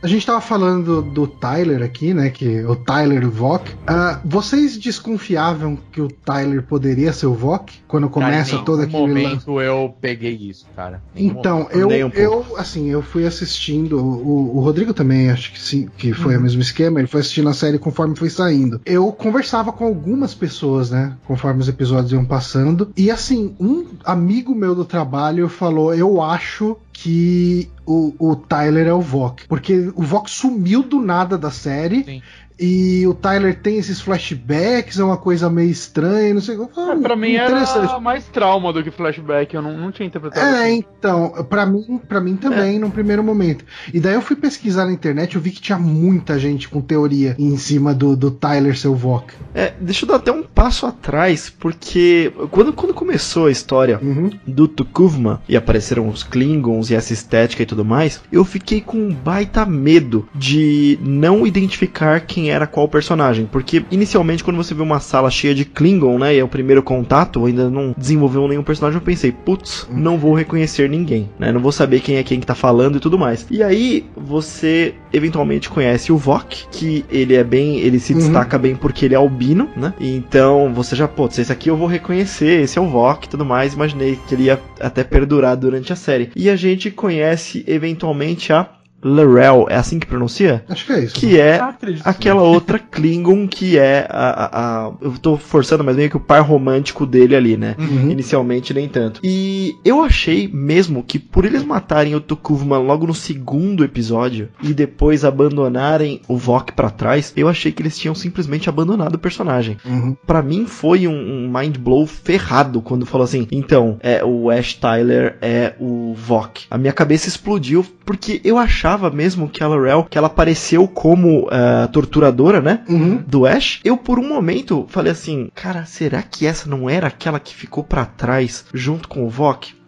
A 0.00 0.06
gente 0.06 0.20
estava 0.20 0.40
falando 0.40 1.02
do 1.02 1.26
Tyler 1.26 1.82
aqui, 1.82 2.14
né? 2.14 2.30
Que 2.30 2.64
o 2.64 2.76
Tyler 2.76 3.28
Vok. 3.28 3.68
Uh, 3.72 4.20
vocês 4.24 4.76
desconfiavam 4.76 5.76
que 5.90 6.00
o 6.00 6.08
Tyler 6.08 6.62
poderia 6.62 7.12
ser 7.12 7.26
o 7.26 7.34
Vok 7.34 7.72
quando 7.88 8.08
começa 8.08 8.52
cara, 8.52 8.64
todo 8.64 8.82
aquele 8.82 8.98
momento 8.98 9.60
eu 9.60 9.94
peguei 10.00 10.34
isso, 10.34 10.66
cara. 10.76 11.02
Então, 11.16 11.68
eu, 11.72 11.88
um 11.88 12.10
eu 12.10 12.56
assim, 12.56 12.88
eu 12.88 13.02
fui 13.02 13.26
assistindo. 13.26 13.98
O, 13.98 14.56
o 14.56 14.60
Rodrigo 14.60 14.94
também, 14.94 15.30
acho 15.30 15.52
que 15.52 15.60
sim, 15.60 15.88
que 15.96 16.12
foi 16.12 16.34
uhum. 16.34 16.40
o 16.40 16.42
mesmo 16.44 16.62
esquema. 16.62 17.00
Ele 17.00 17.08
foi 17.08 17.20
assistindo 17.20 17.48
a 17.48 17.54
série 17.54 17.78
conforme 17.78 18.14
foi 18.14 18.30
saindo. 18.30 18.80
Eu 18.86 19.10
conversava 19.10 19.72
com 19.72 19.84
algumas 19.84 20.32
pessoas, 20.32 20.90
né? 20.90 21.16
Conforme 21.26 21.60
os 21.60 21.68
episódios 21.68 22.12
iam 22.12 22.24
passando. 22.24 22.92
E 22.96 23.10
assim, 23.10 23.56
um 23.58 23.84
amigo 24.04 24.54
meu 24.54 24.74
do 24.74 24.84
trabalho 24.84 25.48
falou: 25.48 25.92
Eu 25.92 26.22
acho 26.22 26.76
que 27.00 27.70
o, 27.86 28.12
o 28.18 28.34
Tyler 28.34 28.88
é 28.88 28.92
o 28.92 29.00
Vok. 29.00 29.46
Porque 29.46 29.92
o 29.94 30.02
Vok 30.02 30.28
sumiu 30.28 30.82
do 30.82 31.00
nada 31.00 31.38
da 31.38 31.50
série. 31.50 32.02
Sim. 32.02 32.22
E 32.60 33.06
o 33.06 33.14
Tyler 33.14 33.56
tem 33.60 33.78
esses 33.78 34.00
flashbacks, 34.00 34.98
é 34.98 35.04
uma 35.04 35.16
coisa 35.16 35.48
meio 35.48 35.70
estranha, 35.70 36.34
não 36.34 36.40
sei 36.40 36.56
o 36.56 36.66
que. 36.66 36.80
É, 36.80 36.96
pra 36.96 37.14
mim 37.16 37.34
era 37.34 38.00
mais 38.00 38.24
trauma 38.26 38.72
do 38.72 38.82
que 38.82 38.90
flashback, 38.90 39.54
eu 39.54 39.62
não, 39.62 39.76
não 39.76 39.92
tinha 39.92 40.06
interpretado. 40.06 40.44
É, 40.44 40.64
assim. 40.64 40.84
então, 40.98 41.30
pra 41.48 41.64
mim, 41.66 42.00
pra 42.08 42.20
mim 42.20 42.36
também, 42.36 42.76
É. 42.76 42.78
num 42.78 42.90
primeiro 42.90 43.22
momento. 43.22 43.64
E 43.92 44.00
daí 44.00 44.14
eu 44.14 44.22
fui 44.22 44.36
pesquisar 44.36 44.86
na 44.86 44.92
internet, 44.92 45.36
eu 45.36 45.40
vi 45.40 45.50
que 45.50 45.60
tinha 45.60 45.78
muita 45.78 46.38
gente 46.38 46.68
com 46.68 46.80
teoria 46.80 47.34
em 47.38 47.56
cima 47.56 47.94
do, 47.94 48.16
do 48.16 48.30
Tyler 48.30 48.76
seu 48.76 48.94
Vok. 48.94 49.32
É, 49.54 49.72
deixa 49.80 50.04
eu 50.04 50.08
dar 50.08 50.16
até 50.16 50.32
um 50.32 50.42
passo 50.42 50.86
atrás, 50.86 51.50
porque 51.50 52.32
quando, 52.50 52.72
quando 52.72 52.92
começou 52.94 53.46
a 53.46 53.50
história 53.50 53.98
Uhum. 54.02 54.30
do 54.46 54.66
Tukuvma 54.68 55.40
e 55.48 55.56
apareceram 55.56 56.08
os 56.08 56.22
Klingons 56.22 56.90
e 56.90 56.94
essa 56.94 57.12
estética 57.12 57.62
e 57.62 57.66
tudo 57.66 57.84
mais, 57.84 58.20
eu 58.32 58.44
fiquei 58.44 58.80
com 58.80 58.96
um 58.98 59.12
baita 59.14 59.64
medo 59.66 60.28
de 60.34 60.98
não 61.02 61.46
identificar 61.46 62.20
quem 62.20 62.47
era 62.50 62.66
qual 62.66 62.88
personagem. 62.88 63.46
Porque 63.50 63.84
inicialmente, 63.90 64.44
quando 64.44 64.56
você 64.56 64.74
vê 64.74 64.82
uma 64.82 65.00
sala 65.00 65.30
cheia 65.30 65.54
de 65.54 65.64
Klingon, 65.64 66.18
né, 66.18 66.34
e 66.34 66.38
é 66.38 66.44
o 66.44 66.48
primeiro 66.48 66.82
contato, 66.82 67.44
ainda 67.44 67.68
não 67.70 67.94
desenvolveu 67.96 68.46
nenhum 68.48 68.62
personagem, 68.62 68.98
eu 68.98 69.04
pensei, 69.04 69.32
putz, 69.32 69.86
não 69.90 70.18
vou 70.18 70.34
reconhecer 70.34 70.88
ninguém, 70.88 71.28
né, 71.38 71.52
não 71.52 71.60
vou 71.60 71.72
saber 71.72 72.00
quem 72.00 72.16
é 72.16 72.22
quem 72.22 72.40
que 72.40 72.46
tá 72.46 72.54
falando 72.54 72.96
e 72.96 73.00
tudo 73.00 73.18
mais. 73.18 73.46
E 73.50 73.62
aí 73.62 74.06
você 74.16 74.94
eventualmente 75.12 75.68
conhece 75.68 76.12
o 76.12 76.16
Vok, 76.16 76.66
que 76.70 77.04
ele 77.10 77.34
é 77.34 77.44
bem, 77.44 77.78
ele 77.78 77.98
se 77.98 78.12
Uhum. 78.12 78.18
destaca 78.18 78.58
bem 78.58 78.74
porque 78.74 79.04
ele 79.04 79.14
é 79.14 79.16
albino, 79.16 79.68
né? 79.76 79.92
Então 80.00 80.72
você 80.74 80.96
já, 80.96 81.06
pô, 81.08 81.26
esse 81.26 81.50
aqui 81.52 81.68
eu 81.70 81.76
vou 81.76 81.86
reconhecer, 81.86 82.62
esse 82.62 82.78
é 82.78 82.80
o 82.82 82.86
Vok 82.88 83.24
e 83.26 83.28
tudo 83.28 83.44
mais. 83.44 83.74
Imaginei 83.74 84.18
que 84.26 84.34
ele 84.34 84.44
ia 84.44 84.58
até 84.80 85.04
perdurar 85.04 85.56
durante 85.56 85.92
a 85.92 85.96
série. 85.96 86.30
E 86.34 86.48
a 86.50 86.56
gente 86.56 86.90
conhece 86.90 87.64
eventualmente 87.66 88.52
a 88.52 88.68
Larel, 89.02 89.66
é 89.70 89.76
assim 89.76 89.98
que 89.98 90.06
pronuncia? 90.06 90.64
Acho 90.68 90.86
que 90.86 90.92
é 90.92 91.00
isso. 91.04 91.14
Que 91.14 91.38
é 91.40 91.58
Ah, 91.60 91.74
aquela 92.04 92.42
outra 92.42 92.78
Klingon 92.78 93.46
que 93.46 93.78
é 93.78 94.06
a, 94.10 94.28
a, 94.28 94.86
a- 94.88 94.92
Eu 95.00 95.12
tô 95.18 95.36
forçando, 95.36 95.84
mas 95.84 95.96
meio 95.96 96.10
que 96.10 96.16
o 96.16 96.20
par 96.20 96.40
romântico 96.42 97.06
dele 97.06 97.36
ali, 97.36 97.56
né? 97.56 97.76
Uhum. 97.78 98.10
Inicialmente 98.10 98.74
nem 98.74 98.88
tanto. 98.88 99.20
E 99.22 99.76
eu 99.84 100.02
achei 100.02 100.48
mesmo 100.52 101.02
que 101.02 101.18
por 101.18 101.44
eles 101.44 101.62
matarem 101.62 102.14
o 102.14 102.20
Tukuvman 102.20 102.78
logo 102.78 103.06
no 103.06 103.14
segundo 103.14 103.84
episódio 103.84 104.48
e 104.62 104.74
depois 104.74 105.24
abandonarem 105.24 106.20
o 106.26 106.36
Vok 106.36 106.72
pra 106.72 106.90
trás, 106.90 107.32
eu 107.36 107.48
achei 107.48 107.70
que 107.70 107.82
eles 107.82 107.96
tinham 107.98 108.14
simplesmente 108.14 108.68
abandonado 108.68 109.14
o 109.14 109.18
personagem. 109.18 109.76
Uhum. 109.84 110.16
Pra 110.26 110.42
mim 110.42 110.66
foi 110.66 111.06
um, 111.06 111.12
um 111.12 111.52
mind 111.52 111.76
blow 111.78 112.06
ferrado 112.06 112.80
quando 112.82 113.06
falou 113.06 113.24
assim: 113.24 113.46
então, 113.52 113.98
é 114.00 114.24
o 114.24 114.50
Ash 114.50 114.74
Tyler 114.74 115.36
é 115.40 115.74
o 115.78 116.14
Vok. 116.14 116.66
A 116.70 116.78
minha 116.78 116.92
cabeça 116.92 117.28
explodiu 117.28 117.84
porque 118.04 118.40
eu 118.42 118.56
achava 118.58 118.87
mesmo 119.12 119.48
que 119.48 119.62
a 119.62 119.68
Laurel, 119.68 120.06
que 120.08 120.16
ela 120.16 120.28
apareceu 120.28 120.86
como 120.86 121.48
ah, 121.50 121.88
torturadora, 121.92 122.60
né? 122.60 122.84
Uhum. 122.88 123.22
do 123.26 123.44
Ash, 123.44 123.80
eu 123.84 123.96
por 123.96 124.18
um 124.18 124.28
momento 124.28 124.86
falei 124.88 125.12
assim, 125.12 125.50
cara, 125.54 125.84
será 125.84 126.22
que 126.22 126.46
essa 126.46 126.68
não 126.68 126.88
era 126.88 127.08
aquela 127.08 127.40
que 127.40 127.54
ficou 127.54 127.82
pra 127.82 128.04
trás 128.04 128.64
junto 128.72 129.08
com 129.08 129.24
o 129.24 129.28
Vok? 129.28 129.78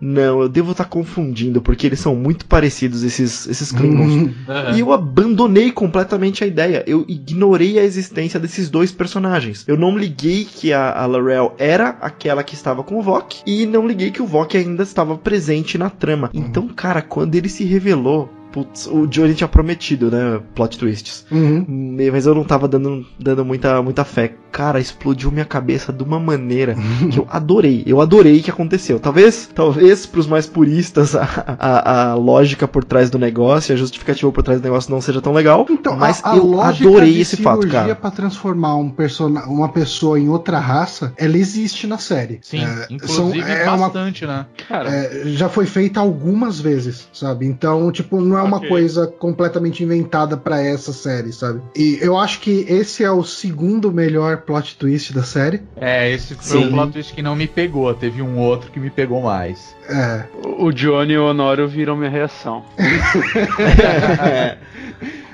Não, 0.00 0.40
eu 0.40 0.48
devo 0.48 0.72
estar 0.72 0.86
confundindo, 0.86 1.60
porque 1.60 1.86
eles 1.86 2.00
são 2.00 2.16
muito 2.16 2.46
parecidos, 2.46 3.02
esses, 3.02 3.46
esses 3.46 3.70
Klingons. 3.70 4.14
Uhum. 4.14 4.34
Aham. 4.48 4.76
E 4.76 4.80
eu 4.80 4.92
abandonei 4.92 5.70
completamente 5.70 6.42
a 6.42 6.46
ideia. 6.46 6.82
Eu 6.86 7.04
ignorei 7.06 7.78
a 7.78 7.84
existência 7.84 8.40
desses 8.40 8.70
dois 8.70 8.90
personagens. 8.90 9.62
Eu 9.68 9.76
não 9.76 9.98
liguei 9.98 10.44
que 10.44 10.72
a, 10.72 10.92
a 10.92 11.04
Laurel 11.04 11.54
era 11.58 11.90
aquela 12.00 12.42
que 12.42 12.54
estava 12.54 12.82
com 12.82 12.98
o 12.98 13.02
Vok. 13.02 13.42
E 13.46 13.66
não 13.66 13.86
liguei 13.86 14.10
que 14.10 14.22
o 14.22 14.26
Vok 14.26 14.56
ainda 14.56 14.82
estava 14.82 15.18
presente 15.18 15.76
na 15.76 15.90
trama. 15.90 16.30
Então, 16.32 16.66
cara, 16.68 17.02
quando 17.02 17.34
ele 17.34 17.50
se 17.50 17.64
revelou. 17.64 18.30
Putz, 18.52 18.86
o 18.86 19.06
Johnny 19.06 19.34
tinha 19.34 19.46
prometido, 19.48 20.10
né? 20.10 20.40
Plot 20.54 20.76
twists. 20.78 21.24
Uhum. 21.30 21.64
Mas 22.12 22.26
eu 22.26 22.34
não 22.34 22.44
tava 22.44 22.66
dando, 22.66 23.06
dando 23.18 23.44
muita, 23.44 23.80
muita 23.82 24.04
fé. 24.04 24.34
Cara, 24.50 24.80
explodiu 24.80 25.30
minha 25.30 25.44
cabeça 25.44 25.92
de 25.92 26.02
uma 26.02 26.18
maneira 26.18 26.74
que 27.10 27.18
eu 27.18 27.26
adorei. 27.30 27.84
Eu 27.86 28.00
adorei 28.00 28.42
que 28.42 28.50
aconteceu. 28.50 28.98
Talvez, 28.98 29.48
talvez 29.54 30.06
pros 30.06 30.26
mais 30.26 30.46
puristas 30.46 31.14
a, 31.14 31.22
a, 31.46 32.10
a 32.10 32.14
lógica 32.14 32.66
por 32.66 32.82
trás 32.82 33.08
do 33.08 33.18
negócio, 33.18 33.72
a 33.72 33.78
justificativa 33.78 34.30
por 34.32 34.42
trás 34.42 34.60
do 34.60 34.64
negócio 34.64 34.90
não 34.90 35.00
seja 35.00 35.20
tão 35.22 35.32
legal. 35.32 35.66
Então, 35.70 35.96
mas 35.96 36.20
a, 36.24 36.32
a 36.32 36.36
eu 36.36 36.60
adorei 36.60 37.12
de 37.14 37.20
esse 37.20 37.36
fato, 37.36 37.58
cirurgia 37.60 37.80
cara. 37.82 37.94
pra 37.94 38.10
transformar 38.10 38.74
um 38.76 38.90
persona 38.90 39.44
uma 39.46 39.68
pessoa 39.68 40.18
em 40.18 40.28
outra 40.28 40.58
raça, 40.58 41.12
ela 41.16 41.36
existe 41.36 41.86
na 41.86 41.98
série. 41.98 42.40
Sim, 42.42 42.64
É, 42.64 42.86
inclusive 42.90 43.40
são- 43.40 43.48
é 43.48 43.68
uma 43.70 43.76
bastante, 43.88 44.26
né? 44.26 44.46
Cara, 44.68 44.90
É, 44.90 45.22
já 45.26 45.48
foi 45.48 45.66
feita 45.66 46.00
algumas 46.00 46.60
vezes, 46.60 47.08
sabe? 47.12 47.46
Então, 47.46 47.92
tipo, 47.92 48.20
não 48.20 48.36
é 48.40 48.42
uma 48.44 48.56
Ok. 48.58 48.68
coisa 48.68 49.06
completamente 49.06 49.82
inventada 49.82 50.36
pra 50.36 50.62
essa 50.62 50.92
série, 50.92 51.32
sabe? 51.32 51.60
E 51.76 51.98
eu 52.00 52.16
acho 52.18 52.40
que 52.40 52.64
esse 52.68 53.04
é 53.04 53.10
o 53.10 53.22
segundo 53.22 53.92
melhor 53.92 54.38
plot 54.38 54.76
twist 54.76 55.12
da 55.12 55.22
série. 55.22 55.60
É, 55.76 56.10
esse 56.10 56.34
foi 56.34 56.60
Sim. 56.60 56.66
um 56.66 56.70
plot 56.72 56.92
twist 56.92 57.14
que 57.14 57.22
não 57.22 57.36
me 57.36 57.46
pegou. 57.46 57.92
Teve 57.94 58.22
um 58.22 58.38
outro 58.38 58.70
que 58.70 58.80
me 58.80 58.90
pegou 58.90 59.22
mais. 59.22 59.74
É. 59.88 60.24
o 60.44 60.70
Johnny 60.70 61.14
e 61.14 61.18
o 61.18 61.24
Honório 61.26 61.66
viram 61.66 61.96
minha 61.96 62.10
reação. 62.10 62.64
É, 62.78 64.56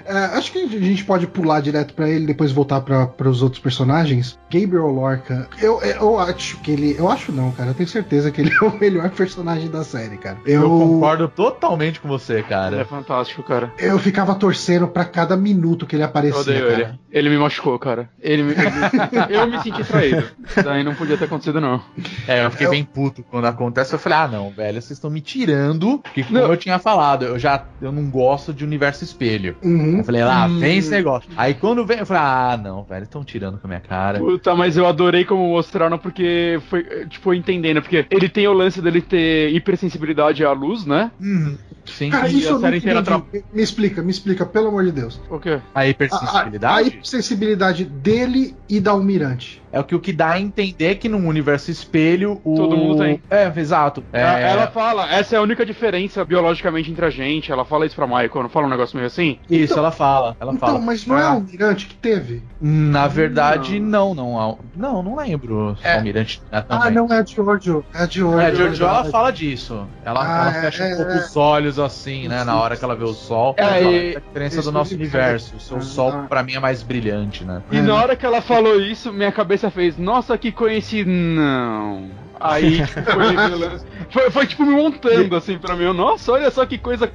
acho 0.08 0.52
que 0.52 0.58
a 0.58 0.66
gente 0.66 1.04
pode 1.04 1.26
pular 1.26 1.60
direto 1.60 1.94
pra 1.94 2.08
ele 2.08 2.24
e 2.24 2.26
depois 2.26 2.52
voltar 2.52 2.80
para 2.80 3.28
os 3.28 3.42
outros 3.42 3.60
personagens. 3.62 4.38
Gabriel 4.50 4.86
Lorca, 4.88 5.48
eu, 5.60 5.80
eu 5.82 6.18
acho 6.18 6.58
que 6.60 6.70
ele. 6.70 6.96
Eu 6.98 7.10
acho 7.10 7.32
não, 7.32 7.50
cara. 7.52 7.70
Eu 7.70 7.74
tenho 7.74 7.88
certeza 7.88 8.30
que 8.30 8.40
ele 8.40 8.52
é 8.60 8.64
o 8.64 8.78
melhor 8.78 9.10
personagem 9.10 9.68
da 9.70 9.82
série, 9.84 10.16
cara. 10.16 10.38
Eu, 10.46 10.62
Eu, 10.62 10.68
concordo 10.70 11.28
totalmente 11.28 12.00
com 12.00 12.08
você, 12.08 12.34
Ele 12.34 12.40
é 12.40 12.44
cara. 12.44 12.84
fantástico, 12.84 13.42
cara. 13.42 13.72
eu 13.78 13.98
ficava 13.98 14.34
torcendo 14.34 14.86
pra 14.88 15.04
cada 15.04 15.36
minuto 15.36 15.86
que 15.86 15.96
ele 15.96 16.02
Eu 16.02 16.06
aparecia. 16.06 16.40
odeio 16.40 16.66
ele. 16.70 16.82
cara. 16.84 16.98
Ele 17.10 17.30
me 17.30 17.38
machucou, 17.38 17.78
cara. 17.78 18.08
Ele 18.20 18.42
me... 18.42 18.52
ele- 18.52 19.34
Eu 19.36 19.46
me 19.46 19.60
senti 19.62 19.82
traído. 19.84 20.24
Daí 20.64 20.84
não 20.84 20.94
podia 20.94 21.16
ter 21.16 21.24
acontecido, 21.24 21.60
não. 21.60 21.80
É, 22.28 22.44
eu 22.44 22.50
fiquei 22.50 22.66
Eu- 22.66 22.70
bem 22.70 22.84
puto 22.84 23.22
quando 23.30 23.46
acontece. 23.46 23.92
Eu 23.94 23.98
falei, 23.98 24.18
ah, 24.18 24.28
não, 24.28 24.50
velho, 24.50 24.80
vocês 24.80 24.92
estão 24.98 25.10
me 25.10 25.20
tirando. 25.20 26.00
Que 26.14 26.22
como 26.22 26.38
Não. 26.38 26.46
eu 26.50 26.56
tinha 26.56 26.78
falado, 26.78 27.24
eu 27.24 27.38
já 27.38 27.64
eu 27.80 27.90
não 27.92 28.08
gosto 28.10 28.52
de 28.52 28.64
universo 28.64 29.02
espelho. 29.04 29.56
Uhum. 29.62 29.95
Eu 29.98 30.04
falei, 30.04 30.24
lá, 30.24 30.46
Hum. 30.46 30.58
vem 30.58 30.78
esse 30.78 30.90
negócio. 30.90 31.30
Aí 31.36 31.54
quando 31.54 31.84
vem, 31.84 31.98
eu 31.98 32.06
falei, 32.06 32.22
ah, 32.22 32.60
não, 32.62 32.84
velho, 32.84 33.04
estão 33.04 33.24
tirando 33.24 33.58
com 33.58 33.66
a 33.66 33.68
minha 33.68 33.80
cara. 33.80 34.18
Puta, 34.18 34.54
mas 34.54 34.76
eu 34.76 34.86
adorei 34.86 35.24
como 35.24 35.48
mostraram 35.48 35.98
porque 35.98 36.60
foi, 36.68 36.84
tipo, 37.08 37.32
entendendo. 37.34 37.80
Porque 37.80 38.06
ele 38.10 38.28
tem 38.28 38.46
o 38.46 38.52
lance 38.52 38.80
dele 38.80 39.00
ter 39.00 39.54
hipersensibilidade 39.54 40.44
à 40.44 40.52
luz, 40.52 40.84
né? 40.84 41.10
Uhum. 41.20 41.56
Sim. 41.84 42.10
Cara, 42.10 42.28
isso 42.28 42.48
eu 42.48 42.52
não 42.54 42.60
série 42.60 42.78
inteira 42.78 43.00
entendi. 43.00 43.22
Me, 43.32 43.44
me 43.54 43.62
explica, 43.62 44.02
me 44.02 44.10
explica, 44.10 44.44
pelo 44.44 44.68
amor 44.68 44.84
de 44.84 44.92
Deus. 44.92 45.20
O 45.30 45.38
quê? 45.38 45.50
A 45.74 45.78
A, 45.78 45.80
a, 45.80 45.84
a 45.84 45.88
hipersensibilidade 45.88 46.88
hipersensibilidade 46.88 47.84
dele 47.84 48.56
e 48.68 48.80
da 48.80 48.90
Almirante. 48.90 49.62
É 49.76 49.80
o 49.80 49.84
que 49.84 49.94
o 49.94 50.00
que 50.00 50.12
dá 50.12 50.30
a 50.32 50.40
entender 50.40 50.96
que 50.96 51.08
num 51.08 51.26
universo 51.26 51.70
espelho 51.70 52.40
o. 52.44 52.54
Todo 52.54 52.76
mundo 52.76 52.98
tem. 53.02 53.20
É, 53.30 53.52
exato. 53.56 54.02
É, 54.12 54.20
Ela- 54.22 54.38
Ela 54.40 54.66
fala, 54.68 55.10
essa 55.12 55.36
é 55.36 55.38
a 55.38 55.42
única 55.42 55.64
diferença 55.66 56.24
biologicamente 56.24 56.90
entre 56.90 57.04
a 57.04 57.10
gente. 57.10 57.50
Ela 57.52 57.64
fala 57.64 57.86
isso 57.86 57.94
pra 57.94 58.06
Michael, 58.06 58.30
não 58.42 58.48
fala 58.48 58.66
um 58.66 58.70
negócio 58.70 58.96
meio 58.96 59.06
assim? 59.06 59.38
Isso, 59.50 59.72
Então- 59.74 59.78
ela 59.84 59.90
fala. 59.92 60.36
Ela 60.40 60.52
então, 60.54 60.68
fala. 60.68 60.80
mas 60.80 61.06
não 61.06 61.18
é 61.18 61.22
a 61.22 61.26
Ah. 61.26 61.30
Almirante 61.32 61.86
que 61.86 61.94
teve? 61.94 62.42
Na 62.60 63.06
verdade, 63.06 63.78
não, 63.78 64.14
não. 64.14 64.58
Não, 64.76 65.02
não 65.02 65.16
lembro. 65.16 65.76
se 65.80 65.86
É. 65.86 65.94
o 65.94 65.98
Almirante 65.98 66.42
é 66.52 66.64
Ah, 66.68 66.90
não 66.90 67.06
é 67.12 67.18
a 67.20 67.24
Giorgio. 67.24 67.84
É 67.94 67.98
a 68.02 68.06
Giorgio. 68.06 68.40
É, 68.40 68.46
a 68.46 68.54
Giorgio, 68.54 68.86
ela 68.86 69.04
fala 69.04 69.30
disso. 69.30 69.86
Ela, 70.04 70.20
Ah, 70.22 70.42
ela 70.50 70.52
fecha 70.62 70.84
é, 70.84 70.94
um 70.94 70.96
pouco 70.96 71.12
é. 71.12 71.16
os 71.16 71.36
olhos 71.36 71.78
assim, 71.78 72.28
né? 72.28 72.44
Na 72.44 72.60
hora 72.60 72.76
que 72.76 72.84
ela 72.84 72.94
vê 72.94 73.04
o 73.04 73.12
sol. 73.12 73.54
É, 73.58 73.62
fala, 73.64 73.80
e- 73.80 73.86
"Essa 74.08 74.14
é 74.14 74.16
a 74.16 74.20
diferença 74.20 74.62
do 74.62 74.72
nosso 74.72 74.94
universo. 74.94 75.56
O 75.56 75.60
seu 75.60 75.76
Ah, 75.78 75.80
sol, 75.80 76.12
pra 76.28 76.42
mim, 76.42 76.54
é 76.54 76.60
mais 76.60 76.82
brilhante, 76.82 77.44
né? 77.44 77.62
E 77.70 77.78
É. 77.78 77.82
na 77.82 77.94
hora 77.94 78.16
que 78.16 78.24
ela 78.24 78.40
falou 78.40 78.80
isso, 78.80 79.12
minha 79.12 79.32
cabeça 79.32 79.65
fez, 79.70 79.96
nossa, 79.98 80.36
que 80.38 80.52
coincidência. 80.52 81.12
Não. 81.12 82.10
Aí 82.38 82.84
foi, 82.86 83.80
foi, 84.10 84.30
foi, 84.30 84.46
tipo 84.46 84.64
me 84.64 84.74
montando 84.74 85.36
assim 85.36 85.58
pra 85.58 85.74
mim. 85.74 85.92
Nossa, 85.92 86.32
olha 86.32 86.50
só 86.50 86.66
que 86.66 86.78
coisa 86.78 87.06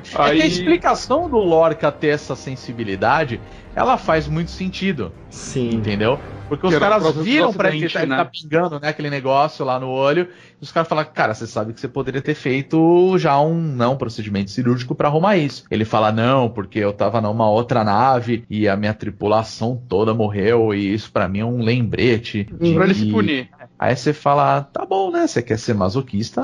curi. 0.00 0.12
É 0.14 0.16
que 0.16 0.20
Aí 0.22 0.42
a 0.42 0.46
explicação 0.46 1.28
do 1.28 1.38
Lorca 1.38 1.90
ter 1.92 2.08
essa 2.08 2.34
sensibilidade, 2.36 3.40
ela 3.74 3.96
faz 3.96 4.26
muito 4.26 4.50
sentido, 4.50 5.12
Sim. 5.30 5.70
entendeu? 5.70 6.18
Porque 6.48 6.66
Que 6.66 6.72
os 6.74 6.78
caras 6.78 7.14
viram 7.16 7.52
pra 7.52 7.74
ele, 7.74 7.90
tá, 7.90 8.06
né? 8.06 8.16
tá 8.16 8.24
pingando, 8.24 8.80
né, 8.80 8.88
aquele 8.88 9.10
negócio 9.10 9.66
lá 9.66 9.78
no 9.78 9.88
olho, 9.90 10.28
e 10.58 10.64
os 10.64 10.72
caras 10.72 10.88
falam, 10.88 11.04
cara, 11.04 11.34
você 11.34 11.46
sabe 11.46 11.74
que 11.74 11.80
você 11.80 11.88
poderia 11.88 12.22
ter 12.22 12.34
feito 12.34 13.18
já 13.18 13.38
um 13.38 13.54
não 13.54 13.98
procedimento 13.98 14.50
cirúrgico 14.50 14.94
pra 14.94 15.08
arrumar 15.08 15.36
isso. 15.36 15.64
Ele 15.70 15.84
fala, 15.84 16.10
não, 16.10 16.48
porque 16.48 16.78
eu 16.78 16.92
tava 16.94 17.20
numa 17.20 17.50
outra 17.50 17.84
nave 17.84 18.44
e 18.48 18.66
a 18.66 18.76
minha 18.76 18.94
tripulação 18.94 19.76
toda 19.88 20.14
morreu, 20.14 20.72
e 20.72 20.94
isso 20.94 21.12
pra 21.12 21.28
mim 21.28 21.40
é 21.40 21.44
um 21.44 21.62
lembrete. 21.62 22.44
de 22.44 22.72
pra 22.72 22.84
ele 22.84 22.94
se 22.94 23.10
punir. 23.10 23.50
Aí 23.78 23.94
você 23.94 24.14
fala, 24.14 24.62
tá 24.62 24.86
bom, 24.86 25.10
né? 25.10 25.26
Você 25.26 25.42
quer 25.42 25.58
ser 25.58 25.74
masoquista? 25.74 26.42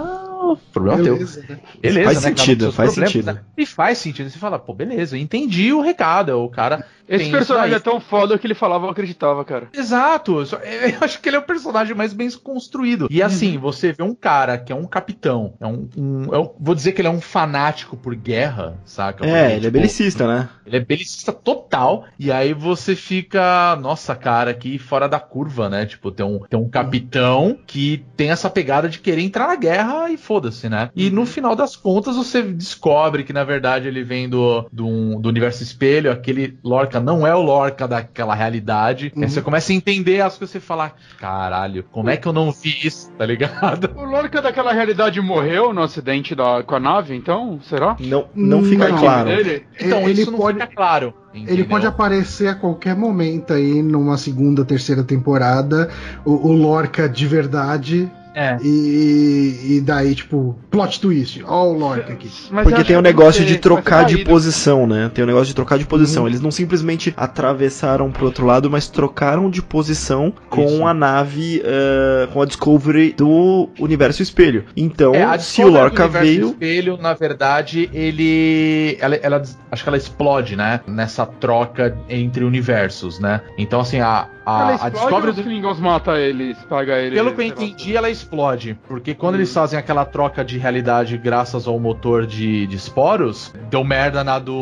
Problema 0.72 1.03
Beleza, 1.03 1.42
teu. 1.42 1.57
né? 1.57 1.62
Beleza, 1.80 2.05
Faz 2.05 2.22
né, 2.22 2.28
sentido, 2.30 2.72
faz 2.72 2.92
problemas, 2.95 3.12
sentido. 3.12 3.40
E 3.57 3.66
faz 3.66 3.99
sentido. 3.99 4.30
Você 4.30 4.38
fala, 4.38 4.59
pô, 4.59 4.74
beleza, 4.74 5.16
eu 5.16 5.20
entendi 5.20 5.72
o 5.72 5.80
recado. 5.80 6.38
O 6.38 6.49
cara. 6.49 6.84
Esse 7.07 7.30
personagem 7.30 7.74
é 7.76 7.78
tão 7.78 8.01
foda 8.01 8.38
que 8.38 8.47
ele 8.47 8.55
falava, 8.55 8.86
eu 8.86 8.90
acreditava, 8.90 9.45
cara. 9.45 9.68
Exato, 9.74 10.45
só- 10.47 10.57
eu 10.64 10.97
acho 11.03 11.20
que 11.20 11.28
ele 11.28 11.36
é 11.36 11.38
o 11.38 11.42
personagem 11.42 11.95
mais 11.95 12.14
bem 12.14 12.30
construído. 12.30 13.09
E 13.11 13.22
assim, 13.22 13.59
você 13.59 13.92
vê 13.92 14.03
um 14.03 14.14
cara 14.14 14.57
que 14.57 14.72
é 14.72 14.76
um 14.76 14.86
capitão, 14.86 15.53
é 15.61 15.66
um, 15.66 15.86
um- 15.99 16.34
eu 16.34 16.57
vou 16.59 16.74
dizer 16.74 16.92
que 16.92 17.03
ele 17.03 17.09
é 17.09 17.11
um 17.11 17.20
fanático 17.20 17.95
por 17.95 18.14
guerra, 18.14 18.78
saca? 18.86 19.18
Porque, 19.18 19.30
É, 19.30 19.47
ele 19.49 19.55
é 19.57 19.61
tipo, 19.61 19.72
belicista, 19.72 20.26
né? 20.26 20.49
Ele 20.64 20.78
é 20.78 20.80
belicista 20.80 21.30
total, 21.30 22.07
e 22.18 22.32
aí 22.32 22.55
você 22.55 22.97
fica, 22.97 23.76
nossa, 23.76 24.14
cara, 24.16 24.51
aqui 24.53 24.78
fora 24.78 25.07
da 25.07 25.20
curva, 25.20 25.68
né? 25.68 25.84
Tipo, 25.84 26.11
tem 26.11 26.24
um, 26.24 26.38
tem 26.49 26.59
um 26.59 26.70
capitão 26.70 27.59
que 27.66 28.03
tem 28.16 28.30
essa 28.30 28.49
pegada 28.49 28.88
de 28.88 28.99
querer 28.99 29.20
entrar 29.22 29.47
na 29.49 29.57
guerra 29.57 30.11
e 30.11 30.16
foda-se, 30.45 30.68
né? 30.68 30.90
E 30.95 31.11
no 31.11 31.24
final 31.24 31.57
das 31.57 31.74
contas 31.76 32.16
você 32.16 32.42
descobre 32.42 33.24
que 33.24 33.32
na 33.32 33.45
verdade 33.45 33.88
ele 33.88 34.03
vem 34.03 34.28
do, 34.28 34.66
do, 34.72 35.18
do 35.18 35.28
universo 35.28 35.62
espelho, 35.62 36.11
aquele 36.11 36.59
Lorca 36.62 37.01
não 37.01 37.26
é 37.26 37.34
o 37.34 37.40
Lorca 37.42 37.88
daquela 37.88 38.34
realidade. 38.34 39.12
Aí 39.16 39.28
você 39.28 39.40
começa 39.40 39.72
a 39.72 39.74
entender 39.74 40.20
as 40.20 40.36
coisas 40.36 40.55
e 40.55 40.59
você 40.59 40.61
fala, 40.61 40.92
caralho, 41.18 41.84
como 41.90 42.11
é 42.11 42.16
que 42.16 42.26
eu 42.28 42.32
não 42.32 42.51
vi 42.53 42.74
isso, 42.84 43.11
tá 43.12 43.24
ligado? 43.24 43.90
O 43.97 44.05
Lorca 44.05 44.42
daquela 44.42 44.72
realidade 44.72 45.20
morreu 45.20 45.72
no 45.72 45.82
acidente 45.82 46.34
da, 46.34 46.62
com 46.62 46.74
a 46.74 46.80
nave, 46.80 47.14
então? 47.14 47.59
Será? 47.62 47.97
Não, 48.01 48.26
não 48.34 48.62
fica 48.62 48.88
Não. 48.88 48.99
claro. 48.99 49.30
Ele? 49.30 49.64
Então, 49.80 50.09
Ele 50.09 50.22
isso 50.22 50.30
não 50.30 50.38
pode- 50.38 50.61
fica 50.61 50.72
claro. 50.74 51.14
Ele 51.32 51.42
entendeu? 51.45 51.66
pode 51.66 51.86
aparecer 51.86 52.47
a 52.47 52.55
qualquer 52.55 52.95
momento 52.95 53.53
aí 53.53 53.82
numa 53.82 54.16
segunda, 54.16 54.64
terceira 54.64 55.03
temporada. 55.03 55.90
O, 56.24 56.30
o 56.49 56.53
Lorca 56.53 57.09
de 57.09 57.26
verdade. 57.26 58.09
É. 58.35 58.57
E, 58.62 59.76
e 59.76 59.80
daí, 59.80 60.14
tipo, 60.14 60.57
plot 60.70 61.01
twist. 61.01 61.43
Ó, 61.47 61.68
o 61.68 61.78
Lorca 61.78 62.12
aqui. 62.12 62.28
Mas 62.51 62.64
Porque 62.64 62.82
tem 62.85 62.97
o 62.97 62.99
que 62.99 63.05
negócio 63.05 63.45
de 63.45 63.59
trocar 63.59 64.05
de 64.05 64.24
posição, 64.24 64.87
né? 64.87 65.11
Tem 65.14 65.22
o 65.22 65.26
negócio 65.26 65.47
de 65.47 65.55
trocar 65.55 65.78
de 65.78 65.87
posição. 65.87 66.22
Uhum. 66.24 66.28
Eles 66.28 66.41
não 66.41 66.51
simplesmente 66.51 67.14
atravessaram 67.16 68.11
pro 68.11 68.25
outro 68.26 68.45
lado, 68.45 68.68
mas 68.71 68.88
trocaram 68.88 69.49
de 69.49 69.63
posição 69.63 70.33
com 70.50 70.64
Isso. 70.64 70.87
a 70.87 70.92
nave, 70.92 71.63
eh, 71.64 72.29
com 72.33 72.42
a 72.42 72.45
Discovery 72.45 73.13
do 73.17 73.68
universo 73.79 74.22
espelho. 74.22 74.64
Então, 74.76 75.14
É, 75.14 75.38
se 75.38 75.63
o 75.63 75.68
Lorca 75.68 76.04
Universo 76.04 76.26
veio. 76.26 76.46
Espelho, 76.49 76.96
na 76.96 77.14
verdade, 77.14 77.88
ele. 77.92 78.96
Ela, 79.00 79.14
ela- 79.17 79.42
acho 79.71 79.83
que 79.83 79.88
ela 79.88 79.96
explode, 79.99 80.57
né? 80.57 80.80
Nessa 80.87 81.25
troca 81.25 81.96
entre 82.09 82.45
universos, 82.45 83.18
né? 83.21 83.41
Então, 83.57 83.80
assim, 83.80 84.00
a, 84.00 84.26
a, 84.46 84.61
Ela 84.61 84.71
a 84.75 85.14
ou 85.14 85.29
os 85.30 85.37
do. 85.37 85.42
Klingons 85.42 85.79
mata 85.80 86.18
eles, 86.18 86.57
paga 86.68 86.99
eles? 86.99 87.14
Pelo 87.18 87.33
que 87.34 87.41
eu 87.41 87.46
lá. 87.46 87.50
entendi, 87.53 87.96
ela 87.96 88.11
explode. 88.11 88.79
Porque 88.87 89.14
quando 89.14 89.34
Hum. 89.34 89.38
eles 89.38 89.53
fazem 89.53 89.79
aquela 89.79 90.04
troca 90.04 90.45
de 90.45 90.58
realidade 90.58 91.16
graças 91.16 91.66
ao 91.66 91.79
motor 91.79 92.26
de, 92.26 92.66
de 92.66 92.76
esporos, 92.76 93.53
deu 93.71 93.83
merda 93.84 94.22
na 94.25 94.38
do 94.38 94.54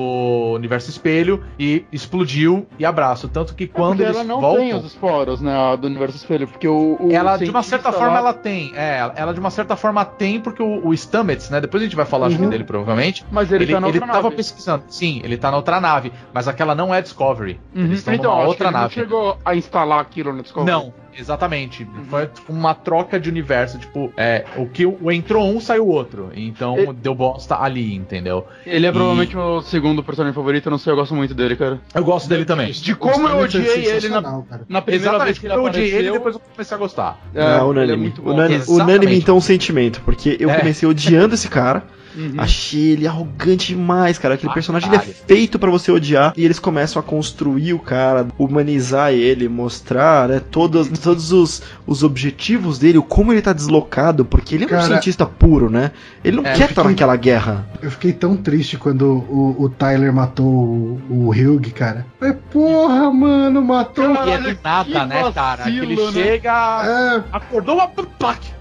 universo 0.55 0.91
espelho 0.91 1.43
e 1.59 1.85
explodiu 1.93 2.67
e 2.79 2.85
abraço. 2.85 3.29
Tanto 3.29 3.55
que 3.55 3.67
quando 3.67 3.99
Porque 3.99 4.03
eles 4.05 4.17
ela 4.17 4.25
não 4.25 4.41
voltam. 4.41 4.63
tem 4.65 4.75
os 4.75 4.85
esporos, 4.85 5.41
né, 5.41 5.57
a 5.57 5.77
do 5.77 5.87
universo 5.87 6.17
espelho, 6.17 6.47
porque 6.47 6.69
o, 6.69 6.97
o 7.01 7.09
Ela, 7.13 7.37
de 7.37 7.51
uma 7.51 7.63
certa 7.63 7.91
cientista 7.91 7.93
forma, 7.93 8.13
lá- 8.15 8.19
ela 8.31 8.33
tem. 8.35 8.73
É, 8.75 9.11
ela 9.17 9.33
de 9.33 9.41
uma 9.41 9.51
certa 9.51 9.77
forma 9.77 10.05
tem, 10.05 10.41
porque 10.41 10.63
o, 10.63 10.87
o 10.87 10.95
Stamets, 10.97 11.51
né? 11.51 11.61
Depois 11.61 11.83
a 11.83 11.87
gente 11.87 11.97
vai 11.97 12.05
falar 12.07 12.27
acho 12.27 12.37
que 12.37 12.43
Uhum. 12.43 12.49
dele, 12.51 12.65
provavelmente. 12.65 13.25
Mas 13.31 13.51
ele, 13.53 13.65
Ele, 13.65 13.73
tá 13.73 13.81
na 13.81 13.89
ele 13.89 13.99
outra 13.99 14.13
tava 14.13 14.23
nave. 14.25 14.37
pesquisando. 14.37 14.85
Sim, 14.89 15.21
ele 15.25 15.37
tá 15.37 15.51
na 15.51 15.57
outra 15.57 15.81
nave. 15.81 16.13
Mas 16.33 16.47
aquela 16.49 16.75
não 16.75 16.95
é 16.95 17.01
Discovery. 17.03 17.61
Uhum. 17.75 17.85
Eles 17.85 17.99
estão 17.99 18.15
Então, 18.15 18.33
numa 18.35 18.45
outra 18.47 18.69
ele 18.69 18.77
nave. 18.77 18.95
chegou 18.95 19.37
a 19.45 19.55
instalar 19.73 20.01
aquilo 20.01 20.33
no 20.35 20.43
Discovery. 20.43 20.71
Não, 20.71 20.93
exatamente. 21.19 21.87
Foi 22.11 22.27
tipo, 22.27 22.53
uma 22.53 22.75
troca 22.75 23.19
de 23.19 23.31
universo. 23.31 23.79
Tipo, 23.79 24.13
é, 24.19 24.45
o 24.59 24.67
que 24.67 24.85
o, 24.85 25.11
entrou 25.11 25.49
um, 25.49 25.59
saiu 25.61 25.87
o 25.87 25.89
outro. 25.89 26.31
Então 26.35 26.79
E- 26.79 26.93
deu 26.93 27.15
bosta 27.15 27.57
ali, 27.59 27.95
entendeu? 27.95 28.47
Ele 28.67 28.87
é 28.87 28.91
E- 28.91 28.93
provavelmente 28.93 29.35
meu 29.35 29.63
segundo 29.63 30.03
personagem 30.05 30.35
favorito, 30.35 30.67
eu 30.67 30.71
não 30.71 30.79
sei, 30.79 30.93
eu 30.93 30.97
gosto 30.97 31.15
muito 31.15 31.33
dele, 31.35 31.57
cara. 31.57 31.81
Eu 31.95 32.05
gosto 32.05 32.29
dele 32.29 32.45
também. 32.45 32.71
De 32.71 32.95
como 32.95 33.27
eu 33.27 33.37
O 33.37 33.43
odiei 33.45 33.87
ele 33.87 34.09
na, 34.11 34.23
cara. 34.23 34.63
na 34.69 34.83
primeira 34.83 34.83
vez 34.83 35.03
Exatamente, 35.03 35.41
que 35.41 35.47
ele 35.47 35.55
eu 35.55 35.65
odiei 35.65 35.71
apareceu. 35.87 35.99
ele 35.99 36.09
e 36.09 36.13
depois 36.13 36.35
eu 36.35 36.41
comecei 36.41 36.77
a 36.77 36.79
gostar. 36.79 37.19
É, 37.35 37.41
não, 37.41 37.49
ele 37.49 37.59
é 37.59 37.63
unânime. 37.65 37.97
muito 38.03 38.23
bom. 38.23 38.31
Unânime, 38.33 38.65
unânime, 38.69 39.17
então, 39.17 39.37
um 39.37 39.41
sentimento. 39.41 40.03
Porque 40.05 40.37
eu 40.39 40.51
É. 40.51 40.59
comecei 40.59 40.87
odiando 40.89 41.35
esse 41.35 41.49
cara. 41.49 41.83
Uhum. 42.17 42.35
Achei 42.39 42.91
ele 42.93 43.07
arrogante 43.07 43.69
demais, 43.75 44.19
cara. 44.19 44.35
Aquele 44.35 44.51
Ah, 44.51 44.55
personagem 44.55 44.89
ele 44.89 44.97
é 44.97 45.01
feito 45.01 45.59
pra 45.59 45.71
você 45.71 45.91
odiar. 45.91 46.33
E 46.37 46.45
eles 46.45 46.59
começam 46.59 47.01
a 47.01 47.03
construir 47.03 47.73
o 47.73 47.79
cara, 47.79 48.27
humanizar 48.39 49.13
ele, 49.13 49.49
mostrar 49.49 50.29
né, 50.29 50.41
todos, 50.41 50.89
todos 50.99 51.33
os, 51.33 51.63
os 51.87 52.03
objetivos 52.03 52.79
dele, 52.79 52.99
o 52.99 53.03
como 53.03 53.33
ele 53.33 53.43
tá 53.43 53.53
deslocado, 53.53 54.25
porque 54.25 54.55
ele 54.55 54.65
é 54.65 54.67
um 54.67 54.71
Cara, 54.71 54.83
cientista 54.87 55.27
puro, 55.27 55.71
né? 55.71 55.91
Ele 56.25 56.37
não 56.37 56.47
é, 56.47 56.53
quer 56.55 56.71
estar 56.71 56.85
naquela 56.85 57.17
guerra. 57.17 57.67
Eu 57.83 57.91
fiquei 57.91 58.13
tão 58.13 58.37
triste 58.37 58.77
quando 58.77 59.03
o, 59.29 59.57
o 59.59 59.69
Tyler 59.69 60.13
matou 60.13 60.47
o, 60.47 61.01
o 61.11 61.31
Hugh, 61.31 61.71
cara. 61.75 62.07
Falei, 62.19 62.35
porra, 62.51 63.13
mano, 63.13 63.63
matou. 63.63 64.15
Caralho, 64.15 64.31
E 64.31 64.51
é 64.51 64.55
do 64.55 64.59
nada, 64.63 64.85
que 64.85 65.07
né, 65.07 65.33
cara? 65.33 65.63
Que 65.65 65.79
ele 65.79 65.95
vacilo, 65.97 66.13
né? 66.13 66.25
chega, 66.25 66.83
É, 66.85 67.37
acordou, 67.37 67.75
uma 67.77 67.89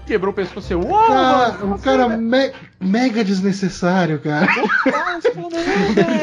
quebrou 0.06 0.32
o 0.32 0.34
pescoço. 0.34 0.74
Uau, 0.78 1.06
cara, 1.08 1.52
mano, 1.58 1.74
um 1.74 1.78
cara 1.78 2.08
me- 2.08 2.52
mega 2.82 3.24
desnecessário, 3.24 4.18
cara. 4.20 4.46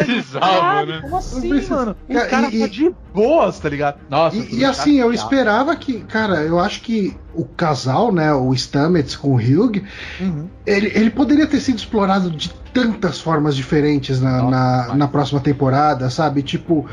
Precisava, 0.05 0.85
né? 0.85 0.99
Como 1.01 1.17
assim, 1.17 1.61
mano? 1.69 1.95
O 2.07 2.13
Cara, 2.13 2.27
cara 2.27 2.47
e- 2.51 2.59
tá 2.59 2.67
de 2.67 2.91
boas, 3.13 3.59
tá 3.59 3.69
ligado? 3.69 3.99
Nossa, 4.09 4.35
E, 4.37 4.59
e 4.59 4.65
assim, 4.65 4.97
eu 4.99 5.11
chateado. 5.11 5.13
esperava 5.15 5.75
que, 5.75 6.01
cara, 6.03 6.41
eu 6.43 6.59
acho 6.59 6.81
que 6.81 7.15
o 7.33 7.45
casal, 7.45 8.11
né, 8.11 8.33
o 8.33 8.53
Stamets 8.55 9.15
com 9.15 9.29
o 9.29 9.35
Hugh, 9.35 9.81
Uhum. 10.19 10.47
ele, 10.65 10.91
ele 10.95 11.09
poderia 11.09 11.45
ter 11.47 11.59
sido 11.59 11.77
explorado 11.77 12.29
de 12.31 12.49
tantas 12.73 13.19
formas 13.19 13.55
diferentes 13.55 14.21
na, 14.21 14.37
Nossa, 14.43 14.49
na, 14.89 14.95
na 14.95 15.07
próxima 15.07 15.39
temporada, 15.39 16.07
sabe? 16.11 16.43
Tipo, 16.43 16.85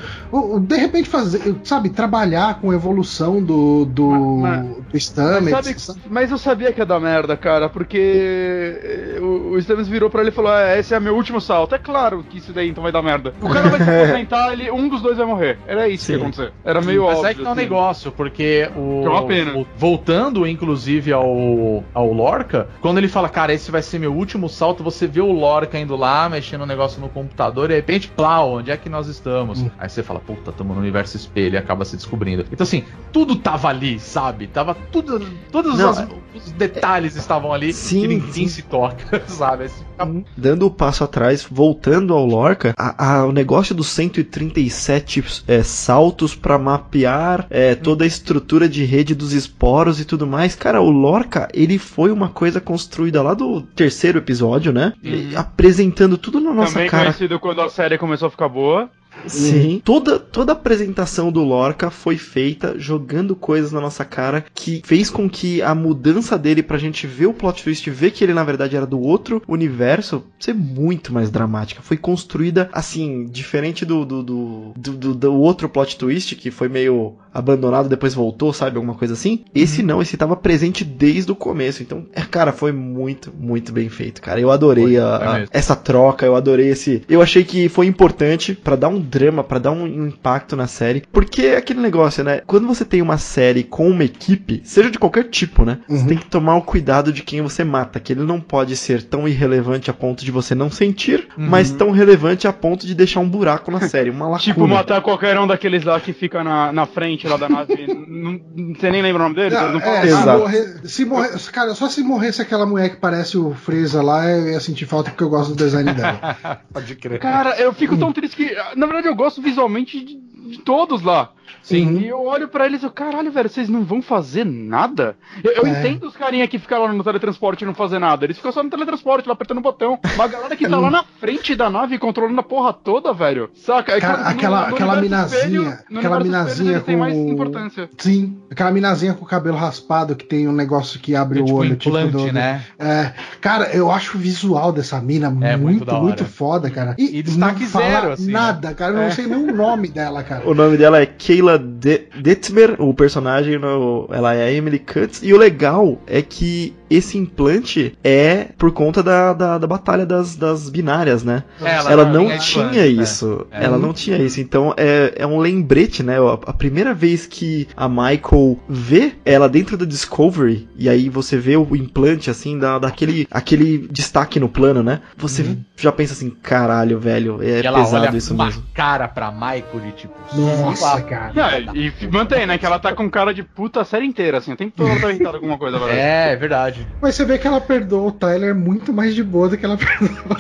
de 0.63 0.75
repente 0.77 1.07
fazer, 1.07 1.55
sabe, 1.65 1.91
trabalhar 1.91 2.61
com 2.61 2.71
a 2.71 2.75
evolução 2.75 3.43
do, 3.43 3.85
do, 3.85 4.09
Mas- 4.39 4.65
do 4.67 4.85
Mas, 4.93 5.03
Stamets. 5.03 5.83
sabe- 5.83 6.01
mas 6.09 6.31
eu 6.31 6.39
sabia 6.39 6.73
que 6.73 6.81
ia 6.81 6.87
dar 6.87 6.99
merda, 6.99 7.37
cara, 7.37 7.69
porque 7.69 7.99
eh, 7.99 9.19
o, 9.21 9.53
o 9.53 9.59
Stamets 9.63 9.87
virou 9.89 10.09
pra 10.09 10.23
ele 10.23 10.31
e 10.31 10.33
falou: 10.33 10.51
É, 10.53 10.79
esse 10.79 10.95
é 10.95 11.01
meu 11.01 11.15
último 11.15 11.41
salto. 11.43 11.75
É 11.75 11.79
claro 11.79 12.25
que 12.29 12.39
isso 12.39 12.53
daí 12.55 12.71
então 12.71 12.83
vai 12.83 12.91
dar 12.93 13.03
merda. 13.03 13.35
O 13.43 13.49
cara 13.51 13.69
vai 13.69 13.83
se 13.83 13.91
aposentar, 13.91 14.53
ele, 14.55 14.71
um 14.71 14.89
dos 14.89 15.03
dois 15.03 15.19
vai 15.19 15.27
morrer. 15.27 15.59
Era 15.67 15.87
isso 15.89 16.07
que 16.07 16.13
ia 16.13 16.19
Sim. 16.19 16.23
acontecer. 16.25 16.53
Era 16.65 16.81
meio 16.81 17.03
Mas 17.05 17.17
óbvio. 17.17 17.29
aí 17.29 17.35
que 17.35 17.43
tá 17.43 17.49
um 17.49 17.53
assim. 17.53 17.61
negócio, 17.61 18.13
porque 18.13 18.71
o, 18.75 19.01
Que 19.03 19.07
é 19.07 19.11
uma 19.11 19.27
pena. 19.27 19.57
o- 19.59 19.67
Voltando, 19.77 20.26
inclusive, 20.47 21.13
ao, 21.13 21.85
ao 21.93 22.13
Lorca, 22.13 22.69
quando 22.81 22.99
ele 22.99 23.09
fala, 23.09 23.29
cara, 23.29 23.53
esse 23.53 23.71
vai 23.71 23.83
ser 23.83 23.99
meu 23.99 24.13
último 24.15 24.49
salto, 24.49 24.83
você 24.83 25.07
vê 25.07 25.21
o 25.21 25.31
Lorca 25.33 25.79
indo 25.79 25.95
lá, 25.97 26.29
mexendo 26.29 26.63
um 26.63 26.67
negócio 26.67 27.01
no 27.01 27.09
computador, 27.09 27.67
e 27.67 27.69
de 27.69 27.75
repente, 27.77 28.09
plau, 28.09 28.55
onde 28.55 28.71
é 28.71 28.77
que 28.77 28.89
nós 28.89 29.07
estamos? 29.07 29.61
Hum. 29.61 29.71
Aí 29.79 29.89
você 29.89 30.03
fala, 30.03 30.19
puta, 30.21 30.51
tamo 30.53 30.73
no 30.75 30.81
universo 30.81 31.17
espelho 31.17 31.55
e 31.55 31.59
acaba 31.59 31.85
se 31.85 31.97
descobrindo. 31.97 32.45
Então, 32.51 32.65
assim, 32.65 32.85
tudo 33.13 33.37
tava 33.37 33.69
ali, 33.69 33.99
sabe? 34.01 34.47
Tava 34.47 34.75
tudo. 34.91 35.27
Todos 35.53 35.79
Não, 35.79 35.91
as- 35.91 36.01
é- 36.01 36.09
os 36.35 36.53
detalhes 36.53 37.17
estavam 37.17 37.53
ali 37.53 37.73
Sim, 37.73 38.01
que 38.03 38.09
ninguém 38.09 38.33
sim. 38.33 38.49
se 38.49 38.63
toca, 38.63 39.23
sabe? 39.29 39.65
Aí 39.65 39.69
você 39.69 39.85
fica 39.85 40.25
Dando 40.37 40.67
o 40.67 40.71
passo 40.71 41.05
atrás, 41.05 41.47
voltando 41.51 42.15
ao 42.15 42.25
Lorca, 42.25 42.73
a- 42.77 43.19
a- 43.21 43.27
o 43.27 43.33
negócio 43.33 43.75
dos 43.75 43.89
137 43.89 45.43
é, 45.47 45.63
saltos 45.63 46.35
pra 46.35 46.59
mapear 46.59 47.47
é, 47.51 47.75
toda 47.75 48.05
a 48.05 48.07
estrutura 48.07 48.69
de 48.69 48.85
rede 48.85 49.15
dos 49.15 49.33
esporos 49.33 50.01
e 50.01 50.05
tudo 50.05 50.16
mais. 50.25 50.55
Cara, 50.55 50.81
o 50.81 50.89
Lorca, 50.89 51.49
ele 51.53 51.77
foi 51.79 52.13
uma 52.13 52.29
coisa 52.29 52.61
construída 52.61 53.21
lá 53.23 53.35
do 53.35 53.63
terceiro 53.63 54.19
episódio, 54.19 54.73
né? 54.73 54.93
E 55.03 55.35
Apresentando 55.35 56.17
tudo 56.17 56.39
na 56.41 56.55
nossa 56.55 56.75
Também 56.75 56.89
cara. 56.89 57.07
conhecido 57.07 57.41
quando 57.41 57.61
a 57.61 57.69
série 57.69 57.99
começou 57.99 58.29
a 58.29 58.31
ficar 58.31 58.49
boa. 58.49 58.89
Sim. 59.27 59.81
Toda, 59.83 60.19
toda 60.19 60.53
a 60.53 60.55
apresentação 60.55 61.33
do 61.33 61.43
Lorca 61.43 61.91
foi 61.91 62.19
feita 62.19 62.75
jogando 62.79 63.35
coisas 63.35 63.73
na 63.73 63.81
nossa 63.81 64.05
cara 64.05 64.45
que 64.55 64.83
fez 64.85 65.09
com 65.09 65.29
que 65.29 65.63
a 65.63 65.75
mudança 65.75 66.37
dele 66.37 66.63
pra 66.63 66.77
gente 66.77 67.07
ver 67.07 67.25
o 67.27 67.33
plot 67.33 67.65
twist, 67.65 67.89
ver 67.89 68.11
que 68.11 68.23
ele 68.23 68.35
na 68.35 68.45
verdade 68.45 68.77
era 68.77 68.87
do 68.87 69.01
outro 69.01 69.43
universo, 69.49 70.23
ser 70.39 70.55
muito 70.55 71.15
mais 71.15 71.31
dramática. 71.31 71.81
Foi 71.83 71.97
construída 71.97 72.69
assim, 72.73 73.25
diferente 73.25 73.87
do, 73.87 74.05
do, 74.05 74.23
do, 74.23 74.73
do, 74.77 74.93
do- 74.93 75.15
do 75.15 75.35
outro 75.35 75.67
plot 75.69 75.97
twist 75.97 76.37
que 76.37 76.51
foi 76.51 76.69
meio 76.69 77.15
abandonado, 77.39 77.89
depois 77.89 78.15
voltou, 78.15 78.53
sabe? 78.53 78.77
Alguma 78.77 78.95
coisa 78.95 79.15
assim. 79.15 79.45
Esse 79.55 79.83
não, 79.83 80.01
esse 80.03 80.17
tava 80.17 80.37
presente 80.37 80.85
desde 80.85 81.31
o 81.31 81.37
começo. 81.37 81.83
Então, 81.83 82.07
é, 82.13 82.23
cara, 82.23 82.53
foi 82.53 82.73
muito, 82.73 83.33
muito 83.39 83.73
bem 83.73 83.89
feito, 83.89 84.21
cara. 84.23 84.41
Eu 84.41 84.51
adorei 84.51 84.99
a- 84.99 85.17
a- 85.43 85.45
essa 85.51 85.77
troca, 85.77 86.25
eu 86.27 86.35
adorei 86.37 86.69
esse. 86.69 87.03
Eu 87.09 87.21
achei 87.23 87.45
que 87.45 87.69
foi 87.69 87.87
importante 87.87 88.55
pra 88.55 88.77
dar 88.77 88.89
um 88.89 89.01
drama, 89.01 89.43
para 89.45 89.59
dar 89.59 89.71
um 89.73 89.87
impacto 90.07 90.57
na 90.57 90.67
série. 90.67 91.03
Porque 91.13 91.43
é 91.43 91.57
aquele 91.57 91.81
negócio, 91.81 92.25
né? 92.25 92.41
Quando 92.47 92.67
você 92.67 92.85
tem 92.85 93.03
uma 93.03 93.19
série 93.19 93.63
com 93.63 93.89
uma 93.91 94.05
equipe, 94.05 94.61
seja 94.65 94.91
de 94.91 94.99
qualquer 94.99 95.25
tipo, 95.25 95.65
né? 95.65 95.79
Uhum. 95.89 95.97
Você 95.99 96.07
tem 96.07 96.19
que 96.19 96.27
tomar 96.27 96.57
o 96.57 96.63
cuidado 96.63 97.13
de 97.13 97.23
quem 97.23 97.43
você 97.43 97.65
mata, 97.65 98.01
que 98.01 98.13
ele 98.13 98.23
não 98.23 98.41
pode 98.41 98.77
ser 98.77 99.03
tão 99.03 99.27
irrelevante 99.29 99.91
a 99.91 99.95
ponto 99.95 100.25
de 100.25 100.31
você 100.31 100.55
não 100.55 100.71
sentir, 100.71 101.29
uhum. 101.37 101.47
mas 101.49 101.71
tão 101.71 101.91
relevante 101.91 102.47
a 102.47 102.53
ponto 102.53 102.87
de 102.87 102.95
deixar 102.95 103.21
um 103.21 103.29
buraco 103.29 103.71
na 103.71 103.81
série, 103.89 104.11
uma 104.11 104.25
lacuna. 104.29 104.39
Tipo 104.55 104.67
matar 104.67 105.01
qualquer 105.03 105.39
um 105.39 105.47
daqueles 105.47 105.85
lá 105.85 106.01
que 106.01 106.13
fica 106.13 106.43
na, 106.43 106.73
na 106.73 106.87
frente 106.87 107.26
lá 107.29 107.37
da 107.37 107.49
nave. 107.49 107.87
não, 107.87 108.41
você 108.75 108.91
nem 108.91 109.03
lembra 109.03 109.23
o 109.23 109.25
nome 109.25 109.35
dele? 109.37 109.55
Não, 109.55 109.73
não 109.73 109.81
é, 109.81 110.07
se 110.07 110.27
morrer, 110.27 110.81
se 110.85 111.05
morrer, 111.05 111.53
cara, 111.53 111.75
só 111.75 111.89
se 111.89 112.03
morresse 112.03 112.43
aquela 112.43 112.67
mulher 112.67 112.91
que 112.91 112.97
parece 112.97 113.37
o 113.37 113.55
Freeza 113.55 114.03
lá, 114.03 114.29
eu 114.29 114.49
ia 114.49 114.61
sentir 114.61 114.87
falta 114.87 115.11
porque 115.11 115.25
eu 115.25 115.29
gosto 115.29 115.51
do 115.51 115.57
design 115.57 115.93
dela. 115.93 116.37
Pode 116.73 116.95
crer. 116.97 117.19
Cara, 117.19 117.57
eu 117.61 117.73
fico 117.73 117.97
tão 117.97 118.13
triste 118.13 118.37
que, 118.37 118.57
na 118.77 118.87
verdade, 118.87 119.09
eu 119.09 119.15
gosto 119.15 119.43
visualmente 119.43 120.05
de, 120.05 120.17
de 120.17 120.59
todos 120.59 121.03
lá. 121.03 121.33
Sim. 121.67 121.87
Uhum. 121.87 122.01
E 122.01 122.07
eu 122.07 122.25
olho 122.25 122.47
para 122.47 122.65
eles 122.65 122.81
e 122.81 122.87
eu, 122.87 122.91
caralho, 122.93 123.33
velho, 123.33 123.49
vocês 123.49 123.69
não 123.69 123.85
vão 123.85 124.01
fazer 124.01 124.47
nada? 124.47 125.17
Eu, 125.43 125.51
eu 125.51 125.67
é. 125.67 125.71
entendo 125.71 126.07
os 126.07 126.17
carinha 126.17 126.47
que 126.47 126.61
ficam 126.61 126.81
lá 126.81 126.93
no 126.93 127.03
teletransporte 127.03 127.65
e 127.65 127.67
não 127.67 127.75
fazer 127.75 127.99
nada. 127.99 128.25
Eles 128.25 128.37
ficam 128.37 128.53
só 128.53 128.63
no 128.63 128.71
teletransporte, 128.71 129.27
lá 129.27 129.33
apertando 129.33 129.59
o 129.59 129.63
botão. 129.63 129.99
Mas 130.17 130.21
a 130.21 130.29
galera 130.29 130.57
que 130.57 130.69
tá 130.69 130.79
lá 130.79 130.91
na 130.93 131.03
frente 131.03 131.57
da 131.57 131.69
nave 131.69 131.99
controlando 131.99 132.39
a 132.39 132.45
porra 132.45 132.73
toda, 132.73 133.13
velho. 133.13 133.51
Saca? 133.53 133.97
É 133.97 134.01
Cara, 134.01 134.29
aquela, 134.29 134.69
no 134.69 134.75
aquela 134.77 135.01
minazinha. 135.01 135.41
Espelho, 135.41 135.99
aquela 135.99 136.21
minazinha 136.21 136.81
com. 136.81 136.97
mais 136.97 137.17
importância. 137.17 137.91
Sim. 137.99 138.39
Aquela 138.49 138.71
minazinha 138.71 139.15
com 139.15 139.25
o 139.25 139.29
cabelo 139.29 139.57
raspado 139.57 140.15
que 140.15 140.25
tem 140.25 140.47
um 140.47 140.53
negócio 140.53 141.01
que 141.01 141.17
abre 141.17 141.41
é, 141.41 141.43
o 141.43 141.47
tipo 141.47 141.59
olho. 141.59 141.77
Tipo 141.77 141.89
implante, 141.89 142.13
tipo 142.13 142.27
do, 142.29 142.33
né? 142.33 142.65
É. 142.79 143.13
Cara, 143.41 143.75
eu 143.75 143.91
acho 143.91 144.17
o 144.17 144.21
visual 144.21 144.71
dessa 144.73 145.01
mina 145.01 145.27
é, 145.27 145.57
muito, 145.57 145.85
muito, 145.85 145.95
muito, 145.97 146.25
foda, 146.25 146.71
cara. 146.71 146.95
E, 146.97 147.19
e 147.19 147.23
destaque 147.25 147.63
não 147.63 147.69
zero, 147.69 148.13
assim. 148.13 148.27
Né? 148.27 148.33
Nada, 148.33 148.69
né? 148.69 148.75
cara. 148.75 148.93
Eu 148.93 148.97
não 148.99 149.03
é. 149.03 149.11
sei 149.11 149.27
nem 149.27 149.37
o 149.37 149.53
nome 149.53 149.89
dela, 149.89 150.23
cara. 150.23 150.49
O 150.49 150.55
nome 150.55 150.77
dela 150.77 151.01
é 151.01 151.07
Keila 151.07 151.56
de 151.59 152.05
Detmer, 152.21 152.81
o 152.81 152.93
personagem, 152.95 153.59
no, 153.59 154.09
ela 154.11 154.35
é 154.35 154.45
a 154.45 154.53
Emily 154.53 154.79
Cutts. 154.79 155.23
E 155.23 155.33
o 155.33 155.37
legal 155.37 156.01
é 156.07 156.23
que 156.23 156.75
esse 156.89 157.19
implante 157.19 157.97
é 158.03 158.49
por 158.57 158.73
conta 158.73 159.03
da, 159.03 159.33
da, 159.33 159.59
da 159.59 159.67
batalha 159.67 160.07
das, 160.07 160.37
das 160.37 160.69
binárias, 160.69 161.23
né? 161.23 161.45
É, 161.61 161.77
ela, 161.77 161.93
ela, 161.93 162.05
não, 162.05 162.29
não 162.29 162.39
tinha 162.39 162.65
implante, 162.65 162.79
né? 162.79 163.03
isso. 163.03 163.47
É. 163.51 163.65
Ela 163.65 163.79
não 163.79 163.93
tinha 163.93 164.19
isso. 164.19 164.41
Então 164.41 164.75
é, 164.77 165.15
é 165.17 165.27
um 165.27 165.39
lembrete, 165.39 166.03
né? 166.03 166.19
A, 166.19 166.33
a 166.33 166.53
primeira 166.53 166.95
vez 166.95 167.27
que 167.27 167.69
a 167.77 167.89
Michael 167.89 168.59
vê 168.69 169.13
ela 169.25 169.49
dentro 169.49 169.77
da 169.77 169.85
Discovery, 169.85 170.69
e 170.77 170.89
aí 170.89 171.09
você 171.09 171.37
vê 171.37 171.57
o 171.57 171.77
implante, 171.77 172.31
assim, 172.31 172.59
da, 172.59 172.79
daquele 172.79 173.27
aquele 173.31 173.87
destaque 173.91 174.39
no 174.41 174.49
plano, 174.49 174.83
né? 174.83 175.01
Você 175.17 175.43
uhum. 175.43 175.63
já 175.77 175.93
pensa 175.93 176.13
assim, 176.13 176.31
caralho, 176.31 176.99
velho, 176.99 177.43
é 177.43 177.61
e 177.61 177.63
pesado 177.63 178.17
isso 178.17 178.35
mesmo. 178.35 178.63
cara 178.75 179.09
pra 179.09 179.31
Michael 179.31 179.81
de 179.85 179.93
tipo, 179.93 180.15
nossa, 180.35 181.01
cara. 181.03 181.33
Não, 181.35 181.75
e 181.75 181.93
mantém, 182.11 182.47
né? 182.47 182.59
Que 182.59 182.67
ela 182.67 182.79
tá 182.79 182.95
com 182.95 183.09
cara 183.11 183.33
de 183.33 183.43
puta 183.43 183.81
a 183.81 183.85
série 183.85 184.07
inteira, 184.07 184.39
assim. 184.39 184.53
O 184.53 184.57
tempo 184.57 184.73
todo 184.77 184.89
ela 184.89 185.01
tá 185.01 185.11
irritada 185.11 185.39
com 185.39 185.45
alguma 185.47 185.59
coisa, 185.59 185.79
verdade. 185.79 186.01
É, 186.01 186.33
é 186.33 186.37
verdade. 186.37 186.76
Mas 187.01 187.15
você 187.15 187.25
vê 187.25 187.39
que 187.39 187.47
ela 187.47 187.61
perdoou 187.61 188.09
o 188.09 188.13
Tyler 188.13 188.55
muito 188.55 188.93
mais 188.93 189.15
de 189.15 189.23
boa 189.23 189.49
do 189.49 189.57
que 189.57 189.65
ela 189.65 189.77
perdoou. 189.79 190.37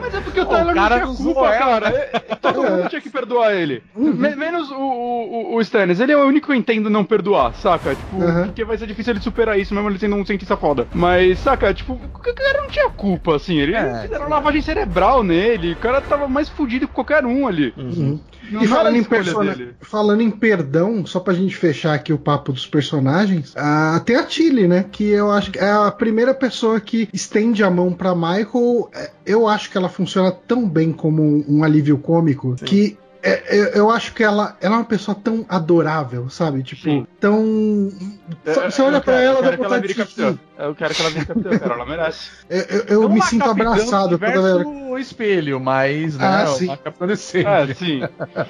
Mas 0.00 0.14
é 0.14 0.20
porque 0.20 0.40
o 0.40 0.46
Tyler 0.46 0.72
o 0.72 0.74
cara 0.74 0.98
não 0.98 1.14
tinha 1.14 1.24
culpa, 1.24 1.50
cara. 1.52 1.90
Né? 1.90 2.06
Todo 2.40 2.62
mundo 2.62 2.88
tinha 2.88 3.00
que 3.00 3.10
perdoar 3.10 3.54
ele. 3.54 3.82
Uhum. 3.94 4.12
Menos 4.12 4.70
o, 4.70 4.76
o, 4.76 5.54
o 5.54 5.60
Stannis. 5.60 6.00
Ele 6.00 6.12
é 6.12 6.16
o 6.16 6.26
único 6.26 6.46
que 6.46 6.52
eu 6.52 6.56
entendo 6.56 6.90
não 6.90 7.04
perdoar, 7.04 7.54
saca? 7.54 7.94
Tipo, 7.94 8.16
uhum. 8.16 8.44
porque 8.46 8.64
vai 8.64 8.76
ser 8.76 8.86
difícil 8.86 9.12
ele 9.12 9.20
superar 9.20 9.58
isso, 9.58 9.74
mesmo 9.74 9.88
ele 9.88 9.98
sendo 9.98 10.16
um 10.16 10.26
cientista 10.26 10.56
foda. 10.56 10.86
Mas, 10.92 11.38
saca? 11.38 11.72
Tipo, 11.72 11.94
o 11.94 12.18
cara 12.18 12.62
não 12.62 12.68
tinha 12.68 12.90
culpa, 12.90 13.36
assim. 13.36 13.58
Ele 13.58 13.74
é, 13.74 14.02
fizeram 14.02 14.28
lavagem 14.28 14.60
cerebral 14.60 15.22
nele. 15.22 15.72
O 15.72 15.76
cara 15.76 16.00
tava 16.00 16.28
mais 16.28 16.48
fudido 16.48 16.86
que 16.86 16.94
qualquer 16.94 17.24
um 17.24 17.46
ali. 17.46 17.72
Uhum. 17.76 18.20
Não, 18.50 18.62
e 18.62 18.66
falando 18.66 18.96
em, 18.96 19.04
persona... 19.04 19.74
falando 19.80 20.20
em 20.20 20.30
perdão, 20.30 21.06
só 21.06 21.20
pra 21.20 21.34
gente 21.34 21.56
fechar 21.56 21.94
aqui 21.94 22.12
o 22.12 22.18
papo 22.18 22.52
dos 22.52 22.66
personagens, 22.66 23.54
uh, 23.54 24.00
tem 24.04 24.16
a 24.16 24.24
Tilly, 24.24 24.66
né? 24.66 24.84
Que 24.90 25.04
eu 25.04 25.30
acho 25.30 25.50
que 25.50 25.58
é 25.58 25.70
a 25.70 25.90
primeira 25.90 26.34
pessoa 26.34 26.80
que 26.80 27.08
estende 27.12 27.62
a 27.62 27.70
mão 27.70 27.92
pra 27.92 28.14
Michael. 28.14 28.90
É, 28.94 29.10
eu 29.24 29.46
acho 29.46 29.70
que 29.70 29.78
ela 29.78 29.88
funciona 29.88 30.30
tão 30.30 30.68
bem 30.68 30.92
como 30.92 31.44
um 31.48 31.62
alívio 31.62 31.98
cômico 31.98 32.56
Sim. 32.58 32.64
que 32.64 32.98
é, 33.22 33.54
eu, 33.54 33.64
eu, 33.66 33.90
acho 33.90 34.14
que 34.14 34.24
ela, 34.24 34.56
ela 34.62 34.76
é 34.76 34.78
uma 34.78 34.84
pessoa 34.84 35.14
tão 35.14 35.44
adorável, 35.46 36.30
sabe? 36.30 36.62
Tipo, 36.62 36.82
Sim. 36.82 37.06
tão. 37.18 37.92
É, 38.46 38.70
você 38.70 38.80
olha 38.80 39.00
pra 39.00 39.20
ela, 39.20 39.42
dá 39.42 39.56
vontade 39.56 39.88
de. 39.88 40.00
Eu 40.58 40.74
quero 40.74 40.94
que 40.94 41.02
ela 41.02 41.10
vire 41.10 41.26
capitã, 41.26 41.58
cara, 41.58 41.74
ela 41.74 41.86
merece. 41.86 42.30
Eu, 42.48 42.60
eu, 42.60 43.02
eu 43.02 43.08
me 43.08 43.22
sinto 43.22 43.48
abraçado 43.48 44.18
toda 44.18 44.42
vez. 44.42 44.66
o 44.66 44.89
espelho, 45.00 45.60
mas, 45.60 46.16
né? 46.16 46.26
Ah, 46.26 46.46
sim. 46.46 46.66
Uma 46.66 46.76
capitã 46.76 47.06
decente. 47.06 47.46
É, 47.46 47.74
sim. 47.74 48.00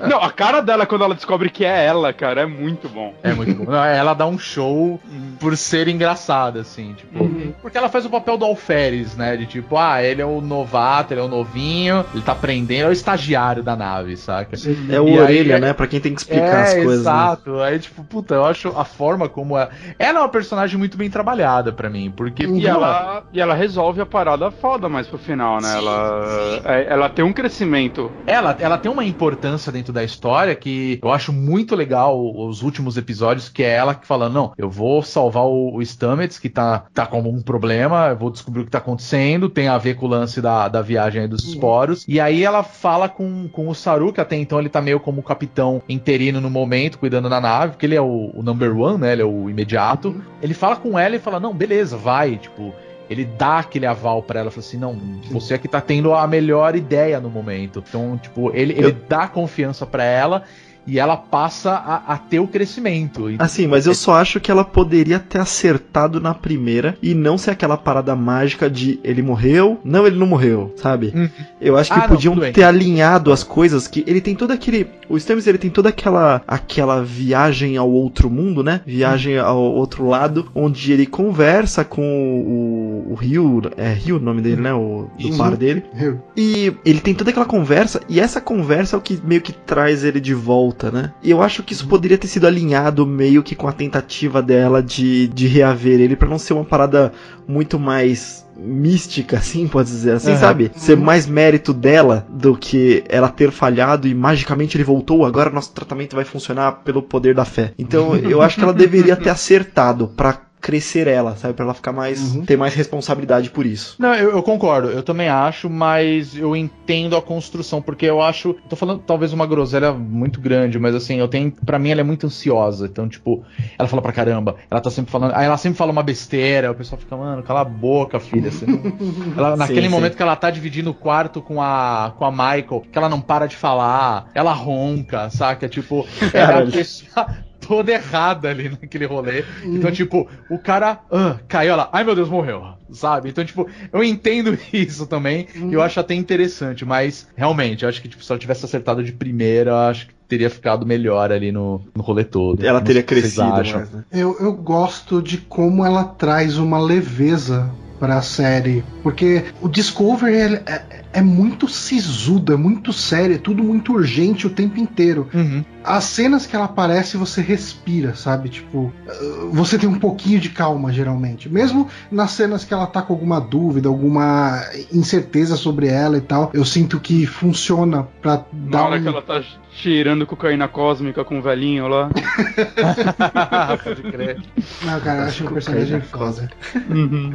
Não, 0.09 0.21
a 0.23 0.31
cara 0.31 0.61
dela 0.61 0.87
quando 0.87 1.05
ela 1.05 1.15
descobre 1.15 1.51
que 1.51 1.65
é 1.65 1.87
ela, 1.87 2.13
cara, 2.13 2.43
é 2.43 2.47
muito 2.47 2.89
bom. 2.89 3.15
É 3.23 3.33
muito 3.33 3.55
bom. 3.55 3.71
Não, 3.71 3.85
ela 3.85 4.15
dá 4.15 4.27
um 4.27 4.39
show 4.39 5.01
por 5.39 5.57
ser 5.57 5.89
engraçada, 5.89 6.61
assim, 6.61 6.95
tipo. 6.95 7.23
Uhum. 7.23 7.53
Porque 7.61 7.79
ela 7.79 7.89
faz 7.89 8.05
o 8.05 8.11
papel 8.11 8.37
do 8.37 8.45
alferes, 8.45 9.17
né? 9.17 9.37
De 9.37 9.47
tipo, 9.47 9.77
ah, 9.77 10.03
ele 10.03 10.23
é 10.23 10.27
o 10.27 10.41
novato, 10.41 11.13
ele 11.13 11.21
é 11.21 11.25
o 11.25 11.29
novinho, 11.29 12.05
ele 12.13 12.23
tá 12.23 12.33
aprendendo, 12.33 12.87
é 12.87 12.89
o 12.89 12.93
estagiário 12.93 13.63
da 13.63 13.77
nave, 13.77 14.17
saca? 14.17 14.57
É 14.89 15.01
o 15.01 15.09
e 15.09 15.19
orelha, 15.19 15.57
aí, 15.57 15.61
né? 15.61 15.73
Pra 15.73 15.87
quem 15.87 16.01
tem 16.01 16.15
que 16.15 16.21
explicar 16.21 16.47
é, 16.47 16.63
as 16.63 16.75
coisas. 16.75 17.05
Né? 17.05 17.13
Exato. 17.13 17.51
Né? 17.53 17.65
Aí, 17.65 17.79
tipo, 17.79 18.05
puta, 18.05 18.35
eu 18.35 18.45
acho 18.45 18.69
a 18.77 18.85
forma 18.85 19.29
como 19.29 19.57
ela. 19.57 19.71
Ela 19.99 20.19
é 20.19 20.23
uma 20.23 20.29
personagem 20.29 20.79
muito 20.79 20.97
bem 20.97 21.11
trabalhada 21.11 21.73
para 21.73 21.89
mim. 21.89 22.11
Porque. 22.11 22.45
E 22.47 22.67
ela, 22.67 23.25
e 23.33 23.41
ela 23.41 23.55
resolve 23.55 24.01
a 24.01 24.07
parada 24.07 24.51
foda 24.51 24.89
mais 24.89 25.07
pro 25.07 25.19
final, 25.19 25.61
né? 25.61 25.69
Sim, 25.69 25.79
ela, 25.79 26.27
sim. 26.27 26.35
É, 26.35 26.40
ela 26.65 27.09
tem 27.09 27.25
um 27.25 27.33
crescimento. 27.33 28.11
Ela, 28.27 28.57
ela 28.59 28.79
tem 28.79 28.91
uma 28.91 29.05
importância 29.05 29.73
dentro 29.73 29.93
da 29.93 30.03
história 30.03 30.55
que 30.55 30.99
eu 31.03 31.11
acho 31.11 31.33
muito 31.33 31.75
legal 31.75 32.19
os 32.21 32.63
últimos 32.63 32.97
episódios, 32.97 33.49
que 33.49 33.63
é 33.63 33.71
ela 33.71 33.95
que 33.95 34.07
fala: 34.07 34.29
não, 34.29 34.53
eu 34.57 34.71
vou 34.71 35.03
salvar 35.03 35.45
o, 35.45 35.77
o 35.77 35.83
Stamets, 35.83 36.39
que 36.39 36.49
tá, 36.49 36.85
tá 36.93 37.07
com 37.07 37.21
um 37.21 37.43
problema, 37.43 38.09
eu 38.09 38.17
vou 38.17 38.31
descobrir 38.31 38.63
o 38.63 38.65
que 38.65 38.71
tá 38.71 38.79
acontecendo, 38.79 39.49
tem 39.49 39.69
a 39.69 39.79
ver 39.79 39.95
com 39.95 40.07
o 40.07 40.09
lance 40.09 40.41
da, 40.41 40.69
da 40.69 40.83
viagem 40.83 41.29
dos 41.29 41.45
esporos. 41.45 42.05
E 42.07 42.21
aí 42.21 42.45
ela 42.45 42.63
fala 42.63 43.09
com, 43.09 43.49
com 43.49 43.69
o 43.69 43.75
Saru, 43.75 44.13
que 44.13 44.21
até 44.21 44.37
então 44.37 44.59
ele 44.59 44.69
tá 44.69 44.81
meio 44.81 45.01
como 45.01 45.23
capitão 45.23 45.83
interino 45.89 46.41
no 46.41 46.51
momento, 46.51 46.99
cuidando 46.99 47.29
da 47.29 47.41
nave, 47.41 47.73
porque 47.73 47.87
ele 47.87 47.97
é 47.97 48.01
o, 48.01 48.31
o 48.35 48.43
number 48.43 48.77
one, 48.77 48.99
né? 48.99 49.13
Ele 49.13 49.23
é 49.23 49.25
o 49.25 49.49
imediato. 49.49 50.09
Uhum. 50.09 50.23
Ele 50.43 50.55
fala 50.55 50.77
com 50.77 50.99
ela 50.99 51.17
e 51.17 51.19
fala: 51.19 51.41
Não, 51.41 51.55
beleza, 51.55 51.97
vai. 51.97 52.37
Tipo, 52.37 52.75
ele 53.11 53.25
dá 53.25 53.59
aquele 53.59 53.87
aval 53.87 54.23
para 54.23 54.39
ela, 54.39 54.53
fala 54.53 54.65
assim, 54.65 54.79
não, 54.79 54.95
você 55.33 55.55
é 55.55 55.59
que 55.59 55.67
tá 55.67 55.81
tendo 55.81 56.15
a 56.15 56.25
melhor 56.29 56.77
ideia 56.77 57.19
no 57.19 57.29
momento. 57.29 57.83
Então, 57.87 58.17
tipo, 58.17 58.55
ele, 58.55 58.73
ele 58.73 58.93
dá 58.93 59.27
confiança 59.27 59.85
para 59.85 60.05
ela 60.05 60.45
e 60.87 60.99
ela 60.99 61.17
passa 61.17 61.73
a, 61.73 62.15
a, 62.15 62.19
ter 62.19 62.41
o 62.41 62.47
crescimento. 62.47 63.29
Assim, 63.39 63.67
mas 63.67 63.87
eu 63.87 63.95
só 63.95 64.15
acho 64.15 64.41
que 64.41 64.51
ela 64.51 64.65
poderia 64.65 65.19
ter 65.19 65.39
acertado 65.39 66.21
na 66.21 66.35
primeira 66.35 66.97
e 67.03 67.15
não 67.15 67.39
ser 67.39 67.53
aquela 67.53 67.77
parada 67.77 68.17
mágica 68.17 68.69
de 68.69 68.99
ele 69.05 69.23
morreu, 69.23 69.81
não, 69.85 70.07
ele 70.07 70.19
não 70.19 70.27
morreu, 70.27 70.75
sabe? 70.77 71.13
Uhum. 71.15 71.29
Eu 71.61 71.77
acho 71.77 71.93
que 71.93 71.99
ah, 71.99 72.09
podiam 72.09 72.35
não, 72.35 72.53
ter 72.53 72.65
alinhado 72.65 73.33
as 73.33 73.43
coisas 73.43 73.87
que 73.87 74.05
ele 74.07 74.21
tem 74.21 74.35
todo 74.35 74.51
aquele, 74.51 74.89
o 75.09 75.19
Stamets 75.19 75.47
ele 75.47 75.59
tem 75.59 75.71
toda 75.71 75.89
aquela 75.89 76.43
aquela 76.47 77.03
viagem 77.03 77.77
ao 77.77 77.91
outro 77.91 78.31
mundo, 78.31 78.63
né? 78.63 78.81
Viagem 78.87 79.39
uhum. 79.39 79.45
ao 79.45 79.63
outro 79.63 80.07
lado, 80.07 80.51
onde 80.55 80.93
ele 80.93 81.07
conversa 81.07 81.85
com 81.85 82.03
o, 82.03 83.13
o 83.13 83.15
Rio, 83.15 83.63
é 83.77 83.93
Rio 83.93 84.17
o 84.17 84.21
nome 84.21 84.41
dele, 84.43 84.61
né? 84.61 84.73
O 84.73 85.09
do 85.19 85.37
par 85.37 85.57
dele. 85.57 85.85
Rio. 85.95 86.21
E 86.37 86.73
ele 86.85 87.01
tem 87.01 87.15
toda 87.15 87.31
aquela 87.31 87.47
conversa 87.47 88.01
e 88.09 88.19
essa 88.19 88.41
conversa 88.41 88.97
é 88.97 88.99
o 88.99 89.03
que 89.03 89.21
meio 89.23 89.41
que 89.41 89.53
traz 89.53 90.05
ele 90.05 90.21
de 90.21 90.35
volta 90.35 90.70
volta, 90.71 90.91
né? 90.91 91.13
E 91.23 91.31
eu 91.31 91.43
acho 91.43 91.63
que 91.63 91.73
isso 91.73 91.87
poderia 91.87 92.17
ter 92.17 92.29
sido 92.29 92.47
alinhado 92.47 93.07
meio 93.07 93.43
que 93.43 93.55
com 93.55 93.67
a 93.67 93.73
tentativa 93.73 94.41
dela 94.41 94.83
de, 94.83 95.29
de 95.29 95.47
reaver 95.47 96.01
ele 96.01 96.17
para 96.17 96.29
não 96.29 96.39
ser 96.39 96.55
uma 96.55 96.65
parada 96.65 97.13
muito 97.47 97.79
mais 97.79 98.47
mística, 98.57 99.39
assim, 99.39 99.67
pode 99.67 99.89
dizer 99.89 100.13
assim, 100.13 100.33
uhum. 100.33 100.39
sabe? 100.39 100.71
Ser 100.77 100.97
mais 100.97 101.27
mérito 101.27 101.73
dela 101.73 102.27
do 102.29 102.57
que 102.57 103.03
ela 103.09 103.29
ter 103.29 103.51
falhado 103.51 104.07
e 104.07 104.15
magicamente 104.15 104.77
ele 104.77 104.85
voltou, 104.85 105.25
agora 105.25 105.51
nosso 105.51 105.73
tratamento 105.73 106.15
vai 106.15 106.25
funcionar 106.25 106.73
pelo 106.85 107.03
poder 107.03 107.35
da 107.35 107.45
fé. 107.45 107.73
Então 107.79 108.15
eu 108.17 108.41
acho 108.41 108.57
que 108.57 108.63
ela 108.63 108.73
deveria 108.73 109.17
ter 109.17 109.31
acertado 109.31 110.09
para 110.09 110.50
crescer 110.61 111.07
ela, 111.07 111.37
sabe? 111.37 111.55
Pra 111.55 111.65
ela 111.65 111.75
ficar 111.75 111.93
mais. 111.93 112.35
Uhum. 112.35 112.45
ter 112.45 112.57
mais 112.57 112.75
responsabilidade 112.75 113.51
por 113.51 113.65
isso. 113.67 113.97
Não, 113.99 114.15
eu, 114.15 114.31
eu, 114.33 114.43
concordo, 114.43 114.89
eu 114.89 115.03
também 115.03 115.29
acho, 115.29 115.71
mas 115.71 116.37
eu 116.37 116.55
entendo 116.55 117.17
a 117.17 117.23
construção, 117.23 117.81
porque 117.81 118.07
eu 118.07 118.21
acho. 118.21 118.55
Tô 118.69 118.77
falando 118.77 119.03
talvez 119.05 119.33
uma 119.33 119.47
groselha 119.47 119.93
muito 119.93 120.41
grande, 120.41 120.79
mas 120.79 120.95
assim, 120.95 121.19
eu 121.19 121.29
tenho. 121.29 121.51
para 121.65 121.79
mim 121.79 121.91
ela 121.91 122.01
é 122.01 122.05
muito 122.05 122.27
ansiosa. 122.27 122.87
Então, 122.87 123.09
tipo, 123.09 123.43
ela 123.79 123.89
fala 123.89 124.03
pra 124.03 124.13
caramba, 124.13 124.57
ela 124.71 124.81
tá 124.81 124.91
sempre 124.91 125.11
falando. 125.11 125.33
Aí 125.35 125.47
ela 125.47 125.57
sempre 125.57 125.79
fala 125.79 125.93
uma 125.93 126.03
besteira, 126.03 126.71
o 126.71 126.75
pessoal 126.75 127.01
fica, 127.01 127.17
mano, 127.17 127.43
cala 127.43 127.63
a 127.63 127.65
boca, 127.65 128.21
filha. 128.21 128.51
ela, 129.37 129.57
naquele 129.57 129.83
sim, 129.83 129.89
momento 129.89 130.13
sim. 130.13 130.17
que 130.17 130.23
ela 130.23 130.37
tá 130.37 130.51
dividindo 130.51 130.91
o 130.91 130.95
quarto 130.95 131.41
com 131.41 131.61
a, 131.63 132.15
com 132.19 132.25
a 132.25 132.31
Michael, 132.31 132.83
que 132.91 132.99
ela 132.99 133.09
não 133.09 133.21
para 133.21 133.47
de 133.47 133.57
falar, 133.57 134.29
ela 134.35 134.53
ronca, 134.53 135.31
saca? 135.31 135.69
Tipo, 135.69 136.07
é 136.35 136.43
a 136.43 136.67
pessoa 136.67 137.50
toda 137.71 137.93
errada 137.93 138.51
ali 138.51 138.69
naquele 138.69 139.07
rolê. 139.07 139.45
Então, 139.63 139.93
tipo, 139.93 140.29
o 140.51 140.59
cara 140.59 140.99
ah, 141.09 141.37
caiu 141.47 141.77
lá, 141.77 141.89
ai 141.93 142.03
meu 142.03 142.17
Deus, 142.17 142.29
morreu. 142.29 142.65
Sabe? 142.93 143.29
Então, 143.29 143.45
tipo, 143.45 143.69
eu 143.93 144.03
entendo 144.03 144.59
isso 144.75 145.07
também. 145.07 145.47
E 145.55 145.73
eu 145.73 145.81
acho 145.81 146.01
até 146.01 146.13
interessante, 146.13 146.85
mas 146.85 147.29
realmente, 147.37 147.85
eu 147.85 147.89
acho 147.89 148.03
que 148.03 148.09
tipo, 148.09 148.25
se 148.25 148.33
ela 148.33 148.41
tivesse 148.41 148.65
acertado 148.65 149.05
de 149.05 149.13
primeira, 149.13 149.71
eu 149.71 149.77
acho 149.77 150.09
que 150.09 150.15
teria 150.27 150.51
ficado 150.51 150.85
melhor 150.85 151.31
ali 151.31 151.53
no, 151.53 151.81
no 151.95 152.03
rolê 152.03 152.25
todo. 152.25 152.67
Ela 152.67 152.81
teria 152.81 153.05
crescido 153.05 153.47
mais, 153.47 153.73
né? 153.73 154.05
Eu, 154.11 154.37
eu 154.41 154.53
gosto 154.53 155.23
de 155.23 155.39
como 155.39 155.87
ela 155.87 156.03
traz 156.03 156.59
uma 156.59 156.81
leveza 156.81 157.71
pra 158.01 158.21
série. 158.21 158.83
Porque 159.01 159.45
o 159.61 159.69
Discovery 159.69 160.35
ele 160.35 160.57
é, 160.67 160.83
é 161.13 161.21
muito 161.21 161.69
sisudo, 161.69 162.53
é 162.53 162.57
muito 162.57 162.93
sério, 162.93 163.35
é 163.35 163.39
tudo 163.39 163.63
muito 163.63 163.93
urgente 163.93 164.47
o 164.47 164.51
tempo 164.51 164.79
inteiro. 164.79 165.29
Uhum. 165.35 165.65
As 165.83 166.05
cenas 166.05 166.47
que 166.47 166.55
ela 166.55 166.67
aparece, 166.67 167.17
você 167.17 167.41
respira, 167.41 168.15
sabe? 168.15 168.49
Tipo, 168.49 168.93
uh, 169.07 169.51
você 169.51 169.79
tem 169.79 169.89
um 169.89 169.99
pouquinho 169.99 170.39
de 170.39 170.51
calma, 170.51 170.93
geralmente. 170.93 171.49
Mesmo 171.49 171.89
nas 172.11 172.33
cenas 172.33 172.65
que 172.65 172.73
ela 172.73 172.87
tá 172.87 173.03
com 173.03 173.13
alguma 173.13 173.41
dúvida, 173.41 173.89
alguma 173.89 174.63
incerteza 174.93 175.57
sobre 175.57 175.89
ela 175.89 176.19
e 176.19 176.21
tal, 176.21 176.51
eu 176.53 176.65
sinto 176.65 177.01
que 177.01 177.27
funciona 177.27 178.07
pra 178.21 178.45
Na 178.53 178.71
dar 178.71 178.85
hora 178.85 178.99
um... 178.99 179.03
que 179.03 179.09
ela 179.09 179.23
tá 179.23 179.43
cheirando 179.73 180.27
cocaína 180.27 180.69
cósmica 180.69 181.25
com 181.25 181.39
o 181.39 181.43
velhinho 181.43 181.89
lá. 181.89 182.11
Pode 183.83 184.03
crer. 184.03 184.43
Não, 184.83 185.01
cara, 185.01 185.21
eu 185.21 185.25
acho 185.25 185.45
um 185.45 185.53
personagem 185.53 186.01
foda. 186.01 186.51
Uhum. 186.89 187.33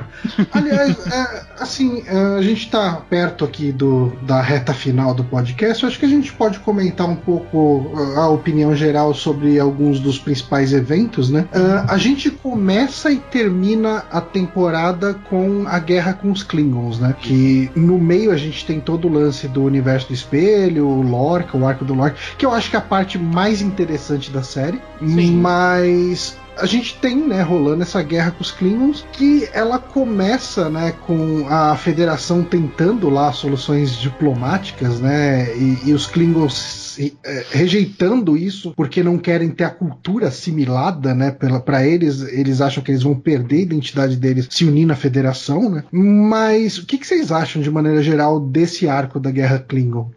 Aliás, 0.52 1.08
é, 1.08 1.46
assim, 1.60 2.04
é, 2.06 2.38
a 2.38 2.42
gente 2.42 2.70
tá 2.70 3.02
perto 3.10 3.46
aqui 3.46 3.65
do, 3.72 4.14
da 4.22 4.42
reta 4.42 4.74
final 4.74 5.14
do 5.14 5.24
podcast. 5.24 5.84
Eu 5.84 5.90
acho 5.90 6.00
que 6.00 6.06
a 6.06 6.10
gente 6.10 6.34
pode 6.34 6.60
comentar 6.60 7.08
um 7.08 7.16
pouco 7.16 7.58
uh, 7.94 8.20
a 8.20 8.30
opinião 8.30 8.76
geral 8.76 9.14
sobre 9.14 9.60
alguns 9.60 10.00
dos 10.00 10.20
principais 10.20 10.74
eventos, 10.74 11.30
né? 11.30 11.48
Uh, 11.54 11.92
a 11.92 11.98
gente 11.98 12.30
começa 12.30 13.12
e 13.12 13.18
termina 13.18 14.04
a 14.12 14.22
temporada 14.22 15.14
com 15.30 15.64
a 15.68 15.80
guerra 15.80 16.14
com 16.14 16.32
os 16.32 16.44
Klingons, 16.44 17.00
né? 17.00 17.16
Que 17.20 17.70
no 17.76 17.98
meio 17.98 18.32
a 18.32 18.38
gente 18.38 18.66
tem 18.66 18.80
todo 18.80 19.08
o 19.08 19.12
lance 19.12 19.48
do 19.48 19.64
universo 19.64 20.08
do 20.08 20.14
espelho, 20.14 20.88
o 20.88 21.02
Lorca, 21.02 21.58
o 21.58 21.66
arco 21.66 21.86
do 21.86 21.94
Lorca, 21.94 22.18
que 22.38 22.46
eu 22.46 22.52
acho 22.52 22.70
que 22.70 22.76
é 22.76 22.80
a 22.80 22.82
parte 22.82 23.18
mais 23.18 23.62
interessante 23.62 24.32
da 24.32 24.44
série. 24.44 24.80
Sim. 25.00 25.38
Mas 25.38 26.38
a 26.57 26.65
gente 26.65 26.95
tem, 26.95 27.15
né, 27.15 27.41
rolando 27.41 27.84
essa 27.84 28.02
guerra 28.02 28.32
com 28.32 28.41
os 28.41 28.52
Klingons, 28.52 29.06
que 29.11 29.48
ela 29.53 29.80
começa, 29.80 30.69
né, 30.69 30.94
com 31.06 31.45
a 31.49 31.76
Federação 31.76 32.44
tentando 32.44 33.10
lá 33.10 33.32
soluções 33.32 33.98
diplomáticas, 33.98 34.99
né, 34.99 35.56
e, 35.56 35.90
e 35.90 35.94
os 35.94 36.06
Klingons 36.07 36.98
eh, 36.99 37.45
rejeitando 37.52 38.38
isso 38.38 38.73
porque 38.76 39.03
não 39.03 39.18
querem 39.18 39.49
ter 39.49 39.65
a 39.65 39.69
cultura 39.69 40.27
assimilada, 40.27 41.14
né, 41.14 41.32
para 41.32 41.86
eles, 41.86 42.22
eles 42.22 42.61
acham 42.61 42.84
que 42.84 42.91
eles 42.91 43.03
vão 43.03 43.15
perder 43.15 43.57
a 43.57 43.61
identidade 43.61 44.15
deles 44.15 44.48
se 44.49 44.65
unindo 44.65 44.94
à 44.94 44.95
Federação, 44.95 45.69
né? 45.69 45.84
Mas 45.91 46.77
o 46.77 46.86
que, 46.86 46.98
que 46.98 47.06
vocês 47.07 47.32
acham 47.32 47.61
de 47.61 47.69
maneira 47.69 48.02
geral 48.02 48.40
desse 48.40 48.88
arco 48.88 49.19
da 49.19 49.32
Guerra 49.32 49.60
Klingon? 49.60 50.10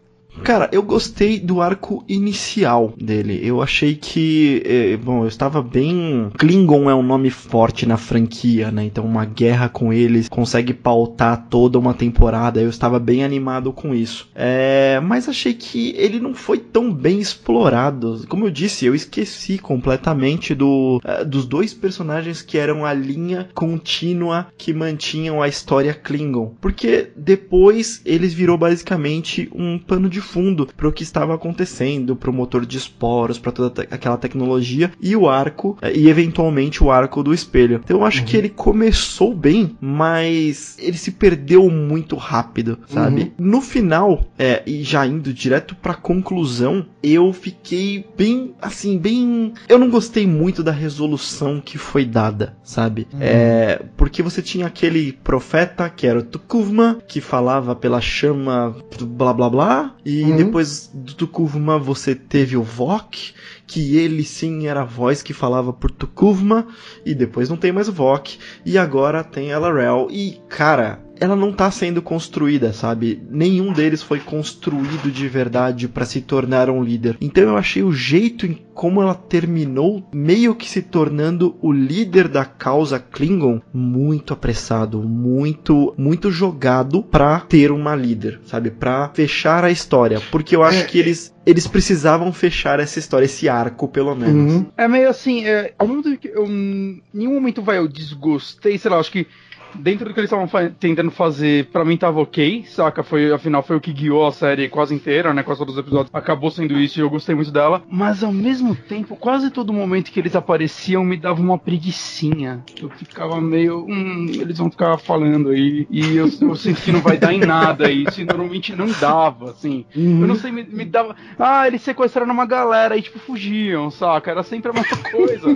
Cara, 0.43 0.69
eu 0.71 0.81
gostei 0.81 1.39
do 1.39 1.61
arco 1.61 2.03
inicial 2.07 2.93
dele. 2.97 3.39
Eu 3.43 3.61
achei 3.61 3.95
que. 3.95 4.61
eh, 4.65 4.97
bom, 4.97 5.23
eu 5.23 5.27
estava 5.27 5.61
bem. 5.61 6.29
Klingon 6.37 6.89
é 6.89 6.95
um 6.95 7.03
nome 7.03 7.29
forte 7.29 7.85
na 7.85 7.97
franquia, 7.97 8.71
né? 8.71 8.83
Então, 8.85 9.05
uma 9.05 9.25
guerra 9.25 9.69
com 9.69 9.93
eles 9.93 10.27
consegue 10.29 10.73
pautar 10.73 11.47
toda 11.49 11.77
uma 11.77 11.93
temporada. 11.93 12.61
Eu 12.61 12.69
estava 12.69 12.99
bem 12.99 13.23
animado 13.23 13.71
com 13.71 13.93
isso. 13.93 14.29
É, 14.33 14.99
mas 15.01 15.29
achei 15.29 15.53
que 15.53 15.93
ele 15.97 16.19
não 16.19 16.33
foi 16.33 16.57
tão 16.57 16.93
bem 16.93 17.19
explorado. 17.19 18.25
Como 18.27 18.45
eu 18.45 18.51
disse, 18.51 18.85
eu 18.85 18.95
esqueci 18.95 19.57
completamente 19.57 20.55
do, 20.55 21.01
eh, 21.03 21.23
dos 21.23 21.45
dois 21.45 21.73
personagens 21.73 22.41
que 22.41 22.57
eram 22.57 22.85
a 22.85 22.93
linha 22.93 23.49
contínua 23.53 24.47
que 24.57 24.73
mantinham 24.73 25.41
a 25.41 25.47
história 25.47 25.93
Klingon. 25.93 26.53
Porque 26.59 27.11
depois 27.15 28.01
eles 28.05 28.33
virou 28.33 28.57
basicamente 28.57 29.49
um 29.53 29.77
pano 29.77 30.09
de 30.09 30.21
fundo 30.29 30.67
para 30.77 30.87
o 30.87 30.91
que 30.91 31.03
estava 31.03 31.33
acontecendo, 31.33 32.15
para 32.15 32.29
o 32.29 32.33
motor 32.33 32.65
de 32.65 32.77
esporos, 32.77 33.39
para 33.39 33.51
toda 33.51 33.81
aquela 33.89 34.17
tecnologia 34.17 34.91
e 35.01 35.15
o 35.15 35.27
arco 35.27 35.77
eh, 35.81 35.93
e 35.95 36.09
eventualmente 36.09 36.83
o 36.83 36.91
arco 36.91 37.23
do 37.23 37.33
espelho. 37.33 37.81
Então 37.83 37.97
eu 37.97 38.05
acho 38.05 38.23
que 38.23 38.37
ele 38.37 38.49
começou 38.49 39.33
bem, 39.35 39.75
mas 39.81 40.77
ele 40.79 40.97
se 40.97 41.11
perdeu 41.11 41.69
muito 41.69 42.15
rápido, 42.15 42.79
sabe? 42.87 43.33
No 43.37 43.61
final, 43.61 44.23
é, 44.37 44.61
e 44.65 44.83
já 44.83 45.05
indo 45.05 45.33
direto 45.33 45.75
para 45.75 45.93
conclusão, 45.93 46.85
eu 47.01 47.31
fiquei 47.33 48.05
bem 48.17 48.53
assim, 48.61 48.97
bem, 48.97 49.53
eu 49.67 49.79
não 49.79 49.89
gostei 49.89 50.27
muito 50.27 50.63
da 50.63 50.71
resolução 50.71 51.61
que 51.61 51.77
foi 51.77 52.05
dada, 52.05 52.55
sabe? 52.63 53.07
É, 53.19 53.81
porque 53.97 54.21
você 54.21 54.41
tinha 54.41 54.67
aquele 54.67 55.13
profeta 55.13 55.89
que 55.89 56.05
era 56.05 56.19
o 56.19 56.23
Tukuvma, 56.23 56.99
que 57.07 57.21
falava 57.21 57.75
pela 57.75 58.01
chama 58.01 58.75
blá 59.01 59.33
blá 59.33 59.49
blá, 59.49 59.95
e 60.05 60.18
Uhum. 60.23 60.37
depois 60.37 60.89
do 60.93 61.13
Tukuvma 61.13 61.77
você 61.77 62.15
teve 62.15 62.57
o 62.57 62.63
Vok, 62.63 63.33
que 63.67 63.97
ele 63.97 64.23
sim 64.23 64.67
era 64.67 64.81
a 64.81 64.85
voz 64.85 65.21
que 65.21 65.33
falava 65.33 65.71
por 65.71 65.91
Tukuvma, 65.91 66.67
e 67.05 67.13
depois 67.13 67.49
não 67.49 67.57
tem 67.57 67.71
mais 67.71 67.87
o 67.87 67.93
Vok, 67.93 68.39
e 68.65 68.77
agora 68.77 69.23
tem 69.23 69.51
a 69.53 69.59
Larel, 69.59 70.07
e 70.09 70.41
cara, 70.49 71.01
ela 71.19 71.35
não 71.35 71.51
tá 71.51 71.69
sendo 71.69 72.01
construída, 72.01 72.73
sabe? 72.73 73.21
Nenhum 73.29 73.73
deles 73.73 74.01
foi 74.01 74.19
construído 74.19 75.11
de 75.11 75.27
verdade 75.27 75.87
pra 75.87 76.05
se 76.05 76.21
tornar 76.21 76.69
um 76.69 76.83
líder. 76.83 77.17
Então 77.21 77.43
eu 77.43 77.57
achei 77.57 77.83
o 77.83 77.91
jeito 77.91 78.45
em 78.45 78.59
como 78.73 79.01
ela 79.01 79.13
terminou 79.13 80.07
meio 80.13 80.55
que 80.55 80.69
se 80.69 80.81
tornando 80.81 81.57
o 81.61 81.69
líder 81.69 82.29
da 82.29 82.45
causa 82.45 82.97
Klingon 82.97 83.61
muito 83.73 84.33
apressado, 84.33 85.01
muito 85.03 85.93
muito 85.97 86.31
jogado 86.31 87.03
pra 87.03 87.41
ter 87.41 87.71
uma 87.71 87.93
líder, 87.93 88.39
sabe? 88.45 88.71
Pra 88.71 89.11
fechar 89.13 89.65
a 89.65 89.71
história, 89.71 90.21
porque 90.31 90.55
eu 90.55 90.63
acho 90.63 90.79
É, 90.79 90.83
que 90.83 90.97
eles 90.97 91.35
eles 91.45 91.67
precisavam 91.67 92.31
fechar 92.31 92.79
essa 92.79 92.99
história, 92.99 93.25
esse 93.25 93.49
arco 93.49 93.87
pelo 93.87 94.15
menos. 94.15 94.53
Uhum. 94.53 94.65
É 94.77 94.87
meio 94.87 95.09
assim, 95.09 95.45
é, 95.45 95.73
ao 95.77 95.87
que 96.17 96.29
eu 96.29 96.45
em 96.45 97.01
nenhum 97.13 97.33
momento 97.33 97.61
vai 97.61 97.79
eu 97.79 97.87
desgostei, 97.87 98.77
sei 98.77 98.91
lá, 98.91 98.97
acho 98.97 99.11
que 99.11 99.27
dentro 99.75 100.05
do 100.07 100.13
que 100.13 100.19
eles 100.19 100.29
estavam 100.29 100.47
fa- 100.47 100.69
tentando 100.79 101.11
fazer, 101.11 101.65
pra 101.65 101.85
mim 101.85 101.97
tava 101.97 102.19
ok, 102.19 102.63
saca? 102.67 103.03
Foi, 103.03 103.31
afinal, 103.31 103.61
foi 103.63 103.75
o 103.75 103.81
que 103.81 103.91
guiou 103.93 104.25
a 104.27 104.31
série 104.31 104.69
quase 104.69 104.93
inteira, 104.93 105.33
né? 105.33 105.43
Quase 105.43 105.59
todos 105.59 105.75
os 105.75 105.79
episódios. 105.79 106.09
Acabou 106.13 106.51
sendo 106.51 106.77
isso 106.79 106.99
e 106.99 107.01
eu 107.01 107.09
gostei 107.09 107.35
muito 107.35 107.51
dela. 107.51 107.83
Mas 107.89 108.23
ao 108.23 108.31
mesmo 108.31 108.75
tempo, 108.75 109.15
quase 109.15 109.49
todo 109.51 109.73
momento 109.73 110.11
que 110.11 110.19
eles 110.19 110.35
apareciam 110.35 111.03
me 111.03 111.17
dava 111.17 111.41
uma 111.41 111.57
preguiçinha. 111.57 112.63
Eu 112.81 112.89
ficava 112.89 113.39
meio. 113.41 113.85
Hum, 113.87 114.27
eles 114.33 114.57
vão 114.57 114.69
ficar 114.69 114.97
falando 114.97 115.49
aí. 115.49 115.87
E 115.89 116.15
eu, 116.15 116.27
eu 116.27 116.55
que 116.83 116.91
não 116.91 117.01
vai 117.01 117.17
dar 117.17 117.33
em 117.33 117.39
nada 117.39 117.91
isso. 117.91 118.21
E 118.21 118.25
normalmente 118.25 118.75
não 118.75 118.87
dava, 118.99 119.51
assim. 119.51 119.85
Uhum. 119.95 120.21
Eu 120.21 120.27
não 120.27 120.35
sei, 120.35 120.51
me, 120.51 120.63
me 120.63 120.85
dava. 120.85 121.15
Ah, 121.37 121.67
eles 121.67 121.81
sequestraram 121.81 122.31
uma 122.33 122.45
galera 122.45 122.97
e, 122.97 123.01
tipo, 123.01 123.19
fugiam, 123.19 123.89
saca? 123.91 124.31
Era 124.31 124.43
sempre 124.43 124.69
a 124.71 124.73
mesma 124.73 124.97
coisa. 125.11 125.47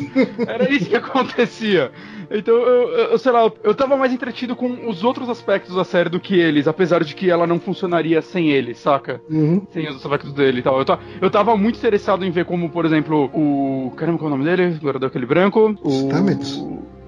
Era 0.47 0.71
isso 0.71 0.89
que 0.89 0.95
acontecia. 0.95 1.91
Então, 2.31 2.55
eu, 2.55 2.89
eu, 3.11 3.17
sei 3.19 3.31
lá, 3.31 3.51
eu 3.63 3.75
tava 3.75 3.95
mais 4.03 4.11
entretido 4.11 4.53
com 4.53 4.89
os 4.89 5.01
outros 5.01 5.29
aspectos 5.29 5.73
da 5.75 5.85
série 5.85 6.09
do 6.09 6.19
que 6.19 6.37
eles, 6.37 6.67
apesar 6.67 7.05
de 7.05 7.15
que 7.15 7.29
ela 7.29 7.47
não 7.47 7.57
funcionaria 7.57 8.21
sem 8.21 8.49
eles, 8.51 8.77
saca? 8.77 9.21
Uhum. 9.29 9.65
Sem 9.71 9.87
os 9.87 9.95
aspectos 9.95 10.33
dele 10.33 10.59
e 10.59 10.61
tal. 10.61 10.77
Eu, 10.77 10.85
eu 11.21 11.31
tava 11.31 11.55
muito 11.55 11.77
interessado 11.77 12.25
em 12.25 12.29
ver 12.29 12.43
como, 12.43 12.69
por 12.69 12.83
exemplo, 12.83 13.29
o. 13.33 13.91
Caramba, 13.95 14.19
qual 14.19 14.29
é 14.29 14.33
o 14.33 14.37
nome 14.37 14.49
dele? 14.49 14.75
Agora 14.77 14.99
deu 14.99 15.07
aquele 15.07 15.25
branco. 15.25 15.73
O. 15.81 15.89
Stamets? 15.89 16.61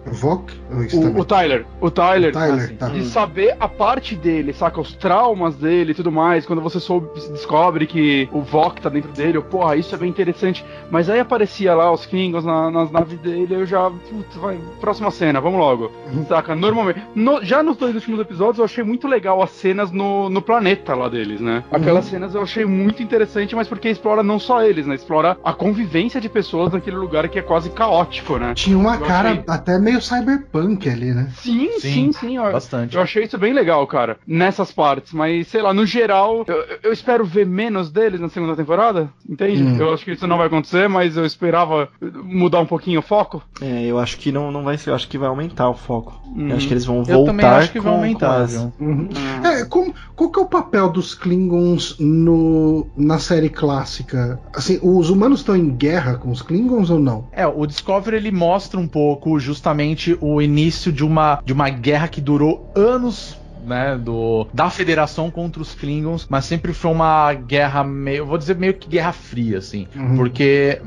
Vok? 0.05 0.51
O, 0.93 1.19
o 1.21 1.25
Tyler, 1.25 1.65
o 1.81 1.89
Tyler, 1.89 2.29
O 2.29 2.33
Tyler, 2.33 2.63
assim, 2.63 2.75
tá. 2.75 2.89
de 2.89 3.03
saber 3.05 3.55
a 3.59 3.67
parte 3.67 4.15
dele, 4.15 4.53
saca? 4.53 4.79
Os 4.79 4.93
traumas 4.93 5.55
dele 5.55 5.91
e 5.91 5.95
tudo 5.95 6.11
mais. 6.11 6.45
Quando 6.45 6.61
você 6.61 6.79
soube, 6.79 7.07
descobre 7.31 7.87
que 7.87 8.29
o 8.31 8.41
Vok 8.41 8.81
tá 8.81 8.89
dentro 8.89 9.11
dele, 9.11 9.37
eu, 9.37 9.43
porra, 9.43 9.75
isso 9.75 9.93
é 9.95 9.97
bem 9.97 10.09
interessante. 10.09 10.63
Mas 10.91 11.09
aí 11.09 11.19
aparecia 11.19 11.73
lá 11.73 11.91
os 11.91 12.05
Klingons 12.05 12.45
na- 12.45 12.69
nas 12.69 12.91
naves 12.91 13.17
dele, 13.19 13.55
eu 13.55 13.65
já, 13.65 13.89
putz, 13.89 14.35
vai, 14.35 14.57
próxima 14.79 15.09
cena, 15.11 15.41
vamos 15.41 15.59
logo. 15.59 15.91
Uhum. 16.13 16.25
Saca? 16.27 16.55
Normalmente. 16.55 17.01
no- 17.15 17.43
já 17.43 17.63
nos 17.63 17.77
dois 17.77 17.95
últimos 17.95 18.19
episódios 18.19 18.59
eu 18.59 18.65
achei 18.65 18.83
muito 18.83 19.07
legal 19.07 19.41
as 19.41 19.51
cenas 19.51 19.91
no, 19.91 20.29
no 20.29 20.41
planeta 20.41 20.93
lá 20.93 21.09
deles, 21.09 21.39
né? 21.41 21.63
Uhum. 21.71 21.77
Aquelas 21.77 22.05
cenas 22.05 22.35
eu 22.35 22.41
achei 22.41 22.65
muito 22.65 23.01
interessante, 23.01 23.55
mas 23.55 23.67
porque 23.67 23.89
explora 23.89 24.21
não 24.21 24.39
só 24.39 24.61
eles, 24.63 24.85
né? 24.85 24.95
Explora 24.95 25.37
a 25.43 25.53
convivência 25.53 26.21
de 26.21 26.29
pessoas 26.29 26.71
naquele 26.73 26.95
lugar 26.97 27.27
que 27.29 27.39
é 27.39 27.41
quase 27.41 27.69
caótico, 27.69 28.37
né? 28.37 28.53
Tinha 28.55 28.77
uma 28.77 28.95
Eu 28.95 29.01
cara 29.05 29.29
achei- 29.31 29.43
até 29.47 29.79
meio 29.79 29.94
meio 29.95 30.01
cyberpunk 30.01 30.89
ali, 30.89 31.13
né? 31.13 31.29
Sim, 31.37 31.71
sim, 31.79 31.79
sim. 31.79 32.11
sim 32.11 32.37
eu, 32.37 32.51
bastante. 32.51 32.95
Eu 32.95 33.01
achei 33.01 33.23
isso 33.23 33.37
bem 33.37 33.53
legal, 33.53 33.85
cara, 33.87 34.17
nessas 34.27 34.71
partes. 34.71 35.13
Mas, 35.13 35.47
sei 35.47 35.61
lá, 35.61 35.73
no 35.73 35.85
geral, 35.85 36.43
eu, 36.47 36.65
eu 36.83 36.93
espero 36.93 37.23
ver 37.25 37.45
menos 37.45 37.89
deles 37.89 38.19
na 38.19 38.29
segunda 38.29 38.55
temporada, 38.55 39.09
entende? 39.27 39.63
Hum. 39.63 39.77
Eu 39.79 39.93
acho 39.93 40.03
que 40.03 40.11
isso 40.11 40.27
não 40.27 40.37
vai 40.37 40.47
acontecer, 40.47 40.87
mas 40.89 41.15
eu 41.17 41.25
esperava 41.25 41.89
mudar 42.01 42.59
um 42.59 42.65
pouquinho 42.65 42.99
o 42.99 43.03
foco. 43.03 43.41
É, 43.61 43.85
eu 43.85 43.99
acho 43.99 44.17
que 44.17 44.31
não, 44.31 44.51
não 44.51 44.63
vai 44.63 44.77
ser, 44.77 44.89
eu 44.89 44.95
acho 44.95 45.07
que 45.07 45.17
vai 45.17 45.29
aumentar 45.29 45.69
o 45.69 45.75
foco. 45.75 46.19
Uhum. 46.35 46.49
Eu 46.49 46.57
acho 46.57 46.67
que 46.67 46.73
eles 46.73 46.85
vão 46.85 46.97
Eu 46.97 47.23
também 47.23 47.45
voltar 47.45 47.57
acho 47.57 47.71
que 47.71 47.79
com, 47.79 47.85
vai 47.85 47.93
aumentar, 47.93 48.37
com 48.37 48.43
as- 48.43 48.51
viu? 48.51 48.73
Uhum. 48.79 49.09
É, 49.43 49.65
como, 49.65 49.93
qual 50.15 50.29
que 50.31 50.39
é 50.39 50.41
o 50.41 50.45
papel 50.47 50.89
dos 50.89 51.13
Klingons 51.15 51.95
no, 51.99 52.87
na 52.97 53.19
série 53.19 53.49
clássica? 53.49 54.39
Assim, 54.53 54.79
os 54.81 55.09
humanos 55.09 55.39
estão 55.39 55.55
em 55.55 55.69
guerra 55.69 56.15
com 56.17 56.31
os 56.31 56.41
Klingons 56.41 56.89
ou 56.89 56.99
não? 56.99 57.27
É, 57.31 57.45
o 57.47 57.65
Discovery 57.65 58.17
ele 58.17 58.31
mostra 58.31 58.79
um 58.79 58.87
pouco 58.87 59.39
justamente 59.39 59.84
o 60.21 60.41
início 60.41 60.91
de 60.91 61.03
uma, 61.03 61.41
de 61.43 61.53
uma 61.53 61.69
guerra 61.69 62.07
que 62.07 62.21
durou 62.21 62.71
anos. 62.75 63.37
Né, 63.65 63.97
do, 63.97 64.47
da 64.53 64.69
federação 64.69 65.31
contra 65.31 65.61
os 65.61 65.73
Klingons, 65.73 66.27
mas 66.29 66.45
sempre 66.45 66.71
foi 66.73 66.91
uma 66.91 67.33
guerra 67.33 67.83
meio, 67.83 68.17
eu 68.19 68.25
vou 68.25 68.37
dizer 68.37 68.55
meio 68.55 68.73
que 68.75 68.87
guerra 68.87 69.11
fria, 69.11 69.57
assim, 69.57 69.87
Uhum. 69.95 70.15
porque 70.15 70.79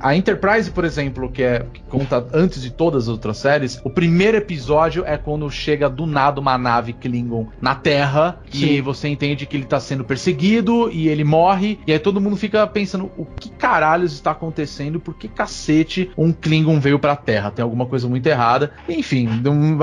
a 0.00 0.16
Enterprise, 0.16 0.70
por 0.70 0.84
exemplo, 0.84 1.30
que 1.30 1.42
é 1.42 1.64
que 1.72 1.80
conta 1.82 2.26
antes 2.32 2.60
de 2.62 2.70
todas 2.70 3.04
as 3.04 3.08
outras 3.08 3.36
séries, 3.38 3.80
o 3.84 3.90
primeiro 3.90 4.36
episódio 4.36 5.04
é 5.06 5.16
quando 5.16 5.48
chega 5.50 5.88
do 5.88 6.06
nada 6.06 6.40
uma 6.40 6.58
nave 6.58 6.92
Klingon 6.92 7.46
na 7.60 7.74
Terra 7.74 8.40
e 8.52 8.56
Sim. 8.58 8.80
você 8.82 9.08
entende 9.08 9.46
que 9.46 9.56
ele 9.56 9.64
tá 9.64 9.78
sendo 9.78 10.04
perseguido 10.04 10.90
e 10.90 11.08
ele 11.08 11.24
morre, 11.24 11.78
e 11.86 11.92
aí 11.92 11.98
todo 11.98 12.20
mundo 12.20 12.36
fica 12.36 12.66
pensando 12.66 13.10
o 13.16 13.24
que 13.24 13.50
caralhos 13.50 14.12
está 14.12 14.32
acontecendo, 14.32 14.98
por 14.98 15.14
que 15.14 15.28
cacete 15.28 16.10
um 16.16 16.32
Klingon 16.32 16.80
veio 16.80 16.98
pra 16.98 17.14
Terra? 17.14 17.50
Tem 17.50 17.62
alguma 17.62 17.86
coisa 17.86 18.08
muito 18.08 18.26
errada. 18.26 18.72
Enfim, 18.88 19.28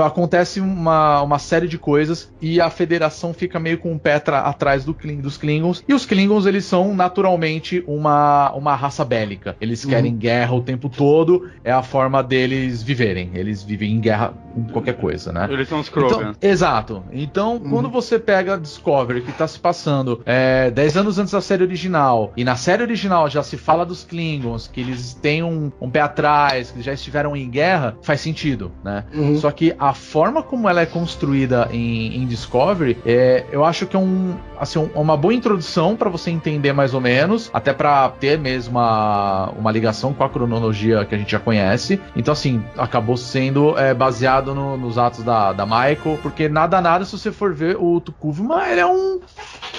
acontece 0.04 0.60
uma, 0.60 1.22
uma 1.22 1.38
série 1.38 1.68
de 1.68 1.78
coisas 1.78 2.32
e 2.40 2.60
a 2.60 2.68
Federação 2.70 3.32
fica 3.32 3.58
meio 3.58 3.78
com 3.78 3.94
o 3.94 3.98
pé 3.98 4.18
tra- 4.18 4.40
atrás 4.42 4.84
do 4.84 4.92
Kling- 4.94 5.20
dos 5.20 5.36
Klingons. 5.36 5.82
E 5.88 5.94
os 5.94 6.04
Klingons, 6.06 6.46
eles 6.46 6.64
são 6.64 6.94
naturalmente 6.94 7.82
uma, 7.86 8.52
uma 8.52 8.74
raça 8.74 9.04
bélica. 9.04 9.56
Eles 9.60 9.84
Uhum. 9.84 9.90
querem 9.90 10.16
guerra 10.16 10.54
o 10.54 10.60
tempo 10.62 10.88
todo, 10.88 11.50
é 11.62 11.72
a 11.72 11.82
forma 11.82 12.22
deles 12.22 12.82
viverem. 12.82 13.30
Eles 13.34 13.62
vivem 13.62 13.92
em 13.92 14.00
guerra 14.00 14.34
com 14.54 14.64
qualquer 14.64 14.94
coisa, 14.94 15.32
né? 15.32 15.48
Eles 15.50 15.68
são 15.68 15.80
os 15.80 15.88
Então, 15.88 16.08
Krogan. 16.08 16.32
exato. 16.40 17.02
Então, 17.12 17.58
quando 17.58 17.88
você 17.88 18.18
pega 18.18 18.56
Discovery, 18.58 19.22
que 19.22 19.32
tá 19.32 19.46
se 19.48 19.58
passando 19.58 20.20
é, 20.26 20.70
10 20.70 20.96
anos 20.96 21.18
antes 21.18 21.32
da 21.32 21.40
série 21.40 21.62
original, 21.62 22.32
e 22.36 22.44
na 22.44 22.56
série 22.56 22.82
original 22.82 23.28
já 23.28 23.42
se 23.42 23.56
fala 23.56 23.84
dos 23.86 24.04
Klingons, 24.04 24.68
que 24.68 24.80
eles 24.80 25.14
têm 25.14 25.42
um, 25.42 25.70
um 25.80 25.90
pé 25.90 26.00
atrás, 26.00 26.70
que 26.70 26.82
já 26.82 26.92
estiveram 26.92 27.34
em 27.36 27.48
guerra, 27.48 27.96
faz 28.02 28.20
sentido, 28.20 28.70
né? 28.84 29.04
Uhum. 29.14 29.36
Só 29.36 29.50
que 29.50 29.74
a 29.78 29.92
forma 29.94 30.42
como 30.42 30.68
ela 30.68 30.80
é 30.82 30.86
construída 30.86 31.68
em, 31.72 32.16
em 32.22 32.23
Discovery, 32.24 32.96
é, 33.04 33.44
eu 33.50 33.64
acho 33.64 33.86
que 33.86 33.96
é 33.96 33.98
um, 33.98 34.34
assim, 34.58 34.78
um- 34.78 34.90
uma 35.00 35.16
boa 35.16 35.34
introdução 35.34 35.96
para 35.96 36.08
você 36.10 36.30
entender 36.30 36.72
mais 36.72 36.94
ou 36.94 37.00
menos, 37.00 37.50
até 37.52 37.72
para 37.72 38.08
ter 38.10 38.38
mesmo 38.38 38.78
uma, 38.78 39.50
uma 39.58 39.70
ligação 39.70 40.12
com 40.12 40.24
a 40.24 40.28
cronologia 40.28 41.04
que 41.04 41.14
a 41.14 41.18
gente 41.18 41.30
já 41.32 41.38
conhece. 41.38 42.00
Então, 42.16 42.32
assim, 42.32 42.62
acabou 42.76 43.16
sendo 43.16 43.78
é, 43.78 43.92
baseado 43.94 44.54
no- 44.54 44.76
nos 44.76 44.98
atos 44.98 45.22
da, 45.24 45.52
da 45.52 45.64
Michael, 45.64 46.18
porque 46.22 46.48
nada, 46.48 46.80
nada, 46.80 47.04
se 47.04 47.12
você 47.16 47.30
for 47.32 47.52
ver, 47.54 47.76
o 47.78 48.00
Tukuvma, 48.00 48.68
ele 48.68 48.80
é 48.80 48.86
um. 48.86 49.20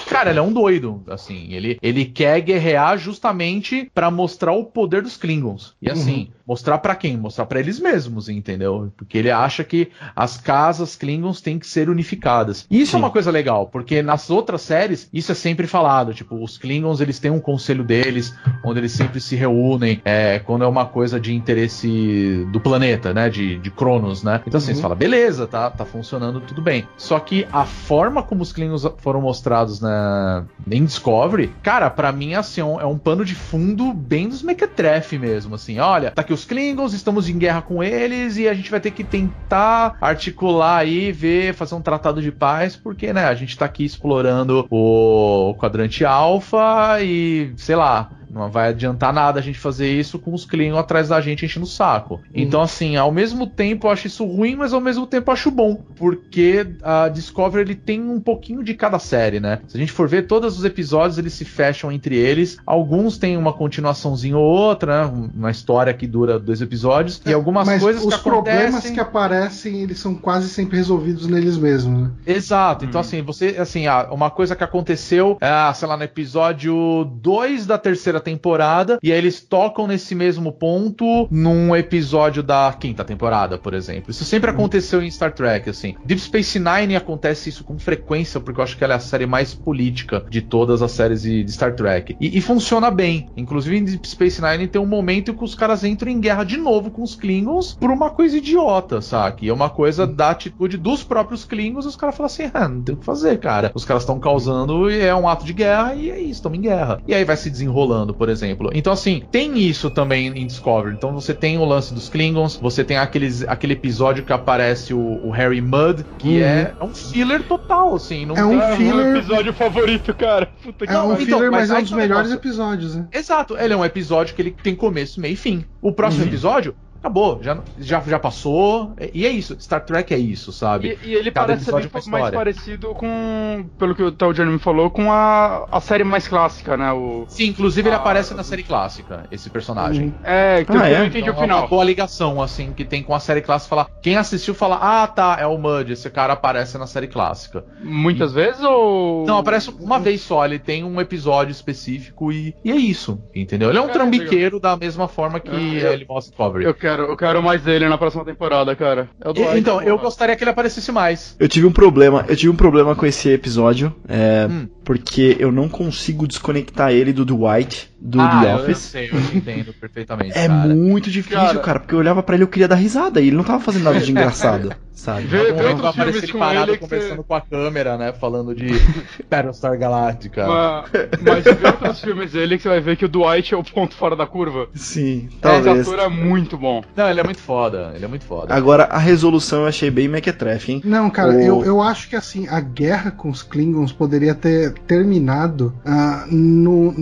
Cara, 0.08 0.30
ele 0.30 0.38
é 0.38 0.42
um 0.42 0.52
doido, 0.52 1.02
assim. 1.08 1.48
Ele, 1.52 1.78
ele 1.82 2.04
quer 2.04 2.40
guerrear 2.40 2.96
justamente 2.96 3.90
para 3.94 4.10
mostrar 4.10 4.52
o 4.52 4.64
poder 4.64 5.02
dos 5.02 5.16
Klingons. 5.16 5.74
E 5.82 5.90
assim, 5.90 6.30
mostrar 6.46 6.78
para 6.78 6.94
quem? 6.94 7.16
Mostrar 7.16 7.46
para 7.46 7.60
eles 7.60 7.80
mesmos, 7.80 8.28
entendeu? 8.28 8.92
Porque 8.96 9.18
ele 9.18 9.30
acha 9.30 9.64
que 9.64 9.90
as 10.14 10.36
casas 10.36 10.96
Klingons 10.96 11.40
têm 11.40 11.58
que 11.58 11.66
ser 11.66 11.88
unificadas. 11.90 12.66
E 12.70 12.80
isso 12.80 12.96
é 12.96 12.98
Sim. 12.98 13.02
uma 13.04 13.10
coisa 13.10 13.30
legal, 13.30 13.66
porque 13.66 14.02
nas 14.02 14.30
outras 14.30 14.62
séries 14.62 15.08
isso 15.12 15.32
é 15.32 15.34
sempre 15.34 15.66
falado, 15.66 16.14
tipo, 16.14 16.42
os 16.42 16.56
Klingons 16.58 17.00
eles 17.00 17.18
têm 17.18 17.30
um 17.30 17.40
conselho 17.40 17.82
deles, 17.84 18.34
onde 18.64 18.80
eles 18.80 18.92
sempre 18.92 19.20
se 19.20 19.34
reúnem, 19.36 20.00
é, 20.04 20.38
quando 20.38 20.64
é 20.64 20.66
uma 20.68 20.86
coisa 20.86 21.18
de 21.18 21.34
interesse 21.34 22.46
do 22.52 22.60
planeta, 22.60 23.12
né, 23.12 23.28
de, 23.28 23.58
de 23.58 23.70
Cronos, 23.70 24.22
né? 24.22 24.40
Então 24.46 24.58
assim, 24.58 24.70
Uhum. 24.70 24.76
você 24.76 24.82
fala, 24.82 24.94
beleza, 24.94 25.46
tá, 25.46 25.70
tá 25.70 25.84
funcionando 25.84 26.40
tudo 26.40 26.60
bem. 26.62 26.86
Só 26.96 27.18
que 27.18 27.46
a 27.52 27.64
forma 27.64 28.22
como 28.22 28.42
os 28.42 28.52
Klingons 28.52 28.86
foram 28.98 29.20
mostrados 29.20 29.80
na, 29.80 30.44
em 30.70 30.84
Discovery, 30.84 31.52
cara, 31.62 31.88
pra 31.90 32.12
mim 32.12 32.34
assim, 32.34 32.60
é 32.60 32.64
um, 32.64 32.80
é 32.80 32.86
um 32.86 32.98
pano 32.98 33.24
de 33.24 33.34
fundo 33.34 33.92
bem 33.92 34.28
dos 34.28 34.42
mequetrefe 34.42 35.18
mesmo, 35.18 35.54
assim, 35.54 35.78
olha, 35.78 36.10
tá 36.10 36.22
aqui 36.22 36.32
os 36.36 36.44
Klingons, 36.44 36.92
estamos 36.92 37.28
em 37.28 37.38
guerra 37.38 37.62
com 37.62 37.82
eles 37.82 38.36
e 38.36 38.46
a 38.46 38.54
gente 38.54 38.70
vai 38.70 38.78
ter 38.78 38.90
que 38.90 39.02
tentar 39.02 39.96
articular 40.00 40.76
aí, 40.76 41.10
ver, 41.10 41.54
fazer 41.54 41.74
um 41.74 41.80
tratado 41.80 42.20
de 42.20 42.30
paz, 42.30 42.76
porque, 42.76 43.12
né, 43.12 43.24
a 43.24 43.34
gente 43.34 43.56
tá 43.56 43.64
aqui 43.64 43.84
explorando 43.84 44.66
o 44.70 45.54
quadrante 45.58 46.04
alfa 46.04 47.00
e, 47.00 47.52
sei 47.56 47.74
lá, 47.74 48.10
não 48.30 48.50
vai 48.50 48.68
adiantar 48.68 49.12
nada 49.12 49.40
a 49.40 49.42
gente 49.42 49.58
fazer 49.58 49.88
isso 49.88 50.18
com 50.18 50.32
os 50.32 50.44
Klingons 50.44 50.78
atrás 50.78 51.08
da 51.08 51.20
gente 51.20 51.44
enchendo 51.44 51.64
o 51.64 51.68
saco. 51.68 52.20
Então, 52.34 52.60
assim, 52.60 52.96
ao 52.96 53.10
mesmo 53.12 53.46
tempo 53.46 53.86
eu 53.86 53.90
acho 53.90 54.06
isso 54.06 54.24
ruim, 54.24 54.56
mas 54.56 54.72
ao 54.72 54.80
mesmo 54.80 55.06
tempo 55.06 55.30
eu 55.30 55.32
acho 55.32 55.50
bom. 55.50 55.82
Porque 55.96 56.66
a 56.82 57.08
Discovery 57.08 57.62
ele 57.62 57.74
tem 57.74 58.00
um 58.02 58.20
pouquinho 58.20 58.62
de 58.62 58.74
cada 58.74 58.98
série, 58.98 59.40
né? 59.40 59.60
Se 59.68 59.76
a 59.76 59.80
gente 59.80 59.92
for 59.92 60.08
ver 60.08 60.26
todos 60.26 60.58
os 60.58 60.64
episódios, 60.64 61.18
eles 61.18 61.32
se 61.32 61.44
fecham 61.44 61.90
entre 61.90 62.16
eles. 62.16 62.58
Alguns 62.66 63.18
têm 63.18 63.36
uma 63.36 63.52
continuaçãozinha 63.52 64.36
ou 64.36 64.44
outra, 64.44 65.06
né? 65.08 65.30
Uma 65.34 65.50
história 65.50 65.92
que 65.94 66.06
dura 66.06 66.38
dois 66.38 66.60
episódios. 66.60 67.20
E 67.24 67.32
algumas 67.32 67.66
Mas 67.66 67.82
coisas 67.82 68.04
os 68.04 68.14
que 68.16 68.22
problemas 68.22 68.66
acontecem... 68.66 68.94
que 68.94 69.00
aparecem, 69.00 69.82
eles 69.82 69.98
são 69.98 70.14
quase 70.14 70.48
sempre 70.48 70.76
resolvidos 70.76 71.26
neles 71.26 71.56
mesmos, 71.56 72.02
né? 72.02 72.10
Exato. 72.26 72.84
Então, 72.84 73.00
Hum. 73.00 73.02
assim, 73.02 73.22
você, 73.22 73.56
assim, 73.58 73.86
ah, 73.86 74.08
uma 74.10 74.30
coisa 74.30 74.54
que 74.56 74.64
aconteceu, 74.64 75.36
ah, 75.40 75.72
sei 75.74 75.88
lá, 75.88 75.96
no 75.96 76.02
episódio 76.04 77.04
2 77.20 77.66
da 77.66 77.78
terceira 77.78 78.20
temporada, 78.26 78.98
e 79.00 79.12
aí 79.12 79.18
eles 79.18 79.40
tocam 79.40 79.86
nesse 79.86 80.12
mesmo 80.12 80.50
ponto 80.50 81.28
num 81.30 81.76
episódio 81.76 82.42
da 82.42 82.74
quinta 82.78 83.04
temporada, 83.04 83.56
por 83.56 83.72
exemplo. 83.72 84.10
Isso 84.10 84.24
sempre 84.24 84.50
aconteceu 84.50 85.00
em 85.00 85.08
Star 85.08 85.32
Trek, 85.32 85.70
assim. 85.70 85.94
Deep 86.04 86.20
Space 86.20 86.58
Nine 86.58 86.96
acontece 86.96 87.48
isso 87.48 87.62
com 87.62 87.78
frequência, 87.78 88.40
porque 88.40 88.58
eu 88.58 88.64
acho 88.64 88.76
que 88.76 88.82
ela 88.82 88.94
é 88.94 88.96
a 88.96 89.00
série 89.00 89.26
mais 89.26 89.54
política 89.54 90.24
de 90.28 90.42
todas 90.42 90.82
as 90.82 90.90
séries 90.90 91.22
de, 91.22 91.44
de 91.44 91.52
Star 91.52 91.76
Trek. 91.76 92.16
E, 92.20 92.36
e 92.36 92.40
funciona 92.40 92.90
bem. 92.90 93.28
Inclusive, 93.36 93.78
em 93.78 93.84
Deep 93.84 94.08
Space 94.08 94.42
Nine 94.42 94.66
tem 94.66 94.82
um 94.82 94.86
momento 94.86 95.32
que 95.32 95.44
os 95.44 95.54
caras 95.54 95.84
entram 95.84 96.10
em 96.10 96.20
guerra 96.20 96.42
de 96.42 96.56
novo 96.56 96.90
com 96.90 97.02
os 97.02 97.14
Klingons 97.14 97.74
por 97.78 97.90
uma 97.90 98.10
coisa 98.10 98.36
idiota, 98.38 99.00
sabe? 99.00 99.48
É 99.48 99.52
uma 99.52 99.70
coisa 99.70 100.04
da 100.04 100.30
atitude 100.30 100.76
dos 100.76 101.04
próprios 101.04 101.44
Klingons, 101.44 101.84
e 101.84 101.88
os 101.88 101.96
caras 101.96 102.16
falam 102.16 102.26
assim, 102.26 102.50
ah, 102.52 102.68
não 102.68 102.82
tem 102.82 102.94
o 102.94 102.98
que 102.98 103.04
fazer, 103.04 103.38
cara. 103.38 103.70
Os 103.72 103.84
caras 103.84 104.02
estão 104.02 104.18
causando 104.18 104.90
e 104.90 105.00
é 105.00 105.14
um 105.14 105.28
ato 105.28 105.44
de 105.44 105.52
guerra 105.52 105.94
e 105.94 106.10
é 106.10 106.18
isso, 106.18 106.32
estamos 106.32 106.58
em 106.58 106.62
guerra. 106.62 107.00
E 107.06 107.14
aí 107.14 107.24
vai 107.24 107.36
se 107.36 107.50
desenrolando, 107.50 108.05
por 108.14 108.28
exemplo. 108.28 108.70
Então, 108.74 108.92
assim, 108.92 109.22
tem 109.30 109.58
isso 109.58 109.90
também 109.90 110.28
em 110.28 110.46
Discovery. 110.46 110.94
Então 110.94 111.12
você 111.12 111.32
tem 111.34 111.58
o 111.58 111.64
lance 111.64 111.92
dos 111.94 112.08
Klingons, 112.08 112.56
você 112.60 112.82
tem 112.84 112.96
aqueles, 112.96 113.42
aquele 113.46 113.72
episódio 113.74 114.24
que 114.24 114.32
aparece 114.32 114.92
o, 114.94 114.98
o 115.26 115.30
Harry 115.30 115.60
Mudd, 115.60 116.04
que 116.18 116.36
Uhum. 116.38 116.42
é, 116.44 116.74
é 116.80 116.84
um 116.84 116.94
filler 116.94 117.42
total, 117.44 117.94
assim. 117.94 118.26
Não 118.26 118.36
É 118.36 118.44
um 118.44 118.50
tem- 118.50 118.60
É 118.60 118.76
filler- 118.76 118.94
meu 119.06 119.16
episódio 119.18 119.52
favorito, 119.52 120.14
cara. 120.14 120.46
Puta 120.62 120.86
que 120.86 120.92
É 120.92 120.98
um 121.00 121.12
então, 121.14 121.16
filler, 121.38 121.50
mas, 121.50 121.68
mas 121.68 121.70
é 121.70 121.78
um 121.78 121.82
dos 121.82 121.92
é 121.92 121.96
melhores 121.96 122.30
negócio. 122.30 122.48
episódios, 122.48 122.96
né? 122.96 123.06
Exato, 123.12 123.56
ele 123.58 123.72
é 123.72 123.76
um 123.76 123.84
episódio 123.84 124.34
que 124.34 124.42
ele 124.42 124.50
tem 124.50 124.74
começo, 124.74 125.20
meio 125.20 125.32
e 125.34 125.36
fim. 125.36 125.64
O 125.80 125.92
próximo 125.92 126.22
Uhum. 126.22 126.28
episódio 126.28 126.74
acabou, 127.06 127.42
já, 127.42 127.62
já, 127.78 128.00
já 128.00 128.18
passou. 128.18 128.94
E 129.14 129.24
é 129.26 129.30
isso, 129.30 129.56
Star 129.60 129.84
Trek 129.84 130.12
é 130.12 130.18
isso, 130.18 130.52
sabe? 130.52 130.98
E, 131.02 131.08
e 131.08 131.14
ele 131.14 131.30
Cada 131.30 131.46
parece 131.46 131.64
ser 131.64 131.70
é 131.70 131.74
uma 131.74 131.80
mais 132.06 132.30
parecido 132.30 132.94
com, 132.94 133.68
pelo 133.78 133.94
que 133.94 134.02
o 134.02 134.12
Tal 134.12 134.32
Johnny 134.32 134.52
me 134.52 134.58
falou, 134.58 134.90
com 134.90 135.10
a, 135.12 135.64
a 135.70 135.80
série 135.80 136.04
mais 136.04 136.26
clássica, 136.28 136.76
né? 136.76 136.92
O, 136.92 137.24
Sim, 137.28 137.46
inclusive 137.46 137.88
ele 137.88 137.94
Ah, 137.94 137.98
aparece 137.98 138.34
na 138.34 138.42
série 138.42 138.62
clássica, 138.62 139.26
esse 139.30 139.50
personagem. 139.50 140.08
Uhum. 140.08 140.20
é, 140.22 140.64
que 140.64 140.72
Ah, 140.72 140.74
eu, 140.76 140.84
é? 140.84 140.94
eu 140.94 140.98
não 141.00 141.06
entendi 141.06 141.28
Então, 141.28 141.34
o 141.34 141.36
É 141.36 141.44
uma 141.44 141.62
final. 141.62 141.68
boa 141.68 141.84
ligação, 141.84 142.40
assim, 142.42 142.72
que 142.72 142.84
tem 142.84 143.02
com 143.02 143.14
a 143.14 143.20
série 143.20 143.40
clássica. 143.42 143.68
Falar, 143.70 143.86
quem 144.02 144.16
assistiu 144.16 144.54
fala, 144.54 144.78
ah, 144.80 145.06
tá, 145.06 145.36
é 145.40 145.46
o 145.46 145.58
Mud, 145.58 145.92
esse 145.92 146.08
cara 146.10 146.32
aparece 146.32 146.78
na 146.78 146.86
série 146.86 147.08
clássica. 147.08 147.64
Muitas 147.78 148.32
vezes 148.32 148.62
ou. 148.62 149.26
Não, 149.26 149.38
aparece 149.38 149.70
uma 149.70 149.98
vez 149.98 150.20
só, 150.22 150.44
ele 150.44 150.58
tem 150.58 150.84
um 150.84 151.00
episódio 151.00 151.50
específico 151.52 152.32
e, 152.32 152.54
e 152.64 152.70
é 152.70 152.76
isso, 152.76 153.18
entendeu? 153.34 153.68
Ele 153.70 153.78
é 153.78 153.82
um 153.82 153.88
É, 153.88 153.92
trambiqueiro 153.92 154.60
da 154.60 154.76
mesma 154.76 155.08
forma 155.08 155.40
que 155.40 155.48
É, 155.54 155.88
eu- 155.88 155.92
ele 155.92 156.04
mostra 156.08 156.30
Discovery. 156.30 156.64
Eu 156.66 156.74
quero, 156.74 156.95
eu 157.04 157.16
quero 157.16 157.42
mais 157.42 157.62
dele 157.62 157.88
na 157.88 157.98
próxima 157.98 158.24
temporada, 158.24 158.74
cara. 158.76 159.08
É 159.24 159.30
E- 159.30 159.32
Dwight, 159.32 159.58
então, 159.58 159.80
eu 159.82 159.98
gostaria 159.98 160.34
que 160.36 160.42
ele 160.44 160.50
aparecesse 160.50 160.90
mais. 160.92 161.36
Eu 161.38 161.48
tive 161.48 161.66
um 161.66 161.72
problema, 161.72 162.24
eu 162.28 162.36
tive 162.36 162.50
um 162.50 162.56
problema 162.56 162.94
com 162.94 163.04
esse 163.06 163.28
episódio. 163.28 163.94
é, 164.08 164.46
Hum. 164.50 164.68
Porque 164.86 165.36
eu 165.40 165.50
não 165.50 165.68
consigo 165.68 166.28
desconectar 166.28 166.92
ele 166.92 167.12
do 167.12 167.24
Dwight, 167.24 167.90
do 168.00 168.20
ah, 168.20 168.40
The 168.40 168.52
eu- 168.52 168.56
Office. 168.58 168.68
Eu, 168.94 169.00
sei, 169.00 169.10
eu 169.12 169.36
entendo 169.36 169.72
perfeitamente. 169.74 170.38
É 170.38 170.46
cara. 170.46 170.68
muito 170.68 171.10
difícil, 171.10 171.38
Cara- 171.40 171.58
cara, 171.58 171.80
porque 171.80 171.92
eu 171.94 171.98
olhava 171.98 172.22
pra 172.22 172.36
ele 172.36 172.44
e 172.44 172.46
eu 172.46 172.48
queria 172.48 172.68
dar 172.68 172.76
risada 172.76 173.20
e 173.20 173.26
ele 173.26 173.36
não 173.36 173.42
tava 173.42 173.58
fazendo 173.58 173.82
nada 173.82 173.98
de 173.98 174.10
engraçado, 174.12 174.72
sabe? 174.94 175.26
Vê- 175.26 175.48
Algum 175.48 175.56
vê 175.58 175.64
outros 175.64 175.80
vai 175.82 175.90
aparecer 175.90 176.22
ele 176.22 176.32
com 176.32 176.38
parado 176.38 176.70
ele 176.70 176.78
conversando 176.78 177.16
você- 177.16 177.22
com 177.24 177.34
a 177.34 177.40
câmera, 177.40 177.98
né? 177.98 178.12
Falando 178.12 178.54
de 178.54 178.66
Battlestar 179.28 179.76
Galactica. 179.76 180.46
Mas, 180.46 180.84
mas 181.20 181.44
vê 181.44 181.66
outros 181.66 182.00
filmes 182.00 182.30
dele 182.32 182.56
que 182.56 182.62
você 182.62 182.68
vai 182.68 182.80
ver 182.80 182.96
que 182.96 183.04
o 183.04 183.08
Dwight 183.08 183.54
é 183.54 183.56
o 183.56 183.64
ponto 183.64 183.94
fora 183.96 184.14
da 184.14 184.26
curva. 184.26 184.68
Sim, 184.72 185.26
Esse 185.28 185.38
talvez. 185.40 185.88
ator 185.88 185.98
é 185.98 186.08
muito 186.08 186.56
bom. 186.56 186.84
Não, 186.94 187.10
ele 187.10 187.18
é 187.18 187.24
muito 187.24 187.40
foda. 187.40 187.90
Ele 187.94 188.04
é 188.04 188.08
muito 188.08 188.24
foda. 188.24 188.54
Agora, 188.54 188.84
a 188.84 188.98
resolução 188.98 189.62
eu 189.62 189.66
achei 189.66 189.90
bem 189.90 190.06
mequetrefe, 190.06 190.70
hein? 190.72 190.82
Não, 190.84 191.10
cara, 191.10 191.32
O- 191.32 191.40
eu, 191.40 191.64
eu 191.64 191.82
acho 191.82 192.08
que 192.08 192.14
assim, 192.14 192.46
a 192.46 192.60
guerra 192.60 193.10
com 193.10 193.28
os 193.30 193.42
Klingons 193.42 193.90
poderia 193.90 194.34
ter 194.34 194.75
terminado 194.80 195.74
ah, 195.84 196.26
no, 196.30 196.94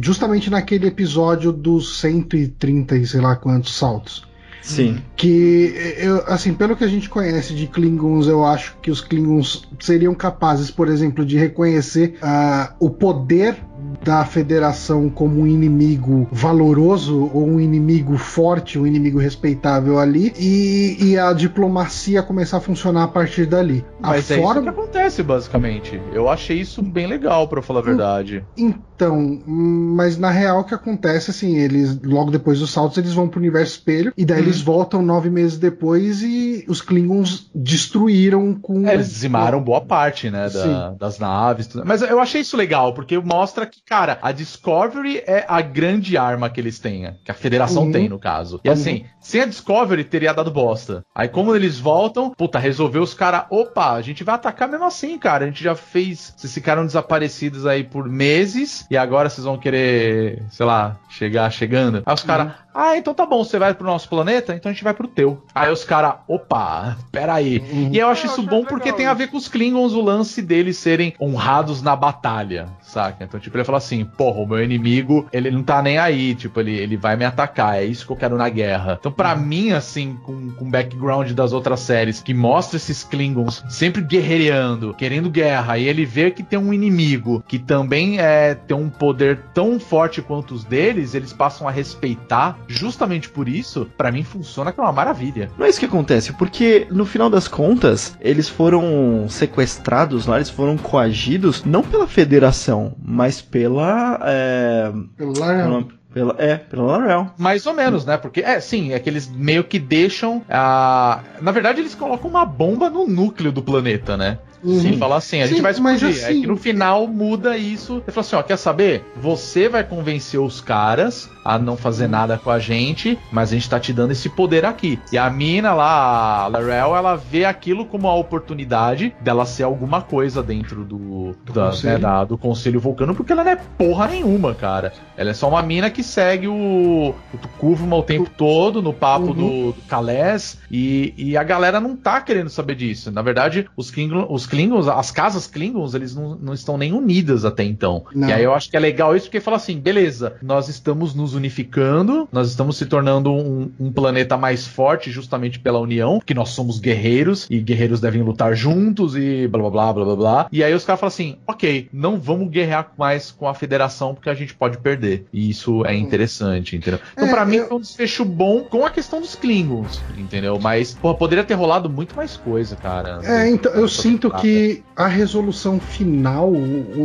justamente 0.00 0.50
naquele 0.50 0.86
episódio 0.86 1.52
dos 1.52 2.00
130 2.00 2.96
e 2.96 3.06
sei 3.06 3.20
lá 3.20 3.36
quantos 3.36 3.76
saltos. 3.76 4.26
Sim. 4.66 5.00
Que, 5.14 5.94
eu, 5.98 6.24
assim, 6.26 6.52
pelo 6.52 6.76
que 6.76 6.82
a 6.82 6.88
gente 6.88 7.08
conhece 7.08 7.54
de 7.54 7.68
Klingons, 7.68 8.26
eu 8.26 8.44
acho 8.44 8.76
que 8.82 8.90
os 8.90 9.00
Klingons 9.00 9.68
seriam 9.78 10.12
capazes, 10.12 10.72
por 10.72 10.88
exemplo, 10.88 11.24
de 11.24 11.38
reconhecer 11.38 12.18
ah, 12.20 12.74
o 12.80 12.90
poder 12.90 13.56
da 14.04 14.24
federação 14.24 15.08
como 15.08 15.40
um 15.40 15.46
inimigo 15.46 16.28
valoroso 16.30 17.30
ou 17.32 17.46
um 17.46 17.60
inimigo 17.60 18.16
forte, 18.16 18.78
um 18.78 18.86
inimigo 18.86 19.18
respeitável 19.18 19.98
ali, 19.98 20.32
e, 20.38 20.96
e 21.00 21.18
a 21.18 21.32
diplomacia 21.32 22.22
começar 22.22 22.58
a 22.58 22.60
funcionar 22.60 23.04
a 23.04 23.08
partir 23.08 23.46
dali. 23.46 23.84
Mas 24.00 24.10
a 24.10 24.16
é 24.16 24.18
isso 24.18 24.34
que 24.34 24.40
forma. 24.40 24.70
acontece, 24.70 25.22
basicamente. 25.22 26.00
Eu 26.12 26.28
achei 26.28 26.58
isso 26.60 26.82
bem 26.82 27.06
legal, 27.06 27.48
pra 27.48 27.62
falar 27.62 27.80
a 27.80 27.82
verdade. 27.82 28.44
Então, 28.56 28.95
hum, 29.04 29.94
mas 29.96 30.16
na 30.18 30.30
real 30.30 30.60
o 30.60 30.64
que 30.64 30.74
acontece, 30.74 31.30
assim, 31.30 31.56
eles, 31.56 32.00
logo 32.02 32.30
depois 32.30 32.58
dos 32.60 32.70
saltos, 32.70 32.98
eles 32.98 33.12
vão 33.12 33.28
pro 33.28 33.40
universo 33.40 33.72
espelho, 33.72 34.12
e 34.16 34.24
daí 34.24 34.40
eles 34.40 34.60
voltam 34.60 35.02
nove 35.02 35.28
meses 35.30 35.58
depois 35.58 36.22
e 36.22 36.64
os 36.68 36.80
Klingons 36.80 37.50
destruíram 37.54 38.54
com. 38.54 38.86
É, 38.88 38.94
eles 38.94 39.08
dizimaram 39.08 39.62
boa 39.62 39.80
parte, 39.80 40.30
né, 40.30 40.48
da- 40.48 40.90
das 40.92 41.18
naves. 41.18 41.66
tudo. 41.66 41.84
Mas 41.86 42.02
eu 42.02 42.20
achei 42.20 42.40
isso 42.40 42.56
legal, 42.56 42.94
porque 42.94 43.18
mostra 43.18 43.66
que, 43.66 43.80
cara, 43.84 44.18
a 44.22 44.32
Discovery 44.32 45.18
é 45.26 45.44
a 45.48 45.60
grande 45.60 46.16
arma 46.16 46.48
que 46.50 46.60
eles 46.60 46.78
têm, 46.78 47.14
que 47.24 47.30
a 47.30 47.34
Federação 47.34 47.84
Uhum. 47.84 47.92
tem, 47.92 48.08
no 48.08 48.18
caso. 48.18 48.60
E 48.64 48.68
assim, 48.68 49.04
sem 49.20 49.40
a 49.42 49.46
Discovery 49.46 50.04
teria 50.04 50.32
dado 50.32 50.50
bosta. 50.50 51.02
Aí 51.14 51.28
como 51.28 51.54
eles 51.54 51.78
voltam, 51.78 52.30
puta, 52.30 52.58
resolveu 52.58 53.02
os 53.02 53.14
caras, 53.14 53.44
opa, 53.50 53.92
a 53.92 54.02
gente 54.02 54.24
vai 54.24 54.34
atacar 54.34 54.68
mesmo 54.68 54.84
assim, 54.86 55.18
cara. 55.18 55.44
A 55.44 55.48
gente 55.48 55.62
já 55.62 55.74
fez, 55.74 56.32
vocês 56.36 56.52
ficaram 56.52 56.84
desaparecidos 56.86 57.66
aí 57.66 57.84
por 57.84 58.08
meses, 58.08 58.85
e 58.90 58.96
agora 58.96 59.28
vocês 59.28 59.44
vão 59.44 59.58
querer, 59.58 60.42
sei 60.50 60.66
lá, 60.66 60.96
chegar 61.08 61.50
chegando. 61.50 62.02
Aí 62.04 62.14
os 62.14 62.22
caras, 62.22 62.52
ah, 62.76 62.96
então 62.96 63.14
tá 63.14 63.24
bom, 63.24 63.42
você 63.42 63.58
vai 63.58 63.72
pro 63.72 63.86
nosso 63.86 64.08
planeta, 64.08 64.54
então 64.54 64.70
a 64.70 64.72
gente 64.72 64.84
vai 64.84 64.92
pro 64.92 65.08
teu. 65.08 65.42
Aí 65.54 65.72
os 65.72 65.82
caras, 65.82 66.16
opa, 66.28 66.96
peraí. 67.10 67.58
Uhum. 67.72 67.90
E 67.90 67.98
eu 67.98 68.08
acho 68.08 68.26
isso 68.26 68.42
bom 68.42 68.56
legal 68.56 68.68
porque 68.68 68.92
tem 68.92 69.06
a 69.06 69.14
ver 69.14 69.28
com 69.28 69.38
os 69.38 69.48
Klingons 69.48 69.94
o 69.94 70.02
lance 70.02 70.42
deles 70.42 70.76
serem 70.76 71.14
honrados 71.18 71.80
na 71.80 71.96
batalha, 71.96 72.68
saca? 72.82 73.24
Então, 73.24 73.40
tipo, 73.40 73.56
ele 73.56 73.64
fala 73.64 73.78
assim, 73.78 74.04
porra, 74.04 74.40
o 74.40 74.46
meu 74.46 74.62
inimigo, 74.62 75.26
ele 75.32 75.50
não 75.50 75.62
tá 75.62 75.80
nem 75.80 75.98
aí, 75.98 76.34
tipo, 76.34 76.60
ele, 76.60 76.76
ele 76.76 76.96
vai 76.96 77.16
me 77.16 77.24
atacar, 77.24 77.76
é 77.76 77.84
isso 77.84 78.04
que 78.04 78.12
eu 78.12 78.16
quero 78.16 78.36
na 78.36 78.48
guerra. 78.48 78.98
Então, 79.00 79.10
pra 79.10 79.34
mim, 79.34 79.72
assim, 79.72 80.18
com, 80.22 80.50
com 80.50 80.64
o 80.66 80.70
background 80.70 81.30
das 81.32 81.54
outras 81.54 81.80
séries, 81.80 82.20
que 82.20 82.34
mostra 82.34 82.76
esses 82.76 83.02
Klingons 83.02 83.64
sempre 83.70 84.02
guerreando, 84.02 84.92
querendo 84.92 85.30
guerra, 85.30 85.78
e 85.78 85.88
ele 85.88 86.04
vê 86.04 86.30
que 86.30 86.42
tem 86.42 86.58
um 86.58 86.74
inimigo 86.74 87.42
que 87.48 87.58
também 87.58 88.18
é, 88.20 88.54
tem 88.54 88.76
um 88.76 88.90
poder 88.90 89.40
tão 89.54 89.80
forte 89.80 90.20
quanto 90.20 90.54
os 90.54 90.64
deles, 90.64 91.14
eles 91.14 91.32
passam 91.32 91.66
a 91.66 91.70
respeitar, 91.70 92.58
justamente 92.68 93.28
por 93.28 93.48
isso, 93.48 93.88
pra 93.96 94.12
mim 94.12 94.22
funciona 94.22 94.72
que 94.72 94.80
é 94.80 94.82
uma 94.82 94.92
maravilha. 94.92 95.50
Não 95.58 95.66
é 95.66 95.68
isso 95.68 95.80
que 95.80 95.86
acontece, 95.86 96.32
porque 96.32 96.86
no 96.90 97.04
final 97.04 97.30
das 97.30 97.48
contas, 97.48 98.16
eles 98.20 98.48
foram 98.48 99.26
sequestrados 99.28 100.26
lá, 100.26 100.36
eles 100.36 100.50
foram 100.50 100.76
coagidos, 100.76 101.64
não 101.64 101.82
pela 101.82 102.06
federação, 102.06 102.94
mas 103.02 103.40
pela. 103.40 104.20
É, 104.24 104.92
pela, 105.16 105.86
pela 106.16 106.34
é, 106.38 106.56
pela 106.56 106.82
Larel. 106.82 107.30
Mais 107.36 107.66
ou 107.66 107.74
menos, 107.74 108.06
né? 108.06 108.16
Porque, 108.16 108.40
é, 108.40 108.58
sim, 108.58 108.94
é 108.94 108.98
que 108.98 109.10
eles 109.10 109.30
meio 109.30 109.62
que 109.62 109.78
deixam 109.78 110.42
a. 110.48 111.20
Na 111.42 111.52
verdade, 111.52 111.80
eles 111.80 111.94
colocam 111.94 112.30
uma 112.30 112.46
bomba 112.46 112.88
no 112.88 113.06
núcleo 113.06 113.52
do 113.52 113.62
planeta, 113.62 114.16
né? 114.16 114.38
Uhum. 114.66 114.80
Sim, 114.80 114.98
fala 114.98 115.16
assim, 115.16 115.40
a 115.40 115.44
Sim, 115.46 115.52
gente 115.54 115.62
vai 115.62 115.70
explodir. 115.72 116.08
assim- 116.08 116.24
É 116.24 116.40
que 116.40 116.46
no 116.46 116.56
final 116.56 117.06
muda 117.06 117.56
isso. 117.56 118.02
Ele 118.06 118.12
fala 118.12 118.20
assim: 118.26 118.36
ó, 118.36 118.42
quer 118.42 118.56
saber? 118.56 119.04
Você 119.16 119.68
vai 119.68 119.84
convencer 119.84 120.40
os 120.40 120.60
caras 120.60 121.30
a 121.44 121.58
não 121.58 121.76
fazer 121.76 122.08
nada 122.08 122.36
com 122.36 122.50
a 122.50 122.58
gente, 122.58 123.16
mas 123.30 123.50
a 123.50 123.54
gente 123.54 123.70
tá 123.70 123.78
te 123.78 123.92
dando 123.92 124.10
esse 124.10 124.28
poder 124.28 124.64
aqui. 124.64 124.98
E 125.12 125.16
a 125.18 125.30
mina 125.30 125.72
lá, 125.72 126.42
a 126.44 126.46
Larel, 126.48 126.96
ela 126.96 127.14
vê 127.14 127.44
aquilo 127.44 127.86
como 127.86 128.08
a 128.08 128.14
oportunidade 128.16 129.14
dela 129.20 129.44
ser 129.46 129.62
alguma 129.62 130.02
coisa 130.02 130.42
dentro 130.42 130.84
do, 130.84 131.36
Do 131.44 131.52
da- 131.52 131.66
conselho. 131.66 131.92
né, 131.94 131.98
da- 132.00 132.24
do 132.24 132.36
Conselho 132.36 132.80
Vulcano, 132.80 133.14
porque 133.14 133.32
ela 133.32 133.44
não 133.44 133.50
é 133.52 133.56
porra 133.56 134.08
nenhuma, 134.08 134.54
cara. 134.54 134.92
Ela 135.16 135.30
é 135.30 135.34
só 135.34 135.48
uma 135.48 135.62
mina 135.62 135.88
que 135.90 136.02
segue 136.02 136.48
o, 136.48 137.14
o 137.32 137.38
Tukuvma 137.38 137.96
o 137.96 138.02
tempo 138.02 138.28
todo 138.36 138.82
no 138.82 138.92
papo 138.92 139.26
Uhum. 139.26 139.34
do, 139.34 139.72
do 139.72 139.82
Kalés 139.88 140.58
e, 140.70 141.14
e 141.16 141.36
a 141.36 141.42
galera 141.44 141.80
não 141.80 141.96
tá 141.96 142.20
querendo 142.20 142.48
saber 142.50 142.74
disso. 142.74 143.10
Na 143.10 143.22
verdade, 143.22 143.68
os, 143.76 143.90
Klingon, 143.90 144.26
os 144.28 144.46
Klingons, 144.56 144.88
as 144.88 145.10
casas 145.10 145.46
Klingons, 145.46 145.94
eles 145.94 146.14
não, 146.14 146.34
não 146.36 146.54
estão 146.54 146.76
nem 146.78 146.92
unidas 146.92 147.44
até 147.44 147.62
então. 147.64 148.04
Não. 148.14 148.28
E 148.28 148.32
aí 148.32 148.42
eu 148.44 148.54
acho 148.54 148.70
que 148.70 148.76
é 148.76 148.80
legal 148.80 149.14
isso 149.16 149.26
porque 149.26 149.40
fala 149.40 149.56
assim, 149.56 149.78
beleza, 149.78 150.34
nós 150.42 150.68
estamos 150.68 151.14
nos 151.14 151.34
unificando, 151.34 152.28
nós 152.32 152.48
estamos 152.48 152.76
se 152.76 152.86
tornando 152.86 153.30
um, 153.32 153.70
um 153.78 153.92
planeta 153.92 154.36
mais 154.36 154.66
forte 154.66 155.10
justamente 155.10 155.58
pela 155.58 155.78
união, 155.78 156.18
porque 156.18 156.34
nós 156.34 156.50
somos 156.50 156.78
guerreiros 156.78 157.46
e 157.50 157.60
guerreiros 157.60 158.00
devem 158.00 158.22
lutar 158.22 158.54
juntos 158.54 159.16
e 159.16 159.46
blá 159.48 159.60
blá 159.62 159.70
blá 159.70 159.92
blá 159.92 160.04
blá 160.04 160.16
blá. 160.16 160.48
E 160.52 160.62
aí 160.64 160.72
os 160.74 160.84
caras 160.84 161.00
falam 161.00 161.08
assim, 161.08 161.36
ok, 161.46 161.88
não 161.92 162.18
vamos 162.18 162.48
guerrear 162.50 162.92
mais 162.96 163.30
com 163.30 163.48
a 163.48 163.54
federação 163.54 164.14
porque 164.14 164.30
a 164.30 164.34
gente 164.34 164.54
pode 164.54 164.78
perder. 164.78 165.26
E 165.32 165.50
isso 165.50 165.84
é 165.84 165.94
interessante, 165.94 166.76
entendeu? 166.76 167.00
Então 167.12 167.26
É, 167.28 167.30
pra 167.30 167.44
mim 167.44 167.56
eu- 167.56 167.68
foi 167.68 167.76
um 167.76 167.80
desfecho 167.80 168.24
bom 168.24 168.62
com 168.64 168.84
a 168.86 168.90
questão 168.90 169.20
dos 169.20 169.34
Klingons, 169.34 170.04
entendeu? 170.08 170.58
Mas, 170.60 170.94
porra, 170.94 171.16
poderia 171.16 171.44
ter 171.44 171.54
rolado 171.54 171.88
muito 171.90 172.14
mais 172.16 172.36
coisa, 172.36 172.76
cara. 172.76 173.20
É, 173.24 173.48
então 173.48 173.72
eu 173.72 173.88
sinto. 173.88 174.30
Que 174.40 174.82
a 174.94 175.06
resolução 175.06 175.78
final, 175.78 176.48
o, 176.50 176.56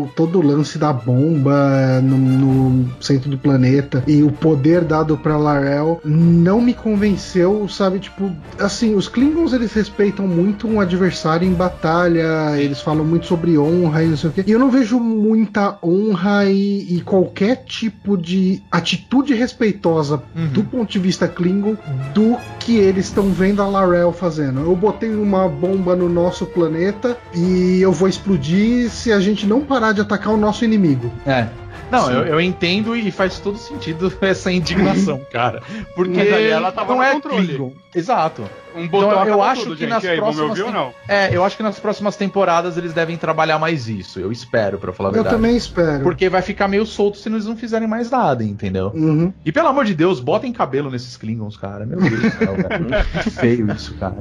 o- 0.04 0.10
todo 0.16 0.40
o 0.40 0.42
lance 0.42 0.78
da 0.78 0.94
bomba 0.94 2.00
no, 2.02 2.18
no 2.18 2.90
centro 3.02 3.30
do 3.30 3.38
planeta 3.38 4.04
e 4.08 4.24
o 4.24 4.32
poder 4.32 4.84
dado 4.84 5.18
pra 5.18 5.38
Larel 5.38 6.00
não 6.06 6.62
me 6.62 6.74
convenceu, 6.74 7.68
sabe? 7.68 8.00
Tipo, 8.00 8.32
assim, 8.60 8.96
os 8.96 9.08
Klingons 9.10 9.54
eles 9.54 9.74
respeitam 9.74 10.26
muito 10.28 10.68
um 10.68 10.80
adversário 10.80 11.48
em 11.48 11.54
batalha, 11.54 12.58
eles 12.58 12.80
falam 12.82 13.04
muito 13.06 13.26
sobre 13.26 13.58
honra 13.58 14.04
e 14.04 14.08
não 14.08 14.18
sei 14.18 14.30
o 14.30 14.34
quê. 14.34 14.44
E 14.48 14.52
eu 14.52 14.60
não 14.60 14.72
vejo 14.72 15.00
muita 15.00 15.78
honra 15.84 16.46
e, 16.46 16.96
e 16.98 17.02
qualquer 17.02 17.58
tipo 17.66 18.18
de 18.18 18.62
atitude 18.72 19.34
respeitosa 19.34 20.22
Uhum. 20.36 20.48
do 20.48 20.64
ponto 20.64 20.92
de 20.92 21.00
vista 21.00 21.28
Klingon 21.28 21.76
do 22.14 22.38
que 22.62 22.78
eles 22.78 23.06
estão 23.06 23.32
vendo 23.32 23.62
a 23.62 23.68
Larel 23.68 24.14
fazendo. 24.14 24.62
Eu 24.62 24.76
botei 24.76 25.14
uma 25.14 25.48
bomba 25.48 25.96
no 25.96 26.08
nosso 26.08 26.46
planeta 26.46 27.18
e 27.34 27.82
eu 27.82 27.92
vou 27.92 28.08
explodir 28.08 28.90
se 28.90 29.12
a 29.12 29.20
gente 29.20 29.46
não 29.46 29.62
parar 29.62 29.94
de 29.94 30.02
atacar 30.02 30.34
o 30.34 30.38
nosso 30.38 30.64
inimigo. 30.64 31.12
É. 31.26 31.48
Não, 31.92 32.12
eu, 32.12 32.26
eu 32.26 32.42
entendo 32.42 32.96
e 32.96 33.12
faz 33.12 33.40
todo 33.40 33.58
sentido 33.58 34.12
essa 34.22 34.52
indignação, 34.52 35.20
cara. 35.32 35.62
Porque 35.96 36.20
ela 36.20 36.72
tava 36.72 36.90
não 36.94 36.98
no 36.98 37.04
é 37.04 37.12
controle. 37.14 37.48
Klingon. 37.48 37.74
Exato. 37.94 38.44
Um 38.74 38.88
botão 38.88 39.12
eu 39.12 39.20
acaba 39.20 39.46
acho 39.48 39.64
tudo, 39.64 39.76
que 39.76 39.82
gente. 39.82 39.90
nas 39.90 40.04
E 40.04 40.08
aí, 40.08 40.18
próximas 40.18 40.58
não? 40.58 40.94
É, 41.08 41.36
eu 41.36 41.44
acho 41.44 41.58
que 41.58 41.64
nas 41.64 41.78
próximas 41.78 42.16
temporadas 42.16 42.78
eles 42.78 42.94
devem 42.94 43.18
trabalhar 43.18 43.60
mais 43.60 43.90
isso. 43.90 44.18
Eu 44.18 44.32
espero, 44.32 44.78
pra 44.78 44.94
falar 44.94 45.10
a 45.10 45.12
Eu 45.12 45.14
verdade. 45.16 45.36
também 45.36 45.58
espero. 45.58 46.02
Porque 46.02 46.30
vai 46.30 46.42
ficar 46.42 46.70
meio 46.70 46.86
solto 46.86 47.18
se 47.18 47.28
eles 47.28 47.46
não 47.46 47.58
fizerem 47.58 47.88
mais 47.88 48.10
nada, 48.10 48.44
entendeu? 48.46 48.92
Uhum. 48.96 49.34
E 49.46 49.52
pelo 49.52 49.68
amor 49.68 49.84
de 49.84 49.94
Deus, 49.94 50.22
botem 50.22 50.54
cabelo 50.54 50.90
nesses 50.90 51.18
Klingons, 51.18 51.58
cara. 51.58 51.86
Meu 51.86 52.00
Deus 52.00 52.22
do 52.22 52.32
céu, 52.32 52.56
velho. 52.56 52.88
Que 53.24 53.30
feio 53.30 53.72
isso, 53.74 53.94
cara. 53.96 54.16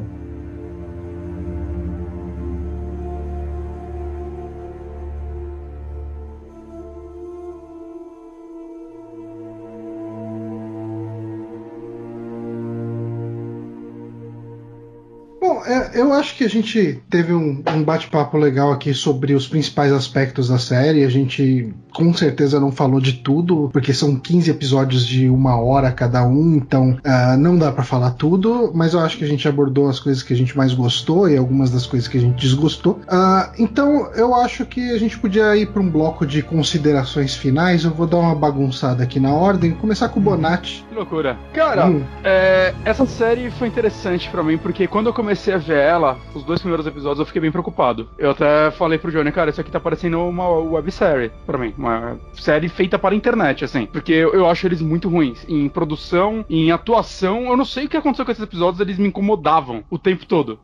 Bom, 15.61 15.67
é, 15.67 15.91
eu 15.95 16.13
acho 16.13 16.37
que 16.37 16.45
a 16.45 16.49
gente 16.49 17.03
teve 17.11 17.35
um, 17.35 17.63
um 17.75 17.83
bate-papo 17.83 18.39
legal 18.39 18.73
aqui 18.73 18.95
sobre 18.95 19.35
os 19.35 19.47
principais 19.47 19.93
aspectos 19.93 20.49
da 20.49 20.59
série. 20.59 21.05
A 21.05 21.09
gente 21.09 21.75
com 21.93 22.13
certeza 22.15 22.61
não 22.61 22.73
falou 22.73 23.01
de 23.01 23.15
tudo, 23.15 23.69
porque 23.73 23.93
são 23.93 24.17
15 24.17 24.51
episódios 24.51 25.07
de 25.07 25.29
uma 25.29 25.61
hora 25.61 25.91
cada 25.91 26.25
um, 26.25 26.55
então 26.57 26.99
uh, 27.05 27.37
não 27.37 27.59
dá 27.59 27.71
para 27.73 27.83
falar 27.83 28.13
tudo, 28.13 28.71
mas 28.75 28.95
eu 28.95 29.01
acho 29.01 29.19
que 29.19 29.25
a 29.25 29.27
gente 29.27 29.47
abordou 29.49 29.89
as 29.89 29.99
coisas 29.99 30.23
que 30.23 30.33
a 30.33 30.37
gente 30.37 30.57
mais 30.57 30.73
gostou 30.73 31.29
e 31.29 31.37
algumas 31.37 31.71
das 31.71 31.87
coisas 31.87 32.09
que 32.09 32.17
a 32.17 32.21
gente 32.21 32.41
desgostou. 32.41 33.01
Uh, 33.09 33.51
então 33.59 34.11
eu 34.15 34.35
acho 34.35 34.65
que 34.65 34.91
a 34.93 34.99
gente 34.99 35.19
podia 35.19 35.57
ir 35.57 35.67
para 35.67 35.83
um 35.83 35.91
bloco 35.91 36.25
de 36.25 36.43
considerações 36.43 37.35
finais. 37.35 37.85
Eu 37.85 37.91
vou 37.91 38.07
dar 38.07 38.19
uma 38.19 38.35
bagunçada 38.35 39.03
aqui 39.03 39.19
na 39.19 39.33
ordem, 39.33 39.73
começar 39.73 40.09
com 40.09 40.21
o 40.21 40.23
Bonatti. 40.23 40.85
Que 40.89 40.95
loucura. 40.95 41.37
Cara, 41.53 41.87
hum. 41.87 42.05
é, 42.25 42.75
essa 42.85 43.05
série 43.07 43.51
foi 43.51 43.69
interessante 43.69 44.29
para 44.31 44.43
mim, 44.43 44.57
porque 44.57 44.87
quando 44.87 45.09
eu 45.09 45.13
comecei 45.13 45.50
a 45.53 45.59
ver 45.59 45.79
ela, 45.79 46.19
os 46.35 46.45
dois 46.45 46.61
primeiros 46.61 46.87
episódios, 46.87 47.21
eu 47.21 47.27
fiquei 47.27 47.41
bem 47.41 47.53
preocupado. 47.53 48.09
Eu 48.19 48.31
até 48.31 48.71
falei 48.71 48.99
pro 48.99 49.11
Johnny, 49.11 49.33
cara, 49.33 49.51
isso 49.51 49.61
aqui 49.61 49.71
tá 49.71 49.81
parecendo 49.81 50.21
uma 50.21 50.49
websérie 50.49 51.33
para 51.47 51.59
mim 51.59 51.75
uma 51.77 52.19
série 52.35 52.69
feita 52.69 52.99
para 52.99 53.15
a 53.15 53.17
internet, 53.17 53.65
assim. 53.65 53.87
Porque 53.87 54.13
eu, 54.13 54.33
eu 54.33 54.49
acho 54.49 54.67
eles 54.67 54.81
muito 54.81 55.09
ruins. 55.09 55.45
Em 55.49 55.69
produção, 55.69 56.45
em 56.49 56.71
atuação, 56.71 57.45
eu 57.45 57.57
não 57.57 57.65
sei 57.65 57.87
o 57.87 57.89
que 57.89 57.97
aconteceu 57.97 58.25
com 58.25 58.33
esses 58.33 58.45
episódios, 58.45 58.81
eles 58.81 58.99
me 58.99 59.09
incomodavam 59.09 59.83
o 59.91 59.99
tempo 59.99 60.27
todo 60.27 60.59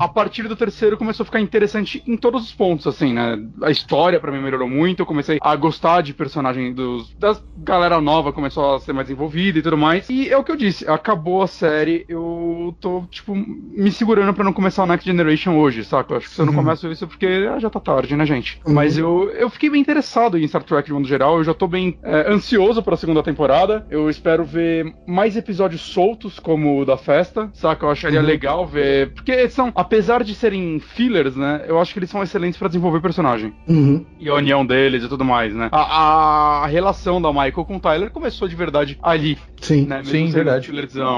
a 0.00 0.08
partir 0.08 0.48
do 0.48 0.56
terceiro 0.56 0.96
começou 0.96 1.24
a 1.24 1.26
ficar 1.26 1.40
interessante 1.40 2.02
em 2.06 2.16
todos 2.16 2.44
os 2.44 2.52
pontos, 2.52 2.86
assim, 2.86 3.12
né? 3.12 3.38
A 3.62 3.70
história 3.70 4.18
para 4.18 4.32
mim 4.32 4.40
melhorou 4.40 4.66
muito, 4.66 5.00
eu 5.00 5.06
comecei 5.06 5.38
a 5.42 5.54
gostar 5.56 6.00
de 6.00 6.14
personagem 6.14 6.72
dos 6.72 7.12
das 7.18 7.42
galera 7.58 8.00
nova 8.00 8.32
começou 8.32 8.74
a 8.74 8.80
ser 8.80 8.94
mais 8.94 9.10
envolvida 9.10 9.58
e 9.58 9.62
tudo 9.62 9.76
mais. 9.76 10.08
E 10.08 10.30
é 10.30 10.38
o 10.38 10.42
que 10.42 10.50
eu 10.50 10.56
disse, 10.56 10.88
acabou 10.88 11.42
a 11.42 11.46
série, 11.46 12.06
eu 12.08 12.74
tô 12.80 13.04
tipo 13.10 13.34
me 13.34 13.92
segurando 13.92 14.32
para 14.32 14.42
não 14.42 14.54
começar 14.54 14.84
o 14.84 14.86
Next 14.86 15.06
Generation 15.06 15.58
hoje, 15.58 15.84
saca? 15.84 16.14
Eu 16.14 16.16
acho 16.16 16.28
que 16.30 16.34
se 16.34 16.40
eu 16.40 16.46
não 16.46 16.54
uhum. 16.54 16.60
começo 16.60 16.90
isso 16.90 17.04
é 17.04 17.06
porque 17.06 17.26
ah, 17.26 17.58
já 17.58 17.68
tá 17.68 17.78
tarde, 17.78 18.16
né, 18.16 18.24
gente? 18.24 18.58
Uhum. 18.64 18.72
Mas 18.72 18.96
eu, 18.96 19.28
eu 19.30 19.50
fiquei 19.50 19.68
bem 19.68 19.82
interessado 19.82 20.38
em 20.38 20.48
Star 20.48 20.62
Trek 20.62 20.86
de 20.86 20.94
modo 20.94 21.06
geral, 21.06 21.36
eu 21.36 21.44
já 21.44 21.52
tô 21.52 21.68
bem 21.68 21.98
é, 22.02 22.32
ansioso 22.32 22.82
para 22.82 22.94
a 22.94 22.96
segunda 22.96 23.22
temporada. 23.22 23.86
Eu 23.90 24.08
espero 24.08 24.44
ver 24.44 24.94
mais 25.06 25.36
episódios 25.36 25.82
soltos 25.82 26.38
como 26.38 26.80
o 26.80 26.86
da 26.86 26.96
festa, 26.96 27.50
saca? 27.52 27.84
Eu 27.84 27.90
acharia 27.90 28.20
uhum. 28.20 28.26
legal 28.26 28.66
ver, 28.66 29.12
porque 29.12 29.46
são 29.60 29.72
apesar 29.74 30.24
de 30.24 30.34
serem 30.34 30.80
fillers, 30.80 31.36
né? 31.36 31.64
Eu 31.66 31.78
acho 31.78 31.92
que 31.92 31.98
eles 31.98 32.08
são 32.08 32.22
excelentes 32.22 32.58
para 32.58 32.68
desenvolver 32.68 33.00
personagem. 33.00 33.52
Uhum. 33.68 34.06
E 34.18 34.28
a 34.28 34.34
união 34.34 34.64
deles 34.64 35.04
e 35.04 35.08
tudo 35.08 35.24
mais, 35.24 35.54
né? 35.54 35.68
A, 35.70 36.62
a, 36.64 36.66
relação 36.66 37.20
da 37.20 37.30
Michael 37.30 37.64
com 37.66 37.76
o 37.76 37.80
Tyler 37.80 38.10
começou 38.10 38.48
de 38.48 38.56
verdade 38.56 38.98
ali. 39.02 39.36
Sim, 39.60 39.86
né? 39.86 40.02
sim, 40.04 40.30
verdade. 40.30 40.70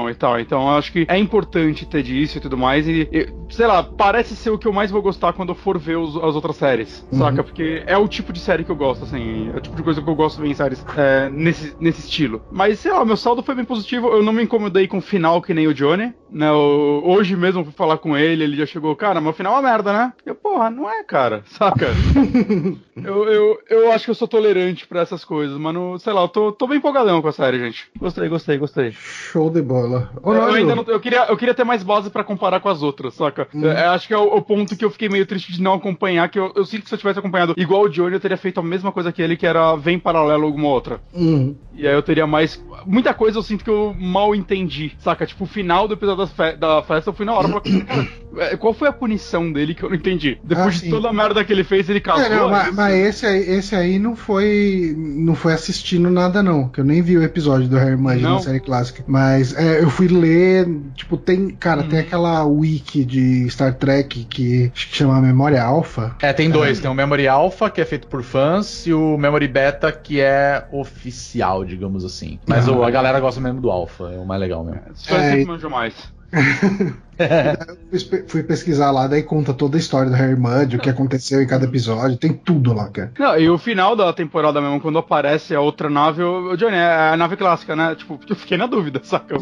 E 0.09 0.15
tal. 0.15 0.39
Então 0.39 0.61
eu 0.61 0.77
acho 0.77 0.91
que 0.91 1.05
é 1.07 1.17
importante 1.17 1.85
ter 1.85 2.03
disso 2.03 2.37
e 2.37 2.41
tudo 2.41 2.57
mais. 2.57 2.87
E, 2.87 3.07
e, 3.11 3.27
sei 3.49 3.67
lá, 3.67 3.83
parece 3.83 4.35
ser 4.35 4.49
o 4.49 4.57
que 4.57 4.67
eu 4.67 4.73
mais 4.73 4.91
vou 4.91 5.01
gostar 5.01 5.33
quando 5.33 5.49
eu 5.49 5.55
for 5.55 5.77
ver 5.77 5.97
os, 5.97 6.15
as 6.17 6.35
outras 6.35 6.55
séries, 6.55 7.05
uhum. 7.11 7.19
saca? 7.19 7.43
Porque 7.43 7.83
é 7.85 7.97
o 7.97 8.07
tipo 8.07 8.33
de 8.33 8.39
série 8.39 8.63
que 8.63 8.71
eu 8.71 8.75
gosto, 8.75 9.05
assim. 9.05 9.49
É 9.53 9.57
o 9.57 9.61
tipo 9.61 9.75
de 9.75 9.83
coisa 9.83 10.01
que 10.01 10.09
eu 10.09 10.15
gosto 10.15 10.37
de 10.37 10.43
ver 10.43 10.49
em 10.49 10.53
séries 10.53 10.85
é, 10.97 11.29
nesse, 11.29 11.75
nesse 11.79 12.01
estilo. 12.01 12.41
Mas, 12.51 12.79
sei 12.79 12.91
lá, 12.91 13.03
meu 13.05 13.17
saldo 13.17 13.43
foi 13.43 13.55
bem 13.55 13.65
positivo. 13.65 14.07
Eu 14.09 14.23
não 14.23 14.33
me 14.33 14.43
incomodei 14.43 14.87
com 14.87 14.97
o 14.97 15.01
final 15.01 15.41
que 15.41 15.53
nem 15.53 15.67
o 15.67 15.73
Johnny. 15.73 16.13
Né? 16.33 16.49
Eu, 16.49 17.03
hoje 17.05 17.35
mesmo 17.35 17.63
fui 17.63 17.73
falar 17.73 17.97
com 17.99 18.17
ele, 18.17 18.43
ele 18.43 18.57
já 18.57 18.65
chegou, 18.65 18.95
cara, 18.95 19.21
mas 19.21 19.33
o 19.33 19.37
final 19.37 19.53
é 19.53 19.55
uma 19.57 19.69
merda, 19.69 19.93
né? 19.93 20.13
Eu, 20.25 20.33
porra, 20.33 20.69
não 20.71 20.89
é, 20.89 21.03
cara, 21.03 21.43
saca? 21.47 21.87
eu, 22.97 23.29
eu, 23.29 23.59
eu 23.69 23.91
acho 23.91 24.05
que 24.05 24.11
eu 24.11 24.15
sou 24.15 24.27
tolerante 24.27 24.87
pra 24.87 25.01
essas 25.01 25.23
coisas, 25.23 25.55
mano. 25.57 25.99
Sei 25.99 26.11
lá, 26.11 26.21
eu 26.21 26.27
tô, 26.27 26.51
tô 26.51 26.65
bem 26.65 26.79
empolgadão 26.79 27.21
com 27.21 27.27
a 27.27 27.31
série, 27.31 27.59
gente. 27.59 27.87
Gostei, 27.99 28.27
gostei, 28.33 28.57
gostei. 28.57 28.91
Show 28.91 29.49
de 29.49 29.61
bola. 29.61 30.11
eu, 30.23 30.33
eu, 30.33 30.53
ainda 30.53 30.75
não, 30.75 30.83
eu, 30.87 30.99
queria, 30.99 31.25
eu 31.25 31.37
queria 31.37 31.53
ter 31.53 31.63
mais 31.63 31.83
base 31.83 32.09
pra 32.09 32.23
comparar 32.23 32.59
com 32.59 32.69
as 32.69 32.81
outras, 32.81 33.13
saca? 33.13 33.47
Hum. 33.53 33.63
Eu, 33.63 33.91
acho 33.91 34.07
que 34.07 34.13
é 34.13 34.17
o, 34.17 34.23
o, 34.23 34.41
ponto 34.41 34.75
que 34.75 34.83
eu 34.83 34.89
fiquei 34.89 35.07
meio 35.07 35.25
triste 35.25 35.51
de 35.51 35.61
não 35.61 35.73
acompanhar, 35.73 36.29
que 36.29 36.39
eu, 36.39 36.51
eu 36.55 36.65
sinto 36.65 36.83
que 36.83 36.89
se 36.89 36.95
eu 36.95 36.99
tivesse 36.99 37.19
acompanhado 37.19 37.53
igual 37.57 37.83
o 37.83 37.89
Johnny, 37.89 38.13
eu 38.13 38.19
teria 38.19 38.37
feito 38.37 38.59
a 38.59 38.63
mesma 38.63 38.91
coisa 38.91 39.11
que 39.11 39.21
ele, 39.21 39.37
que 39.37 39.45
era 39.45 39.75
vem 39.75 39.99
paralelo 39.99 40.45
alguma 40.45 40.69
outra. 40.69 40.99
Hum. 41.13 41.55
E 41.75 41.87
aí 41.87 41.93
eu 41.93 42.03
teria 42.03 42.27
mais. 42.27 42.63
Muita 42.85 43.13
coisa 43.13 43.37
eu 43.37 43.43
sinto 43.43 43.63
que 43.63 43.69
eu 43.69 43.95
mal 43.97 44.35
entendi, 44.35 44.93
saca? 44.99 45.25
Tipo, 45.25 45.43
o 45.43 45.47
final 45.47 45.87
do 45.87 45.93
episódio 45.93 46.25
da, 46.25 46.27
fe... 46.27 46.57
da 46.57 46.83
festa 46.83 47.09
eu 47.09 47.13
fui 47.13 47.25
na 47.25 47.33
hora 47.33 47.49
pra 47.49 47.61
cara, 47.61 48.07
qual 48.59 48.73
foi 48.73 48.87
a 48.87 48.93
punição 48.93 49.51
dele 49.51 49.73
que 49.73 49.83
eu 49.83 49.89
não 49.89 49.95
entendi? 49.95 50.37
Depois 50.43 50.79
ah, 50.79 50.83
de 50.83 50.89
toda 50.89 51.09
a 51.09 51.13
merda 51.13 51.43
que 51.43 51.53
ele 51.53 51.63
fez, 51.63 51.89
ele 51.89 51.99
casou. 51.99 52.23
É, 52.23 52.29
não, 52.29 52.49
mas, 52.49 52.73
mas, 52.73 52.95
esse, 52.95 53.25
aí, 53.25 53.49
esse 53.49 53.75
aí 53.75 53.99
não 53.99 54.15
foi. 54.15 54.95
não 54.97 55.35
foi 55.35 55.53
assistindo 55.53 56.09
nada, 56.09 56.41
não. 56.41 56.67
Que 56.69 56.79
eu 56.79 56.85
nem 56.85 57.01
vi 57.01 57.17
o 57.17 57.23
episódio 57.23 57.67
do 57.67 57.77
Harry 57.77 57.97
Mudge 57.97 58.21
na 58.21 58.39
série 58.39 58.59
clássica. 58.59 59.03
Mas 59.07 59.55
é, 59.55 59.81
eu 59.81 59.89
fui 59.89 60.07
ler. 60.07 60.67
Tipo, 60.95 61.17
tem. 61.17 61.49
Cara, 61.49 61.81
hum. 61.81 61.87
tem 61.87 61.99
aquela 61.99 62.43
wiki 62.45 63.05
de 63.05 63.49
Star 63.49 63.73
Trek 63.73 64.25
que 64.25 64.71
acho 64.73 64.89
que 64.89 64.97
chama 64.97 65.21
Memória 65.21 65.63
Alpha. 65.63 66.15
É, 66.21 66.33
tem 66.33 66.49
dois. 66.49 66.79
É. 66.79 66.81
Tem 66.81 66.91
o 66.91 66.93
Memory 66.93 67.27
Alpha, 67.27 67.69
que 67.69 67.81
é 67.81 67.85
feito 67.85 68.07
por 68.07 68.23
fãs, 68.23 68.85
e 68.85 68.93
o 68.93 69.17
Memory 69.17 69.47
Beta, 69.47 69.91
que 69.91 70.19
é 70.19 70.65
oficial 70.71 71.63
digamos 71.65 72.05
assim. 72.05 72.39
Mas 72.47 72.67
o, 72.67 72.83
a 72.83 72.91
galera 72.91 73.19
gosta 73.19 73.39
mesmo 73.41 73.61
do 73.61 73.69
Alpha, 73.69 74.11
é 74.13 74.17
o 74.17 74.25
mais 74.25 74.39
legal 74.39 74.63
mesmo. 74.63 74.81
Só 74.93 75.15
é, 75.15 75.31
sempre 75.31 75.45
manjo 75.45 75.69
mais. 75.69 75.93
fui 78.27 78.43
pesquisar 78.43 78.91
lá, 78.91 79.07
daí 79.07 79.23
conta 79.23 79.53
toda 79.53 79.77
a 79.77 79.79
história 79.79 80.09
do 80.09 80.15
Harry 80.15 80.35
Mudd, 80.35 80.75
o 80.75 80.79
que 80.79 80.89
aconteceu 80.89 81.41
em 81.41 81.47
cada 81.47 81.65
episódio, 81.65 82.17
tem 82.17 82.33
tudo 82.33 82.73
lá, 82.73 82.89
cara. 82.89 83.11
Não, 83.17 83.37
e 83.37 83.49
o 83.49 83.57
final 83.57 83.95
da 83.95 84.11
temporada 84.13 84.59
mesmo, 84.61 84.81
quando 84.81 84.97
aparece 84.97 85.55
a 85.55 85.61
outra 85.61 85.89
nave, 85.89 86.23
o 86.23 86.55
Johnny, 86.55 86.75
é 86.75 87.09
a 87.13 87.17
nave 87.17 87.35
clássica, 87.35 87.75
né? 87.75 87.95
Tipo, 87.95 88.19
eu 88.27 88.35
fiquei 88.35 88.57
na 88.57 88.67
dúvida, 88.67 88.99
saca? 89.03 89.35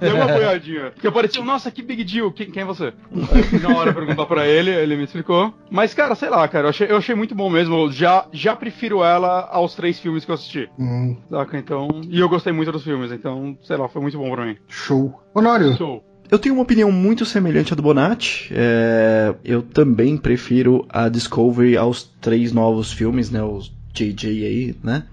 Deu 0.00 0.16
uma 0.16 0.26
boiadinha. 0.26 0.90
Porque 0.92 1.06
apareceu, 1.06 1.44
nossa, 1.44 1.70
que 1.70 1.82
big 1.82 2.04
deal, 2.04 2.32
quem, 2.32 2.50
quem 2.50 2.62
é 2.62 2.66
você? 2.66 2.92
Aí, 3.32 3.60
na 3.60 3.76
hora 3.76 3.92
perguntar 3.92 4.26
pra 4.26 4.46
ele, 4.46 4.70
ele 4.70 4.96
me 4.96 5.04
explicou. 5.04 5.52
Mas, 5.70 5.94
cara, 5.94 6.14
sei 6.14 6.30
lá, 6.30 6.46
cara, 6.48 6.66
eu 6.66 6.70
achei, 6.70 6.90
eu 6.90 6.96
achei 6.96 7.14
muito 7.14 7.34
bom 7.34 7.50
mesmo. 7.50 7.74
Eu 7.74 7.92
já, 7.92 8.26
já 8.32 8.56
prefiro 8.56 9.02
ela 9.02 9.48
aos 9.50 9.74
três 9.74 9.98
filmes 9.98 10.24
que 10.24 10.30
eu 10.30 10.34
assisti. 10.34 10.68
Hum. 10.78 11.16
Saca? 11.30 11.58
Então. 11.58 11.88
E 12.08 12.20
eu 12.20 12.28
gostei 12.28 12.52
muito 12.52 12.72
dos 12.72 12.84
filmes, 12.84 13.12
então, 13.12 13.56
sei 13.62 13.76
lá, 13.76 13.88
foi 13.88 14.02
muito 14.02 14.18
bom 14.18 14.30
pra 14.30 14.46
mim. 14.46 14.56
Show. 14.68 15.20
Honório. 15.34 15.76
Show. 15.76 16.13
Eu 16.30 16.38
tenho 16.38 16.54
uma 16.54 16.62
opinião 16.62 16.90
muito 16.90 17.24
semelhante 17.24 17.72
à 17.72 17.76
do 17.76 17.82
Bonatti. 17.82 18.50
É, 18.52 19.34
eu 19.44 19.62
também 19.62 20.16
prefiro 20.16 20.86
a 20.88 21.08
Discovery 21.08 21.76
aos 21.76 22.04
três 22.20 22.52
novos 22.52 22.92
filmes, 22.92 23.30
né? 23.30 23.42
Os 23.42 23.72
JJ 23.94 24.44
aí, 24.44 24.76
né? 24.82 25.04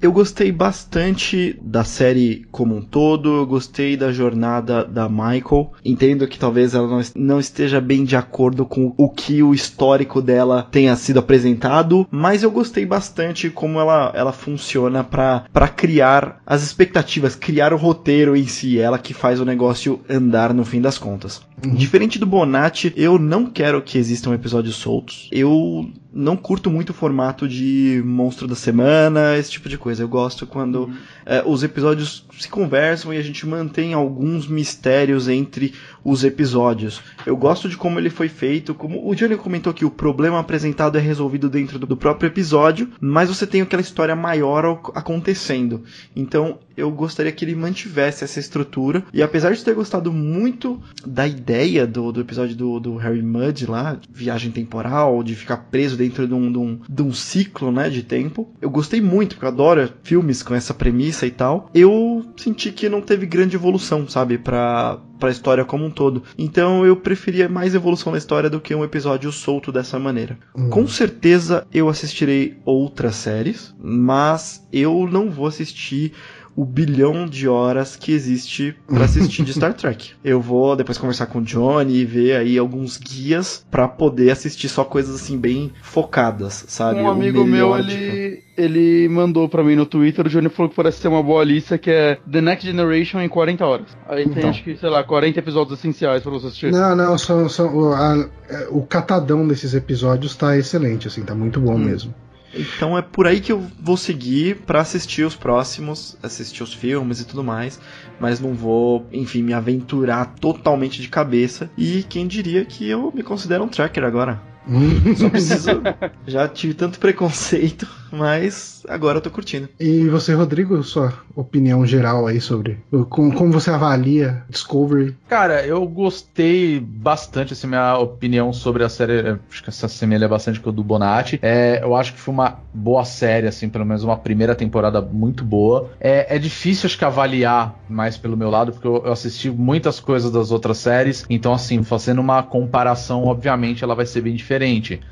Eu 0.00 0.10
gostei 0.12 0.50
bastante 0.50 1.58
da 1.62 1.84
série 1.84 2.46
como 2.50 2.74
um 2.76 2.82
todo, 2.82 3.36
eu 3.36 3.46
gostei 3.46 3.96
da 3.96 4.10
jornada 4.10 4.84
da 4.84 5.08
Michael. 5.08 5.72
Entendo 5.84 6.26
que 6.26 6.38
talvez 6.38 6.74
ela 6.74 7.02
não 7.14 7.38
esteja 7.38 7.80
bem 7.80 8.04
de 8.04 8.16
acordo 8.16 8.64
com 8.64 8.94
o 8.96 9.08
que 9.08 9.42
o 9.42 9.54
histórico 9.54 10.22
dela 10.22 10.66
tenha 10.70 10.96
sido 10.96 11.18
apresentado, 11.18 12.06
mas 12.10 12.42
eu 12.42 12.50
gostei 12.50 12.86
bastante 12.86 13.50
como 13.50 13.78
ela, 13.78 14.12
ela 14.14 14.32
funciona 14.32 15.04
para 15.04 15.68
criar 15.68 16.40
as 16.46 16.62
expectativas, 16.62 17.34
criar 17.34 17.72
o 17.72 17.76
roteiro 17.76 18.36
em 18.36 18.46
si, 18.46 18.78
ela 18.78 18.98
que 18.98 19.12
faz 19.12 19.40
o 19.40 19.44
negócio 19.44 20.00
andar 20.08 20.54
no 20.54 20.64
fim 20.64 20.80
das 20.80 20.98
contas. 20.98 21.42
Uhum. 21.64 21.74
Diferente 21.74 22.18
do 22.18 22.26
Bonatti, 22.26 22.92
eu 22.96 23.18
não 23.18 23.46
quero 23.46 23.82
que 23.82 23.98
existam 23.98 24.34
episódios 24.34 24.76
soltos. 24.76 25.28
Eu 25.32 25.90
não 26.14 26.36
curto 26.36 26.70
muito 26.70 26.90
o 26.90 26.94
formato 26.94 27.48
de 27.48 28.00
monstro 28.04 28.46
da 28.46 28.54
semana, 28.54 29.36
esse 29.36 29.50
tipo 29.50 29.68
de 29.68 29.76
coisa. 29.76 30.02
Eu 30.02 30.08
gosto 30.08 30.46
quando 30.46 30.84
uhum. 30.84 30.96
é, 31.26 31.42
os 31.44 31.62
episódios 31.64 32.24
se 32.40 32.48
conversam 32.48 33.12
e 33.12 33.16
a 33.16 33.22
gente 33.22 33.46
mantém 33.46 33.94
alguns 33.94 34.46
mistérios 34.46 35.28
entre 35.28 35.74
os 36.04 36.22
episódios. 36.22 37.00
Eu 37.24 37.36
gosto 37.36 37.68
de 37.68 37.76
como 37.76 37.98
ele 37.98 38.10
foi 38.10 38.28
feito, 38.28 38.74
como 38.74 39.08
o 39.08 39.14
Johnny 39.14 39.36
comentou 39.36 39.72
que 39.72 39.84
o 39.84 39.90
problema 39.90 40.38
apresentado 40.38 40.98
é 40.98 41.00
resolvido 41.00 41.48
dentro 41.48 41.78
do 41.78 41.96
próprio 41.96 42.28
episódio, 42.28 42.90
mas 43.00 43.28
você 43.28 43.46
tem 43.46 43.62
aquela 43.62 43.82
história 43.82 44.14
maior 44.14 44.80
acontecendo. 44.94 45.82
Então 46.14 46.58
eu 46.76 46.90
gostaria 46.90 47.32
que 47.32 47.44
ele 47.44 47.54
mantivesse 47.54 48.24
essa 48.24 48.40
estrutura. 48.40 49.04
E 49.12 49.22
apesar 49.22 49.52
de 49.52 49.64
ter 49.64 49.74
gostado 49.74 50.12
muito 50.12 50.80
da 51.06 51.26
ideia 51.26 51.86
do, 51.86 52.12
do 52.12 52.20
episódio 52.20 52.56
do, 52.56 52.80
do 52.80 52.96
Harry 52.96 53.22
Mudd 53.22 53.66
lá, 53.66 53.98
viagem 54.12 54.50
temporal, 54.50 55.22
de 55.22 55.34
ficar 55.34 55.56
preso 55.56 55.96
dentro 55.96 56.26
de 56.26 56.34
um, 56.34 56.50
de 56.50 56.58
um, 56.58 56.80
de 56.88 57.02
um 57.02 57.12
ciclo 57.12 57.70
né, 57.70 57.88
de 57.88 58.02
tempo, 58.02 58.52
eu 58.60 58.70
gostei 58.70 59.00
muito, 59.00 59.36
porque 59.36 59.44
eu 59.44 59.50
adoro 59.50 59.90
filmes 60.02 60.42
com 60.42 60.54
essa 60.54 60.74
premissa 60.74 61.26
e 61.26 61.30
tal. 61.30 61.70
Eu 61.74 62.23
senti 62.36 62.72
que 62.72 62.88
não 62.88 63.00
teve 63.00 63.26
grande 63.26 63.56
evolução, 63.56 64.08
sabe, 64.08 64.38
pra, 64.38 64.98
pra 65.18 65.30
história 65.30 65.64
como 65.64 65.84
um 65.84 65.90
todo. 65.90 66.22
Então 66.36 66.84
eu 66.84 66.96
preferia 66.96 67.48
mais 67.48 67.74
evolução 67.74 68.12
na 68.12 68.18
história 68.18 68.50
do 68.50 68.60
que 68.60 68.74
um 68.74 68.84
episódio 68.84 69.30
solto 69.32 69.70
dessa 69.72 69.98
maneira. 69.98 70.38
Hum. 70.56 70.70
Com 70.70 70.86
certeza 70.86 71.66
eu 71.72 71.88
assistirei 71.88 72.58
outras 72.64 73.16
séries, 73.16 73.74
mas 73.78 74.66
eu 74.72 75.08
não 75.10 75.30
vou 75.30 75.46
assistir 75.46 76.12
o 76.56 76.64
bilhão 76.64 77.26
de 77.26 77.48
horas 77.48 77.96
que 77.96 78.12
existe 78.12 78.76
para 78.86 79.04
assistir 79.04 79.44
de 79.44 79.52
Star 79.52 79.74
Trek. 79.74 80.12
Eu 80.22 80.40
vou 80.40 80.76
depois 80.76 80.96
conversar 80.96 81.26
com 81.26 81.40
o 81.40 81.42
Johnny 81.42 81.96
e 81.96 82.04
ver 82.04 82.36
aí 82.36 82.56
alguns 82.58 82.96
guias 82.96 83.66
para 83.70 83.88
poder 83.88 84.30
assistir 84.30 84.68
só 84.68 84.84
coisas 84.84 85.20
assim 85.20 85.36
bem 85.36 85.72
focadas, 85.82 86.64
sabe? 86.68 87.00
Um 87.00 87.10
amigo 87.10 87.44
meu, 87.44 87.76
ele 87.76 88.43
ele 88.56 89.08
mandou 89.08 89.48
pra 89.48 89.62
mim 89.64 89.74
no 89.76 89.84
Twitter, 89.86 90.26
o 90.26 90.28
Johnny 90.28 90.48
falou 90.48 90.70
que 90.70 90.76
parece 90.76 90.98
ser 91.00 91.08
uma 91.08 91.22
boa 91.22 91.42
lista, 91.44 91.76
que 91.78 91.90
é 91.90 92.18
The 92.30 92.40
Next 92.40 92.66
Generation 92.66 93.20
em 93.20 93.28
40 93.28 93.66
horas. 93.66 93.86
Aí 94.08 94.24
tem 94.24 94.32
Então. 94.38 94.50
acho 94.50 94.62
que, 94.62 94.76
sei 94.76 94.88
lá, 94.88 95.02
40 95.04 95.38
episódios 95.38 95.78
essenciais 95.78 96.22
pra 96.22 96.30
você 96.32 96.46
assistir. 96.48 96.70
Não, 96.72 96.94
não, 96.94 97.18
são, 97.18 97.48
são, 97.48 97.74
o, 97.76 97.92
a- 97.92 98.28
é, 98.48 98.68
o 98.70 98.82
catadão 98.82 99.46
desses 99.46 99.74
episódios 99.74 100.36
tá 100.36 100.56
excelente, 100.56 101.08
assim, 101.08 101.22
tá 101.22 101.34
muito 101.34 101.60
bom 101.60 101.76
mesmo. 101.78 102.14
Então 102.56 102.96
é 102.96 103.02
por 103.02 103.26
aí 103.26 103.40
que 103.40 103.50
eu 103.50 103.60
vou 103.82 103.96
seguir 103.96 104.58
pra 104.64 104.80
assistir 104.80 105.24
os 105.24 105.34
próximos, 105.34 106.16
assistir 106.22 106.62
os 106.62 106.72
filmes 106.72 107.20
e 107.20 107.26
tudo 107.26 107.42
mais, 107.42 107.80
mas 108.20 108.38
não 108.38 108.54
vou, 108.54 109.04
enfim, 109.12 109.42
me 109.42 109.52
aventurar 109.52 110.34
totalmente 110.40 111.02
de 111.02 111.08
cabeça. 111.08 111.68
E 111.76 112.04
quem 112.08 112.28
diria 112.28 112.64
que 112.64 112.88
eu 112.88 113.10
me 113.12 113.24
considero 113.24 113.64
um 113.64 113.68
tracker 113.68 114.04
agora? 114.04 114.40
Só 115.16 115.28
preciso. 115.28 115.82
Já 116.26 116.48
tive 116.48 116.74
tanto 116.74 116.98
preconceito, 116.98 117.86
mas 118.10 118.82
agora 118.88 119.18
eu 119.18 119.22
tô 119.22 119.30
curtindo. 119.30 119.68
E 119.78 120.08
você, 120.08 120.34
Rodrigo, 120.34 120.82
sua 120.82 121.12
opinião 121.34 121.84
geral 121.86 122.26
aí 122.26 122.40
sobre 122.40 122.78
como, 123.10 123.34
como 123.34 123.52
você 123.52 123.70
avalia 123.70 124.42
Discovery? 124.48 125.16
Cara, 125.28 125.66
eu 125.66 125.86
gostei 125.86 126.80
bastante, 126.80 127.52
assim, 127.52 127.66
minha 127.66 127.98
opinião 127.98 128.52
sobre 128.52 128.84
a 128.84 128.88
série, 128.88 129.38
acho 129.50 129.62
que 129.62 129.68
essa 129.68 129.86
assemelha 129.86 130.28
bastante 130.28 130.60
com 130.60 130.70
a 130.70 130.72
do 130.72 130.82
Bonatti. 130.82 131.38
É, 131.42 131.80
eu 131.82 131.94
acho 131.94 132.14
que 132.14 132.20
foi 132.20 132.32
uma 132.32 132.58
boa 132.72 133.04
série, 133.04 133.46
assim, 133.46 133.68
pelo 133.68 133.84
menos 133.84 134.02
uma 134.02 134.16
primeira 134.16 134.54
temporada 134.54 135.00
muito 135.00 135.44
boa. 135.44 135.90
É, 136.00 136.36
é 136.36 136.38
difícil, 136.38 136.86
acho 136.86 136.98
que, 136.98 137.04
avaliar 137.04 137.78
mais 137.88 138.16
pelo 138.16 138.36
meu 138.36 138.48
lado, 138.48 138.72
porque 138.72 138.86
eu, 138.86 139.02
eu 139.04 139.12
assisti 139.12 139.50
muitas 139.50 140.00
coisas 140.00 140.30
das 140.30 140.50
outras 140.50 140.78
séries, 140.78 141.24
então, 141.28 141.52
assim, 141.52 141.82
fazendo 141.82 142.20
uma 142.20 142.42
comparação, 142.42 143.24
obviamente, 143.24 143.84
ela 143.84 143.94
vai 143.94 144.06
ser 144.06 144.22
bem 144.22 144.34
diferente. 144.34 144.53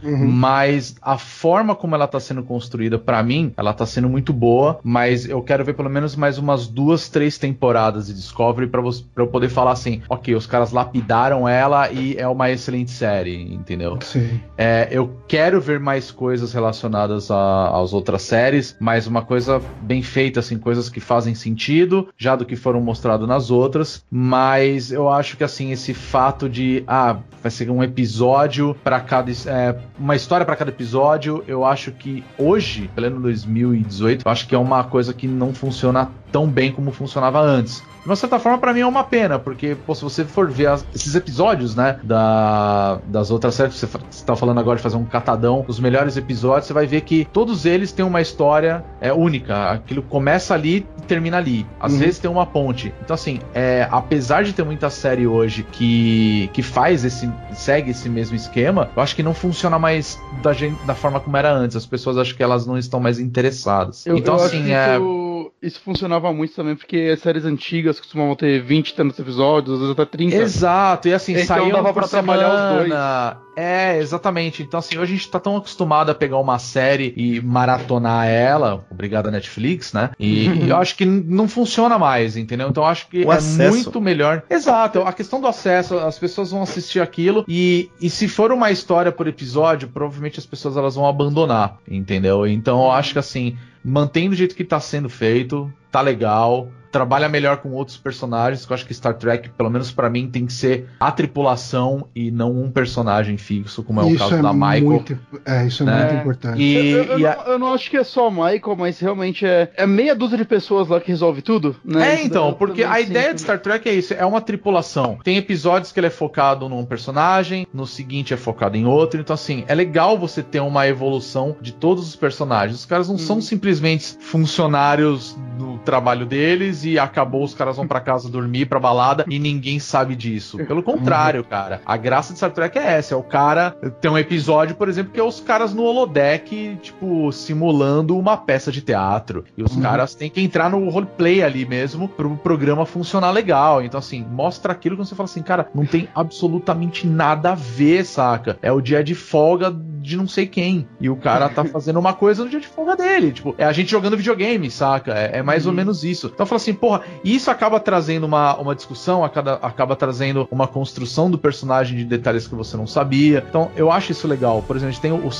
Mas 0.02 0.94
a 1.00 1.18
forma 1.18 1.74
como 1.74 1.94
ela 1.94 2.06
tá 2.06 2.20
sendo 2.20 2.42
construída, 2.42 2.98
pra 2.98 3.22
mim, 3.22 3.52
ela 3.56 3.72
tá 3.72 3.86
sendo 3.86 4.08
muito 4.08 4.32
boa, 4.32 4.78
mas 4.82 5.28
eu 5.28 5.42
quero 5.42 5.64
ver 5.64 5.74
pelo 5.74 5.90
menos 5.90 6.14
mais 6.14 6.38
umas 6.38 6.66
duas, 6.66 7.08
três 7.08 7.38
temporadas 7.38 8.06
de 8.06 8.14
Discovery 8.14 8.68
pra 8.68 8.82
eu 9.16 9.26
poder 9.26 9.48
falar 9.48 9.72
assim, 9.72 10.02
ok, 10.08 10.34
os 10.34 10.46
caras 10.46 10.70
lapidaram 10.72 11.48
ela 11.48 11.90
e 11.90 12.16
é 12.16 12.28
uma 12.28 12.50
excelente 12.50 12.90
série, 12.90 13.40
entendeu? 13.42 13.98
Sim. 14.00 14.40
É, 14.56 14.88
eu 14.90 15.16
quero 15.26 15.60
ver 15.60 15.80
mais 15.80 16.10
coisas 16.10 16.52
relacionadas 16.52 17.30
às 17.30 17.92
outras 17.92 18.22
séries, 18.22 18.76
mas 18.78 19.06
uma 19.06 19.22
coisa 19.22 19.60
bem 19.80 20.02
feita, 20.02 20.40
assim, 20.40 20.58
coisas 20.58 20.88
que 20.88 21.00
fazem 21.00 21.34
sentido, 21.34 22.08
já 22.16 22.36
do 22.36 22.44
que 22.44 22.56
foram 22.56 22.80
mostrados 22.80 23.26
nas 23.26 23.50
outras. 23.50 24.04
Mas 24.10 24.92
eu 24.92 25.08
acho 25.08 25.36
que, 25.36 25.44
assim, 25.44 25.72
esse 25.72 25.94
fato 25.94 26.48
de, 26.48 26.84
ah, 26.86 27.18
vai 27.42 27.50
ser 27.50 27.70
um 27.70 27.82
episódio 27.82 28.76
para 28.84 29.00
cada. 29.00 29.31
É, 29.46 29.76
uma 29.98 30.14
história 30.16 30.44
para 30.46 30.56
cada 30.56 30.70
episódio, 30.70 31.42
eu 31.46 31.64
acho 31.64 31.92
que 31.92 32.24
hoje, 32.38 32.90
pleno 32.94 33.20
2018, 33.20 34.22
eu 34.26 34.30
acho 34.32 34.46
que 34.46 34.54
é 34.54 34.58
uma 34.58 34.84
coisa 34.84 35.12
que 35.12 35.26
não 35.26 35.52
funciona 35.54 36.10
tão 36.30 36.46
bem 36.48 36.72
como 36.72 36.90
funcionava 36.92 37.40
antes. 37.40 37.82
De 38.02 38.08
uma 38.08 38.16
certa 38.16 38.38
forma, 38.38 38.58
pra 38.58 38.72
mim 38.72 38.80
é 38.80 38.86
uma 38.86 39.04
pena, 39.04 39.38
porque, 39.38 39.76
pô, 39.86 39.94
se 39.94 40.02
você 40.02 40.24
for 40.24 40.50
ver 40.50 40.66
as- 40.66 40.84
esses 40.94 41.14
episódios, 41.14 41.76
né, 41.76 41.98
da, 42.02 42.98
das 43.06 43.30
outras 43.30 43.54
séries, 43.54 43.74
você, 43.76 43.86
você 43.86 44.24
tá 44.24 44.34
falando 44.34 44.58
agora 44.58 44.76
de 44.76 44.82
fazer 44.82 44.96
um 44.96 45.04
catadão 45.04 45.62
dos 45.64 45.78
melhores 45.78 46.16
episódios, 46.16 46.66
você 46.66 46.72
vai 46.72 46.86
ver 46.86 47.02
que 47.02 47.24
todos 47.32 47.64
eles 47.64 47.92
têm 47.92 48.04
uma 48.04 48.20
história 48.20 48.84
é, 49.00 49.12
única. 49.12 49.70
Aquilo 49.70 50.02
começa 50.02 50.52
ali 50.54 50.84
e 50.98 51.02
termina 51.02 51.36
ali. 51.36 51.64
Às 51.78 51.92
Uhum. 51.92 51.98
vezes 51.98 52.18
tem 52.18 52.30
uma 52.30 52.44
ponte. 52.46 52.92
Então, 53.04 53.14
assim, 53.14 53.38
é, 53.54 53.86
apesar 53.90 54.42
de 54.42 54.52
ter 54.52 54.64
muita 54.64 54.90
série 54.90 55.26
hoje 55.26 55.62
que, 55.70 56.50
que 56.52 56.62
faz 56.62 57.04
esse, 57.04 57.30
segue 57.52 57.90
esse 57.92 58.08
mesmo 58.08 58.34
esquema, 58.34 58.88
eu 58.96 59.02
acho 59.02 59.14
que 59.14 59.21
não 59.22 59.34
funciona 59.34 59.78
mais 59.78 60.20
da, 60.42 60.52
gente, 60.52 60.76
da 60.84 60.94
forma 60.94 61.20
como 61.20 61.36
era 61.36 61.52
antes. 61.52 61.76
As 61.76 61.86
pessoas 61.86 62.16
acham 62.18 62.36
que 62.36 62.42
elas 62.42 62.66
não 62.66 62.78
estão 62.78 63.00
mais 63.00 63.18
interessadas. 63.18 64.06
Eu, 64.06 64.16
então, 64.16 64.36
eu 64.36 64.44
assim, 64.44 64.58
acho 64.58 64.66
que 64.66 64.72
é. 64.72 64.98
Isso, 65.42 65.52
isso 65.62 65.80
funcionava 65.80 66.32
muito 66.32 66.54
também, 66.54 66.76
porque 66.76 67.10
as 67.12 67.20
séries 67.20 67.44
antigas 67.44 67.98
costumavam 67.98 68.34
ter 68.34 68.62
20 68.62 68.88
e 68.90 68.94
tantos 68.94 69.18
episódios, 69.18 69.74
às 69.74 69.80
vezes 69.80 69.92
até 69.92 70.04
30. 70.04 70.36
Exato, 70.36 71.08
e 71.08 71.14
assim, 71.14 71.32
Então 71.32 71.44
saiu 71.46 71.72
dava 71.72 71.92
pra 71.92 72.08
trabalhar 72.08 72.54
os 72.54 72.78
dois. 72.78 73.42
É, 73.54 73.98
exatamente. 73.98 74.62
Então, 74.62 74.78
assim, 74.78 74.96
hoje 74.96 75.12
a 75.12 75.16
gente 75.16 75.30
tá 75.30 75.38
tão 75.38 75.56
acostumado 75.56 76.10
a 76.10 76.14
pegar 76.14 76.38
uma 76.38 76.58
série 76.58 77.12
e 77.16 77.40
maratonar 77.40 78.26
ela, 78.26 78.86
obrigado 78.90 79.28
a 79.28 79.30
Netflix, 79.30 79.92
né? 79.92 80.10
E, 80.18 80.46
eu 80.68 80.76
acho 80.76 80.96
que 80.96 81.04
não 81.04 81.46
funciona 81.46 81.98
mais, 81.98 82.36
entendeu? 82.36 82.68
Então 82.68 82.82
eu 82.82 82.88
acho 82.88 83.08
que 83.08 83.24
O 83.24 83.32
é 83.32 83.36
acesso. 83.36 83.74
muito 83.74 84.00
melhor. 84.00 84.42
Exato, 84.48 85.02
a 85.02 85.12
questão 85.12 85.40
do 85.40 85.46
acesso, 85.46 85.98
as 85.98 86.18
pessoas 86.18 86.50
vão 86.50 86.62
assistir 86.62 87.00
aquilo 87.00 87.44
e, 87.46 87.90
e 88.00 88.08
se 88.08 88.26
for 88.26 88.52
uma 88.52 88.70
história 88.70 89.12
por 89.12 89.26
episódio, 89.26 89.88
provavelmente 89.88 90.38
as 90.38 90.46
pessoas 90.46 90.76
elas 90.76 90.94
vão 90.94 91.06
abandonar, 91.06 91.78
entendeu? 91.88 92.46
Então 92.46 92.82
eu 92.82 92.90
acho 92.90 93.12
que 93.12 93.18
assim, 93.18 93.56
mantém 93.84 94.28
do 94.28 94.36
jeito 94.36 94.54
que 94.54 94.64
tá 94.64 94.80
sendo 94.80 95.08
feito, 95.08 95.72
tá 95.90 96.00
legal. 96.00 96.70
Trabalha 96.92 97.28
melhor 97.28 97.56
com 97.56 97.70
outros 97.72 97.96
personagens, 97.96 98.64
que 98.66 98.72
eu 98.72 98.74
acho 98.74 98.86
que 98.86 98.92
Star 98.92 99.14
Trek, 99.14 99.48
pelo 99.50 99.70
menos 99.70 99.90
pra 99.90 100.08
mim, 100.10 100.28
tem 100.28 100.44
que 100.46 100.52
ser 100.52 100.88
a 101.00 101.10
tripulação 101.10 102.06
e 102.14 102.30
não 102.30 102.52
um 102.52 102.70
personagem 102.70 103.36
fixo, 103.38 103.82
como 103.82 104.00
é 104.00 104.04
o 104.04 104.08
isso 104.10 104.18
caso 104.18 104.34
é 104.36 104.42
da 104.42 104.52
Michael. 104.52 104.82
muito, 104.84 105.18
é, 105.46 105.66
isso 105.66 105.82
é 105.82 105.86
né? 105.86 105.98
muito 106.04 106.20
importante. 106.20 106.62
E, 106.62 106.90
Eu, 106.92 107.04
eu 107.04 107.18
e 107.18 107.26
a- 107.26 107.36
não, 107.36 107.52
eu 107.52 107.58
não 107.58 107.72
acho 107.74 107.90
que 107.90 107.96
é 107.96 108.04
só 108.04 108.28
o 108.28 108.30
Michael, 108.30 108.76
mas 108.76 109.00
realmente 109.00 109.44
é, 109.46 109.70
é 109.74 109.86
meia 109.86 110.14
dúzia 110.14 110.36
de 110.36 110.44
pessoas 110.44 110.88
lá 110.88 111.00
que 111.00 111.08
resolve 111.08 111.40
tudo, 111.42 111.74
né? 111.84 112.16
É, 112.16 112.24
então, 112.24 112.52
porque 112.54 112.84
a 112.84 113.00
ideia 113.00 113.28
sinto. 113.28 113.34
de 113.36 113.40
Star 113.40 113.58
Trek 113.60 113.88
é 113.88 113.94
isso, 113.94 114.12
é 114.14 114.24
uma 114.26 114.40
tripulação. 114.42 115.18
Tem 115.24 115.36
episódios 115.38 115.90
que 115.92 115.98
ele 115.98 116.08
é 116.08 116.10
focado 116.10 116.68
num 116.68 116.84
personagem, 116.84 117.66
no 117.72 117.86
seguinte 117.86 118.34
é 118.34 118.36
focado 118.36 118.76
em 118.76 118.84
outro, 118.84 119.20
então 119.20 119.32
assim, 119.34 119.64
é 119.66 119.74
legal 119.74 120.18
você 120.18 120.42
ter 120.42 120.60
uma 120.60 120.86
evolução 120.86 121.56
de 121.60 121.72
todos 121.72 122.06
os 122.06 122.14
personagens. 122.16 122.78
Os 122.80 122.84
caras 122.86 123.08
não 123.08 123.16
são 123.18 123.40
simplesmente 123.40 124.16
funcionários 124.20 125.36
do 125.58 125.78
trabalho 125.78 126.26
deles 126.26 126.81
e 126.84 126.98
acabou, 126.98 127.44
os 127.44 127.54
caras 127.54 127.76
vão 127.76 127.86
pra 127.86 128.00
casa 128.00 128.28
dormir, 128.28 128.66
pra 128.66 128.78
balada 128.80 129.24
e 129.28 129.38
ninguém 129.38 129.78
sabe 129.78 130.14
disso. 130.16 130.58
Pelo 130.58 130.82
contrário, 130.82 131.44
cara. 131.44 131.80
A 131.84 131.96
graça 131.96 132.32
de 132.32 132.38
Star 132.38 132.50
Trek 132.50 132.78
é 132.78 132.92
essa, 132.94 133.14
é 133.14 133.16
o 133.16 133.22
cara 133.22 133.76
tem 134.00 134.10
um 134.10 134.18
episódio, 134.18 134.74
por 134.76 134.88
exemplo, 134.88 135.12
que 135.12 135.20
é 135.20 135.22
os 135.22 135.40
caras 135.40 135.72
no 135.74 135.82
holodeck, 135.84 136.78
tipo, 136.82 137.30
simulando 137.32 138.16
uma 138.18 138.36
peça 138.36 138.70
de 138.72 138.80
teatro. 138.80 139.44
E 139.56 139.62
os 139.62 139.74
Uhum. 139.76 139.82
caras 139.82 140.14
têm 140.14 140.30
que 140.30 140.40
entrar 140.40 140.70
no 140.70 140.88
roleplay 140.88 141.42
ali 141.42 141.64
mesmo 141.64 142.08
pro 142.08 142.36
programa 142.36 142.84
funcionar 142.86 143.30
legal. 143.30 143.82
Então, 143.82 143.98
assim, 143.98 144.24
mostra 144.30 144.72
aquilo 144.72 144.96
que 144.96 145.04
você 145.04 145.14
fala 145.14 145.24
assim, 145.28 145.42
cara, 145.42 145.68
não 145.74 145.84
tem 145.86 146.08
absolutamente 146.14 147.06
nada 147.06 147.52
a 147.52 147.54
ver, 147.54 148.04
saca? 148.04 148.58
É 148.62 148.70
o 148.72 148.80
dia 148.80 149.02
de 149.02 149.14
folga 149.14 149.70
de 150.02 150.16
não 150.16 150.26
sei 150.26 150.46
quem. 150.46 150.86
E 151.00 151.08
o 151.08 151.16
cara 151.16 151.48
tá 151.48 151.64
fazendo 151.66 151.98
uma 151.98 152.12
coisa 152.12 152.44
no 152.44 152.50
dia 152.50 152.60
de 152.60 152.66
folga 152.66 152.96
dele. 152.96 153.32
Tipo, 153.32 153.54
é 153.56 153.64
a 153.64 153.72
gente 153.72 153.90
jogando 153.90 154.16
videogame, 154.16 154.70
saca? 154.70 155.12
É, 155.14 155.38
é 155.38 155.42
mais 155.42 155.66
ou 155.66 155.72
menos 155.72 156.04
isso. 156.04 156.26
Então, 156.26 156.44
eu 156.44 156.46
falo 156.46 156.56
assim, 156.56 156.74
porra, 156.74 157.02
isso 157.24 157.50
acaba 157.50 157.78
trazendo 157.80 158.24
uma, 158.24 158.56
uma 158.56 158.74
discussão, 158.74 159.24
acaba, 159.24 159.54
acaba 159.62 159.94
trazendo 159.96 160.46
uma 160.50 160.66
construção 160.66 161.30
do 161.30 161.38
personagem 161.38 161.96
de 161.96 162.04
detalhes 162.04 162.46
que 162.46 162.54
você 162.54 162.76
não 162.76 162.86
sabia. 162.86 163.44
Então, 163.48 163.70
eu 163.76 163.90
acho 163.90 164.12
isso 164.12 164.26
legal. 164.26 164.62
Por 164.62 164.76
exemplo, 164.76 164.90
a 164.90 164.92
gente 164.92 165.00
tem 165.00 165.12
o, 165.12 165.30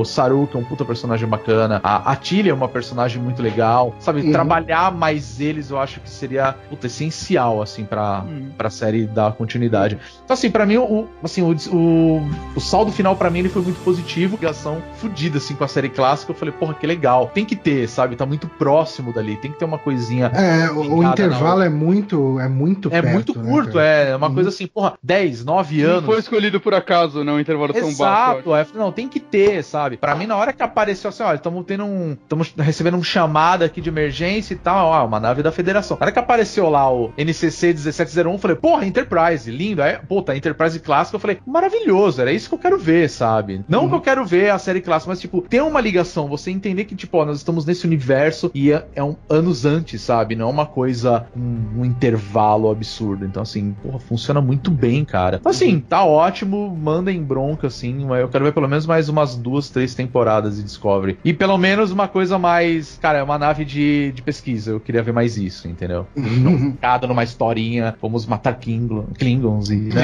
o 0.00 0.04
Saru, 0.04 0.46
que 0.46 0.56
é 0.56 0.60
um 0.60 0.64
puta 0.64 0.84
personagem 0.84 1.28
bacana. 1.28 1.80
A, 1.82 2.14
Tilly 2.16 2.50
é 2.50 2.54
uma 2.54 2.68
personagem 2.68 3.20
muito 3.20 3.42
legal. 3.42 3.94
Sabe, 3.98 4.20
Uhum. 4.22 4.30
trabalhar 4.32 4.92
mais 4.92 5.40
eles 5.40 5.70
eu 5.70 5.78
acho 5.78 6.00
que 6.00 6.08
seria 6.08 6.52
puta, 6.70 6.86
essencial, 6.86 7.60
assim, 7.62 7.84
pra, 7.84 8.20
Hum. 8.26 8.50
pra 8.56 8.70
série 8.70 9.06
dar 9.06 9.32
continuidade. 9.32 9.98
Então, 10.24 10.34
assim, 10.34 10.50
pra 10.50 10.64
mim, 10.64 10.76
o, 10.76 11.08
assim, 11.22 11.42
o, 11.42 11.56
o, 11.74 12.22
o 12.54 12.60
saldo 12.60 12.92
final 12.92 13.16
pra 13.16 13.30
mim 13.30 13.40
ele 13.40 13.48
foi 13.48 13.62
muito 13.62 13.80
positivo. 13.82 14.11
Ligação 14.20 14.82
fodida, 14.96 15.38
assim, 15.38 15.54
com 15.54 15.64
a 15.64 15.68
série 15.68 15.88
clássica. 15.88 16.32
Eu 16.32 16.36
falei, 16.36 16.52
porra, 16.52 16.74
que 16.74 16.86
legal. 16.86 17.30
Tem 17.34 17.44
que 17.44 17.56
ter, 17.56 17.88
sabe? 17.88 18.16
Tá 18.16 18.26
muito 18.26 18.46
próximo 18.46 19.12
dali. 19.12 19.36
Tem 19.36 19.50
que 19.52 19.58
ter 19.58 19.64
uma 19.64 19.78
coisinha. 19.78 20.26
É, 20.34 20.70
o, 20.70 21.02
intervalo 21.02 21.62
é 21.62 21.68
muito, 21.68 22.38
é 22.40 22.48
muito 22.48 22.88
É 22.92 23.00
perto, 23.02 23.14
muito 23.14 23.38
né, 23.38 23.50
curto, 23.50 23.72
cara? 23.74 23.84
é 23.86 24.16
uma 24.16 24.28
Uhum. 24.28 24.34
coisa 24.34 24.48
assim, 24.50 24.66
porra, 24.66 24.94
10, 25.02 25.44
9 25.44 25.82
Não 25.82 25.90
anos. 25.90 26.04
foi 26.06 26.18
escolhido 26.18 26.60
por 26.60 26.74
acaso, 26.74 27.22
não, 27.24 27.34
um 27.34 27.40
intervalo 27.40 27.72
tão 27.72 27.82
baixo. 27.94 28.02
eu 28.02 28.06
acho. 28.06 28.38
Exato, 28.48 28.76
é, 28.76 28.78
não, 28.78 28.92
tem 28.92 29.08
que 29.08 29.20
ter, 29.20 29.62
sabe? 29.64 29.96
Pra 29.96 30.14
mim, 30.14 30.26
na 30.26 30.36
hora 30.36 30.52
que 30.52 30.62
apareceu 30.62 31.08
assim, 31.10 31.22
olha, 31.22 31.36
estamos 31.36 31.64
tendo 31.66 31.84
um. 31.84 32.12
Estamos 32.12 32.52
recebendo 32.56 32.96
um 32.96 33.02
chamado 33.02 33.62
aqui 33.64 33.80
de 33.80 33.88
emergência 33.88 34.54
e 34.54 34.56
tal, 34.56 34.88
ó, 34.88 35.06
uma 35.06 35.20
nave 35.20 35.42
da 35.42 35.52
federação. 35.52 35.96
Na 35.98 36.04
hora 36.06 36.12
que 36.12 36.18
apareceu 36.18 36.68
lá 36.68 36.90
o 36.92 37.12
NCC 37.16 37.68
1701, 37.74 38.32
eu 38.32 38.38
falei, 38.38 38.56
porra, 38.56 38.86
Enterprise, 38.86 39.50
lindo. 39.50 39.82
Aí, 39.82 39.96
pô, 40.08 40.22
tá 40.22 40.36
Enterprise 40.36 40.78
clássica, 40.80 41.16
eu 41.16 41.20
falei, 41.20 41.38
maravilhoso, 41.46 42.20
era 42.20 42.32
isso 42.32 42.48
que 42.48 42.54
eu 42.54 42.58
quero 42.58 42.78
ver, 42.78 43.08
sabe? 43.08 43.64
Não 43.68 43.82
Uhum. 43.84 43.88
que 43.90 43.94
eu 43.96 44.00
quero 44.02 44.24
ver 44.26 44.50
a 44.50 44.58
série 44.58 44.80
clássica, 44.80 45.10
mas, 45.10 45.20
tipo, 45.20 45.42
ter 45.48 45.62
uma 45.62 45.80
ligação, 45.80 46.28
você 46.28 46.50
entender 46.50 46.84
que, 46.84 46.94
tipo, 46.96 47.16
ó, 47.18 47.24
nós 47.24 47.38
estamos 47.38 47.64
nesse 47.64 47.86
universo 47.86 48.50
e 48.54 48.72
é, 48.72 48.86
é 48.94 49.02
um 49.02 49.16
anos 49.30 49.64
antes, 49.64 50.02
sabe? 50.02 50.34
Não 50.36 50.48
é 50.48 50.50
uma 50.50 50.66
coisa, 50.66 51.26
um, 51.34 51.80
um 51.80 51.84
intervalo 51.84 52.70
absurdo. 52.70 53.24
Então, 53.24 53.42
assim, 53.42 53.74
porra, 53.74 53.98
funciona 54.00 54.40
muito 54.40 54.70
bem, 54.70 55.04
cara. 55.04 55.36
Então, 55.40 55.50
assim, 55.50 55.80
tá 55.80 56.04
ótimo, 56.04 56.76
mandem 56.76 57.22
bronca, 57.24 57.68
assim, 57.68 58.04
mas 58.06 58.20
eu 58.20 58.28
quero 58.28 58.44
ver 58.44 58.52
pelo 58.52 58.68
menos 58.68 58.86
mais 58.86 59.08
umas 59.08 59.36
duas, 59.36 59.70
três 59.70 59.94
temporadas 59.94 60.56
de 60.56 60.64
Discovery. 60.64 61.18
E 61.24 61.32
pelo 61.32 61.56
menos 61.58 61.90
uma 61.90 62.08
coisa 62.08 62.38
mais, 62.38 62.98
cara, 62.98 63.18
é 63.18 63.22
uma 63.22 63.38
nave 63.38 63.64
de, 63.64 64.12
de 64.12 64.22
pesquisa, 64.22 64.70
eu 64.72 64.80
queria 64.80 65.02
ver 65.02 65.12
mais 65.12 65.36
isso, 65.36 65.68
entendeu? 65.68 66.08
Cada 66.80 67.06
numa 67.06 67.24
historinha, 67.24 67.96
vamos 68.00 68.26
matar 68.26 68.54
Klingon- 68.58 69.08
Klingons 69.18 69.70
e, 69.70 69.76
não. 69.88 70.02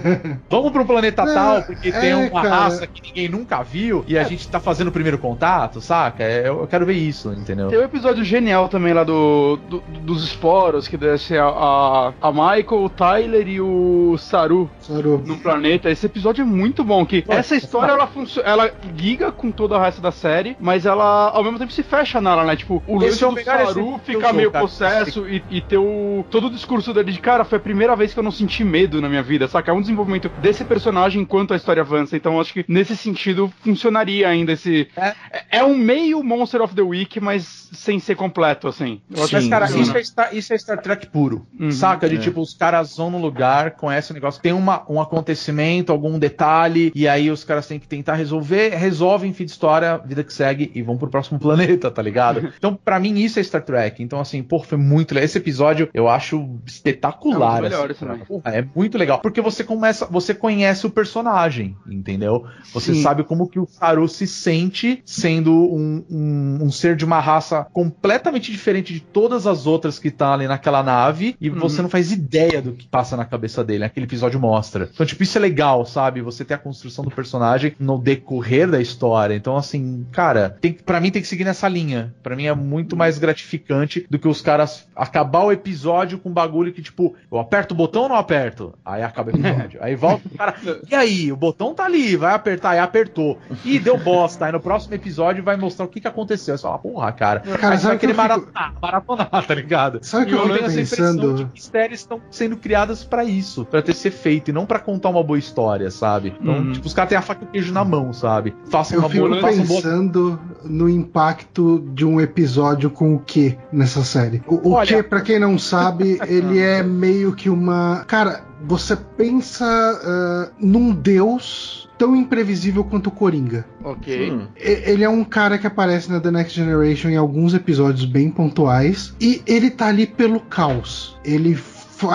vamos 0.50 0.72
pro 0.72 0.84
planeta 0.86 1.24
Não, 1.24 1.34
tal, 1.34 1.62
porque 1.62 1.88
é, 1.88 2.00
tem 2.00 2.14
uma 2.14 2.42
cara. 2.42 2.54
raça 2.54 2.86
que 2.86 3.02
ninguém 3.02 3.28
nunca 3.34 3.62
viu 3.62 4.04
e 4.06 4.16
a 4.18 4.24
gente 4.24 4.48
tá 4.48 4.60
fazendo 4.60 4.88
o 4.88 4.92
primeiro 4.92 5.18
contato, 5.18 5.80
saca? 5.80 6.22
É, 6.22 6.48
eu 6.48 6.66
quero 6.66 6.86
ver 6.86 6.94
isso, 6.94 7.32
entendeu? 7.32 7.68
Tem 7.68 7.78
um 7.78 7.82
episódio 7.84 8.24
genial 8.24 8.68
também 8.68 8.92
lá 8.92 9.04
do, 9.04 9.58
do- 9.68 9.82
dos 10.00 10.24
esporos, 10.24 10.86
que 10.88 10.96
desce 10.96 11.36
a, 11.36 11.46
a, 11.46 12.12
a 12.20 12.32
Michael, 12.32 12.84
o 12.84 12.88
Tyler 12.88 13.48
e 13.48 13.60
o 13.60 14.16
Saru 14.18 14.70
Saru. 14.80 15.22
no 15.26 15.36
planeta. 15.38 15.90
Esse 15.90 16.06
episódio 16.06 16.42
é 16.42 16.44
muito 16.44 16.84
bom, 16.84 17.04
que 17.04 17.24
essa 17.28 17.54
história 17.56 17.92
ela 17.92 18.06
funciona, 18.06 18.48
ela 18.48 18.70
liga 18.96 19.32
com 19.32 19.50
todo 19.50 19.74
o 19.74 19.78
resto 19.78 20.00
da 20.00 20.12
série, 20.12 20.56
mas 20.60 20.86
ela 20.86 21.30
ao 21.30 21.42
mesmo 21.42 21.58
tempo 21.58 21.72
se 21.72 21.82
fecha 21.82 22.20
nela, 22.20 22.44
né? 22.44 22.56
Tipo, 22.56 22.82
o 22.86 22.98
lance 22.98 23.22
é 23.22 23.26
o 23.26 23.32
do 23.32 23.42
Saru 23.42 23.74
que 23.74 24.12
eu 24.12 24.16
fica 24.20 24.32
meio 24.32 24.50
cara. 24.50 24.64
possesso 24.64 25.28
e, 25.28 25.42
e 25.50 25.60
ter 25.60 25.78
o, 25.78 26.24
todo 26.30 26.46
o 26.46 26.50
discurso 26.50 26.92
dele 26.92 27.12
de 27.12 27.18
cara, 27.20 27.44
foi 27.44 27.58
a 27.58 27.60
primeira 27.60 27.96
vez 27.96 28.12
que 28.12 28.18
eu 28.18 28.24
não 28.24 28.30
senti 28.30 28.62
medo 28.64 29.00
na 29.00 29.08
minha 29.08 29.22
vida, 29.22 29.48
saca? 29.48 29.70
É 29.70 29.74
um 29.74 29.80
desenvolvimento 29.80 30.30
desse 30.38 30.64
personagem 30.64 31.22
enquanto 31.22 31.52
a 31.52 31.56
história 31.56 31.82
avança, 31.82 32.16
então 32.16 32.34
eu 32.34 32.40
acho 32.40 32.52
que 32.52 32.64
nesse 32.68 32.96
sentido 32.96 33.23
funcionaria 33.62 34.28
ainda 34.28 34.52
esse. 34.52 34.88
É. 34.96 35.14
É, 35.58 35.64
um 35.64 35.76
meio 35.76 36.22
Monster 36.22 36.62
of 36.62 36.74
the 36.74 36.82
Week, 36.82 37.20
mas 37.20 37.68
sem 37.72 37.98
ser 37.98 38.14
completo, 38.14 38.68
assim. 38.68 39.00
Acho 39.12 39.34
Mas, 39.34 39.48
cara, 39.48 39.66
isso 39.66 39.96
é, 39.96 40.04
Star, 40.04 40.34
isso 40.34 40.52
é 40.52 40.58
Star 40.58 40.80
Trek 40.80 41.06
puro. 41.08 41.46
Uhum, 41.58 41.70
saca? 41.70 42.08
De 42.08 42.16
é. 42.16 42.18
tipo, 42.18 42.40
os 42.40 42.54
caras 42.54 42.96
vão 42.96 43.10
no 43.10 43.18
lugar, 43.18 43.72
conhecem 43.72 44.12
o 44.12 44.14
negócio, 44.14 44.40
tem 44.40 44.52
uma, 44.52 44.84
um 44.90 45.00
acontecimento, 45.00 45.92
algum 45.92 46.18
detalhe, 46.18 46.92
e 46.94 47.06
aí 47.08 47.30
os 47.30 47.44
caras 47.44 47.66
têm 47.66 47.78
que 47.78 47.86
tentar 47.86 48.14
resolver, 48.14 48.70
resolvem, 48.70 49.32
fim 49.32 49.44
de 49.44 49.50
história, 49.50 49.98
vida 49.98 50.22
que 50.22 50.32
segue, 50.32 50.70
e 50.74 50.82
vão 50.82 50.96
pro 50.96 51.08
próximo 51.08 51.38
planeta, 51.40 51.90
tá 51.90 52.02
ligado? 52.02 52.52
Então, 52.56 52.74
pra 52.74 52.98
mim, 52.98 53.18
isso 53.18 53.38
é 53.38 53.42
Star 53.42 53.62
Trek. 53.62 54.02
Então, 54.02 54.20
assim, 54.20 54.42
pô, 54.42 54.58
foi 54.60 54.78
muito 54.78 55.14
legal. 55.14 55.24
Esse 55.24 55.38
episódio 55.38 55.88
eu 55.92 56.08
acho 56.08 56.58
espetacular. 56.66 57.58
É 57.58 57.60
dos 57.62 57.70
melhores 57.70 58.02
assim. 58.02 58.24
Porra, 58.24 58.50
é 58.50 58.64
muito 58.74 58.98
legal. 58.98 59.20
Porque 59.20 59.40
você 59.40 59.64
começa, 59.64 60.06
você 60.06 60.34
conhece 60.34 60.86
o 60.86 60.90
personagem, 60.90 61.76
entendeu? 61.86 62.46
Você 62.72 62.94
Sim. 62.94 63.02
sabe 63.02 63.13
como 63.22 63.48
que 63.48 63.58
o 63.60 63.66
Saru 63.66 64.08
se 64.08 64.26
sente 64.26 65.02
sendo 65.04 65.52
um, 65.52 66.04
um, 66.10 66.58
um 66.64 66.70
ser 66.72 66.96
de 66.96 67.04
uma 67.04 67.20
raça 67.20 67.66
completamente 67.72 68.50
diferente 68.50 68.92
de 68.92 69.00
todas 69.00 69.46
as 69.46 69.66
outras 69.66 69.98
que 69.98 70.10
tá 70.10 70.32
ali 70.32 70.46
naquela 70.48 70.82
nave 70.82 71.36
e 71.40 71.50
Uhum. 71.50 71.60
você 71.60 71.82
não 71.82 71.88
faz 71.88 72.10
ideia 72.10 72.60
do 72.60 72.72
que 72.72 72.88
passa 72.88 73.16
na 73.16 73.24
cabeça 73.24 73.62
dele. 73.62 73.84
Aquele 73.84 74.06
episódio 74.06 74.40
mostra. 74.40 74.88
Então, 74.92 75.06
tipo, 75.06 75.22
isso 75.22 75.38
é 75.38 75.40
legal, 75.40 75.84
sabe? 75.84 76.20
Você 76.22 76.44
ter 76.44 76.54
a 76.54 76.58
construção 76.58 77.04
do 77.04 77.10
personagem 77.10 77.74
no 77.78 77.98
decorrer 77.98 78.68
da 78.68 78.80
história. 78.80 79.34
Então, 79.34 79.56
assim, 79.56 80.06
cara, 80.10 80.56
tem, 80.60 80.72
para 80.72 81.00
mim 81.00 81.10
tem 81.10 81.22
que 81.22 81.28
seguir 81.28 81.44
nessa 81.44 81.68
linha. 81.68 82.14
Pra 82.22 82.34
mim 82.34 82.46
é 82.46 82.54
muito 82.54 82.96
mais 82.96 83.18
gratificante 83.18 84.06
do 84.10 84.18
que 84.18 84.26
os 84.26 84.40
caras 84.40 84.86
acabar 84.96 85.44
o 85.44 85.52
episódio 85.52 86.18
com 86.18 86.30
um 86.30 86.32
bagulho 86.32 86.72
que, 86.72 86.82
tipo, 86.82 87.14
eu 87.30 87.38
aperto 87.38 87.74
o 87.74 87.76
botão 87.76 88.02
ou 88.04 88.08
não 88.08 88.16
aperto? 88.16 88.74
Aí 88.84 89.02
acaba 89.02 89.30
o 89.30 89.34
episódio. 89.34 89.78
aí 89.82 89.94
volta 89.94 90.26
o 90.26 90.36
cara. 90.36 90.54
E 90.90 90.94
aí, 90.94 91.30
o 91.32 91.36
botão 91.36 91.74
tá 91.74 91.84
ali, 91.84 92.16
vai 92.16 92.34
apertar, 92.34 92.70
aí 92.70 92.78
apertou. 93.04 93.38
Ih, 93.64 93.78
deu 93.78 93.96
bosta. 93.98 94.46
Aí 94.46 94.52
no 94.52 94.60
próximo 94.60 94.94
episódio 94.94 95.42
vai 95.44 95.56
mostrar 95.56 95.84
o 95.84 95.88
que 95.88 96.00
que 96.00 96.08
aconteceu. 96.08 96.54
Aí 96.54 96.58
você 96.58 96.62
fala, 96.62 96.78
porra, 96.78 97.12
cara. 97.12 97.40
Cara, 97.40 97.74
aí 97.74 97.78
você 97.78 97.82
sabe 97.82 97.86
vai 97.88 97.98
querer 97.98 98.14
que 98.14 98.20
eu 98.20 98.24
fico- 98.24 98.52
maratonar, 98.52 98.74
maratonar, 98.82 99.46
tá 99.46 99.54
ligado? 99.54 99.98
Sabe 100.02 100.24
o 100.24 100.26
que 100.26 100.32
E 100.32 100.34
eu 100.34 100.38
eu 100.38 100.44
fico 100.46 100.54
tenho 100.58 100.66
essa 100.66 100.80
impressão 100.80 101.06
pensando? 101.16 101.34
de 101.34 101.44
que 101.46 101.62
séries 101.62 102.00
estão 102.00 102.20
sendo 102.30 102.56
criadas 102.56 103.04
pra 103.04 103.24
isso, 103.24 103.64
pra 103.64 103.82
ter 103.82 103.94
ser 103.94 104.10
feito, 104.10 104.48
e 104.50 104.52
não 104.52 104.66
pra 104.66 104.78
contar 104.78 105.08
uma 105.10 105.22
boa 105.22 105.38
história, 105.38 105.90
sabe? 105.90 106.34
Então, 106.40 106.54
Uhum. 106.54 106.72
tipo, 106.72 106.86
os 106.86 106.94
caras 106.94 107.08
têm 107.10 107.18
a 107.18 107.22
faca 107.22 107.44
e 107.44 107.46
o 107.46 107.50
queijo 107.50 107.72
na 107.72 107.84
mão, 107.84 108.12
sabe? 108.12 108.54
Façam 108.70 108.96
Eu 108.96 109.00
uma 109.02 109.08
fico 109.10 109.28
boa, 109.28 109.40
façam 109.40 109.64
boa 109.64 109.82
pensando 109.82 110.40
no 110.64 110.88
impacto 110.88 111.84
de 111.94 112.04
um 112.04 112.20
episódio 112.20 112.90
com 112.90 113.14
o 113.14 113.18
que 113.18 113.56
nessa 113.72 114.02
série. 114.04 114.42
O, 114.46 114.74
o 114.74 114.82
que, 114.82 115.02
pra 115.02 115.20
quem 115.20 115.38
não 115.38 115.58
sabe, 115.58 116.18
ele 116.26 116.58
é 116.60 116.82
meio 116.82 117.34
que 117.34 117.48
uma. 117.50 118.04
Cara, 118.06 118.42
você 118.66 118.96
pensa 118.96 119.64
ah, 119.66 120.50
num 120.58 120.92
deus 120.92 121.83
tão 121.98 122.14
imprevisível 122.16 122.84
quanto 122.84 123.08
o 123.08 123.10
Coringa. 123.10 123.66
Ok. 123.82 124.30
Hum. 124.30 124.46
Ele 124.56 125.04
é 125.04 125.08
um 125.08 125.24
cara 125.24 125.58
que 125.58 125.66
aparece 125.66 126.10
na 126.10 126.20
The 126.20 126.30
Next 126.30 126.54
Generation 126.54 127.08
em 127.08 127.16
alguns 127.16 127.54
episódios 127.54 128.04
bem 128.04 128.30
pontuais 128.30 129.14
e 129.20 129.42
ele 129.46 129.70
tá 129.70 129.86
ali 129.86 130.06
pelo 130.06 130.40
caos. 130.40 131.16
Ele, 131.24 131.58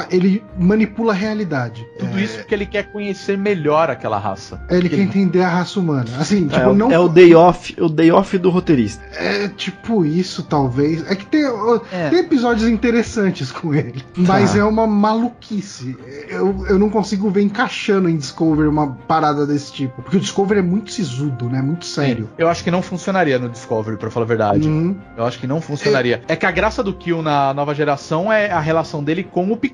ele 0.10 0.43
manipula 0.57 1.14
a 1.14 1.15
realidade. 1.15 1.85
Tudo 1.97 2.19
isso 2.19 2.38
porque 2.39 2.53
ele 2.53 2.65
quer 2.65 2.91
conhecer 2.91 3.38
melhor 3.38 3.89
aquela 3.89 4.18
raça. 4.18 4.61
Ele 4.69 4.89
quer 4.89 4.99
entender 4.99 5.41
a 5.41 5.49
raça 5.49 5.80
humana. 5.80 6.06
Assim, 6.19 6.47
É, 6.51 6.57
tipo, 6.57 6.69
o- 6.69 6.73
não 6.76 6.91
é 6.91 6.99
o 6.99 7.07
day 7.07 7.34
off, 7.35 7.76
o 7.80 7.88
day 7.89 8.11
off 8.11 8.38
do 8.38 8.49
roteirista. 8.49 9.03
É 9.15 9.47
tipo 9.47 10.06
isso, 10.06 10.43
talvez. 10.43 11.10
É 11.10 11.15
que 11.15 11.26
tem, 11.26 11.43
É. 11.91 12.10
tem 12.10 12.19
episódios 12.19 12.68
interessantes 12.69 13.51
com 13.51 13.73
ele, 13.73 14.03
mas 14.15 14.53
Tá. 14.53 14.60
é 14.60 14.64
uma 14.64 14.85
maluquice. 14.88 15.97
Eu, 16.30 16.65
eu 16.68 16.80
não 16.80 16.89
consigo 16.89 17.30
ver 17.30 17.41
encaixando 17.41 18.10
em 18.10 18.18
Discovery 18.18 18.68
uma 18.68 18.88
parada 19.07 19.45
desse 19.45 19.72
tipo. 19.72 20.01
Porque 20.01 20.18
o 20.18 20.19
Discovery 20.19 20.60
é 20.60 20.64
muito 20.64 20.91
sisudo, 20.91 21.49
né? 21.49 21.61
Muito 21.61 21.85
sério. 21.85 22.30
Eu 22.38 22.47
acho 22.49 22.64
que 22.64 22.72
não 22.72 22.81
funcionaria 22.81 23.38
no 23.39 23.49
Discovery, 23.49 23.97
pra 23.97 24.10
falar 24.10 24.26
a 24.26 24.27
verdade. 24.27 24.68
Uhum. 24.68 24.95
Eu 25.18 25.26
acho 25.26 25.39
que 25.39 25.47
não 25.47 25.61
funcionaria. 25.61 26.22
É 26.27 26.35
que 26.35 26.45
a 26.45 26.51
graça 26.51 26.84
do 26.84 26.93
Kill 26.93 27.22
na 27.22 27.53
nova 27.53 27.73
geração 27.73 28.31
é 28.31 28.49
a 28.51 28.60
relação 28.60 29.03
dele 29.03 29.23
com 29.23 29.51
o 29.51 29.57
Picard. 29.57 29.68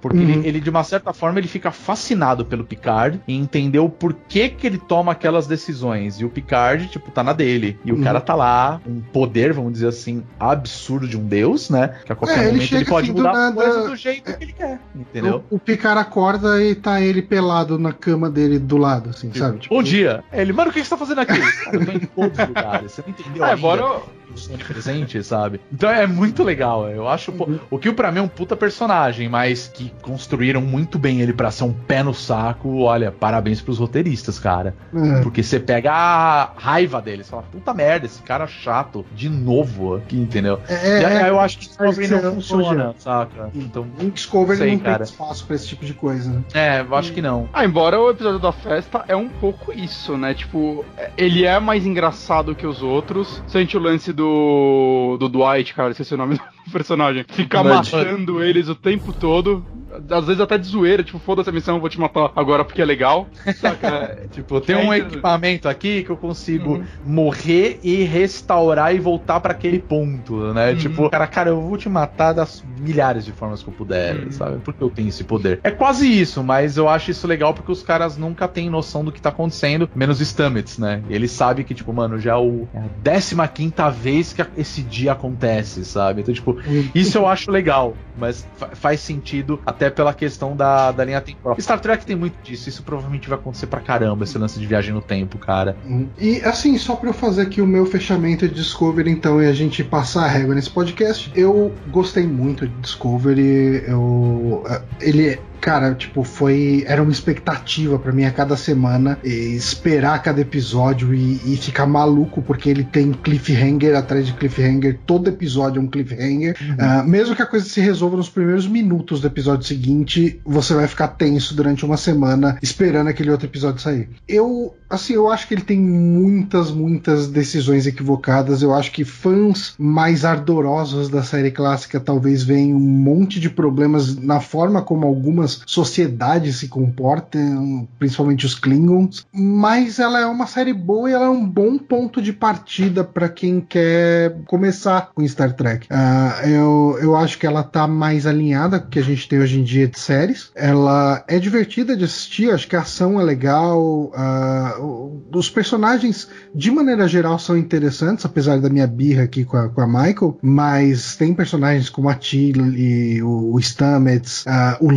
Porque 0.00 0.18
Uhum. 0.18 0.22
ele, 0.30 0.48
ele, 0.48 0.60
de 0.60 0.70
uma 0.70 0.84
certa 0.84 1.12
forma, 1.12 1.38
ele 1.38 1.48
fica 1.48 1.70
fascinado 1.70 2.44
pelo 2.44 2.64
Picard 2.64 3.20
e 3.26 3.36
entendeu 3.36 3.88
por 3.88 4.12
que, 4.14 4.48
que 4.48 4.66
ele 4.66 4.78
toma 4.78 5.12
aquelas 5.12 5.46
decisões. 5.46 6.20
E 6.20 6.24
o 6.24 6.28
Picard, 6.30 6.88
tipo, 6.88 7.10
tá 7.10 7.22
na 7.22 7.32
dele. 7.32 7.78
E 7.84 7.92
o 7.92 7.96
Uhum. 7.96 8.02
cara 8.02 8.20
tá 8.20 8.34
lá, 8.34 8.80
um 8.86 9.00
poder, 9.00 9.52
vamos 9.52 9.72
dizer 9.72 9.88
assim, 9.88 10.22
absurdo 10.38 11.06
de 11.08 11.16
um 11.18 11.24
deus, 11.26 11.70
né? 11.70 11.96
Que 12.04 12.12
a 12.12 12.16
qualquer 12.16 12.38
É, 12.38 12.42
ele 12.42 12.52
momento 12.52 12.74
ele 12.74 12.84
pode 12.84 13.06
assim 13.10 13.14
do 13.14 13.22
mudar 13.22 13.32
nada- 13.32 13.60
as 13.60 13.66
coisas 13.74 13.90
do 13.90 13.96
jeito 13.96 14.36
que 14.36 14.44
ele 14.44 14.52
quer. 14.52 14.80
Entendeu? 14.94 15.44
O, 15.50 15.56
o 15.56 15.58
Picard 15.58 16.00
acorda 16.00 16.62
e 16.62 16.74
tá 16.74 17.00
ele 17.00 17.22
pelado 17.22 17.78
na 17.78 17.92
cama 17.92 18.30
dele 18.30 18.58
do 18.58 18.76
lado, 18.76 19.10
assim, 19.10 19.32
sabe? 19.34 19.58
Tipo, 19.60 19.74
Bom 19.74 19.82
dia. 19.82 20.22
Ele, 20.32 20.52
mano, 20.52 20.70
o 20.70 20.72
que 20.72 20.82
você 20.82 20.90
tá 20.90 20.96
fazendo 20.96 21.20
aqui? 21.20 21.38
Cara, 21.64 21.76
eu 21.76 21.84
tô 21.86 21.92
em 21.92 21.98
todos 22.00 22.38
os 22.38 22.48
lugares. 22.48 22.92
Você 22.92 23.02
não 23.02 23.10
entendeu 23.10 23.44
É, 23.44 23.56
bora. 23.56 23.80
eu- 23.82 24.19
presente, 24.66 25.22
sabe? 25.22 25.60
Então 25.72 25.90
é 25.90 26.06
muito 26.06 26.42
legal. 26.42 26.88
Eu 26.88 27.08
acho. 27.08 27.32
pô, 27.32 27.44
Uhum. 27.44 27.58
o 27.70 27.78
Kill 27.78 27.94
pra 27.94 28.10
mim 28.12 28.18
é 28.18 28.22
um 28.22 28.28
puta 28.28 28.56
personagem, 28.56 29.28
mas 29.28 29.68
que 29.68 29.92
construíram 30.02 30.60
muito 30.60 30.98
bem 30.98 31.20
ele 31.20 31.32
pra 31.32 31.50
ser 31.50 31.64
um 31.64 31.72
pé 31.72 32.02
no 32.02 32.14
saco. 32.14 32.80
Olha, 32.82 33.10
parabéns 33.10 33.60
pros 33.60 33.78
roteiristas, 33.78 34.38
cara. 34.38 34.74
é. 34.94 35.20
Porque 35.22 35.42
você 35.42 35.58
pega 35.58 35.92
a 35.92 36.50
raiva 36.56 37.00
deles, 37.00 37.28
fala, 37.28 37.42
puta 37.50 37.72
merda, 37.74 38.06
esse 38.06 38.22
cara 38.22 38.46
chato, 38.46 39.04
de 39.14 39.28
novo 39.28 39.96
aqui, 39.96 40.16
entendeu? 40.16 40.60
É, 40.68 41.00
e 41.00 41.04
aí 41.04 41.16
é, 41.24 41.28
eu 41.28 41.38
acho 41.40 41.58
que 41.58 41.66
Discovery 41.66 42.08
não 42.08 42.22
não 42.22 42.34
funciona, 42.34 42.94
saca? 42.98 43.50
Então, 43.54 43.86
em 44.00 44.08
Discovery 44.10 44.58
sei, 44.58 44.72
não 44.72 44.78
cara. 44.80 45.04
tem 45.04 45.04
espaço 45.12 45.46
pra 45.46 45.56
esse 45.56 45.66
tipo 45.68 45.84
de 45.84 45.94
coisa, 45.94 46.30
né? 46.30 46.42
é, 46.54 46.80
eu 46.80 46.94
acho 46.94 47.12
que 47.12 47.22
não. 47.22 47.48
Ah, 47.52 47.64
embora 47.64 47.98
o 48.00 48.10
episódio 48.10 48.38
da 48.38 48.52
festa 48.52 49.04
é 49.08 49.16
um 49.16 49.28
pouco 49.28 49.72
isso, 49.72 50.16
né? 50.16 50.34
Tipo, 50.34 50.84
é- 50.96 51.10
ele 51.16 51.44
é 51.44 51.58
mais 51.58 51.84
engraçado 51.86 52.54
que 52.54 52.66
os 52.66 52.82
outros. 52.82 53.42
Sente 53.46 53.76
o 53.76 53.80
lance 53.80 54.12
do. 54.12 54.19
Do 54.20 55.28
Dwight, 55.28 55.74
cara, 55.74 55.90
esqueci 55.90 56.14
o 56.14 56.16
nome 56.16 56.36
do 56.36 56.42
personagem. 56.72 57.24
Ficar 57.28 57.64
matando 57.64 58.42
eles 58.42 58.68
o 58.68 58.74
tempo 58.74 59.12
todo. 59.12 59.64
Às 60.10 60.26
vezes 60.26 60.40
até 60.40 60.56
de 60.58 60.66
zoeira, 60.66 61.02
tipo, 61.02 61.18
foda-se 61.18 61.48
a 61.48 61.52
missão, 61.52 61.74
eu 61.76 61.80
vou 61.80 61.88
te 61.90 61.98
matar 61.98 62.30
agora 62.36 62.64
porque 62.64 62.80
é 62.82 62.84
legal. 62.84 63.28
Saca? 63.56 64.16
Tipo, 64.30 64.56
eu 64.56 64.60
tenho 64.60 64.78
É 64.78 64.82
um 64.82 64.84
interessante. 64.86 65.12
equipamento 65.14 65.68
aqui 65.68 66.02
que 66.04 66.10
eu 66.10 66.16
consigo 66.16 66.74
Uhum. 66.76 66.84
morrer 67.02 67.80
e 67.82 68.02
restaurar 68.04 68.94
e 68.94 68.98
voltar 69.00 69.40
pra 69.40 69.52
aquele 69.52 69.78
ponto, 69.78 70.52
né? 70.54 70.70
Uhum. 70.70 70.76
Tipo, 70.76 71.10
cara, 71.10 71.26
cara, 71.26 71.50
eu 71.50 71.60
vou 71.60 71.76
te 71.76 71.88
matar 71.88 72.32
das 72.32 72.62
milhares 72.62 73.24
de 73.24 73.32
formas 73.32 73.62
que 73.62 73.68
eu 73.68 73.72
puder, 73.72 74.16
Uhum. 74.24 74.30
sabe? 74.32 74.58
Porque 74.62 74.82
eu 74.82 74.90
tenho 74.90 75.08
esse 75.08 75.24
poder. 75.24 75.60
É 75.64 75.70
quase 75.70 76.06
isso, 76.06 76.42
mas 76.44 76.76
eu 76.76 76.88
acho 76.88 77.10
isso 77.10 77.26
legal 77.26 77.52
porque 77.54 77.72
os 77.72 77.82
caras 77.82 78.16
nunca 78.16 78.46
têm 78.46 78.70
noção 78.70 79.04
do 79.04 79.10
que 79.12 79.20
tá 79.20 79.30
acontecendo, 79.30 79.88
menos 79.94 80.20
Stamets, 80.20 80.78
né? 80.78 81.02
Ele 81.08 81.26
sabe 81.26 81.64
que, 81.64 81.74
tipo, 81.74 81.92
mano, 81.92 82.18
já 82.18 82.32
é 82.32 82.36
o- 82.36 82.68
é 82.72 82.78
a 82.78 82.88
15 83.02 83.48
quinta 83.48 83.90
vez 83.90 84.32
que 84.32 84.44
esse 84.56 84.82
dia 84.82 85.12
acontece, 85.12 85.84
sabe? 85.84 86.20
Então, 86.22 86.32
tipo, 86.34 86.56
isso 86.94 87.18
eu 87.18 87.26
acho 87.26 87.50
legal, 87.50 87.96
mas 88.16 88.46
fa- 88.56 88.70
faz 88.74 89.00
sentido 89.00 89.60
até 89.66 89.79
pela 89.88 90.12
questão 90.12 90.56
da, 90.56 90.92
da 90.92 91.04
linha 91.04 91.20
temporal. 91.20 91.58
Star 91.60 91.80
Trek 91.80 92.04
tem 92.04 92.16
muito 92.16 92.36
disso, 92.42 92.68
isso 92.68 92.82
provavelmente 92.82 93.28
vai 93.28 93.38
acontecer 93.38 93.66
pra 93.66 93.80
caramba, 93.80 94.24
esse 94.24 94.36
lance 94.36 94.58
de 94.58 94.66
viagem 94.66 94.92
no 94.92 95.00
tempo, 95.00 95.38
cara. 95.38 95.76
Uhum. 95.86 96.08
E 96.18 96.40
assim, 96.42 96.76
só 96.76 96.96
pra 96.96 97.08
eu 97.08 97.14
fazer 97.14 97.42
aqui 97.42 97.60
o 97.60 97.66
meu 97.66 97.86
fechamento 97.86 98.48
de 98.48 98.54
Discovery, 98.54 99.10
então, 99.10 99.42
e 99.42 99.46
a 99.46 99.52
gente 99.52 99.82
passar 99.84 100.24
a 100.24 100.28
régua 100.28 100.54
nesse 100.54 100.70
podcast, 100.70 101.30
eu 101.34 101.72
gostei 101.88 102.26
muito 102.26 102.66
de 102.66 102.74
Discovery. 102.80 103.84
Eu, 103.86 104.64
eh, 104.68 104.82
ele, 105.00 105.40
cara, 105.60 105.94
tipo, 105.94 106.24
foi. 106.24 106.84
Era 106.86 107.02
uma 107.02 107.12
expectativa 107.12 107.98
pra 107.98 108.12
mim 108.12 108.24
a 108.24 108.30
cada 108.30 108.56
semana 108.56 109.18
e 109.22 109.54
esperar 109.54 110.22
cada 110.22 110.40
episódio 110.40 111.14
e, 111.14 111.40
e 111.44 111.56
ficar 111.56 111.86
maluco, 111.86 112.42
porque 112.42 112.68
ele 112.68 112.84
tem 112.84 113.12
cliffhanger 113.12 113.96
atrás 113.96 114.26
de 114.26 114.32
cliffhanger. 114.32 114.98
Todo 115.06 115.28
episódio 115.28 115.80
é 115.80 115.82
um 115.82 115.88
cliffhanger. 115.88 116.56
Ah, 116.78 117.02
mesmo 117.02 117.36
que 117.36 117.42
a 117.42 117.46
coisa 117.46 117.66
se 117.66 117.80
resolva 117.80 118.16
nos 118.16 118.28
primeiros 118.28 118.66
minutos 118.66 119.20
do 119.20 119.26
episódio 119.26 119.66
seguinte, 119.66 120.40
você 120.44 120.74
vai 120.74 120.86
ficar 120.86 121.08
tenso 121.08 121.54
durante 121.54 121.84
uma 121.84 121.96
semana 121.96 122.58
esperando 122.62 123.08
aquele 123.08 123.30
outro 123.30 123.46
episódio 123.46 123.80
sair. 123.80 124.08
Eu, 124.26 124.74
assim, 124.88 125.14
eu 125.14 125.30
acho 125.30 125.46
que 125.46 125.54
ele 125.54 125.62
tem 125.62 125.78
muitas, 125.78 126.70
muitas 126.70 127.28
decisões 127.28 127.86
equivocadas. 127.86 128.62
Eu 128.62 128.74
acho 128.74 128.90
que 128.92 129.04
fãs 129.04 129.74
mais 129.78 130.24
ardorosos 130.24 131.08
da 131.08 131.22
série 131.22 131.50
clássica 131.50 132.00
talvez 132.00 132.42
venham 132.42 132.76
um 132.76 132.80
monte 132.80 133.38
de 133.38 133.50
problemas 133.50 134.16
na 134.16 134.40
forma 134.40 134.82
como 134.82 135.06
algumas 135.06 135.49
sociedades 135.66 136.56
se 136.56 136.68
comportam, 136.68 137.88
principalmente 137.98 138.46
os 138.46 138.54
Klingons. 138.54 139.26
Mas 139.32 139.98
ela 139.98 140.20
é 140.20 140.26
uma 140.26 140.46
série 140.46 140.72
boa 140.72 141.10
e 141.10 141.12
ela 141.12 141.26
é 141.26 141.30
um 141.30 141.46
bom 141.46 141.78
ponto 141.78 142.20
de 142.20 142.32
partida 142.32 143.02
para 143.04 143.28
quem 143.28 143.60
quer 143.60 144.36
começar 144.46 145.10
com 145.14 145.26
Star 145.26 145.54
Trek. 145.54 145.86
Uh, 145.90 146.48
eu, 146.48 146.98
eu 147.02 147.16
acho 147.16 147.38
que 147.38 147.46
ela 147.46 147.62
tá 147.62 147.86
mais 147.86 148.26
alinhada 148.26 148.78
com 148.78 148.86
o 148.86 148.90
que 148.90 148.98
a 148.98 149.04
gente 149.04 149.28
tem 149.28 149.38
hoje 149.38 149.60
em 149.60 149.62
dia 149.62 149.86
de 149.86 149.98
séries. 149.98 150.50
Ela 150.54 151.24
é 151.28 151.38
divertida 151.38 151.96
de 151.96 152.04
assistir, 152.04 152.50
acho 152.50 152.68
que 152.68 152.76
a 152.76 152.80
ação 152.80 153.20
é 153.20 153.24
legal. 153.24 153.80
Uh, 153.80 155.22
os 155.32 155.48
personagens, 155.48 156.28
de 156.54 156.70
maneira 156.70 157.06
geral, 157.08 157.38
são 157.38 157.56
interessantes, 157.56 158.24
apesar 158.24 158.60
da 158.60 158.68
minha 158.68 158.86
birra 158.86 159.24
aqui 159.24 159.44
com 159.44 159.56
a, 159.56 159.68
com 159.68 159.80
a 159.80 159.86
Michael. 159.86 160.38
Mas 160.42 161.16
tem 161.16 161.34
personagens 161.34 161.88
como 161.88 162.08
a 162.08 162.14
Tilly, 162.14 163.22
o, 163.22 163.54
o 163.54 163.60
Stamets, 163.60 164.44
uh, 164.46 164.84
o 164.84 164.90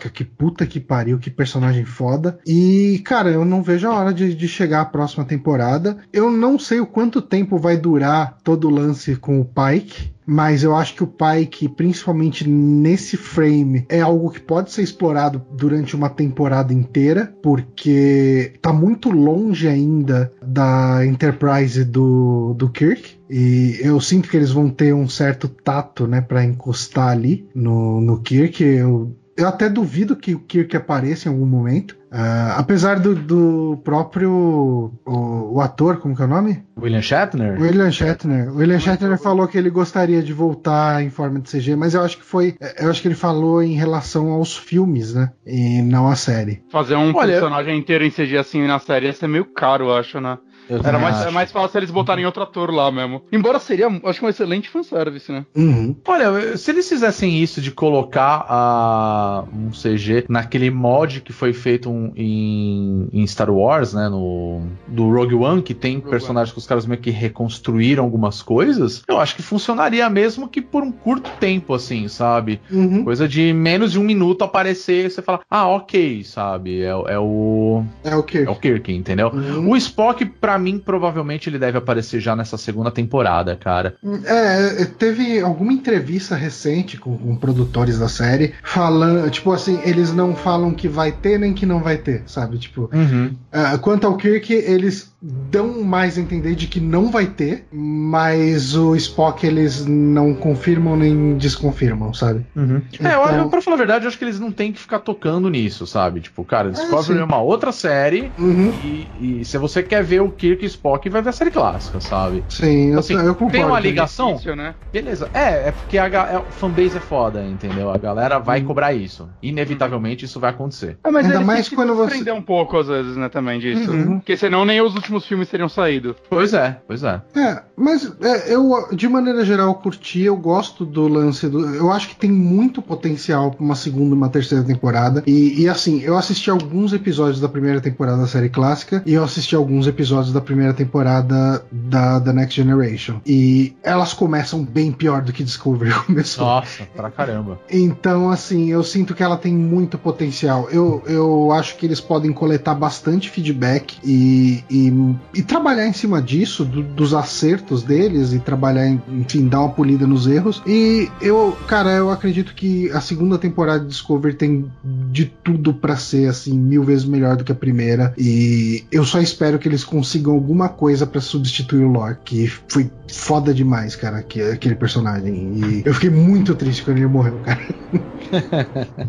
Lorca, 0.00 0.08
que 0.08 0.24
puta 0.24 0.66
que 0.66 0.80
pariu, 0.80 1.18
que 1.18 1.30
personagem 1.30 1.84
foda. 1.84 2.38
E, 2.46 3.02
cara, 3.04 3.30
eu 3.30 3.44
não 3.44 3.62
vejo 3.62 3.86
a 3.86 3.94
hora 3.94 4.14
de, 4.14 4.34
de 4.34 4.48
chegar 4.48 4.80
a 4.80 4.86
próxima 4.86 5.24
temporada. 5.24 5.98
Eu 6.12 6.30
não 6.30 6.58
sei 6.58 6.80
o 6.80 6.86
quanto 6.86 7.20
tempo 7.20 7.58
vai 7.58 7.76
durar 7.76 8.38
todo 8.42 8.66
o 8.66 8.70
lance 8.70 9.16
com 9.16 9.40
o 9.40 9.44
Pike 9.44 10.10
mas 10.30 10.62
eu 10.62 10.76
acho 10.76 10.94
que 10.94 11.02
o 11.02 11.08
Pike, 11.08 11.68
principalmente 11.68 12.48
nesse 12.48 13.16
frame, 13.16 13.84
é 13.88 14.00
algo 14.00 14.30
que 14.30 14.38
pode 14.38 14.70
ser 14.70 14.82
explorado 14.82 15.44
durante 15.50 15.96
uma 15.96 16.08
temporada 16.08 16.72
inteira, 16.72 17.34
porque 17.42 18.52
tá 18.62 18.72
muito 18.72 19.10
longe 19.10 19.66
ainda 19.66 20.32
da 20.40 21.04
Enterprise 21.04 21.84
do, 21.84 22.54
do 22.54 22.68
Kirk. 22.68 23.18
E 23.28 23.80
eu 23.80 24.00
sinto 24.00 24.28
que 24.28 24.36
eles 24.36 24.52
vão 24.52 24.70
ter 24.70 24.94
um 24.94 25.08
certo 25.08 25.48
tato, 25.48 26.06
né, 26.06 26.20
para 26.20 26.44
encostar 26.44 27.08
ali 27.08 27.48
no, 27.52 28.00
no 28.00 28.20
Kirk. 28.20 28.62
Eu, 28.62 29.16
eu 29.40 29.48
até 29.48 29.68
duvido 29.68 30.16
que 30.16 30.34
o 30.34 30.40
Kirk 30.40 30.76
apareça 30.76 31.28
em 31.28 31.32
algum 31.32 31.46
momento. 31.46 31.98
Uh, 32.10 32.56
apesar 32.56 32.98
do, 32.98 33.14
do 33.14 33.80
próprio 33.84 34.92
o, 35.06 35.54
o, 35.54 35.60
ator, 35.60 35.98
como 35.98 36.16
que 36.16 36.22
é 36.22 36.24
o 36.24 36.28
nome? 36.28 36.64
William 36.76 37.00
Shatner? 37.00 37.60
William 37.60 37.90
Shatner. 37.92 38.52
William 38.52 38.80
Shatner 38.80 39.16
falou 39.16 39.46
que 39.46 39.56
ele 39.56 39.70
gostaria 39.70 40.20
de 40.20 40.32
voltar 40.32 41.04
em 41.04 41.10
forma 41.10 41.38
de 41.38 41.48
CG, 41.48 41.76
mas 41.76 41.94
eu 41.94 42.02
acho 42.02 42.18
que 42.18 42.24
foi. 42.24 42.56
Eu 42.78 42.90
acho 42.90 43.00
que 43.00 43.06
ele 43.06 43.14
falou 43.14 43.62
em 43.62 43.74
relação 43.74 44.32
aos 44.32 44.56
filmes, 44.56 45.14
né? 45.14 45.30
E 45.46 45.80
não 45.82 46.08
à 46.08 46.16
série. 46.16 46.64
Fazer 46.68 46.96
um 46.96 47.14
Olha, 47.14 47.34
personagem 47.34 47.78
inteiro 47.78 48.04
em 48.04 48.10
CG 48.10 48.36
assim 48.36 48.66
na 48.66 48.80
série 48.80 49.06
ia 49.06 49.12
ser 49.12 49.28
meio 49.28 49.44
caro, 49.44 49.84
eu 49.86 49.94
acho, 49.94 50.20
né? 50.20 50.36
Era 50.84 50.98
mais, 50.98 51.26
é 51.26 51.30
mais 51.30 51.50
fácil 51.50 51.78
eles 51.78 51.90
botarem 51.90 52.24
outro 52.24 52.42
ator 52.42 52.72
lá 52.72 52.90
mesmo. 52.90 53.22
Embora 53.32 53.58
seria, 53.58 53.88
acho 54.04 54.20
que 54.20 54.24
um 54.24 54.28
excelente 54.28 54.68
fanservice, 54.68 55.30
né? 55.32 55.44
Uhum. 55.54 55.96
Olha, 56.06 56.56
se 56.56 56.70
eles 56.70 56.88
fizessem 56.88 57.42
isso 57.42 57.60
de 57.60 57.70
colocar 57.70 58.46
a, 58.48 59.44
um 59.52 59.70
CG 59.70 60.26
naquele 60.28 60.70
mod 60.70 61.20
que 61.20 61.32
foi 61.32 61.52
feito 61.52 61.90
um, 61.90 62.12
em, 62.14 63.08
em, 63.12 63.26
Star 63.26 63.50
Wars, 63.50 63.94
né? 63.94 64.08
No, 64.08 64.62
do 64.86 65.10
Rogue 65.10 65.34
One, 65.34 65.62
que 65.62 65.74
tem 65.74 65.96
Rogue 65.96 66.10
personagens 66.10 66.50
One. 66.50 66.54
que 66.54 66.58
os 66.58 66.66
caras 66.66 66.86
meio 66.86 67.00
que 67.00 67.10
reconstruíram 67.10 68.04
algumas 68.04 68.42
coisas, 68.42 69.02
eu 69.08 69.18
acho 69.18 69.34
que 69.34 69.42
funcionaria 69.42 70.08
mesmo 70.08 70.48
que 70.48 70.62
por 70.62 70.82
um 70.82 70.92
curto 70.92 71.30
tempo, 71.40 71.74
assim, 71.74 72.06
sabe? 72.08 72.60
Uhum. 72.70 73.04
Coisa 73.04 73.26
de 73.26 73.52
menos 73.52 73.92
de 73.92 73.98
um 73.98 74.04
minuto 74.04 74.44
aparecer 74.44 75.06
e 75.06 75.10
você 75.10 75.22
fala, 75.22 75.40
ah, 75.50 75.68
ok, 75.68 76.22
sabe? 76.24 76.82
É, 76.82 76.88
é 76.88 77.18
o. 77.18 77.84
É 78.04 78.14
o 78.14 78.22
Kirk. 78.22 78.46
É 78.46 78.50
o 78.50 78.56
Kirk, 78.56 78.92
entendeu? 78.92 79.28
Uhum. 79.28 79.70
O 79.70 79.76
Spock, 79.76 80.24
pra 80.24 80.59
mim, 80.60 80.78
provavelmente 80.78 81.48
ele 81.48 81.58
deve 81.58 81.78
aparecer 81.78 82.20
já 82.20 82.36
nessa 82.36 82.56
segunda 82.56 82.90
temporada, 82.90 83.56
cara. 83.56 83.96
É, 84.24 84.84
teve 84.84 85.40
alguma 85.40 85.72
entrevista 85.72 86.34
recente 86.34 86.96
com, 86.96 87.16
com 87.16 87.36
produtores 87.36 87.98
da 87.98 88.08
série 88.08 88.54
falando, 88.62 89.30
tipo 89.30 89.52
assim, 89.52 89.80
eles 89.84 90.12
não 90.12 90.34
falam 90.34 90.74
que 90.74 90.88
vai 90.88 91.10
ter 91.10 91.38
nem 91.38 91.54
que 91.54 91.66
não 91.66 91.80
vai 91.80 91.96
ter, 91.96 92.22
sabe? 92.26 92.58
Tipo, 92.58 92.90
uhum. 92.92 93.34
uh, 93.52 93.78
quanto 93.78 94.06
ao 94.06 94.16
Kirk, 94.16 94.52
eles 94.52 95.10
dão 95.22 95.82
mais 95.82 96.16
a 96.16 96.20
entender 96.20 96.54
de 96.54 96.66
que 96.66 96.80
não 96.80 97.10
vai 97.10 97.26
ter, 97.26 97.66
mas 97.70 98.74
o 98.74 98.96
Spock 98.96 99.46
eles 99.46 99.84
não 99.86 100.34
confirmam 100.34 100.96
nem 100.96 101.36
desconfirmam, 101.36 102.12
sabe? 102.14 102.46
Uhum. 102.56 102.82
Então... 102.92 103.10
É, 103.10 103.14
eu, 103.14 103.24
então- 103.24 103.50
pra 103.50 103.60
falar 103.60 103.76
a 103.76 103.78
verdade, 103.78 104.04
eu 104.04 104.08
acho 104.08 104.18
que 104.18 104.24
eles 104.24 104.40
não 104.40 104.50
têm 104.50 104.72
que 104.72 104.80
ficar 104.80 105.00
tocando 105.00 105.48
nisso, 105.50 105.86
sabe? 105.86 106.20
Tipo, 106.20 106.44
cara, 106.44 106.70
Discovery 106.70 107.18
é, 107.18 107.22
é 107.22 107.24
uma 107.24 107.40
outra 107.40 107.72
série 107.72 108.32
uhum. 108.38 108.70
e, 108.70 109.40
e, 109.40 109.44
se 109.44 109.58
você 109.58 109.82
quer 109.82 110.02
ver 110.02 110.20
o 110.20 110.30
Kirk 110.30 110.64
e 110.64 110.66
Spock, 110.66 111.08
vai 111.08 111.22
ver 111.22 111.30
a 111.30 111.32
série 111.32 111.50
clássica, 111.50 112.00
sabe? 112.00 112.44
Sim, 112.48 112.94
assim, 112.94 113.14
eu, 113.14 113.20
eu 113.20 113.34
concordo. 113.34 113.52
Tem 113.52 113.64
uma 113.64 113.80
ligação? 113.80 114.30
É 114.30 114.32
difícil, 114.32 114.56
né? 114.56 114.74
Beleza. 114.92 115.30
É, 115.32 115.68
é 115.68 115.72
porque 115.72 115.98
a, 115.98 116.06
a, 116.06 116.38
a 116.38 116.42
fanbase 116.50 116.96
é 116.96 117.00
foda, 117.00 117.44
entendeu? 117.44 117.90
A 117.90 117.98
galera 117.98 118.38
vai 118.38 118.60
uhum. 118.60 118.66
cobrar 118.66 118.92
isso. 118.92 119.28
Inevitavelmente 119.42 120.24
isso 120.24 120.40
vai 120.40 120.50
acontecer. 120.50 120.98
É, 121.04 121.10
mas 121.10 121.26
Ainda 121.26 121.40
mais 121.40 121.68
quando 121.68 121.94
você... 121.94 122.14
aprender 122.14 122.32
um 122.32 122.42
pouco, 122.42 122.78
às 122.78 122.88
vezes, 122.88 123.16
né, 123.16 123.28
também 123.28 123.58
disso. 123.58 123.90
Uhum. 123.90 124.18
Porque 124.18 124.36
senão 124.36 124.64
nem 124.64 124.80
os 124.80 124.94
últimos 125.10 125.26
filmes 125.26 125.48
teriam 125.48 125.68
saído. 125.68 126.16
Pois 126.28 126.54
é, 126.54 126.80
pois 126.86 127.02
é. 127.02 127.20
É, 127.34 127.62
mas 127.76 128.10
é, 128.20 128.54
eu, 128.54 128.88
de 128.92 129.08
maneira 129.08 129.44
geral, 129.44 129.74
curti, 129.74 130.22
eu 130.22 130.36
gosto 130.36 130.84
do 130.84 131.08
lance 131.08 131.48
do. 131.48 131.74
Eu 131.74 131.90
acho 131.90 132.08
que 132.08 132.16
tem 132.16 132.30
muito 132.30 132.80
potencial 132.80 133.50
pra 133.50 133.64
uma 133.64 133.74
segunda 133.74 134.14
e 134.14 134.18
uma 134.18 134.28
terceira 134.28 134.64
temporada. 134.64 135.22
E, 135.26 135.62
e 135.62 135.68
assim, 135.68 136.00
eu 136.00 136.16
assisti 136.16 136.50
alguns 136.50 136.92
episódios 136.92 137.40
da 137.40 137.48
primeira 137.48 137.80
temporada 137.80 138.18
da 138.18 138.26
série 138.26 138.48
clássica 138.48 139.02
e 139.04 139.14
eu 139.14 139.24
assisti 139.24 139.54
alguns 139.54 139.86
episódios 139.86 140.32
da 140.32 140.40
primeira 140.40 140.72
temporada 140.72 141.64
da, 141.70 142.18
da 142.18 142.32
Next 142.32 142.54
Generation. 142.54 143.20
E 143.26 143.76
elas 143.82 144.12
começam 144.12 144.64
bem 144.64 144.92
pior 144.92 145.22
do 145.22 145.32
que 145.32 145.42
Discovery 145.42 145.92
começou. 146.06 146.44
Nossa, 146.44 146.84
pra 146.94 147.10
caramba. 147.10 147.58
Então, 147.70 148.30
assim, 148.30 148.70
eu 148.70 148.82
sinto 148.82 149.14
que 149.14 149.22
ela 149.22 149.36
tem 149.36 149.54
muito 149.54 149.98
potencial. 149.98 150.68
Eu, 150.70 151.02
eu 151.06 151.52
acho 151.52 151.76
que 151.76 151.86
eles 151.86 152.00
podem 152.00 152.32
coletar 152.32 152.74
bastante 152.74 153.28
feedback 153.28 153.98
e, 154.04 154.64
e, 154.68 154.90
e 155.34 155.42
trabalhar 155.42 155.86
em 155.86 155.92
cima 155.92 156.20
disso, 156.20 156.64
do, 156.64 156.82
dos 156.82 157.14
acertos 157.14 157.82
deles 157.82 158.32
e 158.32 158.38
trabalhar, 158.38 158.86
em, 158.86 159.00
enfim, 159.08 159.48
dar 159.48 159.60
uma 159.60 159.70
polida 159.70 160.06
nos 160.06 160.26
erros. 160.26 160.62
E 160.66 161.08
eu, 161.20 161.56
cara, 161.66 161.90
eu 161.90 162.10
acredito 162.10 162.54
que 162.54 162.90
a 162.92 163.00
segunda 163.00 163.38
temporada 163.38 163.80
de 163.80 163.88
Discovery 163.88 164.34
tem 164.34 164.70
de 165.10 165.26
tudo 165.26 165.72
para 165.74 165.96
ser 165.96 166.28
assim 166.28 166.58
mil 166.58 166.82
vezes 166.84 167.04
melhor 167.04 167.36
do 167.36 167.44
que 167.44 167.52
a 167.52 167.54
primeira. 167.54 168.12
E 168.16 168.84
eu 168.90 169.04
só 169.04 169.20
espero 169.20 169.58
que 169.58 169.68
eles 169.68 169.84
consigam 169.84 170.34
alguma 170.34 170.68
coisa 170.68 171.06
para 171.06 171.20
substituir 171.20 171.84
o 171.84 171.92
Lore, 171.92 172.16
que 172.24 172.46
foi 172.68 172.90
foda 173.08 173.52
demais, 173.52 173.96
cara, 173.96 174.22
que, 174.22 174.40
aquele 174.40 174.74
personagem. 174.74 175.52
E 175.54 175.82
eu 175.84 175.94
fiquei 175.94 176.10
muito 176.10 176.54
triste 176.54 176.82
quando 176.82 176.98
ele 176.98 177.06
morreu, 177.06 177.38
cara. 177.44 177.60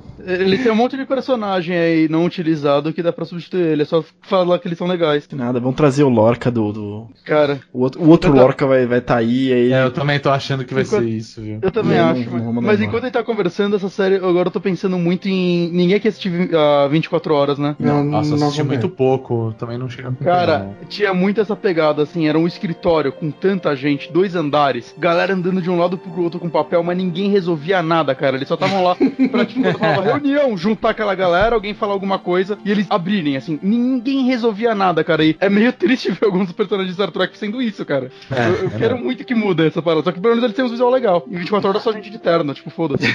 Ele 0.25 0.57
tem 0.57 0.71
um 0.71 0.75
monte 0.75 0.97
de 0.97 1.05
personagem 1.05 1.75
aí 1.75 2.09
não 2.09 2.25
utilizado 2.25 2.93
que 2.93 3.03
dá 3.03 3.11
pra 3.11 3.25
substituir 3.25 3.61
ele. 3.61 3.81
É 3.83 3.85
só 3.85 4.03
falar 4.21 4.59
que 4.59 4.67
eles 4.67 4.77
são 4.77 4.87
legais. 4.87 5.27
Nada, 5.31 5.59
vamos 5.59 5.75
trazer 5.75 6.03
o 6.03 6.09
Lorca 6.09 6.51
do. 6.51 6.71
do... 6.71 7.07
Cara. 7.25 7.59
O 7.73 7.81
outro, 7.81 8.01
o 8.01 8.09
outro 8.09 8.33
Lorca 8.33 8.65
vai 8.65 8.83
estar 8.83 8.89
vai 8.89 9.01
tá 9.01 9.15
aí, 9.17 9.53
aí. 9.53 9.73
É, 9.73 9.83
eu 9.83 9.91
também 9.91 10.19
tô 10.19 10.29
achando 10.29 10.65
que 10.65 10.73
vai 10.73 10.83
enquanto... 10.83 11.03
ser 11.03 11.09
isso, 11.09 11.41
viu? 11.41 11.59
Eu 11.61 11.71
também 11.71 11.99
acho. 11.99 12.29
Não, 12.29 12.53
mas, 12.53 12.63
mas 12.63 12.81
enquanto 12.81 13.03
ele 13.03 13.11
tá 13.11 13.23
conversando, 13.23 13.75
essa 13.75 13.89
série, 13.89 14.15
agora 14.15 14.47
eu 14.47 14.51
tô 14.51 14.61
pensando 14.61 14.97
muito 14.97 15.27
em. 15.27 15.69
Ninguém 15.71 15.99
quer 15.99 16.09
assistir 16.09 16.53
a 16.53 16.85
uh, 16.85 16.89
24 16.89 17.33
horas, 17.33 17.57
né? 17.57 17.75
Não, 17.79 18.03
Nossa, 18.03 18.35
não 18.35 18.47
assisti 18.47 18.63
muito 18.63 18.89
pouco. 18.89 19.53
Também 19.57 19.77
não 19.77 19.89
chega 19.89 20.11
Cara, 20.23 20.59
não. 20.59 20.87
tinha 20.87 21.13
muito 21.13 21.41
essa 21.41 21.55
pegada, 21.55 22.03
assim. 22.03 22.27
Era 22.27 22.37
um 22.37 22.47
escritório 22.47 23.11
com 23.11 23.31
tanta 23.31 23.75
gente, 23.75 24.11
dois 24.11 24.35
andares, 24.35 24.93
galera 24.97 25.33
andando 25.33 25.61
de 25.61 25.69
um 25.69 25.77
lado 25.77 25.97
pro 25.97 26.23
outro 26.23 26.39
com 26.39 26.49
papel, 26.49 26.83
mas 26.83 26.97
ninguém 26.97 27.29
resolvia 27.29 27.81
nada, 27.81 28.13
cara. 28.13 28.35
Eles 28.35 28.47
só 28.47 28.55
estavam 28.55 28.83
lá 28.83 28.95
pra, 29.31 29.45
tipo, 29.45 29.61
reunião, 30.13 30.57
juntar 30.57 30.91
aquela 30.91 31.15
galera, 31.15 31.55
alguém 31.55 31.73
falar 31.73 31.93
alguma 31.93 32.19
coisa 32.19 32.57
e 32.63 32.71
eles 32.71 32.87
abrirem, 32.89 33.37
assim. 33.37 33.59
Ninguém 33.61 34.25
resolvia 34.25 34.73
nada, 34.75 35.03
cara. 35.03 35.23
E 35.23 35.35
é 35.39 35.49
meio 35.49 35.71
triste 35.73 36.11
ver 36.11 36.25
alguns 36.25 36.51
personagens 36.51 36.95
de 36.95 37.01
Star 37.01 37.11
Trek 37.11 37.37
sendo 37.37 37.61
isso, 37.61 37.85
cara. 37.85 38.11
É, 38.31 38.47
eu, 38.47 38.53
eu 38.53 38.67
é 38.67 38.77
quero 38.77 38.97
muito 38.97 39.23
que 39.23 39.35
mude 39.35 39.65
essa 39.65 39.81
parada. 39.81 40.03
Só 40.03 40.11
que 40.11 40.19
pelo 40.19 40.35
menos 40.35 40.43
eles 40.43 40.55
têm 40.55 40.65
um 40.65 40.69
visual 40.69 40.91
legal. 40.91 41.25
Em 41.29 41.37
24 41.37 41.69
horas 41.69 41.83
só 41.83 41.91
gente 41.91 42.09
de 42.09 42.19
terno, 42.19 42.53
tipo, 42.53 42.69
foda-se. 42.69 43.07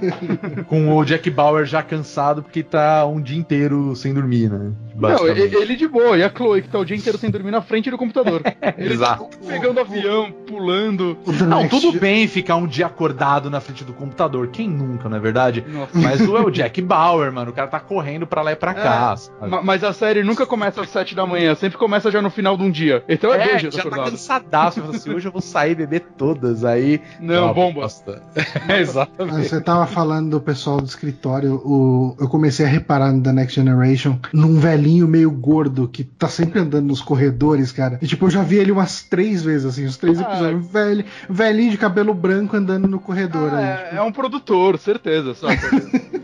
Com 0.66 0.96
o 0.96 1.04
Jack 1.04 1.30
Bauer 1.30 1.64
já 1.64 1.82
cansado 1.82 2.42
porque 2.42 2.62
tá 2.62 3.06
um 3.06 3.20
dia 3.20 3.38
inteiro 3.38 3.94
sem 3.96 4.12
dormir, 4.12 4.50
né? 4.50 4.72
Não, 4.94 5.26
ele 5.26 5.76
de 5.76 5.88
boa. 5.88 6.16
E 6.16 6.22
a 6.22 6.30
Chloe 6.30 6.62
que 6.62 6.68
tá 6.68 6.78
o 6.78 6.84
dia 6.84 6.96
inteiro 6.96 7.18
sem 7.18 7.30
dormir 7.30 7.50
na 7.50 7.60
frente 7.60 7.90
do 7.90 7.98
computador. 7.98 8.42
Exato. 8.78 9.28
Pegando 9.46 9.80
avião, 9.80 10.30
pulando. 10.46 11.16
Não, 11.46 11.68
tudo 11.68 11.92
bem 11.98 12.26
ficar 12.28 12.56
um 12.56 12.66
dia 12.66 12.86
acordado 12.86 13.50
na 13.50 13.60
frente 13.60 13.84
do 13.84 13.92
computador. 13.92 14.48
Quem 14.48 14.68
nunca, 14.68 15.08
não 15.08 15.16
é 15.16 15.20
verdade? 15.20 15.64
Nossa. 15.66 15.98
Mas 15.98 16.20
o 16.20 16.33
é 16.36 16.42
o 16.42 16.50
Jack 16.50 16.80
Bauer, 16.82 17.32
mano. 17.32 17.50
O 17.50 17.54
cara 17.54 17.68
tá 17.68 17.80
correndo 17.80 18.26
pra 18.26 18.42
lá 18.42 18.52
e 18.52 18.56
pra 18.56 18.72
é, 18.72 18.74
cá. 18.74 19.14
Mas 19.62 19.84
a 19.84 19.92
série 19.92 20.22
nunca 20.22 20.46
começa 20.46 20.80
às 20.80 20.88
7 20.88 21.14
da 21.14 21.26
manhã, 21.26 21.54
sempre 21.54 21.78
começa 21.78 22.10
já 22.10 22.20
no 22.20 22.30
final 22.30 22.56
de 22.56 22.62
um 22.62 22.70
dia. 22.70 23.04
Então 23.08 23.32
é, 23.32 23.42
é 23.42 23.60
bem 23.60 23.70
já 23.70 23.82
tá 23.82 24.04
cansadaço. 24.04 24.82
assim, 24.82 25.12
hoje 25.12 25.28
eu 25.28 25.32
vou 25.32 25.40
sair 25.40 25.72
e 25.72 25.74
beber 25.74 26.00
todas. 26.16 26.64
Aí. 26.64 27.00
Não, 27.20 27.52
bomba. 27.52 27.84
é, 28.68 28.80
exatamente. 28.80 29.48
Você 29.48 29.60
tava 29.60 29.86
falando 29.86 30.30
do 30.30 30.40
pessoal 30.40 30.78
do 30.78 30.86
escritório. 30.86 31.54
O... 31.64 32.16
Eu 32.18 32.28
comecei 32.28 32.64
a 32.64 32.68
reparar 32.68 33.12
no 33.12 33.22
The 33.22 33.32
Next 33.32 33.54
Generation 33.54 34.18
num 34.32 34.58
velhinho 34.58 35.06
meio 35.06 35.30
gordo 35.30 35.88
que 35.88 36.04
tá 36.04 36.28
sempre 36.28 36.60
andando 36.60 36.86
nos 36.86 37.00
corredores, 37.00 37.72
cara. 37.72 37.98
E 38.00 38.06
tipo, 38.06 38.26
eu 38.26 38.30
já 38.30 38.42
vi 38.42 38.56
ele 38.56 38.72
umas 38.72 39.02
três 39.02 39.42
vezes, 39.42 39.66
assim, 39.66 39.84
os 39.84 39.96
três 39.96 40.18
ah, 40.18 40.22
episódios. 40.22 40.66
Velho, 40.66 41.04
velhinho 41.28 41.70
de 41.70 41.78
cabelo 41.78 42.14
branco 42.14 42.56
andando 42.56 42.88
no 42.88 42.98
corredor. 42.98 43.50
Ah, 43.52 43.58
aí, 43.58 43.64
é, 43.64 43.76
tipo... 43.76 43.96
é 43.96 44.02
um 44.02 44.12
produtor, 44.12 44.78
certeza, 44.78 45.34
só. 45.34 45.48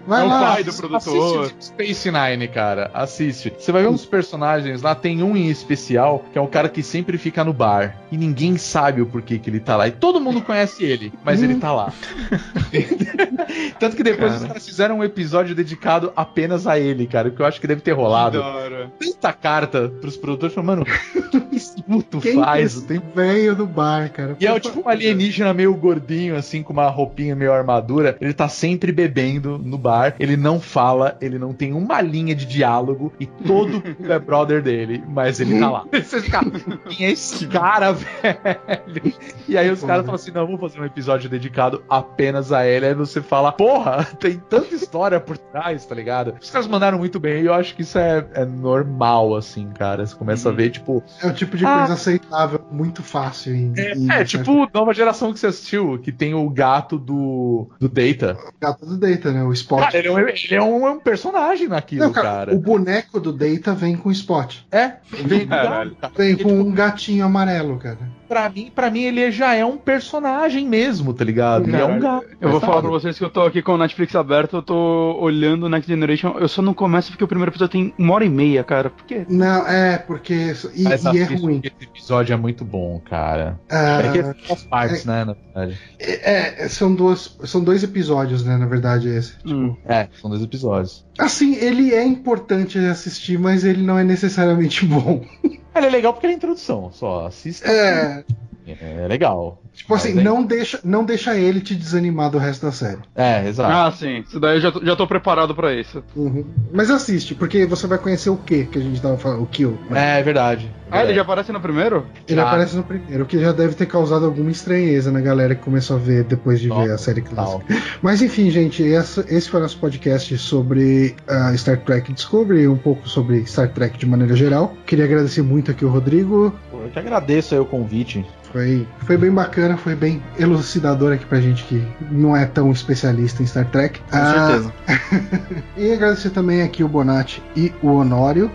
Vai 0.05 0.21
é 0.21 0.25
lá. 0.25 0.37
o 0.37 0.53
pai 0.53 0.63
do 0.63 0.73
produtor. 0.73 1.45
Assiste 1.45 1.65
Space 1.65 2.11
Nine, 2.11 2.47
cara. 2.47 2.91
Assiste. 2.93 3.53
Você 3.57 3.71
vai 3.71 3.83
ver 3.83 3.89
uns 3.89 4.05
personagens 4.05 4.81
lá, 4.81 4.95
tem 4.95 5.21
um 5.23 5.35
em 5.35 5.49
especial, 5.49 6.25
que 6.31 6.37
é 6.37 6.41
um 6.41 6.47
cara 6.47 6.69
que 6.69 6.83
sempre 6.83 7.17
fica 7.17 7.43
no 7.43 7.53
bar. 7.53 7.97
E 8.11 8.17
ninguém 8.17 8.57
sabe 8.57 9.01
o 9.01 9.05
porquê 9.05 9.37
que 9.37 9.49
ele 9.49 9.59
tá 9.59 9.75
lá. 9.75 9.87
E 9.87 9.91
todo 9.91 10.19
mundo 10.19 10.41
conhece 10.43 10.83
ele, 10.83 11.13
mas 11.23 11.41
ele 11.41 11.55
tá 11.55 11.71
lá. 11.71 11.93
Tanto 13.79 13.95
que 13.95 14.03
depois 14.03 14.31
Cara. 14.31 14.41
os 14.41 14.47
caras 14.47 14.65
fizeram 14.65 14.99
um 14.99 15.03
episódio 15.03 15.55
dedicado 15.55 16.11
apenas 16.15 16.67
a 16.67 16.79
ele, 16.79 17.07
cara. 17.07 17.29
O 17.29 17.31
que 17.31 17.41
eu 17.41 17.45
acho 17.45 17.59
que 17.59 17.67
deve 17.67 17.81
ter 17.81 17.91
rolado. 17.91 18.39
Da 18.39 18.47
hora. 18.47 18.91
Tanta 18.99 19.33
carta 19.33 19.89
pros 19.89 20.17
produtores 20.17 20.53
falando, 20.53 20.67
mano, 20.67 20.85
o 21.33 21.41
que 21.41 21.55
esse 21.55 21.81
puto 21.83 22.19
Quem 22.19 22.35
faz? 22.35 22.75
que 22.75 22.87
tem 22.87 23.01
velho 23.13 23.55
do 23.55 23.65
bar, 23.65 24.09
cara? 24.11 24.35
e 24.39 24.47
é 24.47 24.53
o 24.53 24.59
tipo 24.59 24.81
um 24.81 24.89
alienígena 24.89 25.53
meio 25.53 25.73
gordinho, 25.75 26.35
assim, 26.35 26.63
com 26.63 26.73
uma 26.73 26.87
roupinha 26.89 27.35
meio 27.35 27.53
armadura. 27.53 28.17
Ele 28.19 28.33
tá 28.33 28.47
sempre 28.47 28.91
bebendo 28.91 29.57
no 29.57 29.77
bar. 29.77 29.90
Ele 30.19 30.37
não 30.37 30.59
fala, 30.59 31.17
ele 31.21 31.37
não 31.37 31.53
tem 31.53 31.73
uma 31.73 32.01
linha 32.01 32.33
de 32.35 32.45
diálogo. 32.45 33.11
E 33.19 33.25
todo 33.25 33.73
mundo 33.85 34.11
é 34.11 34.19
brother 34.19 34.61
dele, 34.61 35.03
mas 35.07 35.39
ele 35.39 35.59
tá 35.59 35.69
lá. 35.69 35.85
Você 35.91 36.21
fica, 36.21 36.41
quem 36.89 37.07
é 37.07 37.11
esse 37.11 37.47
cara, 37.47 37.91
velho? 37.93 39.13
E 39.47 39.57
aí 39.57 39.69
os 39.69 39.83
caras 39.83 40.05
falam 40.05 40.15
assim: 40.15 40.31
não, 40.31 40.45
vamos 40.45 40.61
fazer 40.61 40.79
um 40.81 40.85
episódio 40.85 41.29
dedicado 41.29 41.83
apenas 41.89 42.51
a 42.51 42.65
ele. 42.65 42.85
Aí 42.87 42.93
você 42.93 43.21
fala, 43.21 43.51
porra, 43.51 44.03
tem 44.19 44.37
tanta 44.49 44.73
história 44.73 45.19
por 45.19 45.37
trás, 45.37 45.85
tá 45.85 45.95
ligado? 45.95 46.35
Os 46.41 46.49
caras 46.49 46.67
mandaram 46.67 46.97
muito 46.97 47.19
bem. 47.19 47.41
E 47.41 47.45
eu 47.45 47.53
acho 47.53 47.75
que 47.75 47.81
isso 47.81 47.97
é, 47.97 48.25
é 48.33 48.45
normal, 48.45 49.35
assim, 49.35 49.69
cara. 49.77 50.05
Você 50.05 50.15
começa 50.15 50.49
a 50.49 50.51
ver, 50.51 50.69
tipo, 50.69 51.03
É 51.21 51.27
o 51.27 51.33
tipo 51.33 51.57
de 51.57 51.65
Ah. 51.65 51.79
coisa 51.79 51.93
aceitável, 51.93 52.61
muito 52.71 53.03
fácil. 53.03 53.53
Em, 53.55 53.73
em- 53.77 54.11
É, 54.11 54.23
tipo, 54.23 54.67
nova 54.73 54.93
geração 54.93 55.33
que 55.33 55.39
você 55.39 55.47
assistiu, 55.47 55.99
que 55.99 56.11
tem 56.11 56.33
o 56.33 56.49
gato 56.49 56.97
do, 56.97 57.67
do 57.79 57.87
Data. 57.89 58.37
Gato 58.59 58.85
do 58.85 58.97
Data, 58.97 59.31
né? 59.31 59.43
O 59.43 59.51
Spot. 59.53 59.80
Cara, 59.85 59.97
ele 59.97 60.07
é 60.07 60.11
um, 60.11 60.19
ele 60.19 60.55
é 60.55 60.61
um, 60.61 60.87
é 60.87 60.91
um 60.91 60.99
personagem 60.99 61.67
naquilo, 61.67 62.05
Não, 62.05 62.11
cara, 62.11 62.27
cara. 62.27 62.55
o 62.55 62.59
boneco 62.59 63.19
do 63.19 63.31
Data 63.31 63.73
vem 63.73 63.95
com 63.95 64.11
Spot. 64.11 64.55
É, 64.71 64.93
vem 65.11 65.47
Caralho. 65.47 65.95
Vem 66.15 66.37
com 66.37 66.51
um 66.51 66.71
gatinho 66.71 67.25
amarelo, 67.25 67.77
cara. 67.77 67.99
Pra, 68.31 68.49
mim, 68.49 68.71
pra 68.73 68.89
mim, 68.89 69.01
ele 69.01 69.29
já 69.29 69.53
é 69.53 69.65
um 69.65 69.75
personagem 69.75 70.65
mesmo, 70.65 71.13
tá 71.13 71.25
ligado? 71.25 71.67
Ele 71.67 71.75
é 71.75 71.83
um 71.83 71.99
gato. 71.99 72.25
Eu 72.39 72.49
vou 72.49 72.61
Sabe? 72.61 72.71
falar 72.71 72.81
pra 72.81 72.91
vocês 72.91 73.17
que 73.17 73.25
eu 73.25 73.29
tô 73.29 73.41
aqui 73.41 73.61
com 73.61 73.73
o 73.73 73.77
Netflix 73.77 74.15
aberto, 74.15 74.55
eu 74.55 74.61
tô 74.61 75.17
olhando 75.19 75.65
o 75.65 75.69
Next 75.69 75.85
Generation, 75.91 76.37
eu 76.39 76.47
só 76.47 76.61
não 76.61 76.73
começo 76.73 77.11
porque 77.11 77.25
o 77.25 77.27
primeiro 77.27 77.51
episódio 77.51 77.73
tem 77.73 77.93
uma 77.97 78.13
hora 78.13 78.23
e 78.23 78.29
meia, 78.29 78.63
cara. 78.63 78.89
Por 78.89 79.03
quê? 79.05 79.25
Não, 79.27 79.67
é, 79.67 79.97
porque. 79.97 80.53
E, 80.73 80.83
e 80.83 81.19
é 81.19 81.23
ruim. 81.25 81.59
Esse 81.61 81.83
episódio 81.83 82.33
é 82.33 82.37
muito 82.37 82.63
bom, 82.63 83.01
cara. 83.09 83.59
Ah, 83.69 84.01
É 84.01 84.11
que 84.13 84.19
é 84.19 84.33
duas 84.47 84.63
partes, 84.63 85.03
né, 85.03 85.25
na 85.25 85.33
verdade. 85.33 85.77
é, 85.99 86.63
é, 86.63 86.69
são, 86.69 86.95
duas, 86.95 87.37
são 87.43 87.61
dois 87.61 87.83
episódios, 87.83 88.45
né? 88.45 88.55
Na 88.55 88.65
verdade, 88.65 89.09
esse. 89.09 89.33
Hum. 89.45 89.75
É, 89.85 90.07
são 90.21 90.29
dois 90.29 90.41
episódios. 90.41 91.05
Assim, 91.17 91.55
ele 91.55 91.93
é 91.93 92.03
importante 92.03 92.77
assistir, 92.79 93.37
mas 93.37 93.63
ele 93.63 93.83
não 93.83 93.97
é 93.97 94.03
necessariamente 94.03 94.85
bom. 94.87 95.25
Ele 95.43 95.85
é 95.85 95.89
legal 95.89 96.13
porque 96.13 96.27
é 96.27 96.29
a 96.29 96.33
introdução, 96.33 96.91
só 96.91 97.27
assista. 97.27 97.69
É. 97.69 98.23
É 98.67 99.07
legal. 99.07 99.60
Tipo 99.73 99.95
assim, 99.95 100.19
é- 100.19 100.23
não 100.23 100.43
deixa, 100.43 100.79
não 100.83 101.03
deixa 101.03 101.35
ele 101.37 101.59
te 101.61 101.73
desanimar 101.75 102.29
do 102.29 102.37
resto 102.37 102.65
da 102.65 102.71
série. 102.71 102.99
É, 103.15 103.47
exato. 103.47 103.71
Ah, 103.73 103.91
sim. 103.91 104.19
Isso 104.27 104.39
daí 104.39 104.57
eu 104.57 104.61
já 104.61 104.71
tô, 104.71 104.85
já 104.85 104.95
tô 104.95 105.07
preparado 105.07 105.55
pra 105.55 105.73
isso. 105.73 106.03
Uhum. 106.15 106.45
Mas 106.73 106.91
assiste, 106.91 107.33
porque 107.33 107.65
você 107.65 107.87
vai 107.87 107.97
conhecer 107.97 108.29
o 108.29 108.37
que 108.37 108.65
que 108.65 108.77
a 108.77 108.81
gente 108.81 109.01
tava 109.01 109.17
falando, 109.17 109.41
o 109.43 109.47
Kill. 109.47 109.77
É, 109.93 110.19
é 110.19 110.23
verdade. 110.23 110.71
Ah, 110.93 111.03
ele 111.05 111.13
já 111.13 111.21
aparece 111.21 111.53
no 111.53 111.61
primeiro? 111.61 112.05
Ele 112.27 112.39
Ah. 112.41 112.43
aparece 112.43 112.75
no 112.75 112.83
primeiro, 112.83 113.23
o 113.23 113.25
que 113.25 113.39
já 113.39 113.53
deve 113.53 113.73
ter 113.75 113.85
causado 113.85 114.25
alguma 114.25 114.51
estranheza 114.51 115.09
na 115.09 115.21
galera 115.21 115.55
que 115.55 115.63
começou 115.63 115.95
a 115.95 115.99
ver 115.99 116.25
depois 116.25 116.59
de 116.59 116.67
ver 116.67 116.73
Nossa, 116.75 116.93
a 116.93 116.97
série 116.97 117.21
clássica. 117.21 117.63
Mas 118.01 118.21
enfim, 118.21 118.49
gente, 118.51 118.83
essa- 118.93 119.25
esse 119.29 119.49
foi 119.49 119.61
o 119.61 119.63
nosso 119.63 119.77
podcast 119.79 120.37
sobre 120.37 121.15
a 121.27 121.55
Star 121.57 121.77
Trek 121.79 122.11
Discovery, 122.11 122.67
um 122.67 122.77
pouco 122.77 123.07
sobre 123.07 123.45
Star 123.45 123.69
Trek 123.69 123.97
de 123.97 124.05
maneira 124.05 124.35
geral. 124.35 124.75
Queria 124.85 125.05
agradecer 125.05 125.41
muito 125.41 125.71
aqui 125.71 125.85
o 125.85 125.89
Rodrigo. 125.89 126.53
Eu 126.83 126.89
que 126.89 126.99
agradeço 126.99 127.53
aí 127.53 127.59
o 127.59 127.65
convite. 127.65 128.25
Foi, 128.51 128.85
foi 129.05 129.15
bem 129.17 129.31
bacana, 129.31 129.77
foi 129.77 129.95
bem 129.95 130.21
elucidador 130.37 131.13
aqui 131.13 131.25
pra 131.25 131.39
gente 131.39 131.63
que 131.63 131.81
não 132.11 132.35
é 132.35 132.45
tão 132.45 132.69
especialista 132.71 133.41
em 133.41 133.45
Star 133.45 133.65
Trek. 133.69 133.99
Com 133.99 134.17
Ah, 134.17 134.47
certeza. 134.47 134.73
E 135.77 135.93
agradecer 135.93 136.31
também 136.31 136.61
aqui 136.61 136.83
o 136.83 136.87
Bonatti 136.87 137.41
e 137.55 137.71
o 137.81 137.87
Honório. 137.87 138.51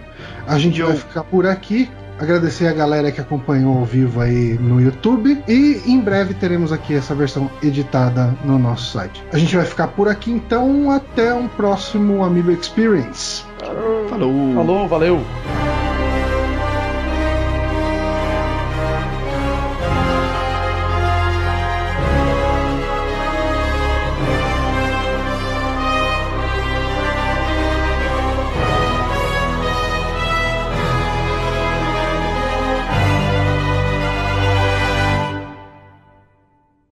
A 0.46 0.58
gente 0.58 0.80
Eu- 0.80 0.88
vai 0.88 0.96
ficar 0.96 1.24
por 1.24 1.46
aqui. 1.46 1.88
Agradecer 2.18 2.66
a 2.66 2.72
galera 2.72 3.12
que 3.12 3.20
acompanhou 3.20 3.76
ao 3.76 3.84
vivo 3.84 4.20
aí 4.22 4.54
no 4.58 4.80
YouTube. 4.80 5.42
E 5.46 5.82
em 5.86 6.00
breve 6.00 6.32
teremos 6.32 6.72
aqui 6.72 6.94
essa 6.94 7.14
versão 7.14 7.50
editada 7.62 8.34
no 8.42 8.58
nosso 8.58 8.90
site. 8.92 9.22
A 9.32 9.38
gente 9.38 9.54
vai 9.54 9.66
ficar 9.66 9.88
por 9.88 10.08
aqui 10.08 10.30
então. 10.30 10.90
Até 10.90 11.34
um 11.34 11.46
próximo 11.46 12.24
Amiibo 12.24 12.52
Experience. 12.52 13.44
Falou. 14.08 14.54
Falou, 14.54 14.88
valeu. 14.88 15.20